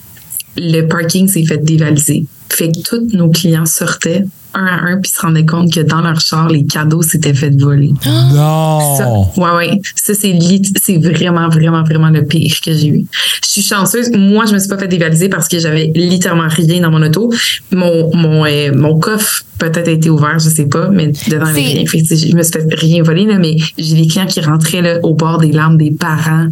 le 0.56 0.82
parking 0.82 1.26
s'est 1.28 1.44
fait 1.46 1.58
dévaliser. 1.64 2.26
Fait 2.50 2.70
que 2.70 2.80
tous 2.80 3.16
nos 3.16 3.30
clients 3.30 3.66
sortaient 3.66 4.24
un 4.54 4.66
à 4.66 4.80
un 4.90 5.00
puis 5.00 5.10
se 5.10 5.20
rendaient 5.20 5.44
compte 5.46 5.72
que 5.72 5.80
dans 5.80 6.00
leur 6.00 6.20
char, 6.20 6.48
les 6.48 6.64
cadeaux 6.66 7.02
s'étaient 7.02 7.34
fait 7.34 7.50
voler. 7.60 7.92
Non! 8.34 8.96
Ça, 8.96 9.08
ouais, 9.40 9.50
ouais. 9.56 9.80
Ça, 9.94 10.14
c'est 10.14 10.32
lit- 10.32 10.72
c'est 10.82 10.98
vraiment, 10.98 11.48
vraiment, 11.48 11.82
vraiment 11.82 12.10
le 12.10 12.24
pire 12.24 12.54
que 12.64 12.72
j'ai 12.72 12.88
eu. 12.88 13.06
Je 13.44 13.48
suis 13.48 13.62
chanceuse. 13.62 14.10
Moi, 14.16 14.44
je 14.46 14.54
me 14.54 14.58
suis 14.58 14.68
pas 14.68 14.78
fait 14.78 14.88
dévaliser 14.88 15.28
parce 15.28 15.48
que 15.48 15.58
j'avais 15.58 15.92
littéralement 15.94 16.48
rien 16.48 16.80
dans 16.80 16.90
mon 16.90 17.02
auto. 17.02 17.32
Mon, 17.72 18.14
mon, 18.14 18.44
euh, 18.44 18.72
mon 18.74 18.98
coffre 18.98 19.42
peut-être 19.58 19.88
a 19.88 19.92
été 19.92 20.10
ouvert, 20.10 20.38
je 20.38 20.48
sais 20.48 20.66
pas, 20.66 20.88
mais 20.90 21.08
dedans, 21.08 21.20
il 21.28 21.30
y 21.30 21.34
avait 21.36 21.52
C'est- 21.54 21.60
rien. 21.60 21.86
Fait 21.86 22.16
je 22.16 22.36
me 22.36 22.42
suis 22.42 22.52
fait 22.52 22.74
rien 22.74 23.02
voler, 23.02 23.24
là, 23.24 23.38
mais 23.38 23.56
j'ai 23.78 23.94
des 23.94 24.06
clients 24.06 24.26
qui 24.26 24.40
rentraient 24.40 24.82
là, 24.82 24.98
au 25.02 25.14
bord 25.14 25.38
des 25.38 25.52
larmes 25.52 25.76
des 25.76 25.92
parents 25.92 26.48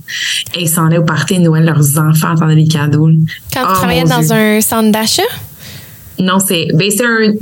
et 0.55 0.63
ils 0.63 0.69
s'en 0.69 0.87
allaient 0.87 0.99
au 0.99 1.05
party 1.05 1.39
de 1.39 1.43
Noël, 1.45 1.65
leurs 1.65 1.99
enfants 1.99 2.33
attendaient 2.35 2.55
les 2.55 2.69
cadeaux. 2.69 3.09
là. 3.09 3.15
Quand 3.53 3.61
Oh, 3.65 3.69
tu 3.69 3.75
travaillais 3.75 4.05
dans 4.05 4.21
Dieu. 4.21 4.33
un 4.33 4.61
centre 4.61 4.93
d'achat? 4.93 5.23
Non, 6.19 6.39
c'est 6.39 6.69
ben 6.75 6.91
c'est 6.91 7.05
un, 7.05 7.33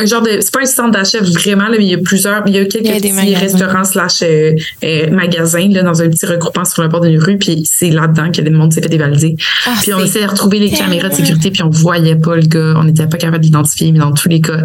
un 0.00 0.06
genre 0.06 0.22
de 0.22 0.38
c'est 0.40 0.52
pas 0.52 0.60
un 0.62 0.64
centre 0.64 0.92
d'achat 0.92 1.18
vraiment 1.20 1.64
là, 1.64 1.76
mais 1.78 1.84
il 1.84 1.90
y 1.90 1.94
a 1.94 1.98
plusieurs 1.98 2.42
il 2.46 2.54
y 2.54 2.58
a 2.58 2.64
quelques 2.64 2.84
Il 2.86 2.86
y 2.86 2.90
a 2.90 3.00
des 3.00 3.08
petits 3.08 3.12
magasins. 3.12 3.38
restaurants 3.40 3.84
slash 3.84 4.22
euh, 4.22 4.52
euh, 4.84 5.10
magasins 5.10 5.68
là 5.70 5.82
dans 5.82 6.00
un 6.02 6.08
petit 6.08 6.24
regroupement 6.26 6.64
sur 6.64 6.82
le 6.82 6.88
bord 6.88 7.00
d'une 7.00 7.18
rue 7.22 7.36
puis 7.36 7.62
c'est 7.64 7.90
là-dedans 7.90 8.30
que 8.30 8.40
le 8.40 8.50
monde 8.50 8.72
s'est 8.72 8.80
fait 8.80 8.88
dévaliser. 8.88 9.36
Ah, 9.66 9.74
puis 9.82 9.92
on 9.92 9.98
essayait 9.98 10.24
de 10.24 10.30
retrouver 10.30 10.60
les 10.60 10.70
caméras 10.70 11.08
de 11.08 11.14
sécurité 11.14 11.50
puis 11.50 11.62
on 11.62 11.68
voyait 11.70 12.16
pas 12.16 12.36
le 12.36 12.42
gars, 12.42 12.74
on 12.76 12.84
n'était 12.84 13.06
pas 13.06 13.18
capable 13.18 13.42
d'identifier 13.44 13.92
mais 13.92 13.98
dans 13.98 14.12
tous 14.12 14.28
les 14.28 14.40
cas, 14.40 14.58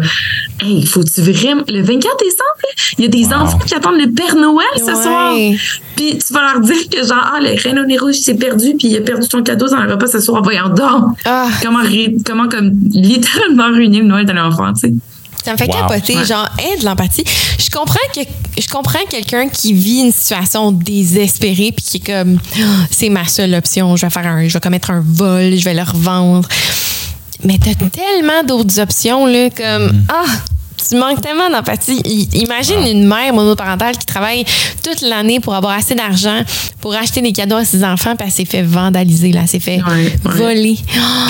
hey, 0.60 0.86
faut-tu 0.86 1.20
vraiment 1.20 1.62
le 1.68 1.82
24 1.82 2.16
décembre, 2.18 2.94
il 2.98 3.04
y 3.04 3.06
a 3.06 3.10
des 3.10 3.24
Wow. 3.26 3.42
enfants 3.42 3.58
qui 3.58 3.74
attendent 3.74 4.00
le 4.00 4.10
Père 4.10 4.36
Noël 4.36 4.66
ce 4.76 4.84
Ouais. 4.84 4.92
soir. 5.02 5.34
Puis 5.96 6.16
tu 6.18 6.32
vas 6.32 6.52
leur 6.52 6.60
dire 6.60 6.88
que 6.90 6.98
genre 7.06 7.22
ah 7.34 7.38
le 7.42 7.50
Renault 7.68 7.84
Nero 7.86 8.12
s'est 8.12 8.34
perdu 8.36 8.74
puis 8.78 8.88
il 8.88 8.96
a 8.96 9.00
perdu 9.00 9.26
ton 9.28 9.42
cadeau 9.42 9.68
dans 9.68 9.82
le 9.82 9.90
repas 9.92 10.06
ce 10.06 10.20
soir, 10.20 10.42
voyons 10.42 10.68
donc. 10.68 11.16
Ah, 11.26 11.48
Comment 11.62 11.80
comment 12.24 12.48
comme 12.48 12.70
littéralement 12.92 13.47
ruiner 13.56 13.98
le 13.98 14.04
Noël 14.06 14.26
de 14.26 14.32
l'enfant, 14.32 14.72
tu 14.72 14.88
sais. 14.88 14.94
ça 15.44 15.52
me 15.52 15.56
fait 15.56 15.66
Wow. 15.66 15.72
capoter, 15.88 16.16
Ouais. 16.16 16.24
genre, 16.26 16.48
aide 16.58 16.82
l'empathie. 16.82 17.24
Je 17.58 17.70
comprends 17.70 17.96
que 18.14 18.20
je 18.60 18.68
comprends 18.68 18.98
quelqu'un 19.08 19.48
qui 19.48 19.72
vit 19.72 20.00
une 20.00 20.12
situation 20.12 20.72
désespérée 20.72 21.72
puis 21.72 21.84
qui 21.84 21.96
est 21.98 22.06
comme 22.06 22.38
Ah, 22.56 22.86
c'est 22.90 23.08
ma 23.08 23.26
seule 23.26 23.54
option, 23.54 23.96
je 23.96 24.04
vais 24.06 24.10
faire 24.10 24.26
un 24.26 24.46
je 24.48 24.52
vais 24.52 24.60
commettre 24.60 24.90
un 24.90 25.02
vol, 25.06 25.54
je 25.56 25.64
vais 25.64 25.74
le 25.74 25.82
revendre. 25.82 26.46
Mais 27.44 27.56
t'as 27.58 27.74
tellement 27.88 28.42
d'autres 28.46 28.80
options 28.80 29.26
là 29.26 29.48
comme 29.50 29.92
Mm. 29.92 30.04
ah 30.08 30.24
tu 30.88 30.96
manques 30.96 31.20
tellement 31.20 31.50
d'empathie. 31.50 32.00
Imagine 32.34 32.76
Ah. 32.84 32.88
une 32.88 33.06
mère 33.06 33.32
monoparentale 33.34 33.96
qui 33.96 34.06
travaille 34.06 34.44
toute 34.82 35.00
l'année 35.02 35.40
pour 35.40 35.54
avoir 35.54 35.72
assez 35.76 35.94
d'argent 35.94 36.42
pour 36.80 36.94
acheter 36.94 37.20
des 37.20 37.32
cadeaux 37.32 37.56
à 37.56 37.64
ses 37.64 37.84
enfants 37.84 38.14
puis 38.16 38.26
elle 38.26 38.32
s'est 38.32 38.44
fait 38.44 38.62
vandaliser, 38.62 39.32
là, 39.32 39.40
elle 39.42 39.48
s'est 39.48 39.60
fait 39.60 39.80
Ouais, 39.82 39.92
ouais. 39.92 40.18
voler. 40.24 40.78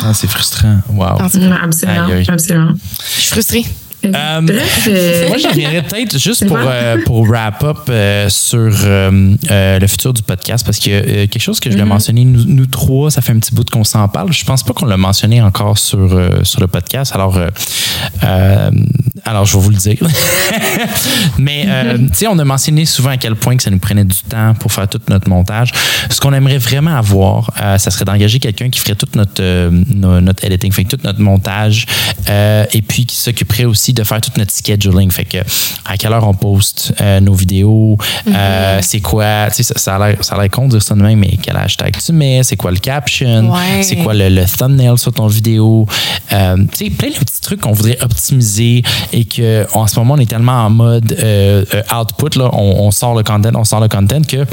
Ah, 0.05 0.12
c'est 0.14 0.28
frustrant. 0.28 0.78
Wow. 0.90 1.20
absolument, 1.20 1.57
absolument. 1.62 2.07
je 2.09 3.20
suis 3.20 3.30
frustrée. 3.30 3.64
Euh, 4.05 4.40
Bref, 4.42 4.84
euh, 4.88 5.28
Moi, 5.28 5.38
je 5.38 5.49
reviendrais 5.49 5.82
peut-être 5.82 6.18
juste 6.18 6.46
pour, 6.46 6.57
euh, 6.61 6.99
pour 7.05 7.26
wrap 7.28 7.62
up 7.64 7.78
euh, 7.88 8.28
sur 8.28 8.59
euh, 8.84 9.34
euh, 9.51 9.78
le 9.78 9.86
futur 9.88 10.12
du 10.12 10.22
podcast, 10.22 10.64
parce 10.64 10.78
que 10.78 10.90
euh, 10.90 11.26
quelque 11.26 11.40
chose 11.40 11.59
que 11.61 11.70
je 11.70 11.76
l'ai 11.76 11.82
Mm-hmm. 11.82 11.86
mentionné, 11.86 12.24
nous, 12.24 12.44
nous 12.44 12.66
trois, 12.66 13.11
ça 13.11 13.20
fait 13.22 13.32
un 13.32 13.38
petit 13.38 13.55
bout 13.55 13.68
qu'on 13.68 13.84
s'en 13.84 14.07
parle. 14.09 14.32
Je 14.32 14.44
pense 14.44 14.62
pas 14.62 14.72
qu'on 14.72 14.86
l'a 14.86 14.96
mentionné 14.96 15.40
encore 15.42 15.78
sur, 15.78 15.99
euh, 15.99 16.44
sur 16.44 16.61
le 16.61 16.66
podcast. 16.68 17.12
Alors, 17.14 17.36
euh, 17.36 17.49
euh, 18.24 18.70
alors, 19.24 19.44
je 19.46 19.57
vais 19.57 19.62
vous 19.62 19.70
le 19.70 19.76
dire. 19.76 19.96
Mais, 21.38 21.64
euh, 21.68 21.99
tu 21.99 22.14
sais, 22.14 22.26
on 22.26 22.38
a 22.38 22.44
mentionné 22.44 22.84
souvent 22.84 23.11
à 23.11 23.16
quel 23.16 23.34
point 23.36 23.57
que 23.57 23.62
ça 23.62 23.70
nous 23.70 23.78
prenait 23.78 24.05
du 24.05 24.16
temps 24.28 24.55
pour 24.55 24.72
faire 24.72 24.88
tout 24.88 25.01
notre 25.09 25.28
montage. 25.28 25.72
Ce 26.11 26.20
qu'on 26.20 26.32
aimerait 26.32 26.59
vraiment 26.59 26.96
avoir, 26.96 27.51
euh, 27.61 27.78
ça 27.78 27.90
serait 27.90 28.05
d'engager 28.05 28.38
quelqu'un 28.38 28.70
qui 28.70 28.80
ferait 28.80 28.94
tout 28.94 29.09
notre, 29.14 29.40
euh, 29.42 29.70
no- 29.94 30.20
notre 30.20 30.44
editing, 30.44 30.72
fait 30.72 30.84
tout 30.84 30.99
notre 31.05 31.20
montage, 31.20 31.86
euh, 32.28 32.64
et 32.72 32.82
puis 32.82 33.07
qui 33.07 33.16
s'occuperait 33.16 33.64
aussi 33.64 33.88
de 33.93 34.05
faire 34.05 34.20
tout 34.20 34.30
notre 34.36 34.53
scheduling. 34.53 35.11
Fait 35.11 35.24
que 35.24 35.39
à 35.84 35.97
quelle 35.97 36.12
heure 36.12 36.26
on 36.26 36.34
poste 36.34 36.93
euh, 37.01 37.20
nos 37.20 37.34
vidéos, 37.34 37.97
euh, 38.28 38.78
c'est 38.82 39.01
quoi, 39.01 39.49
tu 39.49 39.62
sais, 39.62 39.74
ça, 39.76 39.78
ça 40.20 40.34
a 40.34 40.39
l'air 40.41 40.51
con 40.51 40.66
de 40.66 40.70
dire 40.72 40.82
ça 40.82 40.95
de 40.95 41.01
même, 41.03 41.18
mais 41.18 41.39
quel 41.43 41.57
hashtag 41.57 41.97
tu 42.05 42.12
mets, 42.12 42.43
c'est 42.43 42.57
quoi 42.57 42.70
le 42.70 42.78
caption, 42.78 43.51
Ouais. 43.53 43.82
c'est 43.82 43.97
quoi 43.97 44.14
le, 44.14 44.28
le 44.28 44.45
thumbnail 44.45 44.99
sur 44.99 45.12
ton 45.12 45.26
vidéo, 45.26 45.86
euh, 46.32 46.57
tu 46.72 46.84
sais, 46.86 46.91
plein 46.91 47.09
de 47.11 47.14
petits 47.14 47.41
trucs 47.41 47.61
qu'on 47.61 47.72
voudrait 47.72 47.99
optimiser 48.03 48.82
et 49.12 49.24
que 49.24 49.66
en 49.74 49.86
ce 49.86 49.99
moment 49.99 50.14
on 50.14 50.18
est 50.18 50.26
tellement 50.30 50.64
en 50.66 50.70
mode 50.70 51.16
output, 51.99 52.39
là, 52.39 52.51
on, 52.53 52.86
on 52.86 52.91
sort 52.91 53.14
le 53.14 53.22
content, 53.22 53.51
on 53.55 53.64
sort 53.64 53.80
le 53.80 53.89
content 53.89 54.20
que 54.22 54.45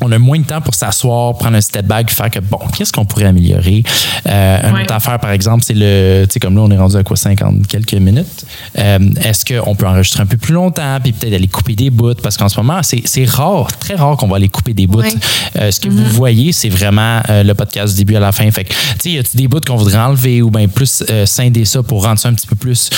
on 0.00 0.12
a 0.12 0.18
moins 0.18 0.38
de 0.38 0.44
temps 0.44 0.60
pour 0.60 0.74
s'asseoir, 0.74 1.36
prendre 1.38 1.56
un 1.56 1.60
step 1.60 1.86
back, 1.86 2.10
faire 2.10 2.30
que 2.30 2.38
bon, 2.40 2.58
qu'est-ce 2.76 2.92
qu'on 2.92 3.04
pourrait 3.06 3.24
améliorer? 3.24 3.82
Euh, 4.28 4.68
une 4.68 4.74
Ouais. 4.74 4.82
autre 4.82 4.92
affaire, 4.94 5.18
par 5.18 5.30
exemple, 5.30 5.64
c'est 5.66 5.74
le, 5.74 6.24
tu 6.28 6.34
sais, 6.34 6.40
comme 6.40 6.54
là, 6.54 6.62
on 6.62 6.70
est 6.70 6.76
rendu 6.76 6.96
à 6.96 7.02
quoi, 7.02 7.16
50 7.16 7.66
quelques 7.66 7.94
minutes. 7.94 8.44
Euh, 8.78 8.98
Est-ce 9.24 9.44
qu'on 9.44 9.74
peut 9.74 9.86
enregistrer 9.86 10.22
un 10.22 10.26
peu 10.26 10.36
plus 10.36 10.52
longtemps, 10.52 10.98
puis 11.02 11.12
peut-être 11.12 11.32
aller 11.32 11.48
couper 11.48 11.74
des 11.74 11.88
bouts, 11.90 12.14
parce 12.22 12.36
qu'en 12.36 12.48
ce 12.48 12.58
moment, 12.60 12.80
c'est 12.82 13.24
rare, 13.28 13.68
très 13.78 13.94
rare 13.94 14.16
qu'on 14.16 14.28
va 14.28 14.36
aller 14.36 14.48
couper 14.48 14.74
des 14.74 14.86
bouts. 14.86 15.00
Ouais. 15.00 15.12
Euh, 15.58 15.70
ce 15.70 15.80
que 15.80 15.88
vous 15.88 16.04
voyez, 16.12 16.52
c'est 16.52 16.68
vraiment 16.68 17.22
le 17.28 17.52
podcast 17.54 17.94
du 17.94 17.98
début 18.04 18.16
à 18.16 18.20
la 18.20 18.32
fin. 18.32 18.50
Fait 18.50 18.64
que, 18.64 18.70
tu 18.70 18.76
sais, 19.00 19.10
y 19.12 19.18
a 19.18 19.22
des 19.34 19.48
bouts 19.48 19.60
qu'on 19.66 19.76
voudrait 19.76 19.98
enlever 19.98 20.42
ou 20.42 20.50
bien 20.50 20.68
plus 20.68 21.02
scinder 21.24 21.64
ça 21.64 21.82
pour 21.82 22.04
rendre 22.04 22.18
ça 22.18 22.28
un 22.28 22.34
petit 22.34 22.46
peu 22.46 22.56
plus, 22.56 22.90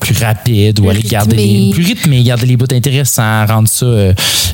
plus 0.00 0.16
rapide 0.24 0.80
ou 0.80 0.82
Plus 0.84 0.90
aller 0.90 1.02
garder 1.02 1.36
les, 1.36 1.70
plus 1.72 1.84
rythmé, 1.84 2.22
garder 2.22 2.46
les 2.46 2.56
bouts 2.56 2.66
intéressants, 2.72 3.46
rendre 3.46 3.68
ça. 3.68 3.86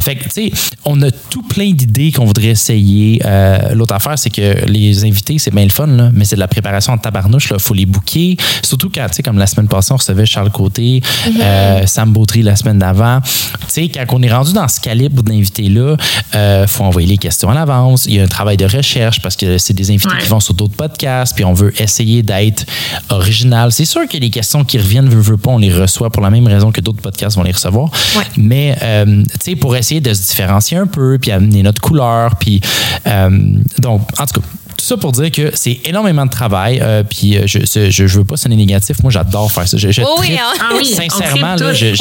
fait 0.02 0.16
que, 0.16 0.24
tu 0.24 0.30
sais, 0.30 0.52
on 0.84 1.00
a 1.02 1.05
tout 1.30 1.42
plein 1.42 1.72
d'idées 1.72 2.12
qu'on 2.12 2.24
voudrait 2.24 2.48
essayer. 2.48 3.20
Euh, 3.24 3.74
L'autre 3.74 3.94
affaire, 3.94 4.18
c'est 4.18 4.30
que 4.30 4.64
les 4.66 5.04
invités, 5.04 5.38
c'est 5.38 5.54
bien 5.54 5.64
le 5.64 5.70
fun, 5.70 5.86
là, 5.86 6.10
mais 6.12 6.24
c'est 6.24 6.36
de 6.36 6.40
la 6.40 6.48
préparation 6.48 6.92
en 6.92 6.98
tabarnouche. 6.98 7.48
Il 7.52 7.58
faut 7.60 7.74
les 7.74 7.86
booker. 7.86 8.36
Surtout 8.62 8.90
quand, 8.94 9.06
tu 9.08 9.14
sais, 9.16 9.22
comme 9.22 9.38
la 9.38 9.46
semaine 9.46 9.68
passée, 9.68 9.92
on 9.92 9.96
recevait 9.96 10.26
Charles 10.26 10.50
Côté, 10.50 11.00
euh, 11.40 11.86
Sam 11.86 12.12
Bautry 12.12 12.42
la 12.42 12.56
semaine 12.56 12.78
d'avant. 12.78 13.20
Tu 13.22 13.28
sais, 13.68 13.88
quand 13.88 14.04
on 14.10 14.22
est 14.22 14.32
rendu 14.32 14.52
dans 14.52 14.68
ce 14.68 14.80
calibre 14.80 15.22
d'invités-là, 15.22 15.96
il 16.34 16.68
faut 16.68 16.84
envoyer 16.84 17.08
les 17.08 17.18
questions 17.18 17.50
à 17.50 17.54
l'avance. 17.54 18.06
Il 18.06 18.14
y 18.14 18.20
a 18.20 18.24
un 18.24 18.28
travail 18.28 18.56
de 18.56 18.64
recherche 18.64 19.20
parce 19.20 19.36
que 19.36 19.58
c'est 19.58 19.74
des 19.74 19.90
invités 19.90 20.06
Ouais. 20.06 20.22
qui 20.22 20.28
vont 20.28 20.38
sur 20.40 20.54
d'autres 20.54 20.74
podcasts, 20.76 21.34
puis 21.34 21.44
on 21.44 21.52
veut 21.52 21.72
essayer 21.82 22.22
d'être 22.22 22.64
original. 23.10 23.72
C'est 23.72 23.84
sûr 23.84 24.06
que 24.08 24.16
les 24.16 24.30
questions 24.30 24.64
qui 24.64 24.78
reviennent, 24.78 25.08
veut, 25.08 25.20
veut 25.20 25.36
pas, 25.36 25.50
on 25.50 25.58
les 25.58 25.72
reçoit 25.72 26.10
pour 26.10 26.22
la 26.22 26.30
même 26.30 26.46
raison 26.46 26.70
que 26.70 26.80
d'autres 26.80 27.00
podcasts 27.00 27.36
vont 27.36 27.42
les 27.42 27.52
recevoir. 27.52 27.90
Ouais. 28.16 28.24
Mais, 28.36 28.76
euh, 28.82 29.22
tu 29.24 29.28
sais, 29.42 29.56
pour 29.56 29.74
essayer 29.76 30.00
de 30.00 30.12
se 30.14 30.22
différencier 30.28 30.76
un 30.76 30.86
peu, 30.96 31.18
puis 31.20 31.30
amener 31.30 31.62
notre 31.62 31.80
couleur, 31.80 32.36
puis. 32.36 32.60
euh, 33.06 33.30
donc, 33.78 34.02
en 34.18 34.26
tout 34.26 34.40
cas. 34.40 34.46
tout 34.78 34.84
ça 34.84 34.96
pour 34.96 35.12
dire 35.12 35.30
que 35.30 35.50
c'est 35.54 35.80
énormément 35.84 36.24
de 36.26 36.30
travail. 36.30 36.80
euh, 36.82 37.02
puis 37.02 37.36
euh, 37.36 37.46
je, 37.46 37.58
je, 37.64 37.90
je 38.06 38.18
veux 38.18 38.24
pas 38.24 38.36
sonner 38.36 38.56
négatif. 38.56 38.96
Moi, 39.02 39.10
j'adore 39.12 39.50
faire 39.52 39.66
ça. 39.68 39.76
Je, 39.76 39.90
je 39.90 40.02
Oh 40.02 40.16
oui, 40.20 40.36
hein? 40.38 40.52
Ah 40.60 40.74
oui, 40.76 40.84
Sincèrement, 40.86 41.54
là, 41.56 41.72
je- 41.72 41.94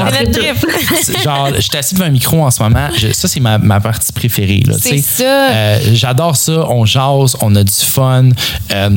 genre, 1.24 1.50
je 1.56 1.62
suis 1.62 1.78
assis 1.78 1.96
devant 1.96 2.06
un 2.06 2.10
micro 2.10 2.44
en 2.44 2.52
ce 2.52 2.62
moment. 2.64 2.90
Je- 2.98 3.12
ça, 3.14 3.28
c'est 3.28 3.40
ma, 3.40 3.58
ma 3.58 3.80
partie 3.80 4.12
préférée. 4.12 4.64
là, 4.66 4.76
C'est 4.80 4.98
ça. 5.00 5.50
Euh, 5.52 5.80
J'adore 5.94 6.36
ça. 6.36 6.68
On 6.70 6.86
jase, 6.86 7.36
on 7.42 7.56
a 7.56 7.64
du 7.64 7.72
fun. 7.74 8.30
Euh, 8.74 8.90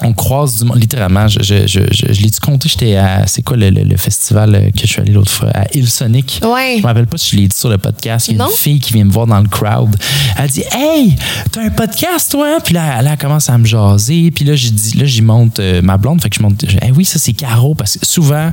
on 0.00 0.12
croise 0.12 0.58
du 0.58 0.64
monde. 0.64 0.78
Littéralement, 0.78 1.26
je, 1.28 1.42
je, 1.42 1.66
je, 1.66 1.80
je, 1.90 2.22
l'ai-tu 2.22 2.40
compté? 2.40 2.68
J'étais 2.68 2.96
à. 2.96 3.26
C'est 3.26 3.42
quoi 3.42 3.56
le, 3.56 3.70
le- 3.70 3.82
le 3.84 3.96
festival 3.96 4.54
euh, 4.54 4.70
que 4.70 4.80
je 4.82 4.86
suis 4.86 5.00
allé 5.00 5.12
l'autre 5.12 5.30
fois? 5.30 5.50
À 5.54 5.64
Hillsonic. 5.74 6.40
Ouais. 6.44 6.74
Je 6.76 6.82
me 6.82 6.86
rappelle 6.86 7.06
pas 7.06 7.18
si 7.18 7.30
je 7.32 7.36
l'ai 7.40 7.48
dit 7.48 7.56
sur 7.56 7.68
le 7.68 7.78
podcast. 7.78 8.28
Il 8.28 8.36
y 8.36 8.40
a 8.40 8.44
Non? 8.44 8.50
une 8.50 8.56
fille 8.56 8.78
qui 8.80 8.92
vient 8.92 9.04
me 9.04 9.10
voir 9.10 9.26
dans 9.26 9.40
le 9.40 9.48
crowd. 9.48 9.96
Elle 10.38 10.50
dit 10.50 10.62
Hey, 10.72 11.16
t'as 11.50 11.62
un 11.62 11.70
podcast, 11.70 12.30
toi? 12.30 12.58
Puis 12.64 12.74
là, 12.74 13.00
elle 13.00 13.18
commence 13.18 13.50
à 13.50 13.58
me 13.58 13.64
jaser. 13.66 14.30
Puis 14.30 14.44
là, 14.44 14.54
j'ai 14.54 14.70
dit, 14.70 14.96
là, 14.98 15.04
j'y 15.04 15.22
monte 15.22 15.58
euh, 15.60 15.82
ma 15.82 15.96
blonde. 15.96 16.22
Fait 16.22 16.30
que 16.30 16.36
je 16.36 16.42
monte. 16.42 16.64
je- 16.68 16.78
Eh 16.86 16.90
oui, 16.92 17.04
ça, 17.04 17.18
c'est 17.18 17.32
Caro. 17.32 17.74
Parce 17.74 17.98
que 17.98 18.06
souvent, 18.06 18.52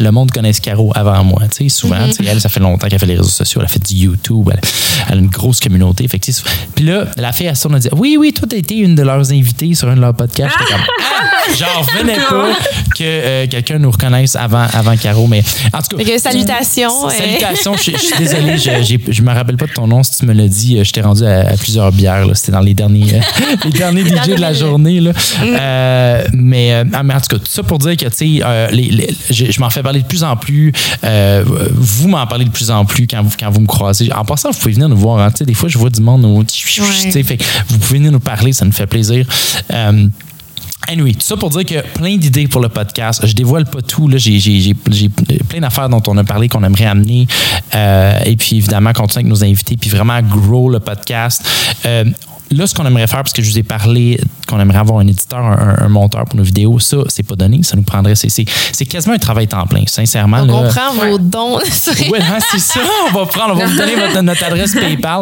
le 0.00 0.10
monde 0.10 0.30
connaît 0.30 0.52
Caro 0.54 0.92
avant 0.94 1.22
moi. 1.24 1.42
Tu 1.50 1.64
sais, 1.64 1.68
souvent, 1.68 1.96
Mm-hmm. 1.96 2.16
tu 2.16 2.24
sais, 2.24 2.30
elle, 2.30 2.40
ça 2.40 2.48
fait 2.48 2.60
longtemps 2.60 2.88
qu'elle 2.88 2.98
fait 2.98 3.06
les 3.06 3.16
réseaux 3.16 3.28
sociaux. 3.28 3.60
Elle 3.60 3.66
a 3.66 3.68
fait 3.68 3.78
du 3.86 3.94
YouTube. 3.94 4.48
Elle, 4.52 4.60
elle 5.08 5.18
a 5.18 5.20
une 5.20 5.28
grosse 5.28 5.60
communauté. 5.60 6.06
Fait 6.08 6.18
que, 6.18 6.26
puis 6.74 6.84
là, 6.84 7.04
la 7.16 7.32
fille, 7.32 7.46
elle 7.46 7.56
se 7.56 7.62
tourne 7.62 7.76
et 7.76 7.80
dit 7.80 7.88
Oui, 7.92 8.16
oui, 8.18 8.32
toi, 8.32 8.46
t'as 8.50 8.56
été 8.56 8.76
une 8.76 8.94
de 8.94 9.02
leurs 9.02 9.30
invitées 9.32 9.74
sur 9.74 9.88
un 9.88 9.96
de 9.96 10.00
leurs 10.00 10.14
podcasts. 10.14 10.54
J'étais 10.58 10.72
comme 10.72 10.82
Ah! 11.00 11.26
J'en 11.58 11.80
revenais 11.82 12.14
pas 12.30 12.48
que 12.96 13.02
euh, 13.02 13.46
quelqu'un 13.48 13.78
nous 13.78 13.90
reconnaisse 13.90 14.36
avant, 14.36 14.66
avant 14.72 14.96
Caro. 14.96 15.26
Mais 15.26 15.42
en 15.72 15.80
tout 15.82 15.96
cas. 15.96 16.18
Salutations. 16.18 17.06
euh, 17.08 17.10
Salutations, 17.10 17.76
je, 17.76 17.90
je 17.92 17.96
suis 17.96 18.18
désolé, 18.18 18.56
je, 18.58 19.12
je 19.12 19.22
me 19.22 19.32
rappelle 19.32 19.56
pas 19.56 19.66
de 19.66 19.72
ton 19.72 19.86
nom 19.86 20.02
si 20.02 20.18
tu 20.18 20.26
me 20.26 20.32
l'as 20.32 20.48
dit. 20.48 20.78
euh, 20.78 20.84
Je 20.84 20.92
t'ai 20.92 21.00
rendu 21.00 21.24
à, 21.24 21.48
à 21.50 21.56
plusieurs 21.56 21.90
bières. 21.92 22.26
là. 22.26 22.34
C'était 22.34 22.52
dans 22.52 22.60
les 22.60 22.74
derniers, 22.74 23.14
euh, 23.16 23.56
les 23.64 23.70
derniers 23.70 24.04
DJ 24.04 24.28
de 24.28 24.34
la 24.40 24.52
journée. 24.52 25.00
Là. 25.00 25.12
Euh, 25.42 26.24
mais, 26.32 26.82
ah, 26.92 27.02
mais 27.02 27.14
en 27.14 27.20
tout 27.20 27.36
cas, 27.36 27.38
tout 27.38 27.50
ça 27.50 27.62
pour 27.62 27.78
dire 27.78 27.96
que 27.96 28.06
tu 28.06 28.40
sais, 28.40 29.10
je, 29.30 29.50
je 29.50 29.60
m'en 29.60 29.70
fais 29.70 29.82
de 29.98 30.06
plus 30.06 30.22
en 30.22 30.36
plus. 30.36 30.72
Euh, 31.04 31.44
vous 31.74 32.08
m'en 32.08 32.26
parlez 32.26 32.44
de 32.44 32.50
plus 32.50 32.70
en 32.70 32.84
plus 32.84 33.06
quand 33.06 33.22
vous, 33.22 33.30
quand 33.38 33.50
vous 33.50 33.60
me 33.60 33.66
croisez. 33.66 34.12
En 34.12 34.24
passant, 34.24 34.50
vous 34.52 34.58
pouvez 34.58 34.74
venir 34.74 34.88
nous 34.88 34.96
voir. 34.96 35.18
hein. 35.18 35.32
Des 35.40 35.54
fois, 35.54 35.68
je 35.68 35.76
vois 35.78 35.90
du 35.90 36.00
monde. 36.00 36.24
Au, 36.24 36.44
fait 37.24 37.36
que 37.36 37.44
vous 37.68 37.78
pouvez 37.78 37.98
venir 37.98 38.12
nous 38.12 38.20
parler, 38.20 38.52
ça 38.52 38.64
nous 38.64 38.72
fait 38.72 38.86
plaisir. 38.86 39.26
Euh, 39.72 40.06
Anyway, 40.88 41.12
tout 41.12 41.20
ça 41.20 41.36
pour 41.36 41.50
dire 41.50 41.64
que 41.64 41.86
plein 41.92 42.16
d'idées 42.16 42.48
pour 42.48 42.60
le 42.60 42.68
podcast. 42.68 43.24
Je 43.24 43.32
dévoile 43.34 43.66
pas 43.66 43.82
tout. 43.82 44.08
Là, 44.08 44.16
j'ai, 44.16 44.38
j'ai, 44.40 44.60
j'ai, 44.60 44.74
j'ai 44.90 45.08
plein 45.08 45.60
d'affaires 45.60 45.88
dont 45.88 46.02
on 46.08 46.16
a 46.16 46.24
parlé 46.24 46.48
qu'on 46.48 46.64
aimerait 46.64 46.86
amener. 46.86 47.26
Euh, 47.74 48.18
et 48.24 48.34
puis 48.36 48.56
évidemment, 48.56 48.92
continuer 48.92 49.26
avec 49.26 49.30
nos 49.30 49.44
invités, 49.44 49.76
puis 49.76 49.90
vraiment 49.90 50.20
grow 50.22 50.70
le 50.70 50.80
podcast. 50.80 51.46
Euh, 51.84 52.04
Là, 52.52 52.66
ce 52.66 52.74
qu'on 52.74 52.84
aimerait 52.84 53.06
faire, 53.06 53.20
parce 53.22 53.32
que 53.32 53.42
je 53.42 53.50
vous 53.50 53.58
ai 53.58 53.62
parlé 53.62 54.20
qu'on 54.48 54.58
aimerait 54.58 54.78
avoir 54.78 54.98
un 54.98 55.06
éditeur, 55.06 55.38
un, 55.38 55.76
un 55.84 55.88
monteur 55.88 56.24
pour 56.24 56.36
nos 56.36 56.42
vidéos, 56.42 56.80
ça, 56.80 56.96
c'est 57.08 57.22
pas 57.22 57.36
donné. 57.36 57.62
Ça 57.62 57.76
nous 57.76 57.84
prendrait. 57.84 58.16
C'est, 58.16 58.28
c'est, 58.28 58.44
c'est 58.72 58.86
quasiment 58.86 59.14
un 59.14 59.18
travail 59.18 59.46
temps 59.46 59.64
plein, 59.66 59.84
sincèrement. 59.86 60.44
Donc, 60.44 60.64
on 60.66 60.68
prend 60.68 60.92
vos 60.94 61.18
dons. 61.18 61.58
C'est 61.70 62.08
Ouais, 62.08 62.18
hein, 62.20 62.38
c'est 62.50 62.58
ça. 62.58 62.80
On 63.08 63.12
va 63.18 63.26
prendre, 63.26 63.54
on 63.54 63.58
va 63.58 63.66
vous 63.66 63.76
donner 63.76 63.94
votre- 63.94 64.20
notre 64.22 64.44
adresse 64.44 64.74
PayPal. 64.74 65.20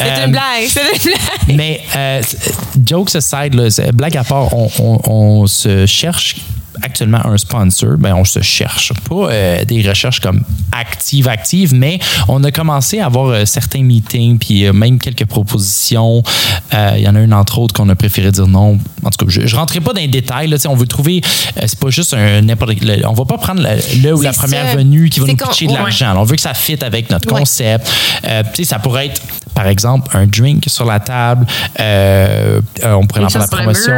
Euh, 0.00 0.24
une 0.26 0.30
blague. 0.30 0.42
C'est 0.68 0.80
une 0.96 1.02
blague. 1.02 1.56
mais 1.56 1.80
euh, 1.96 2.20
c'est- 2.24 2.52
jokes 2.86 3.16
aside, 3.16 3.54
là, 3.54 3.70
c'est- 3.70 3.90
blague 3.92 4.16
à 4.16 4.22
part, 4.24 4.54
on, 4.54 4.70
on- 4.78 5.00
on 5.10 5.46
se 5.46 5.84
cherche 5.86 6.36
actuellement 6.82 7.24
un 7.24 7.36
sponsor. 7.36 7.96
Ben, 7.98 8.14
on 8.14 8.24
se 8.24 8.40
cherche. 8.40 8.92
Pas 9.08 9.14
euh, 9.30 9.64
des 9.64 9.86
recherches 9.88 10.20
comme 10.20 10.42
actives, 10.72 11.28
actives, 11.28 11.74
mais 11.74 11.98
on 12.28 12.42
a 12.44 12.50
commencé 12.50 13.00
à 13.00 13.06
avoir 13.06 13.28
euh, 13.28 13.44
certains 13.44 13.82
meetings, 13.82 14.38
puis 14.38 14.66
euh, 14.66 14.72
même 14.72 14.98
quelques 14.98 15.26
propositions. 15.26 16.22
Il 16.72 17.00
y 17.00 17.08
en 17.08 17.14
a 17.14 17.20
une, 17.20 17.34
entre 17.34 17.58
autres, 17.58 17.74
qu'on 17.74 17.88
a 17.88 17.94
préféré 17.94 18.30
dire 18.30 18.46
non. 18.46 18.78
En 19.04 19.10
tout 19.10 19.24
cas, 19.24 19.30
je 19.30 19.40
ne 19.40 19.54
rentrerai 19.60 19.80
pas 19.80 19.92
dans 19.92 20.00
les 20.00 20.08
détails. 20.08 20.48
Là, 20.48 20.56
on 20.68 20.74
veut 20.74 20.86
trouver, 20.86 21.20
c'est 21.56 21.78
pas 21.78 21.90
juste 21.90 22.14
un 22.14 22.42
n'importe 22.42 22.72
On 23.06 23.12
va 23.12 23.24
pas 23.24 23.38
prendre 23.38 23.62
le, 23.62 24.02
le 24.02 24.14
ou 24.14 24.20
la 24.22 24.32
première 24.32 24.76
venue 24.76 25.08
qui 25.08 25.20
va 25.20 25.26
nous 25.26 25.36
pitcher 25.36 25.66
de 25.66 25.72
l'argent. 25.72 26.14
On 26.16 26.24
veut 26.24 26.36
que 26.36 26.42
ça 26.42 26.54
fitte 26.54 26.82
avec 26.82 27.10
notre 27.10 27.32
Ouais. 27.32 27.40
concept. 27.40 27.86
Tu 28.22 28.28
sais, 28.54 28.64
ça 28.64 28.78
pourrait 28.78 29.06
être, 29.06 29.20
par 29.58 29.66
exemple, 29.66 30.16
un 30.16 30.24
drink 30.28 30.62
sur 30.68 30.84
la 30.84 31.00
table. 31.00 31.44
Euh, 31.80 32.60
euh, 32.84 32.92
on 32.92 33.08
pourrait 33.08 33.24
en 33.24 33.28
faire 33.28 33.40
la 33.40 33.48
promotion. 33.48 33.92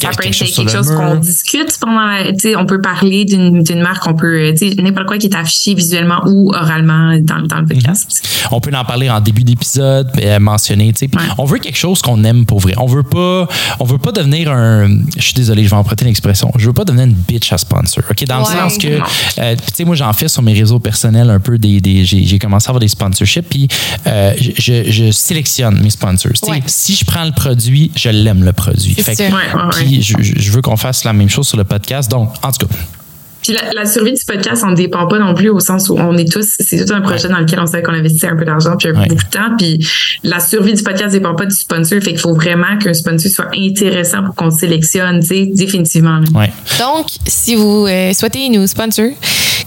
Ça 0.00 0.08
peut 0.08 0.26
être 0.26 0.36
quelque 0.36 0.68
chose 0.72 0.90
qu'on 0.90 1.14
discute 1.14 1.78
pendant 1.80 2.04
la, 2.04 2.58
on 2.60 2.66
peut 2.66 2.80
parler 2.80 3.24
d'une, 3.24 3.62
marque, 3.80 4.08
on 4.08 4.14
peut, 4.14 4.52
n'importe 4.76 5.06
quoi 5.06 5.18
qui 5.18 5.28
est 5.28 5.36
affiché 5.36 5.74
visuellement 5.74 6.20
ou 6.26 6.52
oralement 6.52 7.16
dans, 7.20 7.46
dans 7.46 7.60
le 7.60 7.66
podcast. 7.66 8.26
On 8.50 8.58
peut 8.60 8.72
en 8.74 8.84
parler 8.84 9.08
en 9.08 9.20
début 9.20 9.44
d'épisode, 9.44 10.10
euh, 10.20 10.40
mentionner. 10.40 10.92
Ouais. 11.00 11.08
On 11.38 11.44
veut 11.44 11.58
quelque 11.58 11.78
chose 11.78 12.02
qu'on 12.02 12.24
aime 12.24 12.44
pour 12.44 12.58
vrai. 12.58 12.74
On 12.76 12.86
veut 12.86 13.04
pas, 13.04 13.46
on 13.78 13.84
veut 13.84 13.98
pas 13.98 14.10
devenir 14.10 14.50
un. 14.50 14.88
Je 15.16 15.22
suis 15.22 15.34
désolé, 15.34 15.62
je 15.62 15.70
vais 15.70 15.76
emprunter 15.76 16.06
l'expression. 16.06 16.50
Je 16.58 16.66
veux 16.66 16.72
pas 16.72 16.84
devenir 16.84 17.04
une 17.04 17.12
bitch 17.12 17.52
à 17.52 17.58
sponsor. 17.58 18.02
Ok, 18.10 18.24
dans 18.24 18.38
Ouais. 18.42 18.52
le 18.52 18.58
sens 18.68 18.78
que, 18.78 18.88
euh, 18.88 19.54
puis 19.54 19.66
tu 19.68 19.74
sais, 19.74 19.84
moi 19.84 19.94
j'en 19.94 20.12
fais 20.12 20.26
sur 20.26 20.42
mes 20.42 20.54
réseaux 20.54 20.80
personnels 20.80 21.30
un 21.30 21.38
peu 21.38 21.56
des, 21.56 21.80
des- 21.80 22.04
j'ai, 22.04 22.38
commencé 22.40 22.66
à 22.66 22.70
avoir 22.70 22.80
des 22.80 22.88
sponsorships 22.88 23.48
puis 23.48 23.68
je, 24.04 24.87
je- 24.90 25.10
sélectionne 25.10 25.80
mes 25.82 25.90
sponsors. 25.90 26.32
Ouais. 26.48 26.62
Si 26.66 26.94
je 26.94 27.04
prends 27.04 27.24
le 27.24 27.32
produit, 27.32 27.90
je 27.96 28.08
l'aime 28.08 28.44
le 28.44 28.52
produit. 28.52 28.94
C'est 28.96 29.02
Fait 29.02 29.16
que- 29.16 29.24
sûr. 29.26 29.34
Ouais, 29.34 29.54
ouais, 29.54 29.62
ouais. 29.64 29.84
Puis 29.86 30.02
je, 30.02 30.16
je- 30.20 30.34
je 30.40 30.50
veux 30.52 30.62
qu'on 30.62 30.76
fasse 30.76 31.04
la 31.04 31.12
même 31.12 31.28
chose 31.28 31.46
sur 31.48 31.56
le 31.56 31.64
podcast. 31.64 32.10
Donc, 32.10 32.32
en 32.42 32.50
tout 32.52 32.66
cas, 32.66 32.74
Puis 33.40 33.52
la, 33.52 33.72
la 33.72 33.86
survie 33.86 34.12
du 34.12 34.24
podcast, 34.26 34.62
on 34.66 34.70
ne 34.70 34.76
dépend 34.76 35.06
pas 35.06 35.18
non 35.18 35.32
plus 35.32 35.48
au 35.48 35.60
sens 35.60 35.88
où 35.88 35.94
on 35.96 36.16
est 36.18 36.30
tous, 36.30 36.56
c'est 36.58 36.84
tout 36.84 36.92
un 36.92 37.00
projet 37.00 37.28
dans 37.28 37.38
lequel 37.38 37.60
on 37.60 37.66
sait 37.66 37.82
qu'on 37.82 37.92
investit 37.94 38.26
un 38.26 38.36
peu 38.36 38.44
d'argent 38.44 38.76
puis 38.76 38.90
Ouais. 38.90 39.06
beaucoup 39.08 39.14
de 39.14 39.30
temps. 39.30 39.56
Puis 39.56 39.86
la 40.24 40.40
survie 40.40 40.74
du 40.74 40.82
podcast 40.82 41.14
ne 41.14 41.18
dépend 41.20 41.34
pas 41.36 41.46
du 41.46 41.54
sponsor. 41.54 42.00
Fait 42.02 42.10
qu'il 42.10 42.18
faut 42.18 42.34
vraiment 42.34 42.76
qu'un 42.82 42.92
sponsor 42.92 43.30
soit 43.30 43.48
intéressant 43.56 44.24
pour 44.24 44.34
qu'on 44.34 44.46
le 44.46 44.50
sélectionne, 44.50 45.20
tu 45.20 45.26
sais, 45.28 45.46
définitivement. 45.46 46.20
ouais. 46.34 46.52
Donc, 46.80 47.06
si 47.26 47.54
vous 47.54 47.86
euh, 47.86 48.12
souhaitez 48.12 48.48
nous 48.48 48.66
sponsor, 48.66 49.10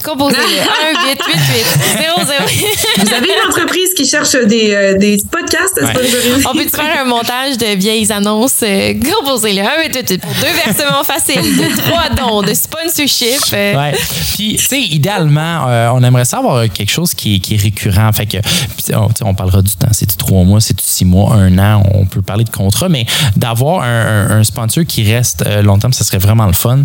composez 0.04 0.38
le 0.38 1.08
1 1.08 1.12
8 1.12 1.22
8 1.28 1.34
8 1.34 1.66
0 1.98 2.28
0. 2.28 3.06
Vous 3.08 3.14
avez 3.14 3.28
une 3.28 3.50
entreprise 3.50 3.94
qui 3.96 4.06
cherche 4.06 4.34
des, 4.46 4.72
euh, 4.74 4.98
des 4.98 5.18
podcasts 5.32 5.80
Ouais. 5.82 5.88
sponsoriser? 5.94 6.48
On 6.48 6.54
peut 6.54 6.68
faire 6.68 7.02
un 7.02 7.06
montage 7.06 7.58
de 7.58 7.76
vieilles 7.78 8.12
annonces? 8.12 8.62
Euh, 8.64 8.94
composez 9.16 9.54
le 9.54 9.62
1 9.62 9.84
8 9.84 9.96
8 9.96 10.10
8 10.12 10.22
pour 10.22 10.32
deux 10.34 10.54
versements 10.66 11.04
faciles 11.04 11.42
de 11.58 11.82
trois 11.82 12.10
dons 12.16 12.42
de 12.42 12.54
sponsorship. 12.54 13.42
Euh, 13.54 13.76
Ouais. 13.76 13.94
Puis, 14.36 14.56
tu 14.58 14.66
sais, 14.66 14.82
idéalement, 14.82 15.66
euh, 15.68 15.90
on 15.94 16.04
aimerait 16.04 16.26
ça 16.26 16.38
avoir 16.40 16.68
quelque 16.70 16.92
chose 16.92 17.14
qui 17.14 17.36
est, 17.36 17.40
qui 17.40 17.56
est 17.56 17.62
récurrent. 17.62 18.12
Fait 18.12 18.26
que, 18.26 18.38
puis, 18.38 18.96
on, 18.96 19.08
tu 19.08 19.16
sais, 19.20 19.24
on 19.26 19.34
parlera 19.34 19.62
du 19.62 19.74
temps. 19.76 19.88
C'est-tu 19.92 20.16
trois 20.18 20.44
mois, 20.44 20.60
c'est-tu 20.60 20.84
six 20.86 21.06
mois, 21.06 21.34
un 21.36 21.58
an? 21.58 21.84
On 21.94 22.06
peut 22.06 22.22
parler 22.22 22.44
de 22.44 22.50
contrat, 22.50 22.90
mais 22.90 23.06
d'avoir 23.36 23.84
un, 23.84 24.28
un- 24.28 24.40
un 24.40 24.44
sponsor 24.44 24.84
qui 24.86 25.04
reste 25.12 25.44
longtemps, 25.64 25.92
ça 25.92 26.04
serait 26.04 26.18
vraiment 26.18 26.46
le 26.48 26.54
fun. 26.54 26.80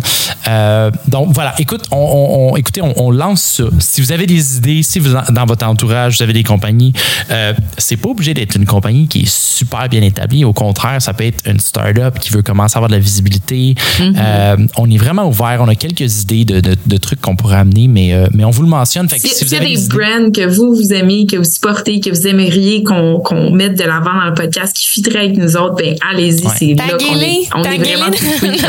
Euh, 0.47 0.91
donc, 1.07 1.29
voilà. 1.31 1.53
Écoute, 1.59 1.85
on, 1.91 1.97
on- 1.97 2.51
on- 2.53 2.55
écoutez, 2.57 2.81
on, 2.81 2.93
on 2.97 3.06
lance 3.11 3.41
ça. 3.41 3.63
Si 3.79 4.01
vous 4.01 4.11
avez 4.11 4.25
des 4.25 4.57
idées, 4.57 4.83
si 4.83 4.99
vous, 4.99 5.13
dans 5.31 5.45
votre 5.45 5.65
entourage, 5.65 6.17
vous 6.17 6.23
avez 6.23 6.33
des 6.33 6.43
compagnies, 6.43 6.93
euh, 7.31 7.53
c'est 7.77 7.97
pas 7.97 8.09
obligé 8.09 8.33
d'être 8.33 8.55
une 8.55 8.65
compagnie 8.65 9.07
qui 9.07 9.21
est 9.21 9.29
super 9.31 9.89
bien 9.89 10.01
établie. 10.01 10.43
Au 10.45 10.53
contraire, 10.53 11.01
ça 11.01 11.13
peut 11.13 11.25
être 11.25 11.47
une 11.47 11.59
start-up 11.59 12.19
qui 12.19 12.31
veut 12.31 12.41
commencer 12.41 12.75
à 12.75 12.77
avoir 12.79 12.89
de 12.89 12.95
la 12.95 12.99
visibilité. 13.01 13.75
Euh, 14.01 14.57
on 14.77 14.89
est 14.89 14.97
vraiment 14.97 15.27
ouvert. 15.27 15.57
On 15.61 15.67
a 15.67 15.75
quelques 15.75 16.21
idées 16.21 16.45
de, 16.45 16.59
de- 16.59 16.75
de 16.85 16.97
trucs 16.97 17.21
qu'on 17.21 17.35
pourrait 17.35 17.57
amener, 17.57 17.87
mais, 17.87 18.13
euh, 18.13 18.27
mais 18.33 18.43
on 18.43 18.51
vous 18.51 18.61
le 18.63 18.67
mentionne. 18.69 19.07
Fait 19.09 19.17
que 19.19 19.27
Si, 19.27 19.35
si 19.35 19.43
vous 19.43 19.49
s'il 19.49 19.57
y 19.57 19.59
a 19.59 19.63
avez 19.63 19.69
des 19.71 19.75
des 19.77 19.85
idées- 19.85 19.97
brands 19.97 20.31
que 20.31 20.47
vous, 20.47 20.75
vous 20.75 20.93
aimez, 20.93 21.25
que 21.25 21.37
vous 21.37 21.43
supportez, 21.43 21.99
que 21.99 22.09
vous 22.09 22.27
aimeriez 22.27 22.83
qu'on 22.83 23.19
qu'on 23.19 23.51
mette 23.51 23.77
de 23.77 23.83
l'avant 23.83 24.13
dans 24.19 24.25
le 24.25 24.33
podcast, 24.33 24.75
qui 24.75 24.87
fitteraient 24.87 25.19
avec 25.25 25.37
nous 25.37 25.55
autres, 25.57 25.75
ben 25.75 25.95
allez-y, 26.11 26.45
Ouais. 26.45 26.53
c'est 26.57 26.73
là 26.75 26.83
qu'on 26.89 26.97
Taguez-les, 26.97 27.25
est, 27.25 27.49
on 27.55 27.63
est 27.63 27.77
vraiment 27.77 28.05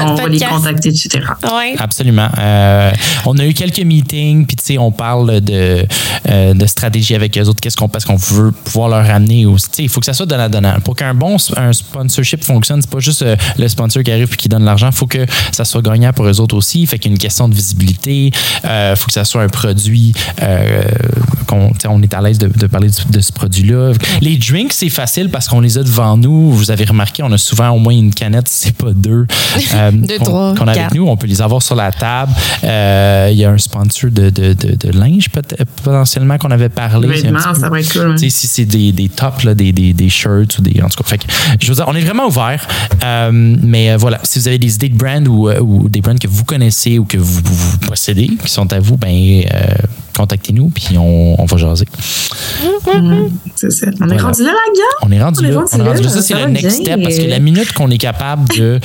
on 0.09 0.15
va 0.15 0.29
les 0.29 0.39
contacter, 0.41 0.89
etc. 0.89 1.21
Ouais. 1.45 1.75
Absolument. 1.79 2.29
Euh, 2.39 2.91
on 3.27 3.37
a 3.39 3.47
eu 3.47 3.53
quelques 3.55 3.81
meetings, 3.81 4.18
puis 4.47 4.57
tu 4.57 4.65
sais, 4.65 4.79
on 4.79 4.91
parle 4.93 5.41
de, 5.41 5.85
euh, 6.29 6.55
de 6.55 6.67
stratégie 6.67 7.15
avec 7.15 7.37
eux 7.39 7.43
autres. 7.49 7.61
Qu'est-ce 7.61 7.77
qu'on 7.77 7.89
parce 7.89 8.05
qu'on 8.05 8.17
veut 8.17 8.53
pouvoir 8.53 8.89
leur 8.89 9.09
amener 9.11 9.47
aussi. 9.47 9.67
Tu 9.71 9.77
sais, 9.77 9.83
il 9.85 9.89
faut 9.89 10.01
que 10.01 10.07
ça 10.07 10.13
soit 10.15 10.27
donnant-donnant. 10.27 10.77
Pour 10.85 10.97
qu'un 10.97 11.15
bon 11.15 11.37
un 11.57 11.73
sponsorship 11.73 12.45
fonctionne, 12.45 12.81
c'est 12.83 12.91
pas 12.91 13.01
juste 13.01 13.23
euh, 13.23 13.37
le 13.59 13.69
sponsor 13.69 14.03
qui 14.03 14.11
arrive 14.13 14.29
et 14.33 14.37
qui 14.37 14.49
donne 14.49 14.65
l'argent. 14.65 14.89
Il 14.91 14.97
faut 14.97 15.07
que 15.07 15.25
ça 15.53 15.65
soit 15.65 15.83
gagnant 15.83 16.13
pour 16.13 16.27
eux 16.27 16.41
autres 16.41 16.57
aussi. 16.57 16.87
Fait 16.87 16.99
qu'il 16.99 17.11
y 17.11 17.13
a 17.13 17.15
une 17.15 17.19
question 17.19 17.49
de 17.49 17.55
visibilité. 17.55 18.31
Il 18.65 18.97
faut 18.97 19.07
que 19.07 19.13
ça 19.13 19.25
soit 19.25 19.43
un 19.43 19.49
produit 19.49 20.13
euh, 20.43 20.83
qu'on 21.47 21.71
on 21.89 22.03
est 22.03 22.15
à 22.15 22.21
l'aise 22.21 22.39
de, 22.39 22.49
de 22.49 22.67
parler 22.67 22.89
de 23.11 23.21
ce 23.21 23.33
produit-là. 23.33 23.93
Les 24.21 24.37
drinks, 24.37 24.73
c'est 24.73 24.89
facile 24.91 25.31
parce 25.31 25.49
qu'on 25.49 25.61
les 25.61 25.79
a 25.79 25.83
devant 25.83 26.17
nous. 26.17 26.53
Vous 26.53 26.71
avez 26.71 26.85
remarqué, 26.85 27.23
on 27.23 27.33
a 27.33 27.39
souvent 27.39 27.71
au 27.71 27.79
moins 27.79 27.93
une 27.95 28.13
canette, 28.13 28.49
si 28.49 28.67
c'est 28.67 28.77
pas 28.77 28.93
deux. 28.93 29.27
euh, 29.75 29.91
Deux, 29.93 30.19
qu'on- 30.19 30.25
trois, 30.25 30.55
qu'on 30.55 30.69
a 30.69 30.73
avec 30.73 30.95
nous. 30.95 31.07
On 31.09 31.17
peut 31.17 31.27
les 31.27 31.41
avoir 31.43 31.63
sur 31.63 31.75
la 31.75 31.91
table. 31.93 32.33
Euh, 32.65 33.29
Il 33.33 33.39
y 33.39 33.45
a 33.45 33.51
un 33.51 33.59
sponsor 33.59 34.08
de, 34.11 34.31
de, 34.31 34.53
de, 34.53 34.75
de 34.75 34.99
linge 34.99 35.29
potentiellement 35.83 36.39
qu'on 36.39 36.51
avait 36.51 36.69
parlé. 36.69 37.09
Vêtements, 37.09 37.39
petit 37.39 37.49
peu- 37.55 37.61
ça 37.61 37.69
va 37.71 37.81
être 37.81 37.93
cool. 37.93 38.19
si 38.19 38.31
c'est 38.31 38.65
des, 38.65 38.93
des 38.93 39.09
tops, 39.09 39.45
là, 39.45 39.55
des, 39.55 39.73
des, 39.73 39.93
des 39.93 40.09
shirts 40.09 40.59
ou 40.59 40.63
des. 40.63 40.81
En 40.83 40.89
tout 40.89 41.03
cas, 41.03 41.09
fait 41.09 41.19
que, 41.19 41.25
je 41.61 41.69
veux 41.69 41.75
dire, 41.75 41.85
on 41.89 41.95
est 41.95 42.01
vraiment 42.01 42.27
ouvert. 42.27 42.67
Euh, 43.05 43.31
mais 43.33 43.91
euh, 43.93 43.97
voilà, 43.97 44.21
si 44.25 44.39
vous 44.39 44.49
avez 44.49 44.59
des 44.59 44.75
idées 44.75 44.89
de 44.89 44.97
brand 44.97 45.27
ou, 45.29 45.49
euh, 45.49 45.61
ou 45.61 45.89
des 45.89 46.01
brands 46.01 46.17
que 46.17 46.29
vous 46.29 46.45
connaissez 46.45 46.99
ou 46.99 47.05
que 47.05 47.17
vous, 47.19 47.43
possédez, 47.87 48.29
qui 48.43 48.51
sont 48.51 48.73
à 48.73 48.81
vous, 48.81 48.97
ben, 48.97 49.09
euh, 49.11 49.59
contactez-nous, 50.17 50.71
puis 50.71 50.97
on, 50.99 51.41
on 51.41 51.45
va 51.45 51.57
jaser. 51.57 51.87
C'est 53.55 53.71
ça. 53.71 53.87
On 54.01 54.05
est 54.05 54.07
Voilà. 54.07 54.23
rendu 54.23 54.43
là, 54.43 54.51
la 54.51 54.53
gars? 54.53 54.97
On 55.03 55.11
est 55.13 55.23
rendu 55.23 55.41
On 55.41 55.45
est 55.45 55.51
là. 55.53 55.59
rendu 55.61 55.71
On 55.75 55.79
est 55.79 55.89
rendu 55.89 56.01
là, 56.03 56.07
là. 56.07 56.13
Ça, 56.13 56.23
c'est 56.23 56.35
le 56.35 56.47
next 56.51 56.63
bien. 56.63 56.71
step 56.95 57.03
parce 57.03 57.17
que 57.19 57.23
la 57.29 57.39
minute 57.39 57.73
qu'on 57.73 57.91
est 57.91 57.99
capable 57.99 58.49
de. 58.57 58.81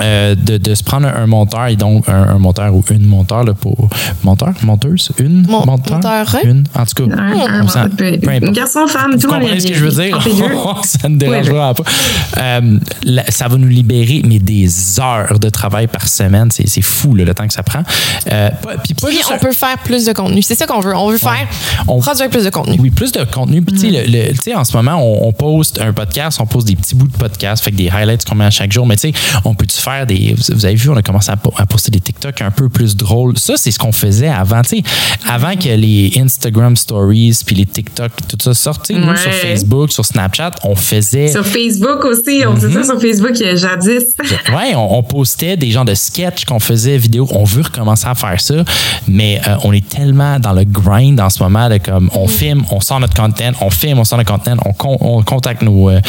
Euh, 0.00 0.34
de, 0.34 0.56
de 0.58 0.74
se 0.74 0.82
prendre 0.82 1.06
un 1.08 1.26
monteur 1.26 1.66
et 1.66 1.76
donc 1.76 2.08
un, 2.08 2.14
un 2.28 2.38
monteur 2.38 2.74
ou 2.74 2.84
une 2.90 3.06
monteur 3.06 3.44
là, 3.44 3.54
pour 3.54 3.88
monteur 4.24 4.52
monteuse 4.62 5.10
une 5.18 5.42
Mon- 5.46 5.64
monteur 5.66 5.94
monteur. 5.96 6.36
une 6.44 6.64
en 6.74 6.84
tout 6.84 7.06
cas 7.06 7.14
Un, 7.16 7.32
un, 7.32 7.64
on 7.64 7.68
s'en- 7.68 7.88
peu-. 7.88 8.16
Garçon, 8.52 8.86
femme, 8.86 9.12
vous 9.12 9.18
tout 9.18 9.26
le 9.28 9.32
monde 9.32 9.42
comprenez 9.42 9.56
est 9.56 9.60
ce 9.60 9.66
que 9.68 9.74
je 9.74 9.84
veux 9.84 10.02
dire? 10.04 10.18
les 10.26 10.32
ça 10.88 11.08
ne 11.08 11.16
dérange 11.16 11.48
Oui, 11.48 11.54
pas. 11.54 11.74
Euh, 12.38 12.78
la- 13.04 13.30
ça 13.30 13.48
va 13.48 13.56
nous 13.56 13.68
libérer, 13.68 14.22
mais 14.26 14.38
des 14.38 15.00
heures 15.00 15.38
de 15.38 15.48
travail 15.48 15.86
par 15.86 16.06
semaine. 16.08 16.48
C'est 16.50 16.68
c'est 16.68 16.82
fou 16.82 17.14
là, 17.14 17.24
le 17.24 17.34
temps 17.34 17.46
que 17.46 17.52
ça 17.54 17.62
prend. 17.62 17.82
Euh, 18.32 18.50
pas- 18.50 18.76
puis 18.82 18.94
pas 18.94 19.08
Puis 19.08 19.18
on 19.30 19.34
un- 19.34 19.38
peut 19.38 19.52
faire 19.52 19.78
plus 19.78 20.04
de 20.04 20.12
contenu. 20.12 20.42
C'est 20.42 20.54
ça 20.54 20.66
qu'on 20.66 20.80
veut. 20.80 20.94
On 20.96 21.10
veut 21.10 21.18
faire 21.18 21.46
On- 21.88 22.00
produire 22.00 22.28
plus 22.30 22.44
de 22.44 22.50
contenu. 22.50 22.76
oui, 22.80 22.90
plus 22.90 23.12
de 23.12 23.24
contenu. 23.24 23.62
Puis, 23.62 23.74
tu 23.78 23.80
sais, 23.92 24.06
le- 24.06 24.10
le- 24.12 24.32
tu 24.32 24.38
sais, 24.44 24.54
en 24.54 24.64
ce 24.64 24.76
moment, 24.76 24.96
on, 24.96 25.28
on 25.28 25.32
poste 25.32 25.80
un 25.80 25.92
podcast, 25.92 26.38
on 26.40 26.46
poste 26.46 26.66
des 26.66 26.76
petits 26.76 26.94
bouts 26.94 27.08
de 27.08 27.16
podcast, 27.16 27.62
fait 27.64 27.70
que 27.70 27.76
des 27.76 27.88
highlights 27.88 28.24
qu'on 28.24 28.34
met 28.34 28.44
à 28.44 28.50
chaque 28.50 28.72
jour. 28.72 28.86
Mais 28.86 28.96
tu 28.96 29.12
sais, 29.12 29.14
on 29.44 29.54
peut-tu 29.54 29.80
faire 29.86 30.06
des. 30.06 30.34
Vous, 30.50 30.64
avez 30.64 30.74
vu, 30.74 30.88
on 30.90 30.96
a 30.96 31.02
commencé 31.02 31.30
à, 31.30 31.36
po- 31.36 31.54
à 31.56 31.64
poster 31.66 31.90
des 31.90 32.00
TikTok 32.00 32.40
un 32.42 32.50
peu 32.50 32.68
plus 32.68 32.96
drôles. 32.96 33.38
Ça, 33.38 33.54
c'est 33.56 33.70
ce 33.70 33.78
qu'on 33.78 33.92
faisait 33.92 34.28
avant. 34.28 34.62
Tu 34.62 34.78
sais, 34.78 34.82
avant 35.28 35.54
que 35.56 35.68
les 35.68 36.12
Instagram 36.18 36.76
Stories 36.76 37.38
puis 37.46 37.54
les 37.56 37.66
TikTok, 37.66 38.10
tout 38.28 38.52
ça 38.52 38.72
nous, 38.90 38.96
Ouais. 39.08 39.16
sur 39.16 39.32
Facebook, 39.32 39.92
sur 39.92 40.04
Snapchat, 40.04 40.50
on 40.64 40.74
faisait. 40.74 41.28
Sur 41.28 41.46
Facebook 41.46 42.04
aussi, 42.04 42.42
on 42.46 42.52
Mhm. 42.54 42.60
faisait 42.60 42.72
ça 42.74 42.84
sur 42.84 43.00
Facebook 43.00 43.40
euh, 43.40 43.56
jadis. 43.56 44.04
Ouais, 44.48 44.74
on, 44.74 44.98
on 44.98 45.02
postait 45.02 45.56
des 45.56 45.70
genres 45.70 45.84
de 45.84 45.94
sketchs 45.94 46.44
qu'on 46.44 46.58
faisait 46.60 46.98
vidéo. 46.98 47.28
On 47.30 47.44
veut 47.44 47.62
recommencer 47.62 48.06
à 48.08 48.14
faire 48.14 48.40
ça, 48.40 48.64
mais 49.06 49.40
euh, 49.46 49.56
on 49.64 49.72
est 49.72 49.88
tellement 49.88 50.38
dans 50.40 50.52
le 50.52 50.64
grind 50.64 51.20
en 51.20 51.30
ce 51.30 51.42
moment 51.42 51.68
de 51.68 51.78
comme 51.78 52.10
on 52.14 52.26
filme, 52.26 52.64
on 52.70 52.80
sort 52.80 52.98
notre 53.00 53.14
content, 53.14 53.52
on 53.60 53.70
filme, 53.70 53.98
on 53.98 54.04
sort 54.04 54.18
notre 54.18 54.32
content, 54.32 54.56
on, 54.64 54.72
con- 54.72 54.98
on 55.00 55.22
contacte 55.22 55.62
nos, 55.62 55.90
euh, 55.90 56.00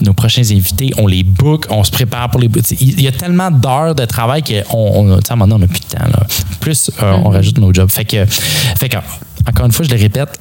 nos 0.00 0.12
prochains 0.14 0.42
invités, 0.50 0.90
on 0.98 1.06
les 1.06 1.22
book, 1.22 1.66
on 1.70 1.84
se 1.84 1.90
prépare 1.90 2.30
pour 2.30 2.40
les. 2.40 2.48
Il 2.80 3.00
y 3.02 3.08
a 3.08 3.12
tellement 3.12 3.25
d'heures 3.50 3.94
de 3.94 4.04
travail 4.04 4.42
qu'on 4.42 4.62
on, 4.74 5.16
tu 5.18 5.22
sais, 5.26 5.30
à 5.30 5.34
un 5.34 5.36
moment 5.36 5.58
donné, 5.58 5.64
on 5.64 5.66
n'a 5.66 5.66
plus 5.68 5.80
de 5.80 5.86
temps. 5.98 6.04
Là. 6.18 6.26
Plus 6.60 6.90
euh, 7.02 7.12
on 7.24 7.30
rajoute 7.30 7.58
nos 7.58 7.72
jobs. 7.72 7.90
Fait 7.90 8.04
que, 8.04 8.24
fait 8.26 8.88
que, 8.88 8.96
encore 9.48 9.66
une 9.66 9.72
fois, 9.72 9.84
je 9.88 9.94
le 9.94 10.00
répète, 10.00 10.38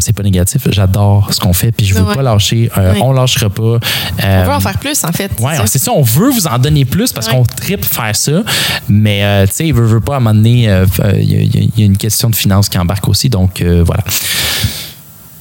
c'est 0.00 0.12
pas 0.14 0.22
négatif. 0.22 0.62
J'adore 0.70 1.32
ce 1.32 1.40
qu'on 1.40 1.52
fait, 1.52 1.72
puis 1.72 1.84
je 1.84 1.94
veux 1.94 2.02
Ouais. 2.02 2.14
pas 2.14 2.22
lâcher. 2.22 2.70
Euh, 2.78 2.92
Ouais. 2.94 3.00
On 3.02 3.12
lâchera 3.12 3.50
pas. 3.50 3.62
On 3.62 3.80
Euh, 4.24 4.44
veut 4.46 4.52
en 4.52 4.60
faire 4.60 4.78
plus, 4.78 5.02
en 5.04 5.10
fait. 5.12 5.30
Ça. 5.40 5.66
c'est 5.66 5.78
ça. 5.78 5.90
On 5.92 6.02
veut 6.02 6.30
vous 6.30 6.46
en 6.46 6.58
donner 6.58 6.84
plus 6.84 7.12
parce 7.12 7.26
Ouais. 7.26 7.34
qu'on 7.34 7.42
tripe 7.44 7.84
faire 7.84 8.14
ça. 8.14 8.42
Mais, 8.88 9.24
euh, 9.24 9.46
tu 9.46 9.52
sais, 9.54 9.72
veut, 9.72 9.86
veut 9.86 10.00
pas, 10.00 10.14
à 10.14 10.16
un 10.18 10.20
moment 10.20 10.34
donné, 10.34 10.68
euh, 10.68 10.86
euh, 11.04 11.12
il 11.16 11.32
y, 11.32 11.36
a- 11.36 11.40
il 11.62 11.72
y 11.78 11.82
a 11.82 11.86
une 11.86 11.96
question 11.96 12.30
de 12.30 12.36
finances 12.36 12.68
qui 12.68 12.78
embarque 12.78 13.08
aussi. 13.08 13.28
Donc, 13.28 13.60
euh, 13.60 13.82
voilà. 13.84 14.04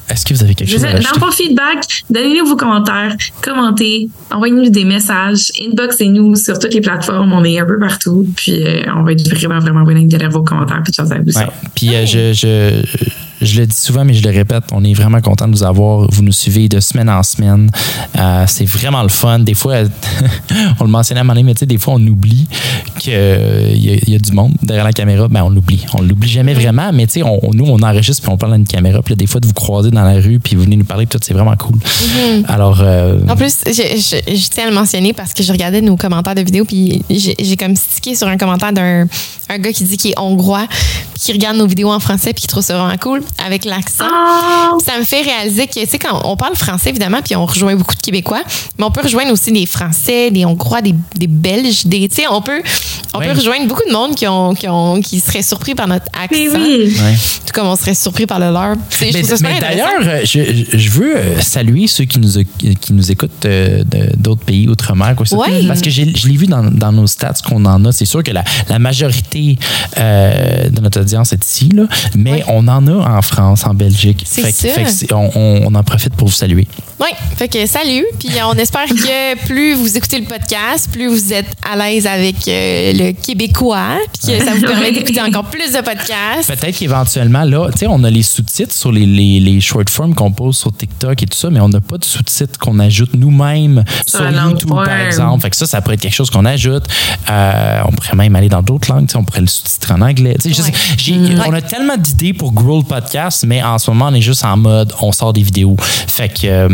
Est-ce 0.10 0.26
que 0.26 0.34
vous 0.34 0.44
avez 0.44 0.56
quelque 0.56 0.70
Je 0.70 0.76
chose 0.76 0.86
à 0.86 0.90
sais, 0.90 0.96
rajouter? 0.96 1.20
dans 1.20 1.26
vos 1.26 1.32
feedback, 1.32 2.04
donnez-nous 2.10 2.46
vos 2.46 2.56
commentaires, 2.56 3.16
commentez, 3.42 4.10
envoyez-nous 4.32 4.70
des 4.70 4.86
messages, 4.86 5.52
inboxez-nous 5.62 6.36
sur 6.36 6.58
toutes 6.60 6.74
les 6.74 6.82
plateformes, 6.82 7.34
on 7.34 7.44
est 7.44 7.60
un 7.60 7.66
peu 7.66 7.78
partout, 7.78 8.26
puis 8.36 8.64
euh, 8.64 8.84
on 8.96 9.04
va 9.04 9.12
être 9.12 9.28
vraiment, 9.28 9.60
vraiment 9.60 9.84
willing 9.84 10.08
de 10.08 10.18
lire 10.18 10.30
vos 10.30 10.44
commentaires 10.44 10.82
puis 10.84 10.92
de 10.92 10.96
choses 10.96 11.12
à 11.12 11.18
vous. 11.18 11.38
Ouais. 11.38 11.48
Puis 11.76 11.94
euh, 11.94 12.06
je, 12.06 12.34
je, 12.34 12.84
je 13.42 13.60
le 13.62 13.68
dis 13.68 13.76
souvent, 13.76 14.04
mais 14.06 14.14
je 14.14 14.24
le 14.24 14.30
répète, 14.36 14.64
on 14.72 14.84
est 14.84 14.94
vraiment 14.94 15.22
content 15.22 15.48
de 15.48 15.54
vous 15.54 15.64
avoir. 15.64 16.08
Vous 16.12 16.24
nous 16.24 16.32
suivez 16.32 16.68
de 16.70 16.80
semaine 16.80 17.10
en 17.10 17.22
semaine. 17.24 17.70
Euh, 18.18 18.46
c'est 18.48 18.66
vraiment 18.66 19.04
le 19.04 19.10
fun. 19.10 19.40
Des 19.40 19.54
fois, 19.54 19.76
on 20.80 20.84
le 20.84 20.90
mentionnait 20.90 21.20
à 21.20 21.22
un 21.22 21.24
moment 21.24 21.34
donné, 21.36 21.44
mais 21.44 21.54
tu 21.54 21.60
sais, 21.60 21.66
des 21.66 21.78
fois, 21.78 21.96
on 21.96 22.08
oublie 22.08 22.48
qu'il 23.00 23.14
y, 23.14 23.16
a- 23.16 23.78
il 23.78 24.10
y 24.10 24.16
a 24.16 24.20
du 24.20 24.32
monde 24.32 24.54
derrière 24.64 24.86
la 24.86 24.94
caméra. 24.94 25.28
Ben, 25.28 25.44
on 25.44 25.50
l'oublie. 25.50 25.86
On 25.94 26.02
l'oublie 26.02 26.30
jamais 26.30 26.54
vraiment, 26.54 26.92
mais 26.94 27.06
tu 27.08 27.14
sais, 27.14 27.24
on, 27.24 27.40
nous, 27.54 27.66
on 27.66 27.80
enregistre 27.82 28.24
puis 28.24 28.32
on 28.32 28.38
parle 28.38 28.54
à 28.54 28.58
une 28.58 28.66
caméra. 28.68 29.02
Puis 29.02 29.14
là, 29.14 29.16
des 29.18 29.28
fois, 29.28 29.40
de 29.40 29.48
vous 29.48 29.54
croiser 29.54 29.92
dans 29.92 30.04
la 30.04 30.20
rue 30.20 30.40
puis 30.40 30.56
vous 30.56 30.64
venez 30.64 30.76
nous 30.78 30.86
parler, 30.86 31.06
puis 31.06 31.18
tout, 31.20 31.24
c'est 31.26 31.34
vraiment 31.34 31.56
cool. 31.58 31.78
Alors, 32.48 32.80
euh, 32.82 33.20
En 33.30 33.36
plus, 33.36 33.56
je, 33.66 33.72
je, 33.72 34.36
je 34.36 34.50
tiens 34.50 34.66
à 34.66 34.70
le 34.70 34.76
mentionner 34.76 35.14
parce 35.14 35.34
que 35.34 35.44
je 35.44 35.52
regardais 35.52 35.82
nos 35.82 35.96
commentaires 35.98 36.36
de 36.36 36.42
vidéo 36.42 36.66
puis 36.66 37.04
j'ai 37.10 37.56
comme 37.58 37.76
stické 37.76 38.16
sur 38.16 38.28
un 38.28 38.38
commentaire 38.38 38.74
d'un 38.74 39.06
un 39.50 39.60
gars 39.60 39.72
qui 39.72 39.86
dit 39.86 39.96
qu'il 39.96 40.12
est 40.12 40.20
hongrois 40.20 40.68
qui 41.18 41.32
regarde 41.34 41.58
nos 41.58 41.68
vidéos 41.68 41.92
en 41.92 42.00
français 42.00 42.34
puis 42.34 42.42
qui 42.42 42.48
trouve 42.48 42.64
ça 42.64 42.78
vraiment 42.78 42.98
cool 42.98 43.24
avec 43.46 43.66
l'accent. 43.66 44.06
Oh! 44.08 44.78
Ça 44.86 44.98
me 45.00 45.04
fait 45.04 45.22
réaliser 45.22 45.68
que, 45.68 45.80
tu 45.80 45.86
sais, 45.88 46.00
quand 46.00 46.22
on 46.26 46.36
parle 46.36 46.56
français, 46.56 46.90
évidemment, 46.90 47.20
puis 47.24 47.36
on 47.36 47.46
rejoint 47.46 47.76
beaucoup 47.76 47.96
de 47.96 48.02
Québécois, 48.02 48.44
mais 48.78 48.86
on 48.86 48.92
peut 48.92 49.02
rejoindre 49.02 49.32
aussi 49.32 49.52
des 49.52 49.66
Français, 49.66 50.32
des 50.32 50.46
Hongrois, 50.46 50.82
des, 50.82 50.94
des 51.16 51.28
Belges, 51.28 51.86
des, 51.86 52.08
tu 52.08 52.16
sais, 52.16 52.28
on 52.30 52.42
peut, 52.42 52.62
on 53.14 53.20
peut 53.20 53.32
rejoindre 53.32 53.68
beaucoup 53.68 53.88
de 53.88 53.94
monde 53.94 54.16
qui, 54.16 54.28
ont, 54.28 54.54
qui, 54.54 54.68
ont, 54.68 55.02
qui 55.02 55.20
seraient 55.20 55.42
surpris 55.42 55.76
par 55.76 55.88
notre 55.88 56.06
accent. 56.14 56.28
Mais 56.32 56.50
oui! 56.50 56.96
Tout 57.46 57.54
comme 57.54 57.68
on 57.68 57.76
serait 57.76 57.96
surpris 57.96 58.26
par 58.26 58.40
le 58.40 58.52
leur. 58.52 58.76
Tu 58.90 59.12
sais, 59.12 59.12
je 59.12 59.44
Mais, 59.44 59.54
mais 59.54 59.60
d'ailleurs, 59.60 60.02
euh, 60.02 60.22
je, 60.24 60.78
je 60.78 60.90
veux 60.90 61.18
euh, 61.18 61.42
saluer 61.42 61.88
ceux 61.88 62.04
qui 62.06 62.20
nous, 62.20 62.30
qui 62.80 62.94
nous 62.94 63.12
écoutent 63.12 63.46
euh, 63.46 63.84
d'autres 64.18 64.44
pays 64.44 64.68
outre-mer. 64.68 65.16
quoi, 65.16 65.26
ça. 65.26 65.38
Ouais. 65.38 65.66
Parce 65.68 65.82
que 65.82 65.90
je 65.90 66.04
l'ai 66.04 66.38
vu 66.38 66.48
dans, 66.48 66.64
dans 66.64 66.92
nos 66.92 67.08
stats 67.08 67.34
qu'on 67.48 67.64
en 67.66 67.84
a. 67.86 67.92
C'est 67.92 68.06
sûr 68.06 68.24
que 68.24 68.32
la, 68.32 68.44
la 68.70 68.80
majorité 68.80 69.58
euh, 69.98 70.70
de 70.70 70.82
notre 70.82 71.00
audience 71.08 71.34
est 71.34 71.44
ici, 71.46 71.70
là, 71.70 71.84
mais 72.16 72.32
Ouais. 72.32 72.44
on 72.48 72.68
en 72.68 72.86
a 72.88 73.18
en 73.18 73.22
France, 73.22 73.66
en 73.66 73.74
Belgique. 73.74 74.24
C'est 74.28 74.52
Fait 74.52 74.86
ça. 74.86 75.16
on, 75.16 75.32
on- 75.36 75.62
on 75.68 75.76
en 75.76 75.84
profite 75.84 76.14
pour 76.16 76.28
vous 76.28 76.34
saluer. 76.34 76.68
Oui, 77.00 77.08
fait 77.38 77.48
que 77.48 77.66
salut. 77.66 78.06
Puis 78.20 78.30
on 78.46 78.54
espère 78.54 78.86
que 78.88 79.46
plus 79.46 79.74
vous 79.76 79.98
écoutez 79.98 80.20
le 80.20 80.26
podcast, 80.26 80.90
plus 80.92 81.08
vous 81.08 81.32
êtes 81.34 81.46
à 81.70 81.76
l'aise 81.78 82.08
avec 82.08 82.36
euh, 82.48 82.94
le 82.94 83.12
québécois, 83.14 83.98
puis 84.14 84.34
que 84.34 84.44
ça 84.46 84.54
vous 84.56 84.62
permet 84.62 84.92
d'écouter 84.92 85.22
encore 85.28 85.46
plus 85.46 85.72
de 85.72 85.78
podcasts. 85.82 86.48
Peut-être 86.48 86.78
qu'éventuellement, 86.78 87.44
là, 87.44 87.70
tu 87.72 87.80
sais, 87.80 87.88
on 87.88 88.04
a 88.04 88.10
les 88.10 88.24
sous-titres 88.24 88.74
sur 88.74 88.92
les, 88.92 89.06
les, 89.06 89.40
les 89.40 89.62
short 89.62 89.90
forms 89.90 90.16
qu'on 90.16 90.32
pose 90.32 90.58
sur 90.58 90.76
TikTok 90.76 91.22
et 91.24 91.26
tout 91.28 91.38
ça, 91.38 91.50
mais 91.50 91.60
on 91.60 91.70
n'a 91.70 91.82
pas 91.82 91.98
de 91.98 92.04
sous-titres 92.06 92.58
qu'on 92.60 92.80
ajoute 92.80 93.12
nous-mêmes 93.16 93.84
sur, 94.08 94.22
YouTube, 94.30 94.70
par 94.70 95.00
exemple. 95.02 95.42
Fait 95.44 95.50
que 95.52 95.56
ça, 95.56 95.66
ça 95.68 95.82
pourrait 95.82 95.96
être 95.96 96.02
quelque 96.02 96.16
chose 96.16 96.30
qu'on 96.32 96.46
ajoute. 96.46 96.84
Euh, 97.30 97.82
on 97.86 97.92
pourrait 97.92 98.16
même 98.16 98.36
aller 98.36 98.50
dans 98.50 98.62
d'autres 98.64 98.92
langues. 98.92 99.06
tu 99.08 99.12
sais, 99.14 99.18
On 99.18 99.24
pourrait 99.24 99.42
le 99.42 99.48
sous-titrer 99.48 99.94
en 99.94 100.02
anglais. 100.02 100.36
Tu 100.42 100.50
sais, 100.54 100.56
je 100.56 100.68
Ouais. 100.68 100.74
Mm. 101.06 101.44
On 101.48 101.54
a 101.54 101.62
tellement 101.62 101.98
d'idées 101.98 102.34
pour 102.34 102.52
grow 102.52 102.80
le 102.80 102.84
podcast, 102.84 103.46
mais 103.48 103.62
en 103.64 103.78
ce 103.78 103.90
moment, 103.92 104.08
on 104.08 104.14
est 104.14 104.22
juste 104.22 104.44
en 104.44 104.58
mode, 104.58 104.94
on 105.02 105.12
sort 105.12 105.34
des 105.34 105.44
vidéos. 105.44 105.76
Fait 105.80 106.30
que, 106.30 106.48
euh, 106.48 106.70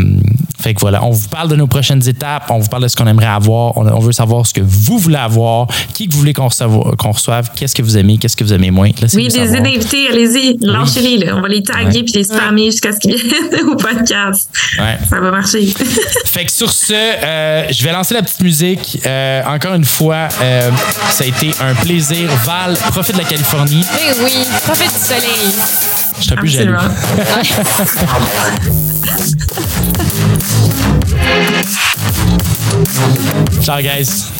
fait 0.64 0.72
que 0.72 0.80
voilà, 0.80 1.04
on 1.04 1.10
vous 1.10 1.28
parle 1.28 1.50
de 1.50 1.56
nos 1.56 1.66
prochaines 1.66 2.08
étapes, 2.08 2.44
on 2.48 2.58
vous 2.58 2.68
parle 2.68 2.84
de 2.84 2.88
ce 2.88 2.96
qu'on 2.96 3.06
aimerait 3.06 3.26
avoir, 3.26 3.76
on, 3.76 3.86
on 3.86 3.98
veut 3.98 4.12
savoir 4.12 4.46
ce 4.46 4.54
que 4.54 4.62
vous 4.62 4.96
voulez 4.98 5.16
avoir, 5.16 5.66
qui 5.92 6.08
que 6.08 6.12
vous 6.14 6.20
voulez 6.20 6.32
qu'on 6.32 6.48
reçoive, 6.48 7.50
qu'est-ce 7.54 7.74
que 7.74 7.82
vous 7.82 7.98
aimez, 7.98 8.16
qu'est-ce 8.16 8.34
que 8.34 8.44
vous 8.44 8.54
aimez 8.54 8.70
moins. 8.70 8.88
Laissez-nous 8.98 9.24
Oui, 9.24 9.28
des 9.30 9.60
d'invités, 9.60 10.08
allez-y, 10.08 10.56
lâchez-les. 10.62 11.32
On 11.34 11.42
va 11.42 11.48
les 11.48 11.62
taguer 11.62 11.98
Ouais. 11.98 12.02
puis 12.02 12.14
les 12.14 12.24
spammer 12.24 12.70
jusqu'à 12.70 12.92
ce 12.92 12.98
qu'ils 12.98 13.14
viennent 13.14 13.68
au 13.68 13.76
podcast. 13.76 14.48
Ouais. 14.78 14.96
Ça 15.10 15.20
va 15.20 15.30
marcher. 15.30 15.66
Fait 16.24 16.46
que 16.46 16.52
sur 16.52 16.72
ce, 16.72 16.94
euh, 16.94 17.70
je 17.70 17.84
vais 17.84 17.92
lancer 17.92 18.14
la 18.14 18.22
petite 18.22 18.40
musique. 18.40 19.00
Euh, 19.04 19.42
encore 19.46 19.74
une 19.74 19.84
fois, 19.84 20.28
euh, 20.40 20.70
ça 21.10 21.24
a 21.24 21.26
été 21.26 21.50
un 21.60 21.74
plaisir. 21.74 22.30
Val, 22.46 22.74
profite 22.90 23.16
de 23.16 23.20
la 23.20 23.28
Californie. 23.28 23.84
Oui, 23.92 24.24
oui, 24.24 24.32
profite 24.64 24.92
du 24.92 24.98
soleil. 24.98 25.52
Je 26.18 26.22
suis 26.22 26.32
un 26.32 26.36
peu 26.36 26.46
jaloux. 26.46 26.78
Ciao, 33.62 33.80
guys. 33.82 34.30